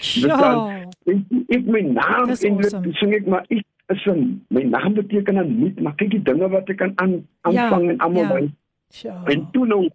Sjoe. 0.00 0.86
En 1.06 1.26
toe 1.28 1.44
ek 1.48 1.64
my 1.66 1.80
naam 1.80 2.26
Dis 2.28 2.42
en 2.44 2.56
awesome. 2.56 2.92
sing 2.94 3.12
ek 3.14 3.26
maar 3.26 3.44
ek 3.50 3.62
is 3.88 4.06
'n 4.06 4.40
my 4.50 4.62
naam 4.62 4.94
beteken 4.94 5.34
dan 5.34 5.58
nie, 5.60 5.72
maar 5.80 5.94
kyk 5.96 6.10
die 6.10 6.22
dinge 6.22 6.48
wat 6.48 6.68
ek 6.70 6.76
kan 6.78 6.92
aan 6.96 7.26
aanvang 7.42 7.84
Ja, 7.84 7.90
en 7.90 7.98
almal 7.98 8.22
ja. 8.22 8.32
by. 8.34 8.48
Sjoe. 8.94 9.24
En 9.32 9.48
toe 9.52 9.66
nou 9.66 9.88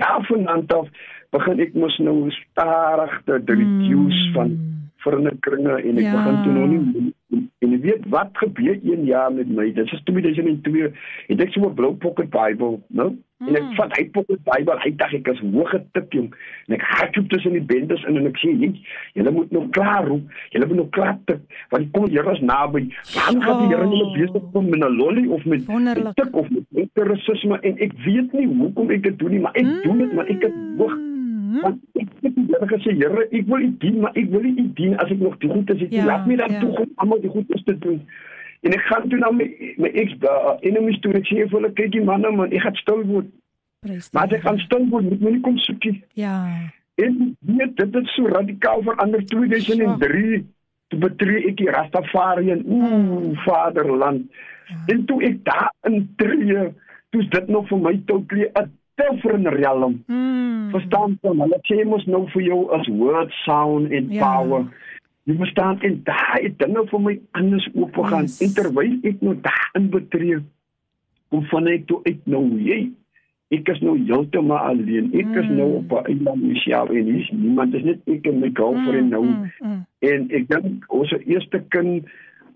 daarvan 0.00 0.48
aan 0.48 0.64
af 0.66 0.88
begin 1.34 1.60
ek 1.60 1.74
mos 1.74 1.98
nou 1.98 2.30
stadig 2.30 3.20
te 3.24 3.32
reduce 3.44 4.26
Mm. 4.28 4.32
van 4.32 4.50
vernikringe 5.04 5.74
en 5.82 5.98
ek 5.98 6.04
Ja. 6.04 6.12
begin 6.16 6.42
toe 6.42 6.52
nou 6.52 6.66
nie 6.68 7.14
en 7.34 7.70
jy 7.72 7.78
weet 7.82 8.04
wat 8.12 8.30
gebeur 8.32 8.78
een 8.82 9.04
jaar 9.04 9.32
met 9.32 9.48
my? 9.48 9.72
Dit 9.74 9.92
is 9.92 10.02
2002 10.04 10.90
het 11.26 11.40
ek 11.40 11.52
so 11.52 11.66
'n 11.66 11.74
blou 11.74 11.94
pocket 11.94 12.30
bible 12.30 12.78
nou? 12.88 13.16
En 13.38 13.56
ek 13.56 13.62
Mm. 13.62 13.74
vat 13.76 13.96
hy 13.96 14.04
pocket 14.10 14.40
bible 14.44 14.78
hy 14.80 14.90
dink 14.96 15.12
ek 15.12 15.28
is 15.28 15.40
hoog 15.40 15.70
getip 15.70 16.12
jong. 16.12 16.34
En 16.68 16.74
ek 16.74 16.82
hardloop 16.82 17.28
tussen 17.28 17.52
die 17.52 17.60
bendes 17.60 18.04
in 18.04 18.16
en 18.16 18.26
ek 18.26 18.38
sê 18.40 18.52
nee 18.56 18.80
julle 19.12 19.30
moet 19.30 19.50
nou 19.50 19.68
klaar 19.68 20.06
roep. 20.06 20.24
Julle 20.50 20.66
moet 20.66 20.76
nou 20.76 20.88
klaar 20.88 21.18
tip 21.24 21.40
want 21.70 21.84
die 21.84 21.90
kom 21.90 22.06
Here 22.06 22.32
is 22.32 22.40
naby. 22.40 22.88
Waarom 23.14 23.40
gaan 23.42 23.58
die 23.58 23.74
Here 23.74 23.88
julle 23.88 24.12
besig 24.16 24.50
kom 24.52 24.70
met 24.70 24.80
'n 24.80 24.96
lolly 24.96 25.26
of 25.26 25.44
met 25.44 25.66
tik 26.14 26.36
of 26.36 26.48
met 26.50 26.88
terrorisme 26.94 27.60
en 27.60 27.78
ek 27.78 27.92
weet 28.04 28.32
nie 28.32 28.46
hoekom 28.46 28.90
ek 28.90 29.02
dit 29.02 29.18
doen 29.18 29.30
nie 29.30 29.40
maar 29.40 29.54
ek 29.54 29.64
mm. 29.64 29.82
doen 29.82 29.98
dit 29.98 30.12
maar 30.12 30.26
ek 30.26 30.42
het 30.42 30.54
hoog 30.78 30.96
Mm. 31.46 31.60
want 31.62 31.82
ek 32.00 32.08
het 32.22 32.34
die 32.34 32.44
Here 32.50 32.66
gesê 32.70 32.94
Here 32.98 33.24
ek 33.30 33.46
wil 33.50 33.60
u 33.66 33.68
dien 33.82 34.00
maar 34.02 34.14
ek 34.18 34.30
wil 34.32 34.44
u 34.48 34.52
dien 34.78 34.94
as 35.02 35.10
ek 35.14 35.20
nog 35.22 35.36
die 35.42 35.50
goed 35.52 35.70
is 35.74 35.82
ek 35.86 35.92
Ja, 35.94 36.04
laat 36.08 36.26
my 36.26 36.36
dan 36.40 36.50
ja. 36.56 36.60
toe 36.60 36.70
om 36.82 36.90
almal 37.04 37.20
die 37.22 37.30
goed 37.30 37.50
is 37.54 37.62
te 37.68 37.74
doen. 37.78 38.00
En 38.66 38.72
ek 38.72 38.80
gaan 38.88 39.08
toe 39.08 39.18
na 39.18 39.30
my 39.30 39.46
my 39.78 39.90
ex 40.02 40.14
uh, 40.26 40.54
enemies 40.70 40.98
toe 41.04 41.12
en 41.12 41.20
ek 41.20 41.28
sê 41.30 41.44
vir 41.44 41.54
hulle 41.58 41.70
kyk 41.78 41.92
die 41.92 42.02
manne 42.08 42.30
man 42.36 42.50
ek 42.52 42.64
gaan 42.66 42.74
stil 42.82 43.04
word. 43.12 43.28
Prys 43.86 44.08
die 44.10 44.18
maar 44.18 44.32
ek 44.38 44.42
gaan 44.48 44.58
stil 44.64 44.88
word 44.90 45.04
moet 45.10 45.20
my 45.26 45.30
nie 45.36 45.40
kom 45.46 45.58
soekie 45.58 45.94
Ja. 46.14 46.34
en 46.96 47.36
weet 47.52 47.76
dit 47.76 47.94
het 47.94 48.06
so 48.16 48.26
radikaal 48.32 48.82
verander. 48.82 49.22
2003 49.30 50.44
toe 50.88 50.98
betree 51.02 51.44
ek 51.50 51.56
die 51.60 51.70
Rastafari 51.70 52.50
en 52.56 52.64
ooh 52.66 53.36
vaderland. 53.44 54.26
Ja. 54.70 54.76
en 54.94 55.04
toe 55.06 55.20
ek 55.22 55.44
daar 55.46 55.70
intree 55.86 56.72
toe 57.10 57.22
is 57.22 57.28
dit 57.30 57.48
nog 57.48 57.68
vir 57.68 57.78
my 57.78 57.94
totally 58.06 58.48
'n 58.54 58.70
different 58.96 59.46
realm 59.46 60.02
Mm. 60.08 60.70
verstaan 60.72 61.18
van 61.22 61.40
hulle 61.40 61.58
sê 61.68 61.84
mos 61.84 62.06
nou 62.06 62.26
vir 62.34 62.42
jou 62.42 62.60
as 62.72 62.86
word 62.88 63.32
sound 63.44 63.92
en 63.92 64.10
Ja. 64.10 64.20
power 64.24 64.64
jy 65.26 65.36
verstaan 65.36 65.80
en 65.82 66.02
daai 66.04 66.54
dinge 66.58 66.86
vir 66.90 67.00
my 67.00 67.18
anders 67.32 67.68
oop 67.74 67.94
gegaan 67.94 68.22
Yes. 68.28 68.40
en 68.42 68.54
terwyl 68.54 68.98
ek 69.04 69.22
nou 69.22 69.34
daarin 69.48 69.90
betree 69.90 70.38
kom 71.30 71.44
van 71.50 71.66
ek 71.68 71.86
toe 71.86 72.00
uit 72.06 72.26
nou 72.26 72.44
jy 72.58 72.90
ek 73.50 73.68
is 73.68 73.80
nou 73.80 73.96
heeltemal 73.98 74.58
alleen 74.58 75.10
ek 75.14 75.36
is 75.42 75.48
Mm. 75.50 75.56
nou 75.56 75.70
op 75.76 75.92
'n 75.92 76.06
eiland 76.12 76.42
myself 76.42 76.90
en 76.90 77.04
hier's 77.12 77.30
niemand 77.32 77.72
dis 77.72 77.84
net 77.84 78.00
ek 78.06 78.26
en 78.26 78.40
my 78.40 78.50
girlfriend 78.54 79.10
nou 79.10 79.22
Mm, 79.24 79.50
mm. 79.62 79.86
en 80.02 80.28
ek 80.30 80.48
dink 80.48 80.84
ons 80.88 81.12
eerste 81.26 81.60
kind 81.68 82.04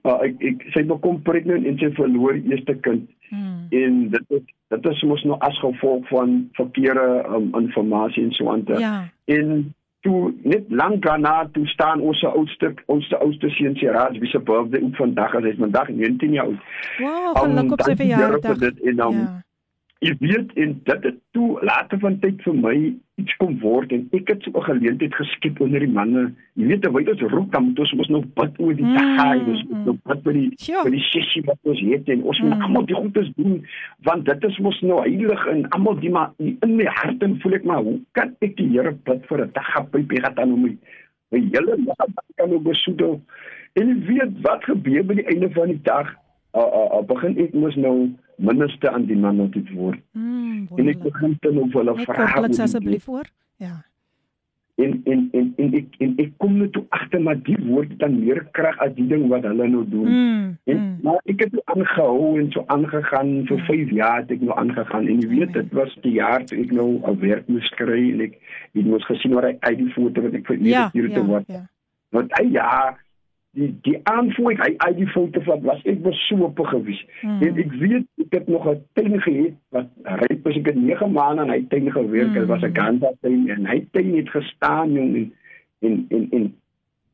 uh, 0.04 0.18
ek 0.24 0.34
ek 0.42 0.62
sy 0.72 0.82
bekom 0.82 1.20
pregnant 1.22 1.66
en 1.66 1.78
sy 1.78 1.90
verloor 1.94 2.34
eerste 2.48 2.74
kind 2.80 3.08
Mm. 3.30 3.66
en 3.70 4.08
dit 4.10 4.24
is 4.28 4.42
dit 4.68 4.86
is 4.90 5.02
mos 5.02 5.22
nou 5.24 5.36
as 5.38 5.58
gevolg 5.60 6.08
van 6.08 6.48
verkeerde 6.52 7.24
um, 7.34 7.50
informasie 7.60 8.22
en 8.24 8.32
so 8.32 8.50
aan 8.50 8.64
Ja. 8.66 9.08
en 9.24 9.74
toe 10.00 10.32
net 10.42 10.64
lank 10.68 11.02
daarna 11.04 11.48
toe 11.52 11.66
staan 11.66 12.00
ons 12.00 12.18
se 12.18 12.26
oudste 12.26 12.74
ons 12.86 13.08
se 13.08 13.16
oudste 13.18 13.48
seun 13.48 13.76
se 13.76 13.90
raad 13.90 14.18
wie 14.18 14.30
se 14.30 14.38
birthday 14.38 14.80
op 14.80 14.96
vandag 14.96 15.34
as 15.34 15.42
hy's 15.42 15.58
vandag 15.58 15.88
19 15.88 16.32
jaar 16.32 16.44
oud. 16.46 16.60
Wow, 16.98 17.44
Um, 17.44 17.56
geluk 17.56 17.72
op 17.72 17.80
sy 17.82 17.96
verjaardag. 17.96 18.58
dit 18.58 18.80
en 18.82 18.96
dan 18.96 19.14
Ja. 19.14 19.42
Jy 20.00 20.14
weet 20.20 20.52
en 20.56 20.70
dit 20.84 21.02
het 21.04 21.16
toe 21.36 21.58
later 21.64 21.98
van 22.00 22.18
tyd 22.22 22.40
vir 22.46 22.54
my 22.56 22.74
iets 23.20 23.34
kom 23.36 23.58
word 23.60 23.90
en 23.92 24.06
ek 24.16 24.30
het 24.32 24.42
so 24.46 24.50
'n 24.56 24.64
geleentheid 24.64 25.14
geskep 25.14 25.60
onder 25.60 25.80
die 25.80 25.92
manne. 25.92 26.32
Jy 26.56 26.66
weet 26.70 26.82
terwyl 26.82 27.10
ons 27.12 27.20
roep 27.32 27.52
dan 27.52 27.64
moet 27.64 27.78
ons 27.78 27.92
mos 27.92 28.08
nou 28.08 28.22
bid 28.34 28.60
oor 28.60 28.74
die 28.74 28.84
Mm, 28.84 28.94
dag, 28.94 29.36
ons 29.46 29.64
moet 29.68 29.78
mm. 29.78 29.84
nou 29.84 29.96
bid 30.04 30.22
vir 30.24 30.32
die 30.32 30.50
Sure. 30.56 30.82
vir 30.82 30.90
die 30.90 31.04
sessie 31.12 31.42
wat 31.44 31.58
ons 31.62 31.80
het 31.80 32.08
en 32.08 32.22
ons 32.22 32.40
moet 32.40 32.56
Mm. 32.56 32.62
almal 32.62 32.86
die 32.86 32.94
goedes 32.94 33.30
doen 33.36 33.66
want 34.02 34.24
dit 34.24 34.44
is 34.44 34.58
mos 34.58 34.80
nou 34.80 35.00
heilig 35.00 35.46
en 35.46 35.68
almal 35.68 36.00
die 36.00 36.10
maar 36.10 36.30
in 36.38 36.76
my 36.76 36.84
hart 36.84 37.22
en 37.22 37.40
voel 37.40 37.54
ek 37.54 37.64
maar 37.64 37.82
hoe 37.82 38.00
kan 38.12 38.34
ek 38.40 38.56
die 38.56 38.68
Here 38.68 38.92
bid 39.04 39.26
vir 39.26 39.44
'n 39.44 39.50
dag 39.52 39.76
op 39.80 39.92
by 39.92 40.16
gaan 40.16 40.34
dan 40.34 40.52
om 40.52 40.62
my 40.62 40.76
my 41.30 41.40
hele 41.52 41.76
dag 41.84 42.06
kan 42.36 42.52
op 42.52 42.64
besoedel 42.64 43.20
en 43.74 43.88
jy 43.88 44.06
weet 44.06 44.40
wat 44.42 44.64
gebeur 44.64 45.04
by 45.04 45.14
die 45.14 45.26
einde 45.28 45.50
van 45.50 45.68
die 45.68 45.82
dag 45.82 46.08
uh, 46.56 46.60
uh, 46.60 46.88
uh, 46.98 47.02
begin 47.06 47.36
ek 47.38 47.52
mos 47.54 47.76
nou 47.76 48.10
minister 48.40 48.90
aan 48.90 49.06
die 49.06 49.16
manne 49.16 49.48
te 49.50 49.62
word 49.74 50.00
Mm. 50.14 50.66
en 50.76 50.88
ek 50.88 50.98
begin 51.02 51.36
dan 51.40 51.58
op 51.58 51.72
hulle 51.72 51.94
vra 52.04 52.38
oor 52.40 52.48
die- 52.48 52.62
asseblief 52.62 53.06
hoor. 53.06 53.26
Ja. 53.58 53.84
en 54.80 54.92
en 55.04 55.28
en 55.36 55.48
en 55.58 55.74
ek 55.76 55.96
en 56.00 56.14
ek 56.22 56.30
kom 56.40 56.54
net 56.58 56.70
toe 56.72 56.84
agter 56.96 57.20
maar 57.20 57.36
die 57.44 57.56
woord 57.66 57.90
dan 58.00 58.14
meer 58.24 58.38
krag 58.56 58.78
as 58.80 58.94
die 58.96 59.04
ding 59.10 59.26
wat 59.28 59.42
hulle 59.44 59.66
nou 59.68 59.82
doen. 59.88 60.06
Mm, 60.08 60.46
En, 60.64 60.76
mm. 60.78 60.94
maar 61.02 61.18
ek 61.28 61.40
het 61.44 61.58
aangehou 61.64 62.38
en 62.40 62.48
so 62.52 62.64
aangegaan 62.66 63.46
vir 63.50 63.60
5 63.66 63.90
jaar 63.90 64.20
het 64.22 64.30
ek 64.30 64.40
nou 64.40 64.56
aangegaan 64.56 65.06
en 65.06 65.20
jy 65.20 65.28
weet 65.28 65.52
dit 65.52 65.72
was 65.76 65.92
die 66.02 66.12
jaar 66.16 66.44
toe 66.46 66.58
ek 66.64 66.72
nou 66.72 66.88
'n 67.04 67.18
werk 67.20 67.48
moes 67.48 67.68
kry 67.76 68.10
en 68.12 68.20
ek 68.20 68.38
het 68.74 68.86
mos 68.86 69.04
gesien 69.04 69.34
waar 69.34 69.50
hy 69.50 69.56
uit 69.60 69.78
die 69.78 69.92
foto 69.92 70.22
wat 70.22 70.34
ek 70.34 70.46
vir 70.46 70.56
Ja, 70.62 70.88
hier 70.92 71.08
te 71.08 71.20
ja, 71.20 71.26
wat. 71.26 71.44
ja. 71.46 71.62
Want 72.10 72.30
hy 72.40 72.48
ja 72.52 72.96
die 73.58 73.70
die 73.82 73.96
aanvoer 74.06 74.58
hy 74.62 74.74
uit 74.76 74.96
die 74.96 75.08
foto 75.10 75.42
van 75.46 75.62
was 75.66 75.82
ek 75.90 76.02
was 76.04 76.18
so 76.28 76.46
op 76.46 76.58
gewees. 76.70 77.00
Mm. 77.22 77.40
En 77.42 77.60
ek 77.64 77.72
weet 77.82 78.06
ek 78.24 78.36
het 78.38 78.48
nog 78.48 78.68
'n 78.70 78.82
tuin 78.94 79.20
gehad 79.20 79.54
wat 79.74 79.88
ryp 80.22 80.44
was 80.44 80.56
ek 80.56 80.66
het 80.66 80.76
9 80.76 81.12
maande 81.12 81.42
aan 81.42 81.50
hy 81.50 81.64
tuin 81.68 81.90
gewerk. 81.90 82.32
Dit 82.34 82.46
was 82.46 82.62
'n 82.62 82.74
ganda 82.74 83.12
tuin 83.20 83.48
en 83.48 83.66
hy 83.66 83.86
tuin 83.90 84.16
het 84.16 84.30
gestaan 84.30 84.92
jong 84.92 85.14
en 85.16 85.32
en 85.80 86.06
en, 86.08 86.28
en 86.30 86.54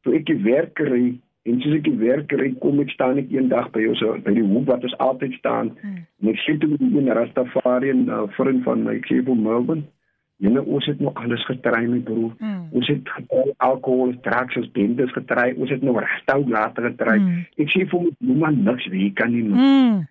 toe 0.02 0.14
ek 0.14 0.26
die 0.26 0.42
werk 0.42 0.74
kry 0.74 1.18
en 1.46 1.60
soos 1.60 1.74
ek 1.74 1.84
die 1.84 1.98
werk 1.98 2.26
kry 2.28 2.54
kom 2.60 2.80
ek 2.80 2.90
staan 2.90 3.18
ek 3.18 3.30
eendag 3.30 3.70
by 3.70 3.86
ons 3.86 4.02
by 4.24 4.32
die 4.34 4.42
hoek 4.42 4.66
wat 4.66 4.82
ons 4.82 4.98
altyd 4.98 5.32
staan 5.32 5.72
Mm. 5.82 6.06
en 6.22 6.28
ek 6.28 6.38
sê 6.44 6.58
toe 6.58 6.68
met 6.68 6.78
die 6.78 6.98
een 6.98 7.12
Rastafari 7.12 7.90
en 7.90 8.08
uh, 8.08 8.26
vriend 8.36 8.62
van 8.64 8.82
my 8.82 8.94
ek 8.94 9.06
sê 9.06 9.22
vir 9.24 9.36
Melbourne 9.36 9.84
Jene 10.36 10.60
ons 10.64 10.84
het 10.84 10.98
nog 11.00 11.14
alles 11.16 11.44
getry 11.48 11.86
my 11.88 11.98
broer. 12.04 12.32
Mm. 12.38 12.66
Ons 12.76 12.88
het 12.92 13.08
getry 13.08 13.54
alkohol, 13.64 14.12
drugs, 14.26 14.56
ons 14.60 14.68
bendes 14.74 15.12
getry. 15.16 15.54
Ons 15.56 15.70
het 15.72 15.82
nog 15.82 16.00
regtou 16.04 16.42
later 16.48 16.90
getry. 16.90 17.16
Mm. 17.22 17.46
Ek 17.64 17.72
sê 17.72 17.86
vir 17.88 18.02
my 18.04 18.12
broer 18.20 18.52
niks 18.58 18.88
wie 18.92 19.08
kan 19.16 19.32
nie. 19.32 19.46
Mm. 19.48 20.02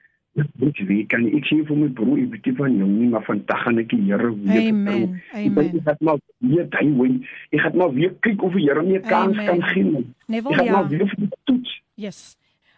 Niks 0.63 0.81
wie 0.89 1.03
kan 1.11 1.21
nie. 1.21 1.35
Ek 1.37 1.45
sê 1.45 1.59
vir 1.67 1.77
my 1.77 1.89
broer 1.99 2.23
ek 2.23 2.31
weet 2.39 2.49
van 2.57 2.79
jong 2.81 2.95
nie, 2.97 3.09
maar 3.11 3.25
vandag 3.27 3.61
gaan 3.67 3.83
ek 3.83 3.91
die 3.93 3.99
Here 4.07 4.31
weer 4.33 4.71
Amen. 4.71 5.19
Ek 5.29 5.45
Amen. 5.45 5.69
gaan 5.85 6.01
maar 6.09 6.17
weer 6.39 6.65
daai 6.73 6.89
wy. 6.97 7.11
Ek 7.51 7.61
gaan 7.67 7.77
maar 7.83 7.93
weer 7.93 8.15
kyk 8.25 8.47
of 8.49 8.57
die 8.57 8.65
Here 8.65 8.83
my 8.83 9.03
kans 9.05 9.37
Amen. 9.37 9.45
kan 9.45 9.61
gee. 9.75 10.05
Neville, 10.25 10.55
Ek 10.55 10.57
gaan 10.57 10.65
ja. 10.65 10.71
maar 10.79 10.89
weer 10.89 11.05
vir 11.13 11.21
die 11.21 11.29
toets. 11.43 11.75
Yes. 11.95 12.23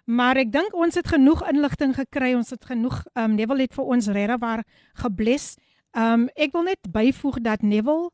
Maar 0.07 0.37
ek 0.43 0.51
dink 0.51 0.75
ons 0.75 0.95
het 0.95 1.07
genoeg 1.11 1.41
inligting 1.49 1.95
gekry. 1.95 2.33
Ons 2.35 2.51
het 2.51 2.67
genoeg 2.67 3.01
ehm 3.15 3.31
um, 3.31 3.39
Neville 3.39 3.65
het 3.67 3.73
vir 3.79 3.89
ons 3.95 4.11
regtig 4.19 4.43
waar 4.43 4.63
gebless. 4.99 5.55
Um, 5.95 6.27
ek 6.35 6.53
wil 6.53 6.67
net 6.67 6.91
byvoeg 6.91 7.39
dat 7.45 7.63
Neville 7.63 8.11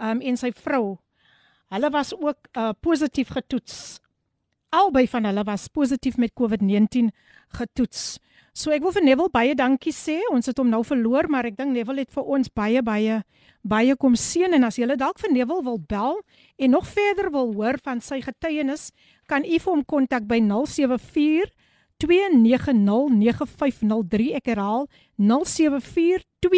um, 0.00 0.20
en 0.20 0.36
sy 0.36 0.50
vrou 0.56 0.98
hulle 1.72 1.88
was 1.88 2.10
ook 2.12 2.50
uh, 2.52 2.74
positief 2.84 3.30
getoets. 3.32 4.00
Albei 4.72 5.06
van 5.08 5.24
hulle 5.24 5.44
was 5.44 5.68
positief 5.72 6.18
met 6.20 6.34
COVID-19 6.36 7.08
getoets. 7.56 8.20
So 8.52 8.68
ek 8.76 8.84
wil 8.84 8.92
vir 8.92 9.00
Neville 9.06 9.32
baie 9.32 9.54
dankie 9.56 9.94
sê. 9.96 10.18
Ons 10.32 10.46
het 10.50 10.58
hom 10.60 10.68
nou 10.68 10.82
verloor, 10.84 11.24
maar 11.32 11.48
ek 11.48 11.56
dink 11.56 11.72
Neville 11.72 12.04
het 12.04 12.12
vir 12.12 12.28
ons 12.36 12.52
baie 12.52 12.82
baie 12.84 13.22
baie 13.62 13.94
kom 13.96 14.16
seën 14.18 14.52
en 14.56 14.64
as 14.66 14.76
jy 14.76 14.96
dalk 14.98 15.18
vir 15.22 15.30
Neville 15.32 15.64
wil 15.64 15.78
bel 15.78 16.20
en 16.58 16.70
nog 16.74 16.86
verder 16.90 17.30
wil 17.30 17.54
hoor 17.54 17.78
van 17.84 18.00
sy 18.02 18.20
getuienis, 18.20 18.92
kan 19.30 19.44
u 19.46 19.58
vir 19.58 19.70
hom 19.70 19.84
kontak 19.86 20.26
by 20.26 20.40
074 20.42 21.46
2909503 22.02 24.34
ek 24.34 24.46
herhaal 24.50 24.90
074 25.16 26.26
2909503 26.46 26.48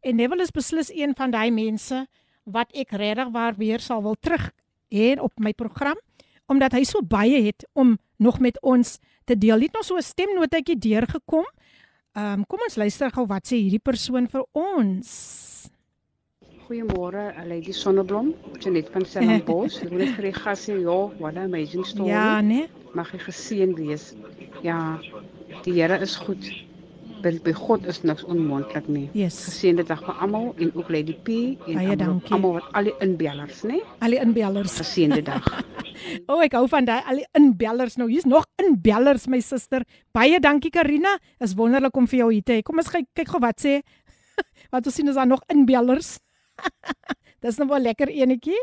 en 0.00 0.16
Neville 0.16 0.42
is 0.42 0.50
beslis 0.50 0.90
een 0.94 1.14
van 1.16 1.30
daai 1.30 1.50
mense 1.50 2.06
wat 2.44 2.72
ek 2.72 2.90
regtig 2.90 3.28
waar 3.34 3.54
weer 3.56 3.80
sal 3.80 4.02
wil 4.02 4.16
terug 4.20 4.50
hê 4.88 5.20
op 5.20 5.32
my 5.38 5.52
program 5.52 5.98
omdat 6.48 6.72
hy 6.72 6.84
so 6.88 7.04
baie 7.04 7.42
het 7.44 7.66
om 7.76 7.98
nog 8.16 8.38
met 8.40 8.56
ons 8.62 8.98
te 9.28 9.38
deel. 9.38 9.60
Het 9.60 9.72
nog 9.72 9.84
so 9.84 9.96
'n 9.96 10.02
stemnotetjie 10.02 10.78
deurgekom. 10.78 11.46
Ehm 12.12 12.38
um, 12.38 12.46
kom 12.46 12.58
ons 12.64 12.76
luister 12.76 13.10
gou 13.10 13.26
wat 13.26 13.46
sê 13.46 13.56
hierdie 13.56 13.82
persoon 13.82 14.28
vir 14.28 14.44
ons. 14.52 15.08
Goeiemôre, 16.66 17.32
Lady 17.46 17.72
Sonneblom, 17.72 18.34
Janet 18.60 18.88
van 18.92 19.04
Stellenbosch. 19.04 19.78
Ek 19.82 19.88
wil 19.88 19.98
net 19.98 20.14
vir 20.16 20.24
die 20.24 20.32
gas 20.32 20.68
sê, 20.68 20.80
ja, 20.80 20.98
what 21.18 21.36
an 21.36 21.44
amazing 21.44 21.86
story. 21.86 22.10
Ja, 22.10 22.40
nee. 22.40 22.68
Mag 22.94 23.12
jy 23.12 23.18
geseën 23.18 23.74
wees. 23.74 24.14
Ja, 24.62 25.00
die 25.64 25.72
Here 25.72 26.00
is 26.00 26.16
goed. 26.16 26.67
By, 27.22 27.32
by 27.42 27.52
God 27.56 27.86
is 27.90 28.02
niks 28.06 28.22
onmoontlik 28.30 28.86
nie. 28.88 29.08
Yes. 29.16 29.38
Geseënde 29.48 29.84
dag 29.88 30.02
vir 30.06 30.20
almal 30.22 30.52
en 30.58 30.70
ook 30.74 30.90
Lady 30.94 31.16
P 31.26 31.38
en 31.66 31.78
almal- 32.30 32.52
wat 32.58 32.68
al 32.78 32.90
die 32.90 32.94
inbellers, 33.02 33.64
né? 33.66 33.80
Al 34.00 34.14
die 34.14 34.20
inbellers. 34.22 34.78
Geseënde 34.82 35.22
dag. 35.22 35.48
O, 36.28 36.36
oh, 36.36 36.42
ek 36.44 36.52
hou 36.54 36.68
van 36.70 36.86
daai 36.86 37.00
al 37.10 37.18
die 37.18 37.26
inbellers 37.34 37.96
nou. 37.98 38.06
Hier's 38.06 38.26
nog 38.28 38.44
inbellers 38.62 39.26
my 39.26 39.40
suster. 39.42 39.82
Baie 40.14 40.38
dankie 40.38 40.70
Karina. 40.70 41.16
Is 41.42 41.56
wonderlik 41.58 41.96
om 41.98 42.06
vir 42.06 42.20
jou 42.20 42.28
hier 42.32 42.44
te 42.46 42.58
hê. 42.58 42.62
Kom 42.62 42.78
ons 42.78 42.90
kyk 42.92 43.08
kyk 43.18 43.32
gou 43.34 43.40
wat 43.42 43.58
sê. 43.58 43.80
wat 44.72 44.86
ons 44.86 44.94
sien 44.94 45.10
is 45.10 45.18
daar 45.18 45.26
nog 45.26 45.42
inbellers. 45.50 46.20
Dis 47.42 47.58
nou 47.58 47.66
wel 47.72 47.88
lekker 47.90 48.14
enetjie. 48.14 48.58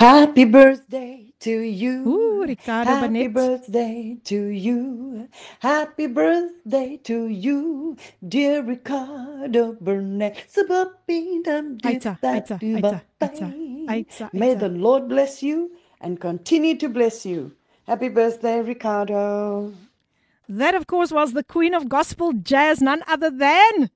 Happy 0.00 0.44
birthday 0.44 1.32
to 1.40 1.60
you. 1.60 2.08
Ooh, 2.08 2.44
Ricardo 2.44 2.90
Happy 2.90 3.28
birthday 3.28 4.16
to 4.24 4.46
you. 4.46 5.28
Happy 5.60 6.06
birthday 6.06 6.96
to 7.04 7.26
you, 7.26 7.96
dear 8.26 8.62
Ricardo 8.62 9.76
Burnett. 9.80 10.36
May 14.32 14.54
the 14.54 14.68
Lord 14.68 15.08
bless 15.08 15.42
you 15.42 15.70
and 16.00 16.20
continue 16.20 16.76
to 16.76 16.88
bless 16.88 17.26
you. 17.26 17.52
Happy 17.86 18.08
birthday, 18.08 18.62
Ricardo. 18.62 19.74
That 20.48 20.74
of 20.74 20.86
course 20.86 21.12
was 21.12 21.32
the 21.32 21.44
queen 21.44 21.74
of 21.74 21.88
gospel 21.88 22.32
jazz 22.32 22.80
none 22.80 23.02
other 23.06 23.30
than 23.30 23.90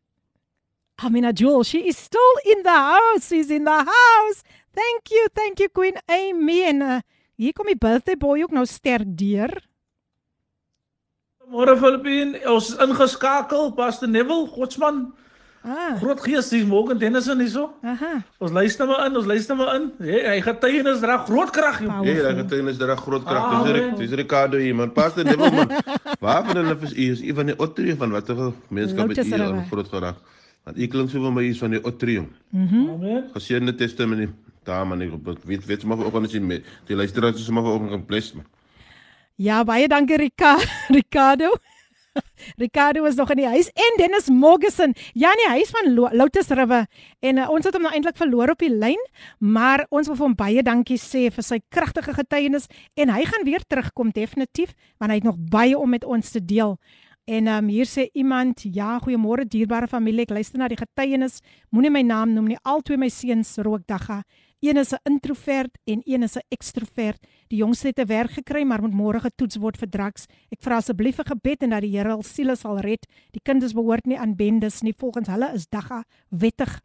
Amina 1.03 1.33
Jewel. 1.33 1.65
She 1.65 1.89
is 1.89 1.99
still 1.99 2.21
in 2.45 2.63
the 2.63 2.71
house. 2.71 3.29
She's 3.29 3.51
in 3.51 3.65
the 3.65 3.85
house. 3.85 4.45
Thank 4.75 5.11
you, 5.15 5.29
thank 5.33 5.59
you 5.63 5.69
Queen 5.71 5.97
Amy 6.11 6.63
en 6.67 6.83
uh, 6.83 6.99
hier 7.39 7.53
kom 7.55 7.67
die 7.71 7.79
birthday 7.79 8.17
boy 8.19 8.43
ook 8.43 8.55
nou 8.57 8.65
sterk 8.67 9.07
deur. 9.19 9.53
Môre 11.51 11.75
Filippin, 11.77 12.39
ons 12.49 12.71
is 12.73 12.79
ingeskakel, 12.81 13.69
Pastor 13.77 14.09
Neville, 14.09 14.47
Godsman. 14.55 15.05
Ah. 15.65 15.95
Groot 15.97 16.21
gees, 16.21 16.49
dis 16.53 16.65
Morgan 16.69 16.99
Dennison 17.01 17.41
hierso. 17.41 17.71
Aha. 17.89 18.19
Ons 18.43 18.53
luister 18.53 18.89
maar 18.89 19.07
in, 19.07 19.15
ons 19.17 19.29
luister 19.29 19.57
maar 19.57 19.71
in. 19.79 19.87
Hey, 20.01 20.19
hy 20.35 20.41
getuienis 20.45 20.99
dra 21.01 21.17
groot 21.25 21.53
krag, 21.57 21.79
joh. 21.85 22.03
Hey, 22.05 22.19
daai 22.21 22.35
getuienis 22.43 22.81
dra 22.81 22.97
groot 23.01 23.25
krag. 23.25 23.47
Dis 23.47 23.61
Amen. 23.61 23.77
Rik- 23.79 23.95
dis 24.03 24.17
Ricardo 24.21 24.61
hier, 24.61 24.77
man. 24.77 24.93
Pastor 24.97 25.25
Neville 25.25 25.53
man. 25.57 25.73
Waar 26.25 26.45
van 26.51 26.61
hulle 26.61 26.77
is 26.85 26.93
u 26.93 27.07
is 27.15 27.23
u 27.25 27.37
van 27.41 27.49
die 27.53 27.57
Otterie 27.65 27.97
van 28.01 28.13
watter 28.13 28.37
gemeenskap 28.69 29.09
het 29.15 29.25
u 29.25 29.65
groot 29.71 29.89
geraak? 29.89 30.21
Want 30.65 30.79
u 30.81 30.87
klink 30.93 31.13
so 31.13 31.21
vir 31.25 31.33
my 31.33 31.47
is 31.49 31.61
van 31.65 31.73
die 31.77 31.81
Otterie. 31.85 32.27
Mhm. 32.53 32.85
Amen. 32.99 33.25
Geseënde 33.33 33.75
testimonie. 33.81 34.29
Daar 34.65 34.87
man, 34.87 35.03
ek 35.05 35.13
ek 35.13 35.45
weet 35.45 35.67
weet 35.69 35.85
maar 35.85 36.01
ook 36.05 36.27
sien 36.31 36.47
met 36.47 36.65
die 36.89 36.97
luisteraars 36.97 37.41
is 37.41 37.49
maar 37.49 37.65
ook 37.65 37.91
gebless 37.91 38.33
man. 38.33 38.47
Ja, 39.37 39.65
baie 39.65 39.89
dankie 39.89 40.17
Rika, 40.17 40.57
Ricardo. 40.97 41.51
Ricardo 42.63 43.05
is 43.05 43.17
nog 43.19 43.31
in 43.31 43.37
die 43.43 43.47
huis 43.47 43.69
en 43.75 43.97
Dennis 43.99 44.29
Morgensen. 44.31 44.95
Ja 45.15 45.33
nee, 45.35 45.49
hy 45.51 45.63
is 45.65 45.73
van 45.75 45.95
Lo- 45.95 46.13
Lotus 46.13 46.49
River 46.49 46.87
en 47.21 47.41
uh, 47.43 47.49
ons 47.51 47.67
het 47.67 47.75
hom 47.75 47.83
nou 47.83 47.93
eintlik 47.95 48.17
verloor 48.17 48.53
op 48.55 48.63
die 48.63 48.71
lyn, 48.71 49.01
maar 49.39 49.87
ons 49.91 50.07
wil 50.07 50.17
vir 50.21 50.27
hom 50.29 50.37
baie 50.39 50.63
dankie 50.63 50.99
sê 51.01 51.27
vir 51.35 51.45
sy 51.47 51.59
kragtige 51.75 52.15
getuienis 52.15 52.69
en 52.95 53.11
hy 53.11 53.25
gaan 53.27 53.47
weer 53.49 53.65
terugkom 53.67 54.15
definitief 54.15 54.77
want 54.99 55.11
hy 55.11 55.19
het 55.19 55.27
nog 55.27 55.41
baie 55.51 55.79
om 55.79 55.91
met 55.91 56.07
ons 56.07 56.31
te 56.31 56.45
deel. 56.45 56.79
En 57.25 57.49
um, 57.49 57.69
hier 57.73 57.89
sê 57.89 58.11
iemand, 58.13 58.67
ja, 58.69 58.99
goeiemôre 59.01 59.47
dierbare 59.49 59.89
familie, 59.89 60.27
ek 60.27 60.35
luister 60.37 60.61
na 60.61 60.69
die 60.69 60.77
getuienis. 60.77 61.39
Moenie 61.73 61.93
my 61.95 62.03
naam 62.05 62.35
noem 62.37 62.51
nie. 62.53 62.59
Albei 62.69 62.99
my 63.01 63.09
seuns 63.09 63.55
rook 63.65 63.87
dagga. 63.89 64.19
Een 64.65 64.77
is 64.77 64.93
'n 64.93 65.01
introvert 65.03 65.79
en 65.85 66.01
een 66.05 66.23
is 66.23 66.37
'n 66.37 66.47
ekstrovert. 66.49 67.27
Die 67.49 67.59
jongste 67.59 67.87
het 67.87 67.99
'n 67.99 68.07
werk 68.07 68.31
gekry, 68.31 68.63
maar 68.63 68.81
moet 68.81 68.95
môre 68.95 69.21
getoets 69.21 69.57
word 69.57 69.77
vir 69.77 69.89
drugs. 69.89 70.27
Ek 70.49 70.63
vra 70.63 70.77
asseblief 70.77 71.19
'n 71.19 71.27
gebed 71.27 71.63
en 71.63 71.71
dat 71.71 71.81
die 71.81 71.97
Here 71.97 72.09
hul 72.09 72.23
siele 72.23 72.57
sal 72.57 72.79
red. 72.79 73.07
Die 73.31 73.41
kinders 73.43 73.73
behoort 73.73 74.07
nie 74.07 74.19
aan 74.19 74.37
bendes 74.37 74.81
nie. 74.81 74.95
Volgens 74.97 75.29
hulle 75.29 75.53
is 75.55 75.69
dagga 75.69 76.05
wettig. 76.29 76.81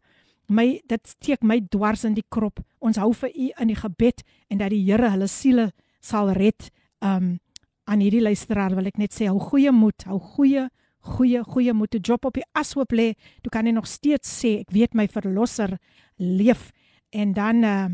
My 0.46 0.82
dit 0.86 1.08
steek 1.08 1.42
my 1.42 1.60
dwars 1.68 2.04
in 2.04 2.14
die 2.14 2.24
krop. 2.28 2.60
Ons 2.78 2.96
hou 2.96 3.14
vir 3.14 3.30
u 3.36 3.50
in 3.58 3.66
die 3.66 3.76
gebed 3.76 4.22
en 4.48 4.58
dat 4.58 4.70
die 4.70 4.84
Here 4.84 5.10
hulle 5.10 5.26
siele 5.26 5.72
sal 6.00 6.30
red. 6.30 6.70
Um 6.98 7.40
aan 7.84 8.00
hierdie 8.00 8.22
luisteraar 8.22 8.74
wil 8.74 8.86
ek 8.86 8.98
net 8.98 9.12
sê 9.12 9.26
hou 9.26 9.38
goeie 9.38 9.72
moed, 9.72 10.04
hou 10.04 10.18
goeie 10.18 10.68
goeie 11.00 11.44
goeie 11.44 11.72
moed. 11.72 11.94
'n 11.94 12.00
Job 12.02 12.24
op 12.24 12.34
die 12.34 12.46
ashoop 12.52 12.92
lê. 12.92 13.14
Jy 13.42 13.48
kan 13.50 13.64
nie 13.64 13.72
nog 13.72 13.86
steeds 13.86 14.44
sê 14.44 14.60
ek 14.60 14.70
weet 14.70 14.94
my 14.94 15.08
verlosser 15.08 15.78
leef. 16.18 16.72
En 17.10 17.32
dan 17.32 17.64
uh, 17.64 17.86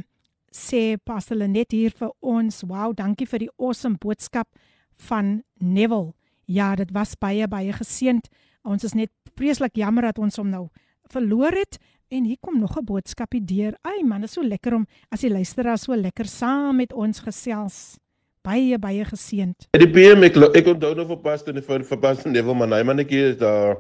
sê 0.52 0.96
Pastor 0.96 1.36
Lenet 1.36 1.72
hier 1.72 1.94
vir 1.96 2.12
ons, 2.20 2.62
wow, 2.68 2.92
dankie 2.96 3.28
vir 3.28 3.46
die 3.46 3.52
awesome 3.56 3.96
boodskap 4.00 4.48
van 5.08 5.42
Neville. 5.60 6.12
Ja, 6.46 6.74
dit 6.78 6.92
was 6.94 7.16
baie 7.18 7.48
baie 7.50 7.72
geseënd. 7.74 8.28
Ons 8.66 8.86
is 8.86 8.94
net 8.94 9.12
vreeslik 9.36 9.76
jammer 9.76 10.08
dat 10.08 10.18
ons 10.22 10.38
hom 10.40 10.50
nou 10.52 10.66
verloor 11.12 11.54
het. 11.56 11.78
En 12.08 12.24
hier 12.24 12.38
kom 12.40 12.60
nog 12.60 12.76
'n 12.78 12.84
boodskapie 12.84 13.44
deur. 13.44 13.74
Ai 13.82 14.02
man, 14.04 14.22
is 14.22 14.32
so 14.32 14.42
lekker 14.42 14.74
om 14.74 14.86
as 15.10 15.20
die 15.20 15.30
luisteraars 15.30 15.82
so 15.82 15.94
lekker 15.94 16.26
saam 16.26 16.76
met 16.76 16.92
ons 16.92 17.18
gesels. 17.18 17.98
Baie 18.42 18.78
baie 18.78 19.04
geseënd. 19.04 19.66
Die 19.70 19.90
PM 19.90 20.22
ek 20.22 20.36
ek 20.54 20.66
onthou 20.66 21.06
vir 21.06 21.18
Pastor 21.18 21.54
en 21.54 21.62
vir, 21.62 21.98
Pastor 21.98 22.30
Neville 22.30 22.54
man, 22.54 22.72
hy 22.72 22.82
man 22.82 22.98
ek 22.98 23.10
hier 23.10 23.30
is 23.30 23.38
daar 23.38 23.76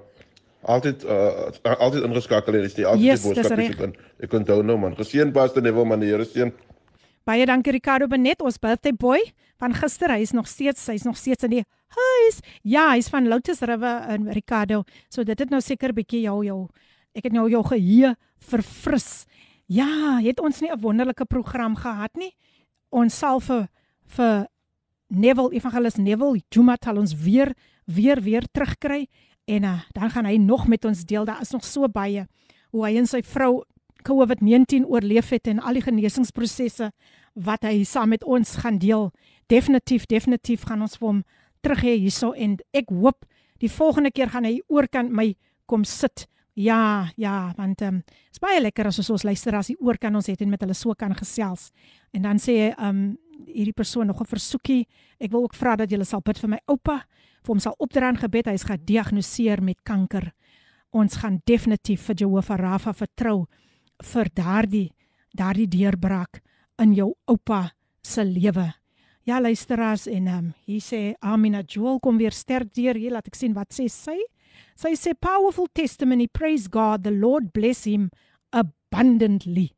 altyd 0.66 1.04
uh 1.04 1.74
altyd 1.78 2.06
ingeskakel 2.08 2.58
en 2.58 2.66
is 2.66 2.76
die 2.76 2.86
altyd 2.86 3.04
Yes, 3.04 3.22
die 3.22 3.34
dis 3.34 3.48
boodskap 3.48 3.62
ek 3.64 3.76
kan 3.80 3.94
ek 4.26 4.36
onthou 4.40 4.62
nou 4.66 4.78
man. 4.80 4.96
Geseën 4.98 5.32
Pastor 5.32 5.62
Neville 5.64 5.86
man, 5.86 6.02
die 6.02 6.10
Here 6.10 6.26
seën. 6.26 6.52
Baie 7.26 7.46
dankie 7.46 7.74
Ricardo 7.74 8.06
Benet, 8.06 8.42
ons 8.42 8.58
birthday 8.62 8.94
boy 8.94 9.20
van 9.58 9.74
gister. 9.74 10.12
Hy 10.14 10.22
is 10.22 10.34
nog 10.36 10.46
steeds, 10.46 10.84
hy's 10.92 11.06
nog 11.06 11.16
steeds 11.18 11.46
in 11.48 11.56
die 11.56 11.64
huis. 11.96 12.40
Ja, 12.62 12.90
hy's 12.92 13.08
van 13.10 13.26
Lotus 13.30 13.62
River 13.66 14.06
in 14.14 14.28
Ricardo. 14.34 14.84
So 15.10 15.24
dit 15.26 15.38
het 15.38 15.50
nou 15.50 15.60
seker 15.64 15.94
bietjie 15.96 16.26
jou 16.26 16.42
jou 16.46 16.60
ek 17.16 17.30
het 17.30 17.34
nou 17.34 17.46
jou 17.50 17.62
geheue 17.64 18.12
verfris. 18.50 19.24
Ja, 19.72 20.20
het 20.22 20.40
ons 20.40 20.60
nie 20.60 20.70
'n 20.70 20.80
wonderlike 20.80 21.24
program 21.24 21.76
gehad 21.76 22.14
nie? 22.14 22.34
Ons 22.92 23.18
sal 23.18 23.40
vir 23.40 23.68
vir 24.06 24.46
Neville 25.08 25.54
Evangelist 25.54 25.98
Neville 25.98 26.42
Juma 26.50 26.76
sal 26.82 26.98
ons 26.98 27.14
weer 27.14 27.54
weer 27.86 28.20
weer 28.20 28.42
terugkry 28.52 29.06
en 29.46 29.62
uh, 29.62 29.80
dan 29.94 30.10
gaan 30.10 30.26
hy 30.26 30.36
nog 30.42 30.66
met 30.66 30.84
ons 30.84 31.04
deel. 31.04 31.24
Daar 31.24 31.40
is 31.40 31.54
nog 31.54 31.64
so 31.64 31.88
baie 31.88 32.26
hoe 32.74 32.84
hy 32.86 32.96
en 32.98 33.06
sy 33.06 33.22
vrou 33.22 33.62
COVID-19 34.06 34.86
oorleef 34.86 35.32
het 35.34 35.48
en 35.50 35.62
al 35.62 35.78
die 35.78 35.84
genesingsprosesse 35.86 36.90
wat 37.46 37.66
hy 37.66 37.84
saam 37.84 38.12
met 38.14 38.24
ons 38.24 38.56
gaan 38.62 38.78
deel. 38.82 39.10
Definitief, 39.50 40.06
definitief 40.10 40.66
gaan 40.66 40.82
ons 40.86 40.98
hom 41.02 41.22
terug 41.64 41.82
hê 41.86 41.96
hierso 41.98 42.32
en 42.32 42.58
ek 42.76 42.90
hoop 42.94 43.26
die 43.62 43.70
volgende 43.72 44.12
keer 44.14 44.30
gaan 44.30 44.46
hy 44.46 44.60
oor 44.68 44.88
kan 44.90 45.10
my 45.12 45.32
kom 45.66 45.84
sit. 45.84 46.26
Ja, 46.56 47.10
ja, 47.20 47.52
want 47.58 47.82
ehm 47.84 47.98
um, 47.98 48.02
is 48.32 48.40
baie 48.40 48.60
lekker 48.62 48.88
as 48.88 48.98
ons 49.02 49.10
ons 49.12 49.26
luisteraars 49.28 49.68
hier 49.68 49.80
oor 49.84 49.98
kan 50.00 50.14
ons 50.16 50.28
het 50.30 50.40
en 50.40 50.48
met 50.48 50.62
hulle 50.64 50.74
so 50.74 50.94
kan 50.96 51.12
gesels. 51.14 51.70
En 52.16 52.24
dan 52.24 52.40
sê 52.40 52.54
hy 52.56 52.70
ehm 52.70 52.88
um, 52.88 53.16
hierdie 53.46 53.76
persoon 53.76 54.06
nog 54.06 54.20
'n 54.20 54.26
versoekie. 54.26 54.86
Ek 55.20 55.30
wil 55.30 55.42
ook 55.42 55.54
vra 55.54 55.76
dat 55.76 55.90
julle 55.90 56.04
sal 56.04 56.20
bid 56.20 56.38
vir 56.38 56.48
my 56.48 56.60
oupa, 56.66 57.04
vir 57.42 57.52
hom 57.54 57.60
sal 57.60 57.74
opdra 57.78 58.08
in 58.08 58.16
gebed. 58.16 58.46
Hy 58.46 58.52
is 58.52 58.64
gediagnoseer 58.64 59.62
met 59.62 59.82
kanker. 59.82 60.32
Ons 60.92 61.16
gaan 61.16 61.42
definitief 61.44 62.02
vir 62.02 62.14
Jehovah 62.14 62.58
Rafa 62.58 62.92
vertrou 62.92 63.46
vir 64.02 64.28
daardie 64.34 64.92
daardie 65.36 65.68
deurbraak 65.68 66.40
in 66.78 66.94
jou 66.94 67.14
oupa 67.28 67.72
se 68.02 68.24
lewe. 68.24 68.72
Ja 69.26 69.40
luisteraars 69.40 70.06
en 70.06 70.26
ehm 70.26 70.38
um, 70.38 70.52
hier 70.66 70.80
sê 70.80 71.14
Amina 71.20 71.62
Joel 71.66 71.98
kom 72.00 72.16
weer 72.18 72.32
sterk 72.32 72.72
deur 72.74 72.94
hier 72.94 73.12
laat 73.12 73.26
ek 73.26 73.34
sien 73.34 73.54
wat 73.54 73.74
sê 73.74 73.88
sy. 73.90 74.16
Sy 74.76 74.94
sê 74.96 75.14
powerful 75.18 75.68
testimony 75.74 76.28
praise 76.28 76.68
God 76.72 77.04
the 77.04 77.10
Lord 77.10 77.52
bless 77.52 77.84
him 77.84 78.10
abundantly. 78.52 79.75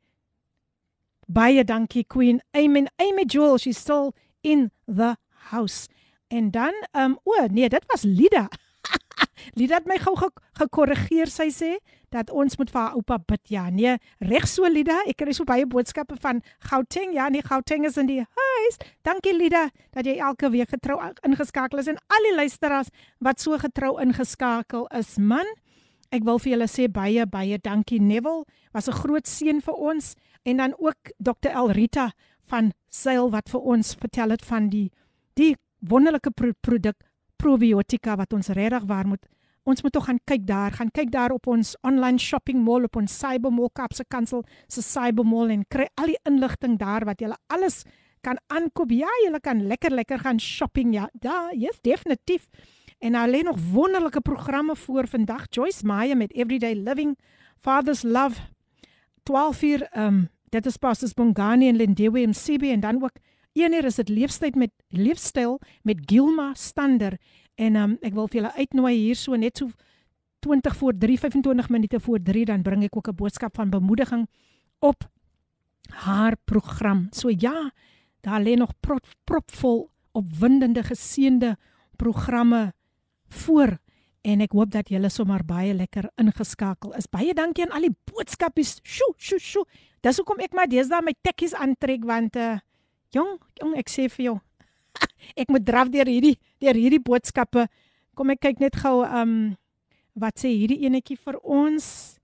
Baie 1.29 1.65
dankie 1.65 2.05
Queen. 2.09 2.41
Amen. 2.57 2.89
Amen 2.97 3.27
Joel 3.27 3.59
she's 3.59 3.79
still 3.79 4.15
in 4.41 4.71
the 4.87 5.17
house. 5.51 5.89
En 6.29 6.51
dan 6.51 6.73
ehm 6.93 7.11
um, 7.11 7.19
o 7.25 7.47
nee 7.51 7.69
dit 7.69 7.85
was 7.87 8.03
Lida. 8.03 8.49
Lida 9.59 9.75
het 9.75 9.87
my 9.87 9.99
gou 9.99 10.17
ge 10.17 10.29
gekorrigeer 10.53 11.29
sy 11.29 11.51
sê 11.53 11.77
dat 12.09 12.31
ons 12.31 12.57
moet 12.57 12.71
vir 12.73 12.81
haar 12.81 12.97
oupa 12.97 13.19
bid. 13.21 13.43
Ja, 13.53 13.69
nee, 13.71 13.99
reg 14.25 14.47
so 14.49 14.69
Lida. 14.69 15.03
Ek 15.05 15.19
kry 15.21 15.35
so 15.37 15.45
baie 15.45 15.67
boodskappe 15.69 16.17
van 16.21 16.41
Gauteng. 16.71 17.13
Ja, 17.13 17.29
nee, 17.29 17.45
Gauteng 17.45 17.85
is 17.85 17.99
in 18.01 18.09
die 18.09 18.23
huis. 18.25 18.81
Dankie 19.05 19.37
Lida 19.37 19.69
dat 19.93 20.09
jy 20.09 20.17
elke 20.17 20.49
week 20.55 20.73
getrou 20.73 20.97
ingeskakel 21.29 21.85
is 21.85 21.93
en 21.93 22.01
al 22.09 22.31
die 22.31 22.37
luisteraars 22.41 22.89
wat 23.21 23.41
so 23.41 23.59
getrou 23.61 23.99
ingeskakel 24.01 24.89
is. 24.97 25.19
Man, 25.21 25.49
ek 26.09 26.25
wil 26.25 26.41
vir 26.41 26.57
julle 26.57 26.71
sê 26.73 26.89
baie 26.89 27.29
baie 27.29 27.61
dankie 27.61 28.01
Neville. 28.01 28.49
Was 28.73 28.89
'n 28.89 28.97
groot 29.05 29.27
seën 29.29 29.61
vir 29.61 29.75
ons 29.75 30.15
en 30.43 30.57
dan 30.57 30.75
ook 30.79 31.13
Dr 31.19 31.51
Elrita 31.51 32.13
van 32.49 32.73
Sail 32.89 33.31
wat 33.31 33.51
vir 33.51 33.61
ons 33.61 33.95
vertel 33.95 34.31
het 34.31 34.45
van 34.45 34.69
die 34.69 34.91
die 35.35 35.57
wonderlike 35.79 36.31
pro 36.31 36.53
produk 36.61 36.97
probiotika 37.37 38.17
wat 38.17 38.33
ons 38.33 38.49
regtig 38.49 38.87
waar 38.87 39.07
moet 39.07 39.27
ons 39.69 39.83
moet 39.85 39.93
tog 39.93 40.07
gaan 40.09 40.21
kyk 40.25 40.47
daar, 40.49 40.73
gaan 40.73 40.91
kyk 40.91 41.11
daar 41.13 41.33
op 41.35 41.47
ons 41.47 41.75
online 41.85 42.19
shopping 42.19 42.63
mall 42.65 42.89
op 42.89 42.97
ons 42.97 43.19
Cybermall 43.19 43.69
Kapse 43.77 44.05
Kansel 44.09 44.45
se 44.67 44.83
Cybermall 44.83 45.53
en 45.53 45.65
kry 45.69 45.89
al 46.01 46.15
die 46.15 46.21
inligting 46.25 46.79
daar 46.81 47.05
wat 47.05 47.21
jy 47.21 47.29
alles 47.53 47.85
kan 48.23 48.39
aankoop. 48.53 48.91
Ja, 48.91 49.11
jy 49.25 49.33
kan 49.43 49.63
lekker 49.67 49.95
lekker 49.95 50.19
gaan 50.19 50.41
shopping. 50.41 50.95
Ja, 50.95 51.09
daar, 51.13 51.55
yes, 51.55 51.79
definitief. 51.81 52.49
En 52.99 53.15
alleen 53.15 53.45
nog 53.45 53.59
wonderlike 53.73 54.21
programme 54.21 54.77
voor 54.77 55.09
vandag. 55.09 55.47
Joyce 55.51 55.87
Meyer 55.87 56.17
met 56.17 56.33
Everyday 56.33 56.75
Living, 56.75 57.19
Father's 57.61 58.03
Love 58.03 58.41
12 59.29 59.63
uur 59.63 59.83
ehm 59.83 60.07
um, 60.07 60.29
dit 60.49 60.67
is 60.67 60.77
Pastors 60.77 61.13
Bongani 61.15 61.69
en 61.69 61.77
Lindewe 61.77 62.27
MCB 62.27 62.63
en 62.63 62.81
dan 62.81 63.03
ook 63.03 63.17
een 63.53 63.73
uur 63.73 63.85
is 63.85 63.95
dit 63.95 64.09
leefstyl 64.09 64.51
met 64.55 64.71
leefstyl 64.89 65.61
met 65.83 65.99
Gilma 66.05 66.55
Stander 66.55 67.19
en 67.55 67.77
ehm 67.77 67.91
um, 67.91 67.97
ek 68.01 68.15
wil 68.15 68.29
vir 68.29 68.41
julle 68.41 68.55
uitnooi 68.55 68.95
hier 68.97 69.17
so 69.17 69.37
net 69.37 69.61
so 69.61 69.69
20 70.47 70.77
voor 70.77 70.97
3 70.99 71.19
25 71.19 71.69
minute 71.69 72.01
voor 72.01 72.23
3 72.23 72.45
dan 72.45 72.63
bring 72.63 72.85
ek 72.85 72.97
ook 72.97 73.09
'n 73.09 73.15
boodskap 73.21 73.55
van 73.55 73.71
bemoediging 73.71 74.29
op 74.79 75.11
haar 75.89 76.37
program. 76.45 77.07
So 77.11 77.29
ja, 77.29 77.73
daar 78.21 78.41
lê 78.41 78.57
nog 78.57 78.73
prop, 78.81 79.07
propvol 79.25 79.91
opwindende 80.13 80.83
geseënde 80.83 81.57
programme 81.97 82.73
voor 83.29 83.79
en 84.27 84.43
ek 84.45 84.55
hoop 84.57 84.73
dat 84.75 84.91
julle 84.93 85.11
sommer 85.13 85.45
baie 85.47 85.75
lekker 85.77 86.11
ingeskakel 86.21 86.95
is. 86.99 87.07
Baie 87.11 87.35
dankie 87.35 87.65
aan 87.67 87.75
al 87.77 87.89
die 87.89 87.95
boodskapies. 88.11 88.79
Sjoe, 88.83 89.15
sjoe, 89.19 89.41
sjoe. 89.43 89.65
Dis 90.05 90.19
hoekom 90.21 90.43
ek 90.45 90.55
maar 90.55 90.71
deesdae 90.71 91.03
my 91.05 91.15
tekkies 91.27 91.57
aantrek 91.59 92.05
want 92.07 92.37
uh 92.39 92.59
jong, 93.15 93.39
jong 93.61 93.73
ek 93.81 93.89
sê 93.89 94.05
vir 94.13 94.25
jou 94.25 94.37
ek 95.41 95.49
moet 95.49 95.65
draf 95.65 95.89
deur 95.93 96.11
hierdie 96.11 96.37
deur 96.63 96.77
hierdie 96.79 97.03
boodskappe. 97.03 97.69
Kom 98.19 98.35
ek 98.35 98.43
kyk 98.47 98.63
net 98.63 98.79
gou 98.83 99.03
um 99.07 99.35
wat 100.19 100.41
sê 100.43 100.51
hierdie 100.51 100.83
enetjie 100.87 101.19
vir 101.19 101.39
ons. 101.43 102.19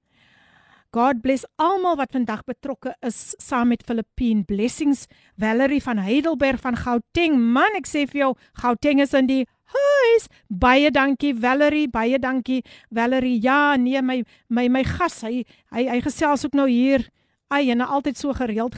God 0.95 1.25
bless 1.25 1.43
almal 1.59 1.97
wat 1.99 2.13
vandag 2.15 2.45
betrokke 2.47 2.93
is 3.03 3.35
saam 3.43 3.73
met 3.73 3.83
Filippine 3.83 4.45
Blessings 4.47 5.09
Valerie 5.41 5.83
van 5.83 5.99
Heidelberg 5.99 6.61
van 6.63 6.79
Gauteng. 6.79 7.35
Man, 7.35 7.75
ek 7.75 7.89
sê 7.91 8.05
vir 8.07 8.21
jou, 8.21 8.29
Gauteng 8.63 9.03
is 9.03 9.15
in 9.19 9.27
die 9.27 9.41
huis. 9.73 10.29
Baie 10.49 10.91
dankie 10.91 11.35
Valerie, 11.35 11.89
baie 11.89 12.19
dankie 12.19 12.63
Valerie. 12.91 13.41
Ja, 13.43 13.77
nee, 13.77 14.03
my 14.03 14.23
my 14.49 14.69
my 14.69 14.85
gas, 14.85 15.23
hy 15.23 15.45
hy 15.75 15.89
hy 15.89 16.01
gesels 16.05 16.45
ook 16.45 16.55
nou 16.55 16.69
hier. 16.69 17.09
Ai, 17.53 17.71
en 17.71 17.81
altyd 17.85 18.19
so 18.19 18.33
gereeld 18.35 18.75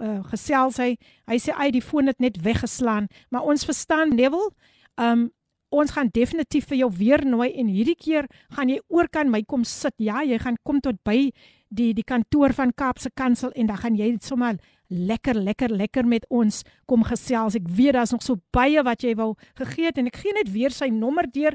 uh, 0.00 0.20
gesels 0.32 0.76
hy. 0.82 0.94
Hy 1.30 1.38
sê 1.40 1.54
ai, 1.56 1.70
die 1.72 1.82
foon 1.82 2.10
het 2.10 2.20
net 2.20 2.40
weggeslaan, 2.42 3.08
maar 3.30 3.46
ons 3.48 3.64
verstaan 3.64 4.14
Neville. 4.16 4.52
Um 5.00 5.30
ons 5.74 5.90
gaan 5.90 6.06
definitief 6.14 6.68
vir 6.70 6.84
jou 6.84 6.90
weer 6.94 7.24
nooi 7.26 7.48
en 7.58 7.66
hierdie 7.66 7.96
keer 7.98 8.28
gaan 8.54 8.70
jy 8.70 8.76
oor 8.94 9.08
kan 9.10 9.26
my 9.26 9.40
kom 9.42 9.64
sit. 9.66 9.94
Ja, 9.98 10.22
jy 10.22 10.38
gaan 10.38 10.54
kom 10.62 10.78
tot 10.78 11.00
by 11.02 11.32
die 11.74 11.90
die 11.96 12.06
kantoor 12.06 12.54
van 12.54 12.70
Kaapse 12.78 13.10
Kansel 13.10 13.50
en 13.58 13.66
dan 13.66 13.80
gaan 13.82 13.98
jy 13.98 14.12
sommer 14.22 14.60
lekker 14.94 15.34
lekker 15.34 15.70
lekker 15.74 16.06
met 16.06 16.24
ons 16.30 16.62
kom 16.86 17.02
gesels. 17.04 17.54
Ek 17.58 17.68
weet 17.68 17.94
daar's 17.98 18.14
nog 18.14 18.22
so 18.22 18.40
baie 18.54 18.82
wat 18.86 19.02
jy 19.02 19.14
wou 19.18 19.34
gegee 19.58 19.90
het 19.90 19.98
en 19.98 20.06
ek 20.10 20.22
gee 20.22 20.32
net 20.36 20.52
weer 20.54 20.70
sy 20.74 20.88
nommer 20.94 21.26
deur 21.30 21.54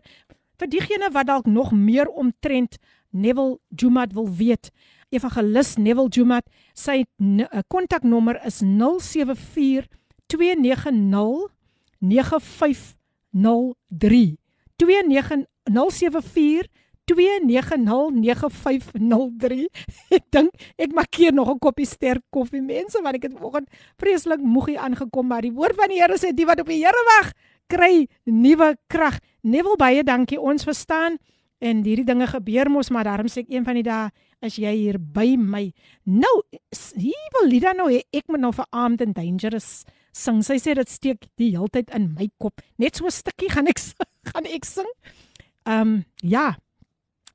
vir 0.59 0.67
diegene 0.67 1.09
wat 1.15 1.27
dalk 1.29 1.47
nog 1.47 1.71
meer 1.71 2.07
omtrent 2.11 2.77
Neville 3.09 3.57
Jumat 3.75 4.13
wil 4.13 4.27
weet. 4.29 4.69
Evangelis 5.09 5.77
Neville 5.81 6.09
Jumat, 6.13 6.45
sy 6.77 7.05
kontaknommer 7.67 8.37
is 8.45 8.61
074 8.61 9.87
290 10.29 11.49
95 11.99 12.95
03 13.89 14.37
29074 14.77 16.67
2909503 17.09 19.65
Ek 20.17 20.25
dink 20.31 20.51
ek 20.77 20.93
maak 20.93 21.15
hier 21.15 21.33
nog 21.33 21.49
'n 21.53 21.59
koppie 21.59 21.85
sterk 21.85 22.23
koffie 22.29 22.61
mense 22.61 23.01
want 23.01 23.15
ek 23.15 23.23
het 23.29 23.37
vanoggend 23.37 23.69
vreeslik 23.97 24.41
moegie 24.41 24.79
aangekom 24.79 25.27
maar 25.27 25.41
die 25.41 25.53
woord 25.53 25.75
van 25.75 25.89
die 25.89 26.01
Here 26.01 26.17
sê 26.17 26.33
die 26.33 26.45
wat 26.45 26.59
op 26.59 26.67
die 26.67 26.83
Here 26.83 27.03
wag 27.17 27.33
kry 27.69 28.07
nuwe 28.25 28.75
krag. 28.87 29.19
Neville 29.41 29.77
baie 29.77 30.03
dankie 30.03 30.41
ons 30.41 30.63
verstaan 30.63 31.17
en 31.59 31.83
hierdie 31.83 32.07
dinge 32.07 32.27
gebeur 32.27 32.69
mos 32.71 32.89
maar 32.89 33.03
daarom 33.03 33.27
sê 33.27 33.43
ek 33.43 33.51
een 33.51 33.65
van 33.67 33.75
die 33.75 33.83
dae 33.83 34.09
as 34.41 34.55
jy 34.55 34.71
hier 34.71 34.99
by 34.99 35.35
my. 35.35 35.71
Nou 36.05 36.35
hier 36.95 37.31
wil 37.37 37.49
Lida 37.51 37.73
nou 37.75 37.89
hê 37.91 38.01
ek 38.15 38.31
moet 38.31 38.41
nou 38.41 38.53
vir 38.55 38.67
Armed 38.71 39.01
and 39.01 39.15
Dangerous 39.15 39.83
sing. 40.15 40.39
Sy 40.43 40.57
sê 40.61 40.75
dit 40.77 40.89
steek 40.89 41.27
die 41.39 41.51
heeltyd 41.55 41.91
in 41.95 42.13
my 42.15 42.29
kop. 42.39 42.61
Net 42.77 42.95
so 42.95 43.05
'n 43.05 43.11
stukkie 43.11 43.51
gaan 43.51 43.67
ek 43.67 43.79
gaan 44.31 44.45
ek 44.45 44.65
sing. 44.65 44.89
Ehm 45.67 45.81
um, 45.81 46.05
ja. 46.23 46.55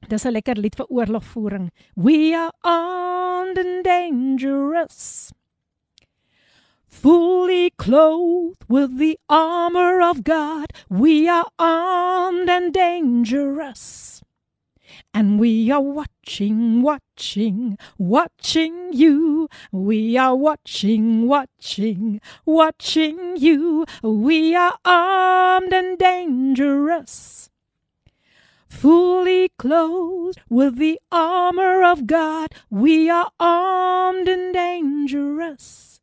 Dis 0.08 0.26
'n 0.26 0.34
lekker 0.36 0.58
lied 0.60 0.76
vir 0.76 0.88
oorlogvoering. 0.90 1.70
We 1.96 2.34
are 2.34 2.52
armed 2.62 3.58
and 3.58 3.82
dangerous. 3.84 5.32
Fully 6.86 7.70
clothed 7.70 8.64
with 8.68 8.98
the 8.98 9.18
armor 9.28 10.00
of 10.00 10.22
God, 10.22 10.72
we 10.88 11.26
are 11.28 11.48
armed 11.58 12.48
and 12.48 12.72
dangerous. 12.72 14.22
And 15.12 15.40
we 15.40 15.70
are 15.70 15.80
watching, 15.80 16.82
watching, 16.82 17.78
watching 17.98 18.92
you. 18.92 19.48
We 19.72 20.16
are 20.16 20.36
watching, 20.36 21.26
watching, 21.26 22.20
watching 22.44 23.36
you. 23.36 23.86
We 24.02 24.54
are 24.54 24.76
armed 24.84 25.72
and 25.72 25.98
dangerous. 25.98 27.50
Fully 28.80 29.50
clothed 29.56 30.40
with 30.48 30.76
the 30.78 30.98
armor 31.10 31.82
of 31.82 32.06
God. 32.06 32.48
We 32.70 33.08
are 33.10 33.30
armed 33.38 34.28
and 34.28 34.52
dangerous. 34.52 36.00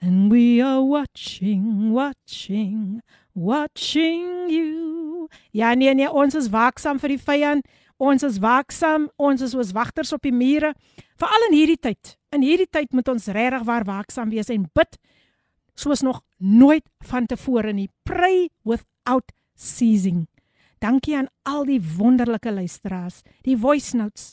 And 0.00 0.30
we 0.30 0.62
are 0.62 0.82
watching, 0.82 1.92
watching, 1.92 3.02
watching 3.34 4.48
you. 4.48 5.28
Ja 5.52 5.74
nee 5.74 5.94
nee, 5.94 6.08
ons 6.08 6.34
is 6.34 6.48
waaksaam 6.48 6.98
vir 7.02 7.16
die 7.16 7.20
vyand. 7.20 7.68
Ons 8.00 8.24
is 8.24 8.40
waaksaam. 8.40 9.10
Ons 9.20 9.44
is 9.44 9.52
soos 9.52 9.74
wagters 9.76 10.14
op 10.16 10.24
die 10.24 10.32
mure. 10.32 10.72
Veral 11.20 11.50
in 11.50 11.58
hierdie 11.58 11.78
tyd. 11.78 12.16
In 12.32 12.46
hierdie 12.46 12.70
tyd 12.70 12.94
moet 12.96 13.12
ons 13.12 13.28
regtig 13.28 13.66
waar 13.68 13.84
waaksaam 13.84 14.32
wees 14.32 14.48
en 14.48 14.64
bid 14.72 14.96
soos 15.80 16.00
nog 16.04 16.22
nooit 16.38 16.84
vantevore 17.04 17.72
nie. 17.76 17.90
Pray 18.08 18.48
without 18.64 19.32
ceasing. 19.54 20.26
Dankie 20.80 21.16
aan 21.16 21.28
al 21.44 21.66
die 21.68 21.80
wonderlike 21.98 22.52
luisteraars, 22.52 23.20
die 23.44 23.56
voice 23.60 23.96
notes, 23.96 24.32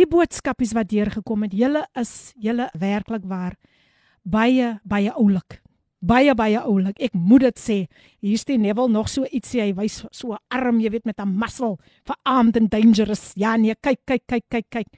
die 0.00 0.06
boodskapies 0.08 0.72
wat 0.72 0.88
deurgekom 0.88 1.44
het. 1.44 1.52
Julle 1.52 1.84
is 2.00 2.32
julle 2.40 2.70
werklik 2.80 3.26
waar 3.28 3.58
baie 4.24 4.78
baie 4.88 5.12
oulik. 5.12 5.60
Baie 6.04 6.32
baie 6.36 6.60
oulik. 6.60 6.98
Ek 7.04 7.12
moet 7.12 7.44
dit 7.46 7.60
sê. 7.60 7.76
Hier's 8.24 8.44
die 8.48 8.56
Neville 8.60 8.92
nog 8.92 9.10
so 9.12 9.28
iets 9.28 9.52
sê 9.52 9.60
hy 9.60 9.74
wys 9.76 10.02
so 10.12 10.36
arm, 10.52 10.80
jy 10.80 10.90
weet 10.90 11.04
met 11.04 11.20
'n 11.20 11.28
muscle 11.28 11.76
vir 12.06 12.16
armed 12.24 12.56
and 12.56 12.70
dangerous. 12.70 13.32
Ja 13.36 13.56
nee, 13.56 13.74
kyk 13.74 14.00
kyk 14.06 14.22
kyk 14.26 14.44
kyk 14.48 14.66
kyk. 14.70 14.88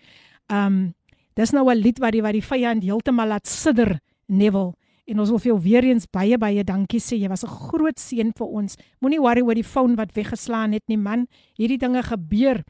Um 0.48 0.94
dis 1.34 1.52
nou 1.52 1.68
'n 1.68 1.82
lied 1.82 1.98
wat 1.98 2.12
die 2.12 2.22
wat 2.22 2.32
die 2.32 2.42
vyand 2.42 2.82
heeltemal 2.82 3.28
laat 3.28 3.46
sidder 3.46 3.98
Neville. 4.28 4.74
En 5.06 5.20
ons 5.22 5.30
wil 5.30 5.38
vir 5.38 5.50
jou 5.52 5.58
weer 5.62 5.86
eens 5.86 6.08
baie 6.10 6.38
baie 6.38 6.64
dankie 6.66 7.00
sê. 7.00 7.16
Jy 7.16 7.28
was 7.28 7.44
'n 7.44 7.48
groot 7.70 7.98
seën 7.98 8.32
vir 8.36 8.46
ons. 8.46 8.76
Moenie 9.00 9.20
worry 9.20 9.40
oor 9.40 9.54
die 9.54 9.64
foon 9.64 9.96
wat 9.96 10.14
weggeslaan 10.14 10.72
het 10.72 10.82
nie, 10.88 10.98
man. 10.98 11.26
Hierdie 11.56 11.78
dinge 11.78 12.02
gebeur. 12.02 12.64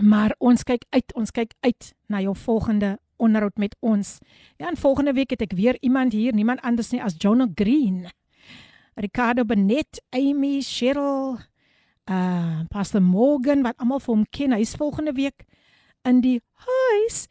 Maar 0.00 0.34
ons 0.38 0.62
kyk 0.62 0.84
uit, 0.90 1.14
ons 1.14 1.30
kyk 1.30 1.54
uit 1.60 1.92
na 2.08 2.20
jou 2.20 2.34
volgende 2.34 2.98
onderhoud 3.16 3.58
met 3.58 3.76
ons. 3.80 4.18
Ja, 4.58 4.68
en 4.68 4.76
volgende 4.76 5.12
week 5.12 5.30
het 5.30 5.42
ek 5.42 5.52
weer 5.52 5.76
iemand 5.80 6.12
hier, 6.12 6.34
niemand 6.34 6.60
anders 6.60 6.90
nie 6.90 7.02
as 7.02 7.14
Jonah 7.18 7.48
Green. 7.54 8.06
Ricardo 8.94 9.44
Benet, 9.44 10.02
Amy 10.10 10.60
Cheryl, 10.60 11.38
uh 12.10 12.60
Pastor 12.70 13.02
Morgan 13.02 13.62
wat 13.62 13.76
almal 13.78 14.00
vir 14.00 14.14
hom 14.14 14.24
ken. 14.30 14.52
Hy's 14.52 14.76
volgende 14.76 15.12
week 15.12 15.46
in 16.04 16.20
die 16.20 16.40
huis 16.66 17.28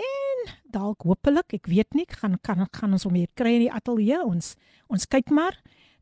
en 0.00 0.50
dalk 0.72 1.04
hopelik, 1.06 1.54
ek 1.60 1.68
weet 1.70 1.94
nie, 1.94 2.06
gaan 2.08 2.38
kan 2.42 2.66
gaan 2.72 2.96
ons 2.96 3.04
hom 3.04 3.16
hier 3.18 3.30
kry 3.34 3.56
in 3.58 3.66
die 3.66 3.72
ateljee. 3.72 4.20
Ons 4.24 4.54
ons 4.88 5.06
kyk 5.06 5.30
maar. 5.34 5.58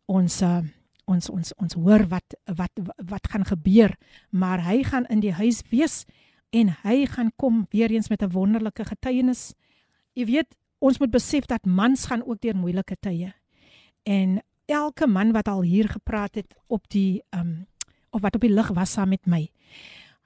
Ons 0.06 0.42
uh 0.42 0.62
ons 1.08 1.30
ons 1.32 1.52
ons 1.56 1.76
hoor 1.80 2.04
wat 2.10 2.36
wat 2.58 2.80
wat 3.08 3.28
gaan 3.32 3.46
gebeur, 3.48 3.94
maar 4.30 4.60
hy 4.66 4.82
gaan 4.84 5.08
in 5.08 5.22
die 5.24 5.32
huis 5.32 5.62
wees 5.72 6.02
en 6.52 6.74
hy 6.82 7.06
gaan 7.08 7.30
kom 7.36 7.66
weer 7.72 7.90
eens 7.90 8.08
met 8.08 8.22
'n 8.22 8.32
wonderlike 8.32 8.84
getuienis. 8.84 9.54
Jy 10.12 10.24
weet, 10.24 10.54
ons 10.78 10.98
moet 10.98 11.10
besef 11.10 11.46
dat 11.46 11.64
mans 11.66 12.06
gaan 12.06 12.22
ook 12.22 12.40
deur 12.40 12.56
moeilike 12.56 12.96
tye. 13.00 13.32
En 14.04 14.40
elke 14.66 15.06
man 15.06 15.32
wat 15.32 15.48
al 15.48 15.62
hier 15.62 15.88
gepraat 15.88 16.34
het 16.34 16.54
op 16.66 16.88
die 16.88 17.22
ehm 17.30 17.40
um, 17.40 17.66
of 18.10 18.20
wat 18.20 18.34
op 18.34 18.40
die 18.40 18.52
lig 18.52 18.68
was 18.68 18.92
saam 18.92 19.08
met 19.08 19.26
my. 19.26 19.50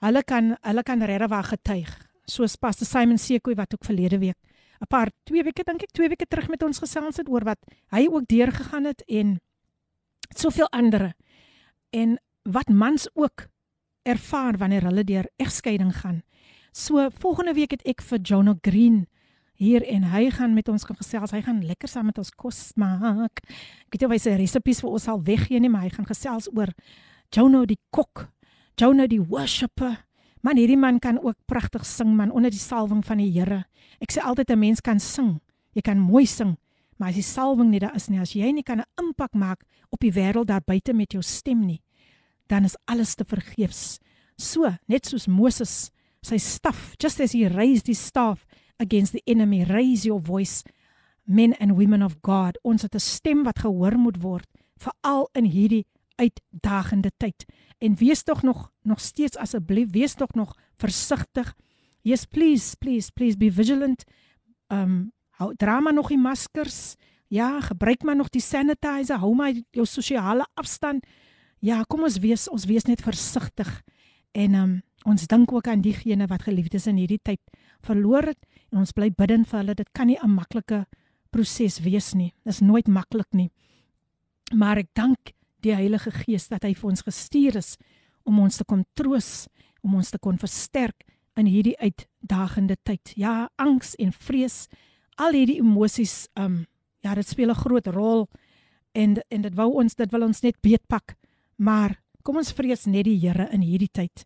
Hulle 0.03 0.23
kan 0.23 0.57
hulle 0.61 0.83
kan 0.83 1.03
regtig 1.03 1.49
getuig. 1.49 2.02
Soos 2.25 2.57
Pastor 2.57 2.87
Simon 2.87 3.19
Sekoe 3.19 3.55
wat 3.55 3.75
ook 3.75 3.85
verlede 3.85 4.19
week 4.19 4.39
'n 4.83 4.91
paar 4.91 5.11
twee 5.29 5.45
weke 5.47 5.63
dink 5.63 5.83
ek 5.83 5.95
twee 5.95 6.11
weke 6.11 6.27
terug 6.27 6.49
met 6.51 6.63
ons 6.67 6.79
gesels 6.83 7.17
het 7.17 7.29
oor 7.31 7.45
wat 7.47 7.59
hy 7.95 8.09
ook 8.11 8.27
deurgegaan 8.27 8.85
het 8.85 9.05
en 9.07 9.39
soveel 10.35 10.69
ander. 10.71 11.13
En 11.91 12.19
wat 12.43 12.69
mans 12.69 13.07
ook 13.15 13.47
ervaar 14.03 14.59
wanneer 14.59 14.83
hulle 14.83 15.05
deur 15.05 15.29
egskeiding 15.37 15.95
gaan. 15.97 16.23
So 16.73 17.09
volgende 17.11 17.55
week 17.55 17.71
het 17.71 17.87
ek 17.87 18.03
vir 18.03 18.19
Jonah 18.19 18.59
Green 18.61 19.07
hier 19.55 19.85
en 19.87 20.09
hy 20.11 20.31
gaan 20.31 20.55
met 20.55 20.69
ons 20.69 20.85
gesels. 20.89 21.31
Hy 21.31 21.43
gaan 21.47 21.63
lekker 21.63 21.89
saam 21.89 22.09
met 22.11 22.19
ons 22.19 22.33
kos 22.35 22.73
maak. 22.75 23.45
Ek 23.87 23.95
weet 23.95 24.01
nie 24.01 24.09
of 24.09 24.15
hy 24.17 24.19
sy 24.19 24.37
resepte 24.41 24.81
vir 24.81 24.91
ons 24.91 25.07
sal 25.07 25.23
weggee 25.23 25.61
nie, 25.61 25.71
maar 25.71 25.87
hy 25.87 25.93
gaan 25.95 26.09
gesels 26.09 26.49
oor 26.57 26.73
Jonah 27.31 27.67
die 27.69 27.79
kok, 27.95 28.33
Jonah 28.81 29.07
die 29.07 29.23
worshipper. 29.23 30.01
Man, 30.43 30.59
hierdie 30.59 30.79
man 30.79 30.99
kan 30.99 31.21
ook 31.23 31.39
pragtig 31.47 31.85
sing 31.87 32.17
man 32.19 32.33
onder 32.35 32.51
die 32.51 32.59
salwing 32.59 33.05
van 33.07 33.21
die 33.23 33.31
Here. 33.31 33.61
Ek 34.03 34.11
sê 34.11 34.19
altyd 34.27 34.51
'n 34.51 34.59
mens 34.59 34.81
kan 34.81 34.99
sing. 34.99 35.41
Jy 35.75 35.83
kan 35.83 35.99
mooi 35.99 36.27
sing, 36.27 36.57
maar 36.99 37.09
as 37.09 37.15
die 37.15 37.23
salwing 37.23 37.71
nie 37.71 37.79
daar 37.79 37.95
is 37.95 38.09
nie, 38.09 38.19
as 38.19 38.35
jy 38.35 38.51
nie 38.53 38.63
kan 38.63 38.81
'n 38.81 38.85
impak 38.99 39.35
maak 39.35 39.63
op 39.91 40.01
die 40.01 40.11
wêreld 40.13 40.47
daar 40.47 40.61
buite 40.61 40.93
met 40.93 41.13
jou 41.13 41.23
stem 41.23 41.67
nie, 41.67 41.83
dan 42.49 42.65
is 42.65 42.77
alles 42.87 43.15
te 43.15 43.25
vergeefs. 43.25 44.01
So, 44.37 44.77
net 44.89 45.07
soos 45.07 45.29
Moses, 45.29 45.91
sy 46.23 46.39
staf, 46.39 46.95
just 46.99 47.21
as 47.21 47.33
he 47.33 47.47
raised 47.47 47.87
his 47.87 48.05
staff 48.05 48.45
against 48.79 49.13
the 49.13 49.23
enemy, 49.27 49.65
raise 49.65 50.05
your 50.05 50.21
voice, 50.21 50.65
men 51.25 51.55
and 51.61 51.77
women 51.77 52.03
of 52.03 52.21
God. 52.23 52.59
Ons 52.65 52.83
het 52.83 52.95
'n 52.95 53.01
stem 53.01 53.45
wat 53.45 53.61
gehoor 53.61 53.97
moet 53.97 54.23
word, 54.23 54.49
veral 54.77 55.29
in 55.35 55.45
hierdie 55.45 55.87
uitdagende 56.23 57.11
tyd. 57.17 57.45
En 57.79 57.97
wees 57.99 58.23
tog 58.23 58.43
nog 58.43 58.71
nog 58.83 59.01
steeds 59.01 59.37
asseblief, 59.37 59.91
wees 59.91 60.15
tog 60.15 60.35
nog 60.35 60.55
versigtig. 60.77 61.55
Yes, 62.03 62.25
please, 62.25 62.77
please, 62.77 63.13
please 63.13 63.37
be 63.37 63.53
vigilant. 63.53 64.05
Um 64.69 65.13
hou 65.39 65.55
dra 65.57 65.81
maar 65.81 65.95
nog 65.95 66.09
die 66.09 66.19
maskers. 66.19 66.95
Ja, 67.33 67.61
gebruik 67.61 68.03
maar 68.03 68.17
nog 68.17 68.29
die 68.29 68.43
sanitizer. 68.43 69.19
Hou 69.19 69.35
maar 69.35 69.53
jou 69.71 69.87
sosiale 69.87 70.47
afstand. 70.55 71.07
Ja, 71.59 71.83
kom 71.89 72.03
ons 72.03 72.19
wees 72.19 72.49
ons 72.51 72.67
wees 72.67 72.85
net 72.85 73.03
versigtig. 73.03 73.71
En 74.33 74.55
um, 74.55 74.73
ons 75.09 75.27
dink 75.27 75.53
ook 75.53 75.69
aan 75.69 75.83
diegene 75.85 76.27
wat 76.27 76.43
geliefdes 76.49 76.89
in 76.91 76.99
hierdie 77.01 77.21
tyd 77.23 77.41
verloor 77.85 78.33
het 78.33 78.39
en 78.73 78.83
ons 78.83 78.93
bly 78.97 79.11
bidden 79.17 79.45
vir 79.49 79.61
hulle. 79.61 79.75
Dit 79.79 79.93
kan 79.93 80.07
nie 80.07 80.19
'n 80.19 80.35
maklike 80.35 80.87
proses 81.31 81.81
wees 81.81 82.15
nie. 82.15 82.33
Dit 82.45 82.53
is 82.55 82.61
nooit 82.61 82.89
maklik 82.89 83.33
nie. 83.33 83.51
Maar 84.55 84.79
ek 84.79 84.91
dank 84.95 85.33
die 85.63 85.75
Heilige 85.75 86.11
Gees 86.11 86.49
dat 86.49 86.65
hy 86.67 86.75
vir 86.75 86.91
ons 86.91 87.05
gestuur 87.07 87.57
is 87.61 87.77
om 88.29 88.39
ons 88.43 88.57
te 88.57 88.65
kom 88.65 88.85
troos, 88.95 89.49
om 89.83 89.97
ons 89.99 90.11
te 90.11 90.19
kon 90.23 90.39
versterk 90.39 91.07
in 91.39 91.49
hierdie 91.49 91.77
uitdagende 91.81 92.77
tyd. 92.85 93.15
Ja, 93.17 93.49
angs 93.57 93.95
en 93.99 94.13
vrees, 94.13 94.69
al 95.17 95.35
hierdie 95.37 95.61
emosies, 95.63 96.29
um 96.39 96.65
ja, 97.03 97.15
dit 97.15 97.27
speel 97.27 97.51
'n 97.51 97.63
groot 97.65 97.87
rol 97.87 98.29
en 98.95 99.17
en 99.29 99.43
dit 99.43 99.55
wou 99.55 99.73
ons 99.81 99.95
dit 99.95 100.13
wil 100.13 100.23
ons 100.23 100.43
net 100.43 100.57
beetpak. 100.63 101.17
Maar 101.57 102.01
kom 102.23 102.37
ons 102.37 102.53
vrees 102.53 102.87
net 102.87 103.05
die 103.05 103.19
Here 103.19 103.49
in 103.53 103.63
hierdie 103.63 103.91
tyd. 103.91 104.25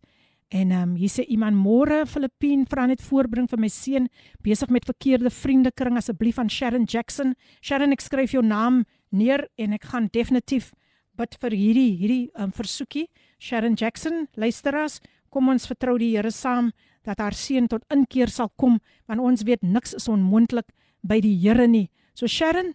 En 0.48 0.70
ehm 0.70 0.82
um, 0.82 0.96
hier 0.96 1.10
sê 1.10 1.24
iemand 1.26 1.56
môre 1.56 2.06
Filippien 2.06 2.66
vra 2.66 2.86
net 2.86 3.02
voorbring 3.02 3.48
vir 3.50 3.58
my 3.58 3.68
seun 3.68 4.08
besig 4.42 4.70
met 4.70 4.84
verkeerde 4.84 5.30
vriendekring 5.30 5.96
asseblief 5.96 6.38
aan 6.38 6.50
Sharon 6.50 6.84
Jackson. 6.84 7.34
Sharon 7.60 7.92
ek 7.92 8.00
skryf 8.00 8.30
jou 8.30 8.42
naam 8.42 8.84
neer 9.10 9.48
en 9.56 9.72
ek 9.72 9.84
gaan 9.84 10.08
definitief 10.12 10.72
bid 11.16 11.36
vir 11.40 11.56
hierdie 11.56 11.90
hierdie 12.00 12.24
um, 12.36 12.52
versoekie. 12.52 13.06
Sharon 13.38 13.76
Jackson, 13.76 14.26
luisteras, 14.36 15.00
kom 15.30 15.48
ons 15.52 15.68
vertrou 15.68 15.96
die 16.00 16.14
Here 16.14 16.30
saam 16.30 16.72
dat 17.06 17.20
haar 17.22 17.34
seun 17.36 17.68
tot 17.68 17.84
inkeer 17.92 18.30
sal 18.32 18.50
kom 18.56 18.80
want 19.06 19.22
ons 19.22 19.44
weet 19.46 19.62
niks 19.62 19.94
is 19.94 20.08
onmoontlik 20.08 20.68
by 21.06 21.20
die 21.22 21.36
Here 21.42 21.66
nie. 21.68 21.88
So 22.14 22.26
Sharon, 22.26 22.74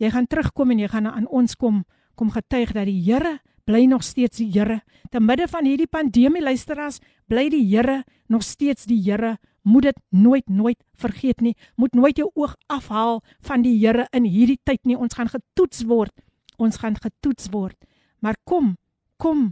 jy 0.00 0.10
gaan 0.10 0.26
terugkom 0.26 0.72
en 0.74 0.82
jy 0.82 0.90
gaan 0.90 1.08
aan 1.10 1.28
ons 1.28 1.56
kom 1.56 1.84
kom 2.18 2.32
getuig 2.34 2.74
dat 2.76 2.84
die 2.84 3.00
Here 3.06 3.38
bly 3.64 3.86
nog 3.86 4.02
steeds 4.04 4.40
die 4.40 4.50
Here. 4.52 4.80
Te 5.10 5.20
midde 5.20 5.46
van 5.48 5.64
hierdie 5.64 5.88
pandemie 5.88 6.42
luisteraars, 6.42 7.00
bly 7.30 7.48
die 7.52 7.62
Here 7.70 8.02
nog 8.28 8.42
steeds 8.44 8.88
die 8.90 9.00
Here. 9.04 9.38
Moet 9.62 9.90
dit 9.90 9.98
nooit 10.10 10.48
nooit 10.48 10.78
vergeet 10.98 11.40
nie. 11.40 11.54
Moet 11.76 11.94
nooit 11.94 12.18
jou 12.18 12.30
oog 12.34 12.56
afhaal 12.66 13.20
van 13.46 13.62
die 13.62 13.76
Here 13.78 14.08
in 14.16 14.26
hierdie 14.28 14.58
tyd 14.64 14.84
nie. 14.84 14.96
Ons 14.96 15.14
gaan 15.14 15.30
getoets 15.30 15.84
word. 15.86 16.12
Ons 16.60 16.78
gaan 16.82 16.98
getoets 17.00 17.48
word. 17.54 17.76
Maar 18.20 18.36
kom, 18.44 18.74
kom. 19.16 19.50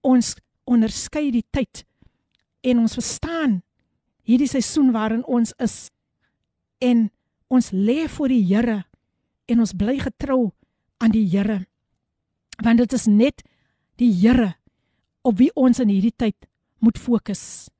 Ons 0.00 0.34
onderskei 0.64 1.30
die 1.34 1.44
tyd 1.52 1.84
en 2.62 2.78
ons 2.84 2.94
verstaan 2.94 3.60
hierdie 4.26 4.50
seisoen 4.50 4.92
waarin 4.94 5.24
ons 5.26 5.50
is 5.62 5.90
en 6.82 7.08
ons 7.52 7.70
lê 7.74 8.06
voor 8.08 8.32
die 8.32 8.44
Here 8.46 8.78
en 9.50 9.62
ons 9.62 9.74
bly 9.74 9.98
getrou 10.02 10.52
aan 11.02 11.14
die 11.14 11.26
Here 11.26 11.64
want 12.62 12.78
dit 12.78 12.94
is 12.94 13.08
net 13.10 13.42
die 13.98 14.12
Here 14.22 14.52
op 15.26 15.38
wie 15.38 15.50
ons 15.58 15.82
in 15.82 15.90
hierdie 15.90 16.14
tyd 16.16 16.36
moet 16.82 16.98
fokus. 16.98 17.70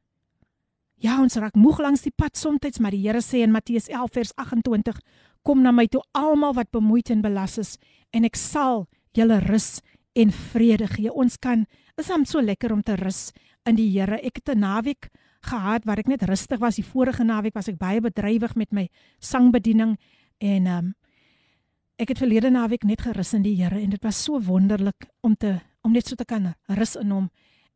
Ja, 1.02 1.18
ons 1.18 1.34
raak 1.34 1.56
moeg 1.58 1.80
langs 1.82 2.04
die 2.06 2.14
pad 2.14 2.38
soms, 2.38 2.78
maar 2.78 2.94
die 2.94 3.02
Here 3.02 3.22
sê 3.22 3.42
in 3.42 3.54
Matteus 3.54 3.88
11 3.90 4.12
vers 4.14 4.32
28: 4.38 5.00
Kom 5.42 5.62
na 5.62 5.72
my 5.74 5.88
toe 5.90 6.02
almal 6.14 6.54
wat 6.54 6.70
bemoeid 6.70 7.10
en 7.10 7.22
belas 7.22 7.58
is, 7.58 7.74
en 8.12 8.24
ek 8.24 8.36
sal 8.36 8.86
julle 9.16 9.40
rus 9.40 9.80
en 10.14 10.32
vrede 10.52 10.86
gee. 10.86 11.12
Ons 11.12 11.38
kan 11.40 11.66
is 11.98 12.08
hom 12.08 12.24
so 12.24 12.40
lekker 12.40 12.72
om 12.72 12.82
te 12.82 12.96
rus 12.96 13.32
in 13.68 13.76
die 13.76 13.90
Here. 13.90 14.20
Ek 14.20 14.40
het 14.40 14.56
'n 14.56 14.60
naweek 14.60 15.10
gehad 15.42 15.84
waar 15.84 15.98
ek 15.98 16.08
net 16.08 16.22
rustig 16.22 16.58
was. 16.60 16.76
Die 16.76 16.84
vorige 16.84 17.24
naweek 17.24 17.54
was 17.54 17.68
ek 17.68 17.78
baie 17.78 18.00
bedrywig 18.00 18.54
met 18.54 18.72
my 18.72 18.88
sangbediening 19.20 19.96
en 20.40 20.66
ehm 20.66 20.78
um, 20.78 20.94
Ek 22.02 22.08
het 22.08 22.18
verlede 22.18 22.50
naweek 22.50 22.82
net 22.82 23.04
gerus 23.04 23.34
in 23.36 23.44
die 23.44 23.54
Here 23.54 23.78
en 23.78 23.90
dit 23.90 24.02
was 24.02 24.24
so 24.24 24.40
wonderlik 24.40 25.06
om 25.20 25.36
te 25.36 25.60
om 25.82 25.92
net 25.92 26.08
so 26.08 26.16
te 26.16 26.24
kan 26.24 26.54
rus 26.66 26.96
in 26.96 27.10
hom 27.10 27.28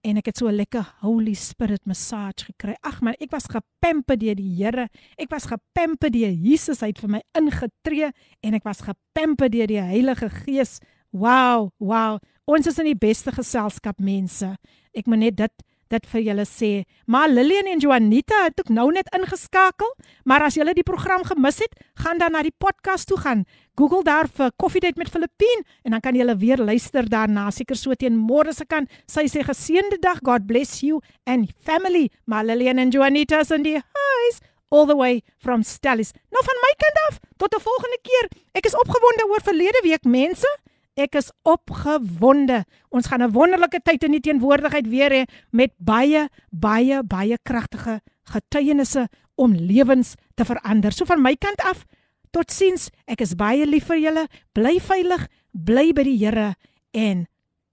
en 0.06 0.20
ek 0.20 0.30
het 0.30 0.38
so 0.38 0.46
'n 0.48 0.54
lekker 0.54 0.86
Holy 1.02 1.34
Spirit 1.34 1.84
massage 1.84 2.46
gekry. 2.46 2.76
Ag 2.82 3.00
man, 3.02 3.14
ek 3.18 3.30
was 3.32 3.46
gepamper 3.50 4.16
deur 4.16 4.34
die 4.34 4.54
Here. 4.56 4.88
Ek 5.18 5.30
was 5.30 5.46
gepamper 5.46 6.10
deur 6.10 6.30
Jesus. 6.30 6.80
Hy 6.80 6.86
het 6.86 6.98
vir 6.98 7.10
my 7.10 7.22
ingetree 7.34 8.12
en 8.42 8.54
ek 8.54 8.64
was 8.64 8.80
gepamper 8.80 9.48
deur 9.50 9.66
die 9.66 9.80
Heilige 9.80 10.30
Gees. 10.30 10.78
Wow, 11.10 11.70
wow. 11.78 12.18
Ons 12.46 12.66
is 12.66 12.78
in 12.78 12.84
die 12.84 12.94
beste 12.94 13.32
geselskap 13.32 13.98
mense. 13.98 14.56
Ek 14.94 15.06
moet 15.06 15.18
net 15.18 15.36
dit 15.36 15.62
dit 15.92 16.06
vir 16.12 16.22
julle 16.28 16.44
sê. 16.48 16.70
Maar 17.06 17.28
Lillian 17.28 17.68
en 17.70 17.82
Juanita 17.82 18.44
het 18.44 18.60
ook 18.60 18.72
nou 18.74 18.90
net 18.92 19.08
ingeskakel, 19.14 19.92
maar 20.24 20.42
as 20.46 20.56
julle 20.58 20.74
die 20.74 20.86
program 20.86 21.24
gemis 21.24 21.60
het, 21.62 21.72
gaan 22.02 22.18
dan 22.18 22.32
na 22.32 22.42
die 22.42 22.54
podcast 22.58 23.08
toe 23.08 23.18
gaan. 23.18 23.44
Google 23.76 24.02
daar 24.02 24.28
vir 24.28 24.52
Coffee 24.56 24.80
Date 24.80 24.98
met 24.98 25.10
Filippine 25.12 25.64
en 25.84 25.90
dan 25.90 26.00
kan 26.00 26.16
julle 26.16 26.36
weer 26.36 26.58
luister 26.58 27.08
daarna. 27.08 27.50
Seker 27.50 27.76
so 27.76 27.94
teen 27.94 28.16
môre 28.16 28.54
se 28.56 28.64
kan. 28.64 28.88
Sy 29.06 29.26
sê 29.28 29.44
geseënde 29.44 30.00
dag. 30.00 30.22
God 30.24 30.46
bless 30.46 30.80
you 30.80 31.02
and 31.24 31.52
family. 31.60 32.08
Maar 32.24 32.44
Lillian 32.44 32.78
en 32.78 32.90
Juanita 32.90 33.40
is 33.44 33.50
in 33.50 33.62
die 33.62 33.76
huis 33.76 34.40
all 34.70 34.86
the 34.86 34.96
way 34.96 35.22
from 35.38 35.62
Stellis. 35.62 36.12
Nou 36.32 36.42
van 36.44 36.62
my 36.62 36.72
kant 36.82 37.02
af, 37.08 37.18
tot 37.36 37.54
'n 37.54 37.60
volgende 37.60 37.98
keer. 38.02 38.28
Ek 38.52 38.66
is 38.66 38.74
opgewonde 38.74 39.28
oor 39.28 39.42
verlede 39.42 39.80
week 39.82 40.04
mense. 40.04 40.58
Ek 40.96 41.18
is 41.20 41.28
opgewonde. 41.44 42.64
Ons 42.88 43.06
gaan 43.06 43.22
'n 43.22 43.32
wonderlike 43.32 43.80
tyd 43.84 44.02
in 44.04 44.12
die 44.12 44.20
teenwoordigheid 44.20 44.88
weer 44.88 45.10
hê 45.10 45.24
met 45.52 45.72
baie 45.78 46.28
baie 46.50 47.02
baie 47.02 47.36
kragtige 47.42 48.00
getuienisse 48.24 49.08
om 49.36 49.52
lewens 49.54 50.14
te 50.34 50.44
verander. 50.44 50.92
So 50.92 51.04
van 51.04 51.22
my 51.22 51.36
kant 51.36 51.60
af, 51.60 51.84
totsiens. 52.30 52.90
Ek 53.06 53.20
is 53.20 53.34
baie 53.34 53.66
lief 53.66 53.86
vir 53.86 53.98
julle. 53.98 54.26
Bly 54.52 54.80
veilig, 54.80 55.28
bly 55.52 55.92
by 55.92 56.02
die 56.02 56.18
Here 56.18 56.54
en 56.92 57.26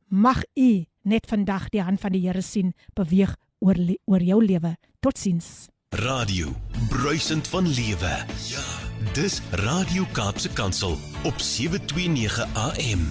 mag 0.10 0.44
u 0.56 0.86
net 1.04 1.28
vandag 1.28 1.70
die 1.70 1.82
hand 1.82 2.02
van 2.02 2.12
die 2.12 2.28
Here 2.28 2.42
sien 2.42 2.74
beweeg 2.94 3.36
oor 3.60 3.76
oor 4.06 4.22
jou 4.22 4.44
lewe. 4.44 4.76
Totsiens. 5.00 5.70
Radio 5.94 6.56
Bruisend 6.90 7.48
van 7.48 7.68
Lewe. 7.68 8.26
Ja, 8.50 8.83
dis 9.12 9.42
Radio 9.52 10.06
Kaapse 10.12 10.50
Kansel 10.54 10.98
op 11.24 11.34
729 11.38 12.48
AM. 12.54 13.02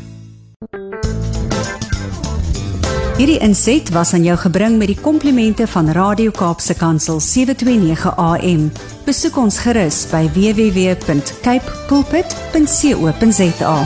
Hierdie 3.17 3.39
inset 3.39 3.91
was 3.91 4.13
aan 4.13 4.25
jou 4.25 4.39
gebring 4.39 4.79
met 4.79 4.87
die 4.91 5.01
komplimente 5.01 5.67
van 5.67 5.91
Radio 5.91 6.31
Kaapse 6.31 6.75
Kansel 6.75 7.21
729 7.21 8.17
AM. 8.17 8.73
Besoek 9.05 9.37
ons 9.37 9.59
gerus 9.59 10.07
by 10.11 10.25
www.cape 10.33 11.73
pulpit.co.za. 11.89 13.77